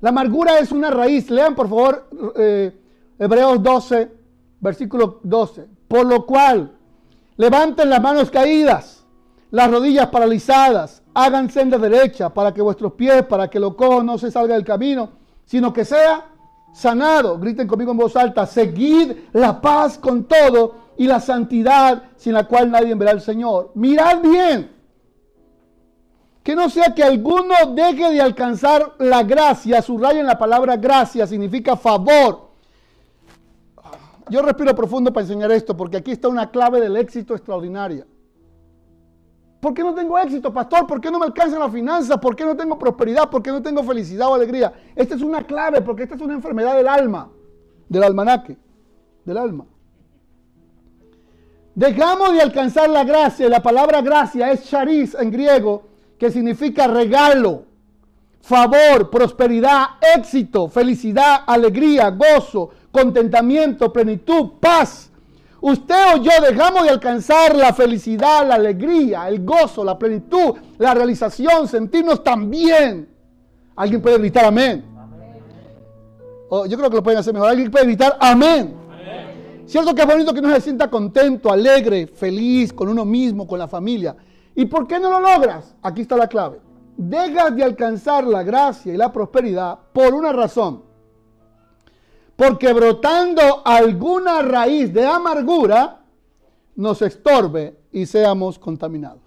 La 0.01 0.09
amargura 0.09 0.59
es 0.59 0.71
una 0.71 0.91
raíz. 0.91 1.29
Lean 1.29 1.55
por 1.55 1.69
favor 1.69 2.09
eh, 2.35 2.79
Hebreos 3.17 3.61
12, 3.61 4.11
versículo 4.59 5.19
12. 5.23 5.67
Por 5.87 6.05
lo 6.05 6.25
cual, 6.25 6.77
levanten 7.37 7.89
las 7.89 8.01
manos 8.01 8.29
caídas, 8.29 9.05
las 9.51 9.71
rodillas 9.71 10.07
paralizadas, 10.07 11.01
hagan 11.13 11.49
senda 11.49 11.77
derecha 11.77 12.29
para 12.29 12.53
que 12.53 12.61
vuestros 12.61 12.93
pies, 12.93 13.23
para 13.23 13.49
que 13.49 13.59
lo 13.59 13.75
cojo 13.75 14.03
no 14.03 14.17
se 14.17 14.29
salga 14.29 14.53
del 14.53 14.65
camino, 14.65 15.09
sino 15.45 15.73
que 15.73 15.85
sea 15.85 16.25
sanado. 16.73 17.39
Griten 17.39 17.67
conmigo 17.67 17.91
en 17.91 17.97
voz 17.97 18.15
alta, 18.15 18.45
seguid 18.45 19.13
la 19.33 19.59
paz 19.59 19.97
con 19.97 20.25
todo 20.25 20.87
y 20.97 21.07
la 21.07 21.19
santidad 21.19 22.03
sin 22.17 22.33
la 22.33 22.47
cual 22.47 22.69
nadie 22.69 22.93
verá 22.95 23.11
al 23.11 23.21
Señor. 23.21 23.71
Mirad 23.75 24.21
bien 24.21 24.76
que 26.47 26.55
no 26.55 26.69
sea 26.69 26.95
que 26.95 27.03
alguno 27.03 27.53
deje 27.75 28.09
de 28.09 28.21
alcanzar 28.21 28.93
la 28.99 29.21
gracia, 29.21 29.81
subrayen 29.81 30.25
la 30.25 30.37
palabra 30.37 30.77
gracia, 30.77 31.27
significa 31.27 31.75
favor. 31.75 32.51
Yo 34.29 34.41
respiro 34.41 34.73
profundo 34.73 35.11
para 35.11 35.25
enseñar 35.25 35.51
esto, 35.51 35.75
porque 35.75 35.97
aquí 35.97 36.11
está 36.11 36.29
una 36.29 36.49
clave 36.49 36.79
del 36.79 36.95
éxito 36.95 37.35
extraordinaria. 37.35 38.07
¿Por 39.59 39.73
qué 39.73 39.83
no 39.83 39.93
tengo 39.93 40.17
éxito, 40.17 40.53
pastor? 40.53 40.87
¿Por 40.87 41.01
qué 41.01 41.11
no 41.11 41.19
me 41.19 41.25
alcanzan 41.25 41.59
las 41.59 41.73
finanzas? 41.73 42.17
¿Por 42.17 42.33
qué 42.33 42.45
no 42.45 42.55
tengo 42.55 42.79
prosperidad? 42.79 43.29
¿Por 43.29 43.43
qué 43.43 43.51
no 43.51 43.61
tengo 43.61 43.83
felicidad 43.83 44.29
o 44.29 44.35
alegría? 44.35 44.71
Esta 44.95 45.15
es 45.15 45.21
una 45.21 45.43
clave, 45.43 45.81
porque 45.81 46.03
esta 46.03 46.15
es 46.15 46.21
una 46.21 46.35
enfermedad 46.35 46.77
del 46.77 46.87
alma, 46.87 47.29
del 47.89 48.03
almanaque, 48.03 48.55
del 49.25 49.37
alma. 49.37 49.65
Dejamos 51.75 52.31
de 52.31 52.41
alcanzar 52.41 52.89
la 52.89 53.03
gracia, 53.03 53.49
la 53.49 53.61
palabra 53.61 54.01
gracia 54.01 54.49
es 54.49 54.63
charis 54.63 55.13
en 55.13 55.29
griego, 55.29 55.96
que 56.17 56.31
significa 56.31 56.87
regalo, 56.87 57.63
favor, 58.41 59.09
prosperidad, 59.09 59.85
éxito, 60.15 60.67
felicidad, 60.67 61.41
alegría, 61.45 62.09
gozo, 62.09 62.69
contentamiento, 62.91 63.91
plenitud, 63.91 64.51
paz. 64.59 65.11
Usted 65.59 66.15
o 66.15 66.17
yo 66.17 66.31
dejamos 66.41 66.83
de 66.83 66.89
alcanzar 66.91 67.55
la 67.55 67.73
felicidad, 67.73 68.47
la 68.47 68.55
alegría, 68.55 69.27
el 69.27 69.43
gozo, 69.43 69.83
la 69.83 69.97
plenitud, 69.97 70.53
la 70.77 70.93
realización, 70.93 71.67
sentirnos 71.67 72.23
tan 72.23 72.49
bien. 72.49 73.09
¿Alguien 73.75 74.01
puede 74.01 74.17
gritar 74.17 74.45
amén? 74.45 74.85
Oh, 76.49 76.65
yo 76.65 76.77
creo 76.77 76.89
que 76.89 76.95
lo 76.95 77.03
pueden 77.03 77.19
hacer 77.19 77.33
mejor. 77.33 77.49
¿Alguien 77.49 77.69
puede 77.69 77.85
gritar 77.85 78.17
amén? 78.19 78.75
amén? 78.89 79.63
Cierto 79.65 79.93
que 79.93 80.01
es 80.01 80.07
bonito 80.07 80.33
que 80.33 80.39
uno 80.39 80.53
se 80.53 80.61
sienta 80.61 80.89
contento, 80.89 81.51
alegre, 81.51 82.07
feliz 82.07 82.71
con 82.71 82.87
uno 82.87 83.03
mismo, 83.03 83.45
con 83.45 83.59
la 83.59 83.67
familia. 83.67 84.15
¿Y 84.57 84.65
por 84.65 84.87
qué 84.87 84.99
no 84.99 85.11
lo 85.11 85.19
logras? 85.19 85.75
Aquí 85.83 86.01
está 86.01 86.17
la 86.17 86.27
clave. 86.27 86.59
Dejas 86.97 87.55
de 87.55 87.63
alcanzar 87.63 88.25
la 88.25 88.41
gracia 88.41 88.91
y 88.91 88.97
la 88.97 89.13
prosperidad 89.13 89.77
por 89.93 90.15
una 90.15 90.33
razón. 90.33 90.81
Porque 92.35 92.73
brotando 92.73 93.61
alguna 93.63 94.41
raíz 94.41 94.91
de 94.91 95.05
amargura 95.05 96.01
nos 96.75 97.03
estorbe 97.03 97.77
y 97.91 98.07
seamos 98.07 98.57
contaminados. 98.57 99.21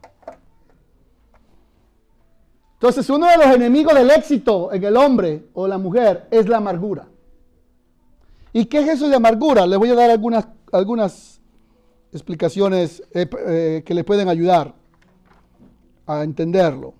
Entonces 2.72 3.08
uno 3.08 3.28
de 3.28 3.36
los 3.36 3.54
enemigos 3.54 3.94
del 3.94 4.10
éxito 4.10 4.72
en 4.72 4.82
el 4.82 4.96
hombre 4.96 5.46
o 5.54 5.68
la 5.68 5.78
mujer 5.78 6.26
es 6.32 6.48
la 6.48 6.56
amargura. 6.56 7.06
¿Y 8.52 8.64
qué 8.64 8.80
es 8.80 8.88
eso 8.88 9.08
de 9.08 9.14
amargura? 9.14 9.64
Les 9.64 9.78
voy 9.78 9.90
a 9.90 9.94
dar 9.94 10.10
algunas, 10.10 10.48
algunas 10.72 11.40
explicaciones 12.10 13.00
eh, 13.14 13.30
eh, 13.46 13.82
que 13.86 13.94
les 13.94 14.04
pueden 14.04 14.28
ayudar 14.28 14.79
a 16.10 16.24
entenderlo. 16.24 16.94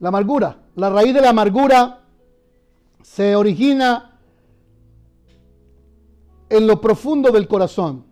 La 0.00 0.08
amargura, 0.08 0.58
la 0.76 0.90
raíz 0.90 1.14
de 1.14 1.20
la 1.20 1.30
amargura 1.30 2.00
se 3.02 3.36
origina 3.36 4.18
en 6.48 6.66
lo 6.66 6.80
profundo 6.80 7.30
del 7.30 7.46
corazón. 7.46 8.04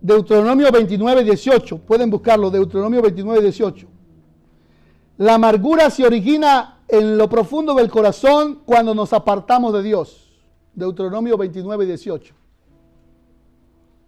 Deuteronomio 0.00 0.70
29, 0.72 1.24
18, 1.24 1.78
pueden 1.78 2.08
buscarlo, 2.10 2.50
Deuteronomio 2.50 3.02
29, 3.02 3.42
18. 3.42 3.86
La 5.18 5.34
amargura 5.34 5.90
se 5.90 6.06
origina 6.06 6.82
en 6.88 7.18
lo 7.18 7.28
profundo 7.28 7.74
del 7.74 7.90
corazón 7.90 8.62
cuando 8.64 8.94
nos 8.94 9.12
apartamos 9.12 9.72
de 9.74 9.82
Dios. 9.82 10.40
Deuteronomio 10.72 11.36
29, 11.36 11.84
18. 11.84 12.39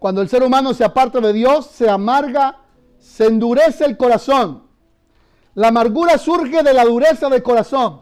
Cuando 0.02 0.20
el 0.20 0.28
ser 0.28 0.42
humano 0.42 0.74
se 0.74 0.82
aparta 0.82 1.20
de 1.20 1.32
Dios, 1.32 1.66
se 1.66 1.88
amarga, 1.88 2.58
se 2.98 3.26
endurece 3.26 3.84
el 3.84 3.96
corazón. 3.96 4.64
La 5.54 5.68
amargura 5.68 6.18
surge 6.18 6.64
de 6.64 6.74
la 6.74 6.84
dureza 6.84 7.28
del 7.28 7.40
corazón. 7.40 8.00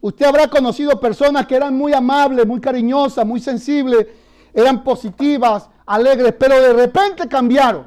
Usted 0.00 0.24
habrá 0.24 0.48
conocido 0.48 0.98
personas 0.98 1.46
que 1.46 1.56
eran 1.56 1.76
muy 1.76 1.92
amables, 1.92 2.46
muy 2.46 2.58
cariñosas, 2.58 3.26
muy 3.26 3.38
sensibles, 3.38 4.06
eran 4.54 4.82
positivas, 4.82 5.68
alegres, 5.84 6.34
pero 6.38 6.58
de 6.58 6.72
repente 6.72 7.28
cambiaron. 7.28 7.86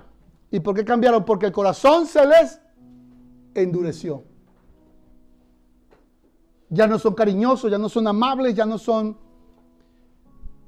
¿Y 0.52 0.60
por 0.60 0.76
qué 0.76 0.86
cambiaron? 0.86 1.26
Porque 1.26 1.48
el 1.48 1.52
corazón 1.52 2.06
se 2.06 2.24
les 2.24 2.62
endureció. 3.56 4.26
Ya 6.70 6.86
no 6.86 7.00
son 7.00 7.16
cariñosos, 7.16 7.72
ya 7.72 7.80
no 7.80 7.90
son 7.90 8.06
amables, 8.06 8.54
ya 8.54 8.68
no 8.68 8.78
son... 8.78 9.18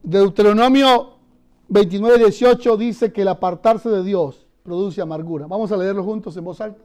Deuteronomio 0.01 1.18
29, 1.69 2.17
18 2.17 2.77
dice 2.77 3.13
que 3.13 3.21
el 3.21 3.27
apartarse 3.27 3.89
de 3.89 4.03
Dios 4.03 4.47
produce 4.63 5.01
amargura. 5.01 5.45
Vamos 5.47 5.71
a 5.71 5.77
leerlo 5.77 6.03
juntos 6.03 6.35
en 6.35 6.43
voz 6.43 6.59
alta. 6.61 6.83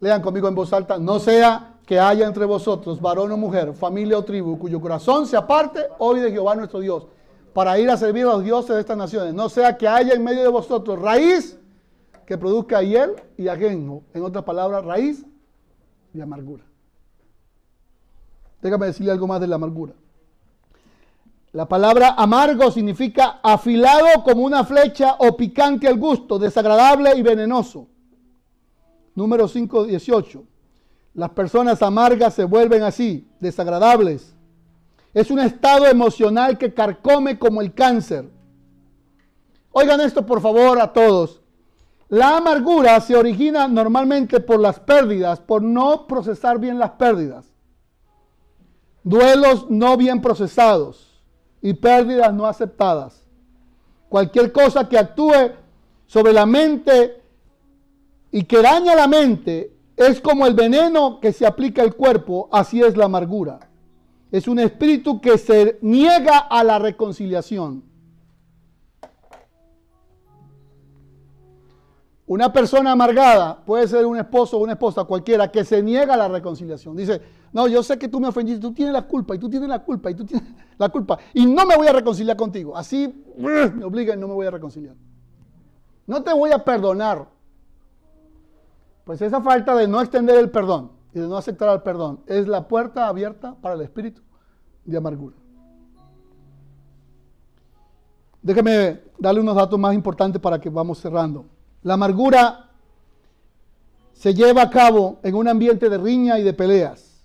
Lean 0.00 0.22
conmigo 0.22 0.46
en 0.46 0.54
voz 0.54 0.72
alta. 0.72 0.98
No 0.98 1.18
sea 1.18 1.74
que 1.84 1.98
haya 1.98 2.26
entre 2.26 2.44
vosotros 2.44 3.00
varón 3.00 3.32
o 3.32 3.36
mujer, 3.36 3.74
familia 3.74 4.18
o 4.18 4.24
tribu, 4.24 4.58
cuyo 4.58 4.80
corazón 4.80 5.26
se 5.26 5.36
aparte 5.36 5.80
hoy 5.98 6.20
de 6.20 6.30
Jehová 6.30 6.54
nuestro 6.54 6.78
Dios, 6.78 7.08
para 7.52 7.78
ir 7.78 7.90
a 7.90 7.96
servir 7.96 8.24
a 8.24 8.34
los 8.34 8.44
dioses 8.44 8.74
de 8.74 8.80
estas 8.80 8.96
naciones. 8.96 9.34
No 9.34 9.48
sea 9.48 9.76
que 9.76 9.88
haya 9.88 10.14
en 10.14 10.22
medio 10.22 10.42
de 10.42 10.48
vosotros 10.48 11.00
raíz 11.00 11.58
que 12.24 12.38
produzca 12.38 12.82
hiel 12.82 13.16
y 13.36 13.48
ajenjo. 13.48 14.04
En 14.14 14.22
otras 14.22 14.44
palabras, 14.44 14.84
raíz 14.84 15.24
y 16.14 16.20
amargura. 16.20 16.62
Déjame 18.62 18.86
decirle 18.86 19.10
algo 19.10 19.26
más 19.26 19.40
de 19.40 19.46
la 19.48 19.56
amargura. 19.56 19.94
La 21.58 21.66
palabra 21.66 22.14
amargo 22.16 22.70
significa 22.70 23.40
afilado 23.42 24.22
como 24.22 24.44
una 24.44 24.62
flecha 24.62 25.16
o 25.18 25.36
picante 25.36 25.88
al 25.88 25.98
gusto, 25.98 26.38
desagradable 26.38 27.10
y 27.16 27.22
venenoso. 27.22 27.88
Número 29.16 29.48
5, 29.48 29.86
18. 29.86 30.44
Las 31.14 31.30
personas 31.30 31.82
amargas 31.82 32.34
se 32.34 32.44
vuelven 32.44 32.84
así, 32.84 33.28
desagradables. 33.40 34.36
Es 35.12 35.32
un 35.32 35.40
estado 35.40 35.88
emocional 35.88 36.58
que 36.58 36.72
carcome 36.72 37.40
como 37.40 37.60
el 37.60 37.74
cáncer. 37.74 38.30
Oigan 39.72 40.00
esto 40.00 40.24
por 40.24 40.40
favor 40.40 40.80
a 40.80 40.92
todos. 40.92 41.40
La 42.08 42.36
amargura 42.36 43.00
se 43.00 43.16
origina 43.16 43.66
normalmente 43.66 44.38
por 44.38 44.60
las 44.60 44.78
pérdidas, 44.78 45.40
por 45.40 45.60
no 45.60 46.06
procesar 46.06 46.60
bien 46.60 46.78
las 46.78 46.90
pérdidas. 46.90 47.46
Duelos 49.02 49.68
no 49.68 49.96
bien 49.96 50.22
procesados 50.22 51.07
y 51.62 51.74
pérdidas 51.74 52.32
no 52.34 52.46
aceptadas. 52.46 53.24
Cualquier 54.08 54.52
cosa 54.52 54.88
que 54.88 54.98
actúe 54.98 55.52
sobre 56.06 56.32
la 56.32 56.46
mente 56.46 57.20
y 58.30 58.44
que 58.44 58.62
daña 58.62 58.94
la 58.94 59.06
mente 59.06 59.72
es 59.96 60.20
como 60.20 60.46
el 60.46 60.54
veneno 60.54 61.20
que 61.20 61.32
se 61.32 61.46
aplica 61.46 61.82
al 61.82 61.94
cuerpo, 61.94 62.48
así 62.52 62.82
es 62.82 62.96
la 62.96 63.06
amargura. 63.06 63.60
Es 64.30 64.46
un 64.46 64.58
espíritu 64.58 65.20
que 65.20 65.38
se 65.38 65.78
niega 65.82 66.38
a 66.38 66.62
la 66.62 66.78
reconciliación. 66.78 67.82
Una 72.28 72.52
persona 72.52 72.92
amargada 72.92 73.64
puede 73.64 73.88
ser 73.88 74.04
un 74.04 74.18
esposo 74.18 74.58
o 74.58 74.60
una 74.60 74.72
esposa 74.72 75.04
cualquiera 75.04 75.50
que 75.50 75.64
se 75.64 75.82
niega 75.82 76.12
a 76.12 76.16
la 76.18 76.28
reconciliación. 76.28 76.94
Dice, 76.94 77.22
no, 77.54 77.66
yo 77.68 77.82
sé 77.82 77.98
que 77.98 78.06
tú 78.06 78.20
me 78.20 78.28
ofendiste, 78.28 78.60
tú 78.60 78.74
tienes 78.74 78.92
la 78.92 79.06
culpa 79.08 79.34
y 79.34 79.38
tú 79.38 79.48
tienes 79.48 79.66
la 79.66 79.82
culpa 79.82 80.10
y 80.10 80.14
tú 80.14 80.26
tienes 80.26 80.46
la 80.76 80.90
culpa 80.90 81.18
y 81.32 81.46
no 81.46 81.64
me 81.64 81.74
voy 81.74 81.86
a 81.86 81.92
reconciliar 81.94 82.36
contigo. 82.36 82.76
Así 82.76 83.24
me 83.38 83.82
obliga 83.82 84.14
y 84.14 84.18
no 84.18 84.28
me 84.28 84.34
voy 84.34 84.46
a 84.46 84.50
reconciliar. 84.50 84.94
No 86.06 86.22
te 86.22 86.34
voy 86.34 86.52
a 86.52 86.62
perdonar. 86.62 87.28
Pues 89.04 89.22
esa 89.22 89.40
falta 89.40 89.74
de 89.74 89.88
no 89.88 89.98
extender 89.98 90.36
el 90.36 90.50
perdón 90.50 90.90
y 91.14 91.20
de 91.20 91.26
no 91.26 91.38
aceptar 91.38 91.70
el 91.70 91.80
perdón 91.80 92.20
es 92.26 92.46
la 92.46 92.68
puerta 92.68 93.08
abierta 93.08 93.54
para 93.54 93.74
el 93.74 93.80
espíritu 93.80 94.20
de 94.84 94.98
amargura. 94.98 95.36
Déjeme 98.42 99.00
darle 99.18 99.40
unos 99.40 99.56
datos 99.56 99.78
más 99.78 99.94
importantes 99.94 100.42
para 100.42 100.60
que 100.60 100.68
vamos 100.68 100.98
cerrando. 100.98 101.46
La 101.82 101.94
amargura 101.94 102.70
se 104.12 104.34
lleva 104.34 104.62
a 104.62 104.70
cabo 104.70 105.20
en 105.22 105.34
un 105.34 105.46
ambiente 105.46 105.88
de 105.88 105.98
riña 105.98 106.38
y 106.38 106.42
de 106.42 106.52
peleas. 106.52 107.22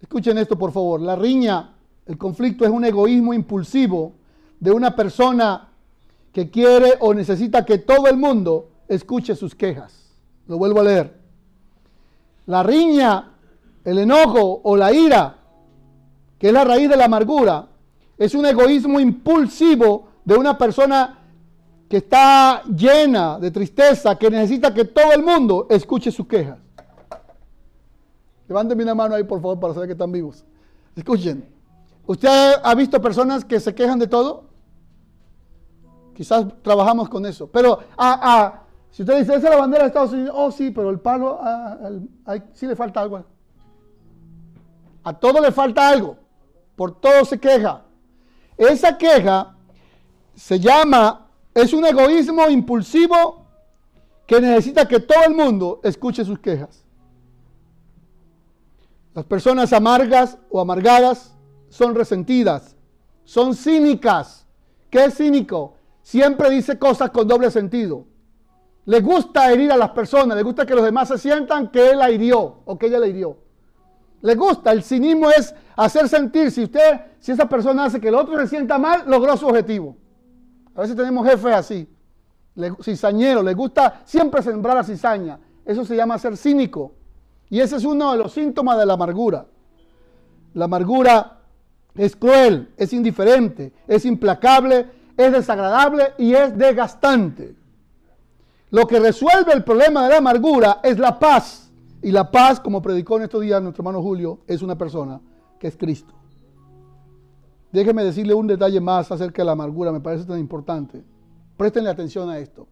Escuchen 0.00 0.36
esto, 0.36 0.58
por 0.58 0.72
favor. 0.72 1.00
La 1.00 1.16
riña, 1.16 1.72
el 2.06 2.18
conflicto 2.18 2.64
es 2.64 2.70
un 2.70 2.84
egoísmo 2.84 3.32
impulsivo 3.32 4.12
de 4.60 4.70
una 4.70 4.94
persona 4.94 5.68
que 6.32 6.50
quiere 6.50 6.94
o 7.00 7.14
necesita 7.14 7.64
que 7.64 7.78
todo 7.78 8.08
el 8.08 8.16
mundo 8.16 8.68
escuche 8.88 9.34
sus 9.34 9.54
quejas. 9.54 10.12
Lo 10.48 10.58
vuelvo 10.58 10.80
a 10.80 10.84
leer. 10.84 11.16
La 12.46 12.62
riña, 12.62 13.30
el 13.84 13.98
enojo 13.98 14.60
o 14.64 14.76
la 14.76 14.92
ira, 14.92 15.38
que 16.38 16.48
es 16.48 16.52
la 16.52 16.64
raíz 16.64 16.88
de 16.88 16.96
la 16.96 17.04
amargura, 17.04 17.68
es 18.18 18.34
un 18.34 18.44
egoísmo 18.44 19.00
impulsivo 19.00 20.08
de 20.24 20.34
una 20.34 20.58
persona 20.58 21.21
que 21.92 21.98
está 21.98 22.62
llena 22.64 23.38
de 23.38 23.50
tristeza, 23.50 24.16
que 24.16 24.30
necesita 24.30 24.72
que 24.72 24.86
todo 24.86 25.12
el 25.12 25.22
mundo 25.22 25.66
escuche 25.68 26.10
sus 26.10 26.26
quejas. 26.26 26.56
Levánteme 28.48 28.82
una 28.82 28.94
mano 28.94 29.14
ahí, 29.14 29.24
por 29.24 29.42
favor, 29.42 29.60
para 29.60 29.74
saber 29.74 29.90
que 29.90 29.92
están 29.92 30.10
vivos. 30.10 30.42
Escuchen. 30.96 31.46
¿Usted 32.06 32.54
ha 32.64 32.74
visto 32.74 32.98
personas 32.98 33.44
que 33.44 33.60
se 33.60 33.74
quejan 33.74 33.98
de 33.98 34.06
todo? 34.06 34.44
Quizás 36.14 36.46
trabajamos 36.62 37.10
con 37.10 37.26
eso. 37.26 37.46
Pero 37.48 37.80
ah, 37.98 38.20
ah, 38.22 38.62
si 38.90 39.02
usted 39.02 39.18
dice, 39.18 39.34
esa 39.34 39.48
es 39.48 39.54
la 39.54 39.60
bandera 39.60 39.82
de 39.82 39.88
Estados 39.88 40.14
Unidos, 40.14 40.34
oh 40.34 40.50
sí, 40.50 40.70
pero 40.70 40.88
el 40.88 40.98
palo, 40.98 41.40
ah, 41.42 41.76
sí 42.54 42.66
le 42.66 42.74
falta 42.74 43.02
algo. 43.02 43.22
A 45.04 45.12
todo 45.12 45.42
le 45.42 45.52
falta 45.52 45.90
algo. 45.90 46.16
Por 46.74 46.98
todo 46.98 47.26
se 47.26 47.38
queja. 47.38 47.82
Esa 48.56 48.96
queja 48.96 49.54
se 50.34 50.58
llama 50.58 51.21
es 51.54 51.72
un 51.72 51.84
egoísmo 51.84 52.48
impulsivo 52.48 53.46
que 54.26 54.40
necesita 54.40 54.86
que 54.86 55.00
todo 55.00 55.24
el 55.26 55.34
mundo 55.34 55.80
escuche 55.82 56.24
sus 56.24 56.38
quejas. 56.38 56.84
Las 59.14 59.26
personas 59.26 59.72
amargas 59.72 60.38
o 60.50 60.60
amargadas 60.60 61.34
son 61.68 61.94
resentidas, 61.94 62.76
son 63.24 63.54
cínicas. 63.54 64.46
¿Qué 64.88 65.04
es 65.04 65.16
cínico? 65.16 65.74
Siempre 66.02 66.50
dice 66.50 66.78
cosas 66.78 67.10
con 67.10 67.28
doble 67.28 67.50
sentido. 67.50 68.06
Le 68.84 69.00
gusta 69.00 69.52
herir 69.52 69.70
a 69.70 69.76
las 69.76 69.90
personas, 69.90 70.36
le 70.36 70.42
gusta 70.42 70.66
que 70.66 70.74
los 70.74 70.84
demás 70.84 71.08
se 71.08 71.18
sientan 71.18 71.70
que 71.70 71.90
él 71.90 71.98
la 71.98 72.10
hirió 72.10 72.62
o 72.64 72.78
que 72.78 72.86
ella 72.86 72.98
la 72.98 73.06
hirió. 73.06 73.36
Le 74.22 74.34
gusta, 74.34 74.72
el 74.72 74.82
cinismo 74.82 75.30
es 75.30 75.54
hacer 75.76 76.08
sentir, 76.08 76.50
si 76.50 76.64
usted, 76.64 77.00
si 77.18 77.32
esa 77.32 77.48
persona 77.48 77.84
hace 77.84 78.00
que 78.00 78.08
el 78.08 78.14
otro 78.14 78.38
se 78.38 78.48
sienta 78.48 78.78
mal, 78.78 79.04
logró 79.06 79.36
su 79.36 79.46
objetivo. 79.46 79.96
A 80.74 80.80
veces 80.80 80.96
tenemos 80.96 81.26
jefes 81.26 81.52
así, 81.52 81.88
cizañeros, 82.82 83.44
les 83.44 83.56
gusta 83.56 84.02
siempre 84.04 84.42
sembrar 84.42 84.76
la 84.76 84.84
cizaña. 84.84 85.38
Eso 85.64 85.84
se 85.84 85.96
llama 85.96 86.18
ser 86.18 86.36
cínico. 86.36 86.92
Y 87.48 87.60
ese 87.60 87.76
es 87.76 87.84
uno 87.84 88.12
de 88.12 88.18
los 88.18 88.32
síntomas 88.32 88.78
de 88.78 88.86
la 88.86 88.94
amargura. 88.94 89.46
La 90.54 90.64
amargura 90.66 91.38
es 91.94 92.16
cruel, 92.16 92.72
es 92.76 92.92
indiferente, 92.92 93.72
es 93.86 94.04
implacable, 94.04 94.90
es 95.16 95.32
desagradable 95.32 96.14
y 96.18 96.34
es 96.34 96.56
desgastante. 96.56 97.54
Lo 98.70 98.86
que 98.86 98.98
resuelve 98.98 99.52
el 99.52 99.64
problema 99.64 100.04
de 100.04 100.10
la 100.10 100.18
amargura 100.18 100.80
es 100.82 100.98
la 100.98 101.18
paz. 101.18 101.70
Y 102.00 102.10
la 102.10 102.30
paz, 102.30 102.58
como 102.58 102.82
predicó 102.82 103.18
en 103.18 103.24
estos 103.24 103.42
días 103.42 103.62
nuestro 103.62 103.82
hermano 103.82 104.02
Julio, 104.02 104.40
es 104.46 104.62
una 104.62 104.76
persona 104.76 105.20
que 105.58 105.68
es 105.68 105.76
Cristo. 105.76 106.14
Déjeme 107.72 108.04
decirle 108.04 108.34
un 108.34 108.46
detalle 108.46 108.80
más 108.80 109.10
acerca 109.10 109.40
de 109.40 109.46
la 109.46 109.52
amargura, 109.52 109.90
me 109.90 110.00
parece 110.00 110.26
tan 110.26 110.38
importante. 110.38 111.02
Prestenle 111.56 111.88
atención 111.88 112.28
a 112.28 112.38
esto. 112.38 112.68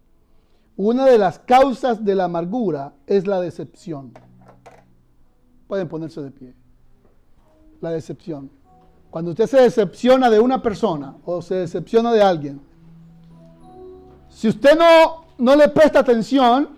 Una 0.77 1.05
de 1.05 1.17
las 1.17 1.39
causas 1.39 2.05
de 2.05 2.13
la 2.13 2.25
amargura 2.25 2.93
es 3.07 3.25
la 3.25 3.41
decepción. 3.41 4.13
Pueden 5.67 5.87
ponerse 5.87 6.21
de 6.21 6.31
pie. 6.31 6.53
La 7.81 7.89
decepción. 7.89 8.51
Cuando 9.09 9.31
usted 9.31 9.47
se 9.47 9.61
decepciona 9.61 10.29
de 10.29 10.39
una 10.39 10.61
persona 10.61 11.17
o 11.25 11.41
se 11.41 11.55
decepciona 11.55 12.13
de 12.13 12.21
alguien, 12.21 12.61
si 14.29 14.47
usted 14.47 14.77
no, 14.77 15.25
no 15.39 15.55
le 15.55 15.67
presta 15.69 15.99
atención, 15.99 16.69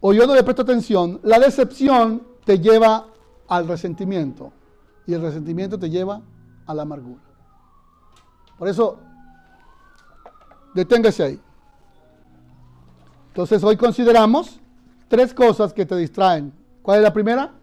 o 0.00 0.12
yo 0.12 0.26
no 0.26 0.34
le 0.34 0.42
presto 0.42 0.62
atención, 0.62 1.20
la 1.22 1.38
decepción 1.38 2.22
te 2.44 2.58
lleva 2.58 3.06
al 3.48 3.68
resentimiento. 3.68 4.52
Y 5.06 5.14
el 5.14 5.22
resentimiento 5.22 5.78
te 5.78 5.88
lleva 5.88 6.20
a 6.66 6.74
la 6.74 6.82
amargura. 6.82 7.29
Por 8.60 8.68
eso, 8.68 8.98
deténgase 10.74 11.22
ahí. 11.22 11.40
Entonces 13.28 13.64
hoy 13.64 13.74
consideramos 13.78 14.60
tres 15.08 15.32
cosas 15.32 15.72
que 15.72 15.86
te 15.86 15.96
distraen. 15.96 16.52
¿Cuál 16.82 16.98
es 16.98 17.04
la 17.04 17.10
primera? 17.10 17.54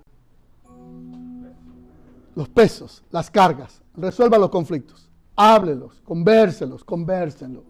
Los 2.34 2.50
pesos, 2.50 3.04
las 3.12 3.30
cargas. 3.30 3.80
Resuelva 3.96 4.40
los 4.40 4.50
conflictos. 4.50 5.08
Háblelos, 5.36 6.02
convérselos, 6.04 6.84
convérsenlo. 6.84 7.64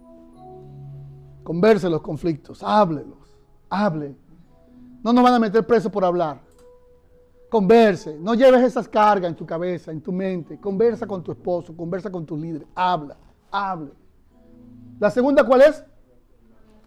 Converse 1.44 1.90
los 1.90 1.99
conflictos, 1.99 2.64
háblelos, 2.64 3.36
hable. 3.70 4.16
No 5.04 5.12
nos 5.12 5.22
van 5.22 5.34
a 5.34 5.40
meter 5.40 5.68
preso 5.68 5.91
por 5.91 6.06
hablar. 6.06 6.40
Converse, 7.49 8.18
no 8.19 8.34
lleves 8.34 8.61
esas 8.61 8.90
cargas 8.90 9.30
en 9.30 9.36
tu 9.36 9.45
cabeza, 9.45 9.91
en 9.91 10.02
tu 10.02 10.11
mente. 10.11 10.60
Conversa 10.60 11.07
con 11.07 11.24
tu 11.24 11.32
esposo, 11.32 11.76
conversa 11.76 12.11
con 12.11 12.26
tu 12.26 12.36
líder, 12.36 12.68
habla, 12.76 13.15
hable. 13.49 13.91
La 14.99 15.10
segunda, 15.10 15.44
¿cuál 15.45 15.61
es? 15.61 15.84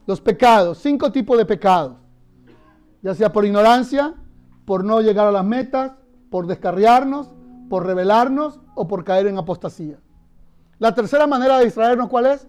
Los 0.06 0.20
pecados, 0.20 0.78
cinco 0.78 1.10
tipos 1.10 1.38
de 1.38 1.46
pecados. 1.46 1.96
Ya 3.02 3.14
sea 3.14 3.32
por 3.32 3.46
ignorancia, 3.46 4.14
por 4.66 4.84
no 4.84 5.00
llegar 5.00 5.26
a 5.26 5.32
las 5.32 5.44
metas, 5.44 5.92
por 6.30 6.46
descarriarnos, 6.46 7.30
por 7.70 7.86
rebelarnos 7.86 8.60
o 8.74 8.86
por 8.86 9.04
caer 9.04 9.28
en 9.28 9.38
apostasía. 9.38 9.98
La 10.78 10.94
tercera 10.94 11.26
manera 11.26 11.58
de 11.58 11.64
distraernos, 11.64 12.08
¿cuál 12.08 12.26
es? 12.26 12.46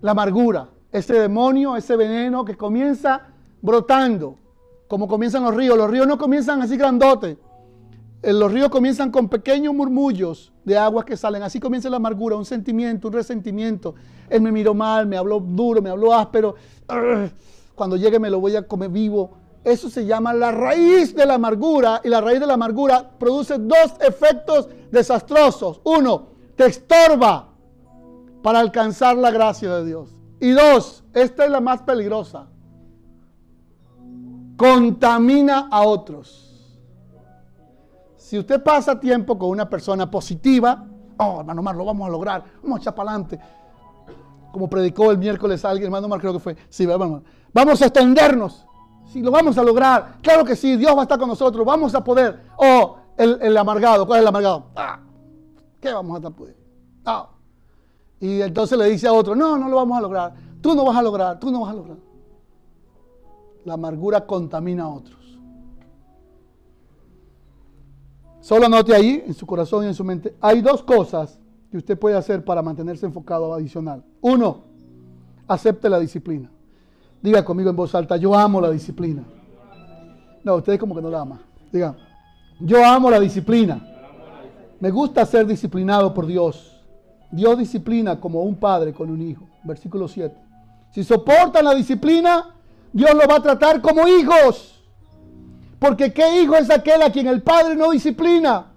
La 0.00 0.12
amargura, 0.12 0.68
ese 0.92 1.14
demonio, 1.14 1.76
ese 1.76 1.96
veneno 1.96 2.44
que 2.44 2.56
comienza 2.56 3.22
brotando 3.60 4.36
como 4.92 5.08
comienzan 5.08 5.42
los 5.42 5.54
ríos. 5.54 5.74
Los 5.78 5.90
ríos 5.90 6.06
no 6.06 6.18
comienzan 6.18 6.60
así 6.60 6.76
grandotes. 6.76 7.38
Los 8.22 8.52
ríos 8.52 8.68
comienzan 8.68 9.10
con 9.10 9.26
pequeños 9.30 9.72
murmullos 9.72 10.52
de 10.64 10.76
aguas 10.76 11.06
que 11.06 11.16
salen. 11.16 11.42
Así 11.42 11.58
comienza 11.58 11.88
la 11.88 11.96
amargura, 11.96 12.36
un 12.36 12.44
sentimiento, 12.44 13.08
un 13.08 13.14
resentimiento. 13.14 13.94
Él 14.28 14.42
me 14.42 14.52
miró 14.52 14.74
mal, 14.74 15.06
me 15.06 15.16
habló 15.16 15.40
duro, 15.40 15.80
me 15.80 15.88
habló 15.88 16.12
áspero. 16.12 16.56
Cuando 17.74 17.96
llegue 17.96 18.20
me 18.20 18.28
lo 18.28 18.38
voy 18.38 18.54
a 18.54 18.68
comer 18.68 18.90
vivo. 18.90 19.30
Eso 19.64 19.88
se 19.88 20.04
llama 20.04 20.34
la 20.34 20.52
raíz 20.52 21.14
de 21.14 21.24
la 21.24 21.36
amargura 21.36 22.02
y 22.04 22.10
la 22.10 22.20
raíz 22.20 22.40
de 22.40 22.46
la 22.46 22.52
amargura 22.52 23.12
produce 23.18 23.56
dos 23.56 23.94
efectos 24.06 24.68
desastrosos. 24.90 25.80
Uno, 25.84 26.26
te 26.54 26.66
estorba 26.66 27.48
para 28.42 28.60
alcanzar 28.60 29.16
la 29.16 29.30
gracia 29.30 29.74
de 29.74 29.86
Dios. 29.86 30.10
Y 30.38 30.50
dos, 30.50 31.02
esta 31.14 31.46
es 31.46 31.50
la 31.50 31.62
más 31.62 31.80
peligrosa 31.80 32.51
contamina 34.56 35.68
a 35.70 35.82
otros. 35.82 36.42
Si 38.16 38.38
usted 38.38 38.62
pasa 38.62 38.98
tiempo 38.98 39.38
con 39.38 39.50
una 39.50 39.68
persona 39.68 40.10
positiva, 40.10 40.86
oh, 41.18 41.40
hermano 41.40 41.62
Mar, 41.62 41.76
lo 41.76 41.84
vamos 41.84 42.08
a 42.08 42.10
lograr, 42.10 42.44
vamos 42.62 42.78
a 42.78 42.82
echar 42.82 42.94
para 42.94 43.10
adelante. 43.10 43.38
como 44.50 44.68
predicó 44.68 45.10
el 45.10 45.18
miércoles 45.18 45.64
alguien, 45.64 45.86
hermano 45.86 46.08
Mar, 46.08 46.20
creo 46.20 46.32
que 46.32 46.38
fue. 46.38 46.56
Sí, 46.68 46.86
vamos, 46.86 47.22
vamos 47.52 47.82
a 47.82 47.86
extendernos. 47.86 48.66
Sí, 49.12 49.20
lo 49.20 49.30
vamos 49.30 49.58
a 49.58 49.62
lograr. 49.62 50.18
Claro 50.22 50.44
que 50.44 50.56
sí, 50.56 50.76
Dios 50.76 50.94
va 50.96 51.00
a 51.00 51.02
estar 51.02 51.18
con 51.18 51.28
nosotros, 51.28 51.66
vamos 51.66 51.94
a 51.94 52.02
poder. 52.02 52.40
Oh, 52.56 52.96
el, 53.16 53.56
amargado, 53.56 54.06
¿cuál 54.06 54.18
es 54.18 54.22
el 54.22 54.28
amargado? 54.28 54.64
Ah, 54.74 55.00
¿Qué 55.80 55.92
vamos 55.92 56.24
a 56.24 56.30
pudiendo? 56.30 56.62
Ah. 57.04 57.28
Y 58.20 58.40
entonces 58.40 58.78
le 58.78 58.86
dice 58.86 59.08
a 59.08 59.12
otro, 59.12 59.34
no, 59.34 59.58
no 59.58 59.68
lo 59.68 59.76
vamos 59.76 59.98
a 59.98 60.00
lograr. 60.00 60.34
Tú 60.60 60.74
no 60.74 60.84
vas 60.84 60.96
a 60.96 61.02
lograr, 61.02 61.40
tú 61.40 61.50
no 61.50 61.60
vas 61.60 61.70
a 61.72 61.74
lograr. 61.74 61.96
La 63.64 63.74
amargura 63.74 64.26
contamina 64.26 64.84
a 64.84 64.88
otros. 64.88 65.38
Solo 68.40 68.66
anote 68.66 68.94
ahí, 68.94 69.22
en 69.24 69.34
su 69.34 69.46
corazón 69.46 69.84
y 69.84 69.88
en 69.88 69.94
su 69.94 70.02
mente, 70.02 70.34
hay 70.40 70.60
dos 70.60 70.82
cosas 70.82 71.38
que 71.70 71.76
usted 71.76 71.98
puede 71.98 72.16
hacer 72.16 72.44
para 72.44 72.60
mantenerse 72.60 73.06
enfocado 73.06 73.54
adicional. 73.54 74.04
Uno, 74.20 74.64
acepte 75.46 75.88
la 75.88 76.00
disciplina. 76.00 76.50
Diga 77.22 77.44
conmigo 77.44 77.70
en 77.70 77.76
voz 77.76 77.94
alta, 77.94 78.16
yo 78.16 78.34
amo 78.34 78.60
la 78.60 78.70
disciplina. 78.70 79.22
No, 80.42 80.56
ustedes 80.56 80.78
como 80.78 80.94
que 80.94 81.02
no 81.02 81.08
la 81.08 81.20
aman. 81.20 81.40
Diga, 81.70 81.96
yo 82.58 82.84
amo 82.84 83.10
la 83.10 83.20
disciplina. 83.20 83.80
Me 84.80 84.90
gusta 84.90 85.24
ser 85.24 85.46
disciplinado 85.46 86.12
por 86.12 86.26
Dios. 86.26 86.82
Dios 87.30 87.56
disciplina 87.56 88.20
como 88.20 88.42
un 88.42 88.56
padre 88.56 88.92
con 88.92 89.08
un 89.08 89.22
hijo. 89.22 89.48
Versículo 89.62 90.08
7. 90.08 90.36
Si 90.90 91.04
soportan 91.04 91.64
la 91.64 91.74
disciplina, 91.74 92.56
Dios 92.92 93.14
lo 93.14 93.26
va 93.26 93.36
a 93.36 93.42
tratar 93.42 93.80
como 93.80 94.06
hijos. 94.06 94.82
Porque 95.78 96.12
¿qué 96.12 96.42
hijo 96.42 96.54
es 96.54 96.70
aquel 96.70 97.02
a 97.02 97.10
quien 97.10 97.26
el 97.26 97.42
padre 97.42 97.74
no 97.74 97.90
disciplina? 97.90 98.72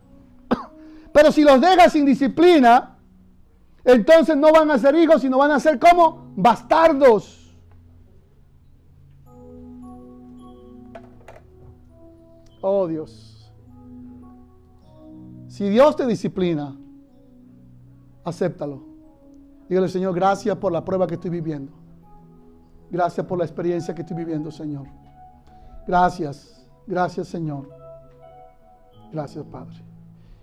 Pero 1.14 1.32
si 1.32 1.44
los 1.44 1.62
deja 1.62 1.90
sin 1.90 2.06
disciplina, 2.06 2.98
entonces 3.84 4.36
no 4.36 4.52
van 4.52 4.72
a 4.72 4.80
ser 4.80 4.96
hijos, 4.96 5.22
sino 5.22 5.38
van 5.38 5.52
a 5.52 5.60
ser 5.60 5.78
como 5.78 6.32
bastardos. 6.36 7.56
Oh 12.62 12.88
Dios. 12.88 13.54
Si 15.48 15.70
Dios 15.70 15.96
te 15.96 16.08
disciplina, 16.08 16.76
acéptalo. 18.24 18.84
Dígale, 19.70 19.88
Señor, 19.88 20.16
gracias 20.16 20.58
por 20.58 20.72
la 20.72 20.84
prueba 20.84 21.06
que 21.06 21.14
estoy 21.14 21.30
viviendo. 21.30 21.85
Gracias 22.90 23.26
por 23.26 23.38
la 23.38 23.46
experiencia 23.46 23.94
que 23.94 24.02
estoy 24.02 24.18
viviendo, 24.18 24.52
Señor. 24.52 24.88
Gracias, 25.88 26.66
gracias, 26.88 27.28
Señor. 27.28 27.70
Gracias, 29.12 29.46
Padre. 29.46 29.76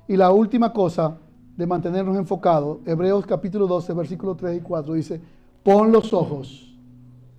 Y 0.09 0.17
la 0.17 0.31
última 0.31 0.73
cosa 0.73 1.17
de 1.57 1.67
mantenernos 1.67 2.17
enfocados, 2.17 2.79
Hebreos 2.87 3.27
capítulo 3.27 3.67
12, 3.67 3.93
versículos 3.93 4.37
3 4.37 4.59
y 4.59 4.61
4, 4.61 4.95
dice, 4.95 5.21
pon 5.63 5.93
los 5.93 6.13
ojos 6.13 6.77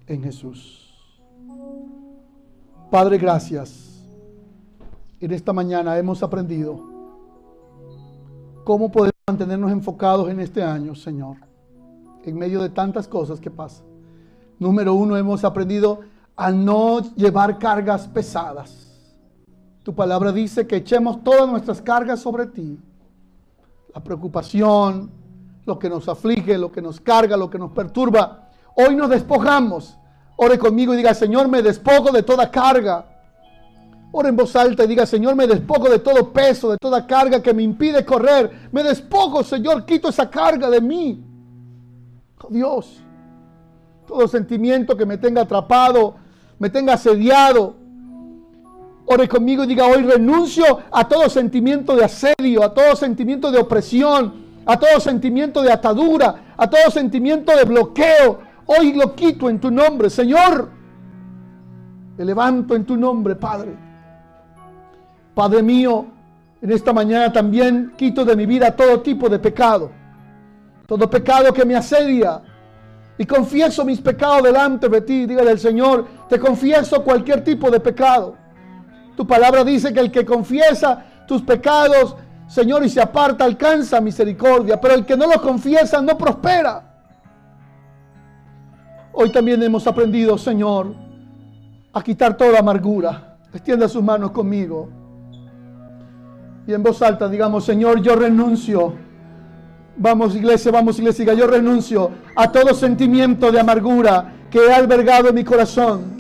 en 0.07 0.23
Jesús. 0.23 0.93
Padre, 2.91 3.17
gracias. 3.17 4.03
En 5.19 5.31
esta 5.31 5.53
mañana 5.53 5.97
hemos 5.97 6.21
aprendido 6.21 6.79
cómo 8.63 8.91
podemos 8.91 9.13
mantenernos 9.27 9.71
enfocados 9.71 10.29
en 10.29 10.39
este 10.39 10.61
año, 10.61 10.93
Señor, 10.95 11.37
en 12.23 12.37
medio 12.37 12.61
de 12.61 12.69
tantas 12.69 13.07
cosas 13.07 13.39
que 13.39 13.49
pasan. 13.49 13.92
Número 14.63 14.93
uno, 14.93 15.17
hemos 15.17 15.43
aprendido 15.43 15.99
a 16.37 16.49
no 16.49 17.01
llevar 17.15 17.59
cargas 17.59 18.07
pesadas. 18.07 18.87
Tu 19.83 19.93
palabra 19.93 20.31
dice 20.31 20.65
que 20.65 20.77
echemos 20.77 21.21
todas 21.21 21.49
nuestras 21.49 21.81
cargas 21.81 22.21
sobre 22.21 22.45
ti. 22.45 22.79
La 23.93 24.01
preocupación, 24.01 25.11
lo 25.65 25.77
que 25.77 25.89
nos 25.89 26.07
aflige, 26.07 26.57
lo 26.57 26.71
que 26.71 26.81
nos 26.81 27.01
carga, 27.01 27.35
lo 27.35 27.49
que 27.49 27.59
nos 27.59 27.73
perturba. 27.73 28.51
Hoy 28.75 28.95
nos 28.95 29.09
despojamos. 29.09 29.97
Ore 30.37 30.57
conmigo 30.57 30.93
y 30.93 30.97
diga, 30.97 31.13
Señor, 31.13 31.49
me 31.49 31.61
despojo 31.61 32.13
de 32.13 32.23
toda 32.23 32.49
carga. 32.49 33.05
Ore 34.13 34.29
en 34.29 34.37
voz 34.37 34.55
alta 34.55 34.85
y 34.85 34.87
diga, 34.87 35.05
Señor, 35.05 35.35
me 35.35 35.45
despojo 35.45 35.89
de 35.89 35.99
todo 35.99 36.31
peso, 36.31 36.71
de 36.71 36.77
toda 36.77 37.05
carga 37.05 37.43
que 37.43 37.53
me 37.53 37.63
impide 37.63 38.05
correr. 38.05 38.69
Me 38.71 38.81
despojo, 38.81 39.43
Señor, 39.43 39.85
quito 39.85 40.07
esa 40.07 40.29
carga 40.29 40.69
de 40.69 40.79
mí. 40.79 41.21
Oh, 42.41 42.47
Dios, 42.49 43.03
todo 44.13 44.27
sentimiento 44.27 44.95
que 44.95 45.07
me 45.07 45.17
tenga 45.17 45.41
atrapado, 45.41 46.13
me 46.59 46.69
tenga 46.69 46.93
asediado. 46.93 47.75
Ore 49.05 49.27
conmigo 49.27 49.63
y 49.63 49.67
diga, 49.67 49.87
hoy 49.87 50.03
renuncio 50.03 50.81
a 50.91 51.07
todo 51.07 51.27
sentimiento 51.29 51.95
de 51.95 52.05
asedio, 52.05 52.63
a 52.63 52.73
todo 52.73 52.95
sentimiento 52.95 53.51
de 53.51 53.59
opresión, 53.59 54.33
a 54.67 54.77
todo 54.77 54.99
sentimiento 54.99 55.63
de 55.63 55.71
atadura, 55.71 56.53
a 56.55 56.69
todo 56.69 56.91
sentimiento 56.91 57.57
de 57.57 57.65
bloqueo. 57.65 58.39
Hoy 58.67 58.93
lo 58.93 59.15
quito 59.15 59.49
en 59.49 59.59
tu 59.59 59.71
nombre, 59.71 60.11
Señor. 60.11 60.69
Me 62.15 62.23
levanto 62.23 62.75
en 62.75 62.85
tu 62.85 62.95
nombre, 62.95 63.35
Padre. 63.35 63.75
Padre 65.33 65.63
mío, 65.63 66.05
en 66.61 66.71
esta 66.71 66.93
mañana 66.93 67.33
también 67.33 67.93
quito 67.97 68.23
de 68.23 68.35
mi 68.35 68.45
vida 68.45 68.75
todo 68.75 69.01
tipo 69.01 69.27
de 69.27 69.39
pecado. 69.39 69.89
Todo 70.85 71.09
pecado 71.09 71.51
que 71.51 71.65
me 71.65 71.75
asedia, 71.75 72.41
y 73.17 73.25
confieso 73.25 73.85
mis 73.85 74.01
pecados 74.01 74.43
delante 74.43 74.89
de 74.89 75.01
ti. 75.01 75.25
Dígale 75.25 75.51
al 75.51 75.59
Señor, 75.59 76.07
te 76.27 76.39
confieso 76.39 77.03
cualquier 77.03 77.43
tipo 77.43 77.69
de 77.69 77.79
pecado. 77.79 78.35
Tu 79.15 79.25
palabra 79.27 79.63
dice 79.63 79.93
que 79.93 79.99
el 79.99 80.11
que 80.11 80.25
confiesa 80.25 81.05
tus 81.27 81.41
pecados, 81.43 82.15
Señor, 82.47 82.83
y 82.83 82.89
se 82.89 83.01
aparta, 83.01 83.45
alcanza 83.45 84.01
misericordia. 84.01 84.81
Pero 84.81 84.95
el 84.95 85.05
que 85.05 85.15
no 85.15 85.27
lo 85.27 85.41
confiesa 85.41 86.01
no 86.01 86.17
prospera. 86.17 86.89
Hoy 89.13 89.31
también 89.31 89.61
hemos 89.61 89.85
aprendido, 89.85 90.37
Señor, 90.39 90.95
a 91.93 92.01
quitar 92.01 92.35
toda 92.35 92.59
amargura. 92.59 93.37
Extienda 93.53 93.87
sus 93.87 94.01
manos 94.01 94.31
conmigo. 94.31 94.89
Y 96.65 96.73
en 96.73 96.81
voz 96.81 97.01
alta 97.03 97.27
digamos, 97.27 97.65
Señor, 97.65 98.01
yo 98.01 98.15
renuncio 98.15 99.02
Vamos 99.95 100.35
iglesia, 100.35 100.71
vamos 100.71 100.97
iglesia, 100.97 101.33
yo 101.35 101.45
renuncio 101.45 102.09
a 102.35 102.51
todo 102.51 102.73
sentimiento 102.73 103.51
de 103.51 103.59
amargura 103.59 104.33
que 104.49 104.57
he 104.57 104.73
albergado 104.73 105.29
en 105.29 105.35
mi 105.35 105.43
corazón. 105.43 106.17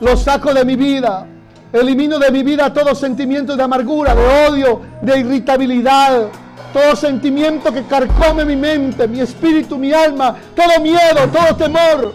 Lo 0.00 0.16
saco 0.16 0.52
de 0.52 0.64
mi 0.64 0.74
vida. 0.74 1.26
Elimino 1.72 2.18
de 2.18 2.30
mi 2.32 2.42
vida 2.42 2.72
todo 2.72 2.94
sentimiento 2.94 3.56
de 3.56 3.62
amargura, 3.62 4.14
de 4.14 4.48
odio, 4.48 4.80
de 5.00 5.20
irritabilidad. 5.20 6.28
Todo 6.72 6.96
sentimiento 6.96 7.72
que 7.72 7.84
carcome 7.84 8.44
mi 8.44 8.56
mente, 8.56 9.06
mi 9.06 9.20
espíritu, 9.20 9.78
mi 9.78 9.92
alma. 9.92 10.34
Todo 10.56 10.80
miedo, 10.82 11.28
todo 11.32 11.56
temor. 11.56 12.12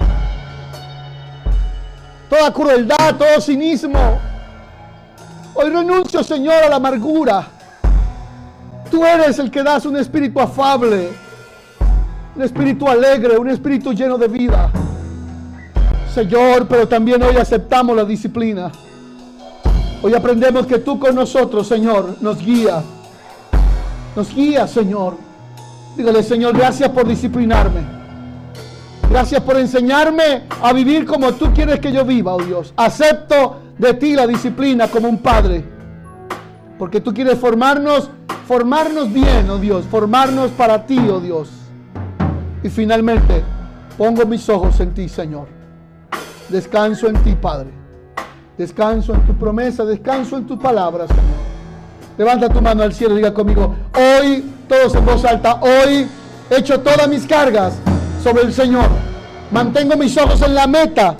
Toda 2.29 2.51
crueldad, 2.51 3.15
todo 3.17 3.39
cinismo. 3.39 4.19
Hoy 5.53 5.69
renuncio, 5.69 6.21
Señor, 6.21 6.65
a 6.65 6.69
la 6.69 6.75
amargura 6.75 7.56
Tú 8.89 9.05
eres 9.05 9.37
el 9.39 9.51
que 9.51 9.63
das 9.63 9.85
un 9.85 9.97
espíritu 9.97 10.39
afable, 10.39 11.09
un 12.35 12.41
espíritu 12.41 12.87
alegre, 12.87 13.37
un 13.37 13.49
espíritu 13.49 13.93
lleno 13.93 14.17
de 14.17 14.27
vida. 14.27 14.71
Señor, 16.13 16.67
pero 16.67 16.87
también 16.87 17.21
hoy 17.21 17.35
aceptamos 17.35 17.95
la 17.95 18.05
disciplina. 18.05 18.71
Hoy 20.01 20.13
aprendemos 20.13 20.65
que 20.65 20.79
tú 20.79 20.99
con 20.99 21.15
nosotros, 21.15 21.67
Señor, 21.67 22.15
nos 22.21 22.43
guía. 22.43 22.81
Nos 24.15 24.33
guía, 24.33 24.67
Señor. 24.67 25.15
Dígale, 25.95 26.23
Señor, 26.23 26.55
gracias 26.55 26.89
por 26.89 27.07
disciplinarme. 27.07 27.81
Gracias 29.09 29.41
por 29.41 29.57
enseñarme 29.57 30.43
a 30.61 30.73
vivir 30.73 31.05
como 31.05 31.33
tú 31.33 31.53
quieres 31.53 31.79
que 31.79 31.91
yo 31.91 32.05
viva, 32.05 32.33
oh 32.35 32.41
Dios. 32.41 32.73
Acepto 32.77 33.57
de 33.77 33.93
ti 33.93 34.13
la 34.13 34.27
disciplina 34.27 34.87
como 34.87 35.07
un 35.07 35.17
padre. 35.19 35.76
Porque 36.77 37.01
tú 37.01 37.13
quieres 37.13 37.39
formarnos 37.39 38.09
formarnos 38.47 39.11
bien, 39.11 39.49
oh 39.49 39.57
Dios, 39.57 39.85
formarnos 39.91 40.51
para 40.51 40.85
ti, 40.85 40.97
oh 41.09 41.19
Dios. 41.19 41.49
Y 42.63 42.69
finalmente, 42.69 43.43
pongo 43.97 44.25
mis 44.25 44.47
ojos 44.49 44.79
en 44.79 44.93
ti, 44.93 45.09
Señor. 45.09 45.47
Descanso 46.47 47.07
en 47.07 47.21
ti, 47.23 47.35
Padre. 47.35 47.69
Descanso 48.57 49.13
en 49.13 49.25
tu 49.25 49.33
promesa, 49.35 49.83
descanso 49.83 50.37
en 50.37 50.47
tu 50.47 50.57
palabra, 50.57 51.07
Señor. 51.07 51.23
Levanta 52.17 52.49
tu 52.49 52.61
mano 52.61 52.83
al 52.83 52.93
cielo 52.93 53.13
y 53.13 53.17
diga 53.17 53.33
conmigo, 53.33 53.75
hoy, 53.93 54.43
todos 54.67 54.95
en 54.95 55.05
voz 55.05 55.23
alta, 55.25 55.59
hoy 55.61 56.07
echo 56.49 56.79
todas 56.79 57.07
mis 57.07 57.27
cargas 57.27 57.73
sobre 58.23 58.43
el 58.43 58.53
Señor. 58.53 58.87
Mantengo 59.51 59.95
mis 59.97 60.17
ojos 60.17 60.41
en 60.41 60.55
la 60.55 60.67
meta 60.67 61.17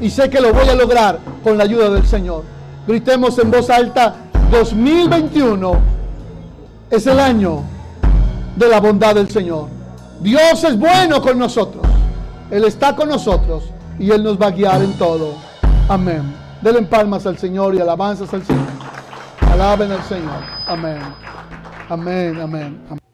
y 0.00 0.08
sé 0.08 0.30
que 0.30 0.40
lo 0.40 0.54
voy 0.54 0.68
a 0.68 0.74
lograr 0.74 1.18
con 1.42 1.58
la 1.58 1.64
ayuda 1.64 1.90
del 1.90 2.06
Señor. 2.06 2.44
Gritemos 2.86 3.38
en 3.38 3.50
voz 3.50 3.68
alta, 3.68 4.27
2021 4.50 5.72
es 6.90 7.06
el 7.06 7.20
año 7.20 7.62
de 8.56 8.68
la 8.68 8.80
bondad 8.80 9.14
del 9.14 9.30
Señor. 9.30 9.68
Dios 10.20 10.64
es 10.64 10.78
bueno 10.78 11.20
con 11.20 11.38
nosotros. 11.38 11.84
Él 12.50 12.64
está 12.64 12.96
con 12.96 13.08
nosotros 13.08 13.64
y 13.98 14.10
Él 14.10 14.22
nos 14.22 14.40
va 14.40 14.46
a 14.46 14.50
guiar 14.50 14.82
en 14.82 14.92
todo. 14.94 15.34
Amén. 15.88 16.34
Denle 16.62 16.82
palmas 16.82 17.26
al 17.26 17.36
Señor 17.38 17.74
y 17.74 17.80
alabanzas 17.80 18.32
al 18.32 18.44
Señor. 18.44 18.66
Alaben 19.52 19.92
al 19.92 20.02
Señor. 20.04 20.42
Amén. 20.66 20.98
Amén, 21.88 22.40
amén. 22.40 22.80
amén. 22.88 23.07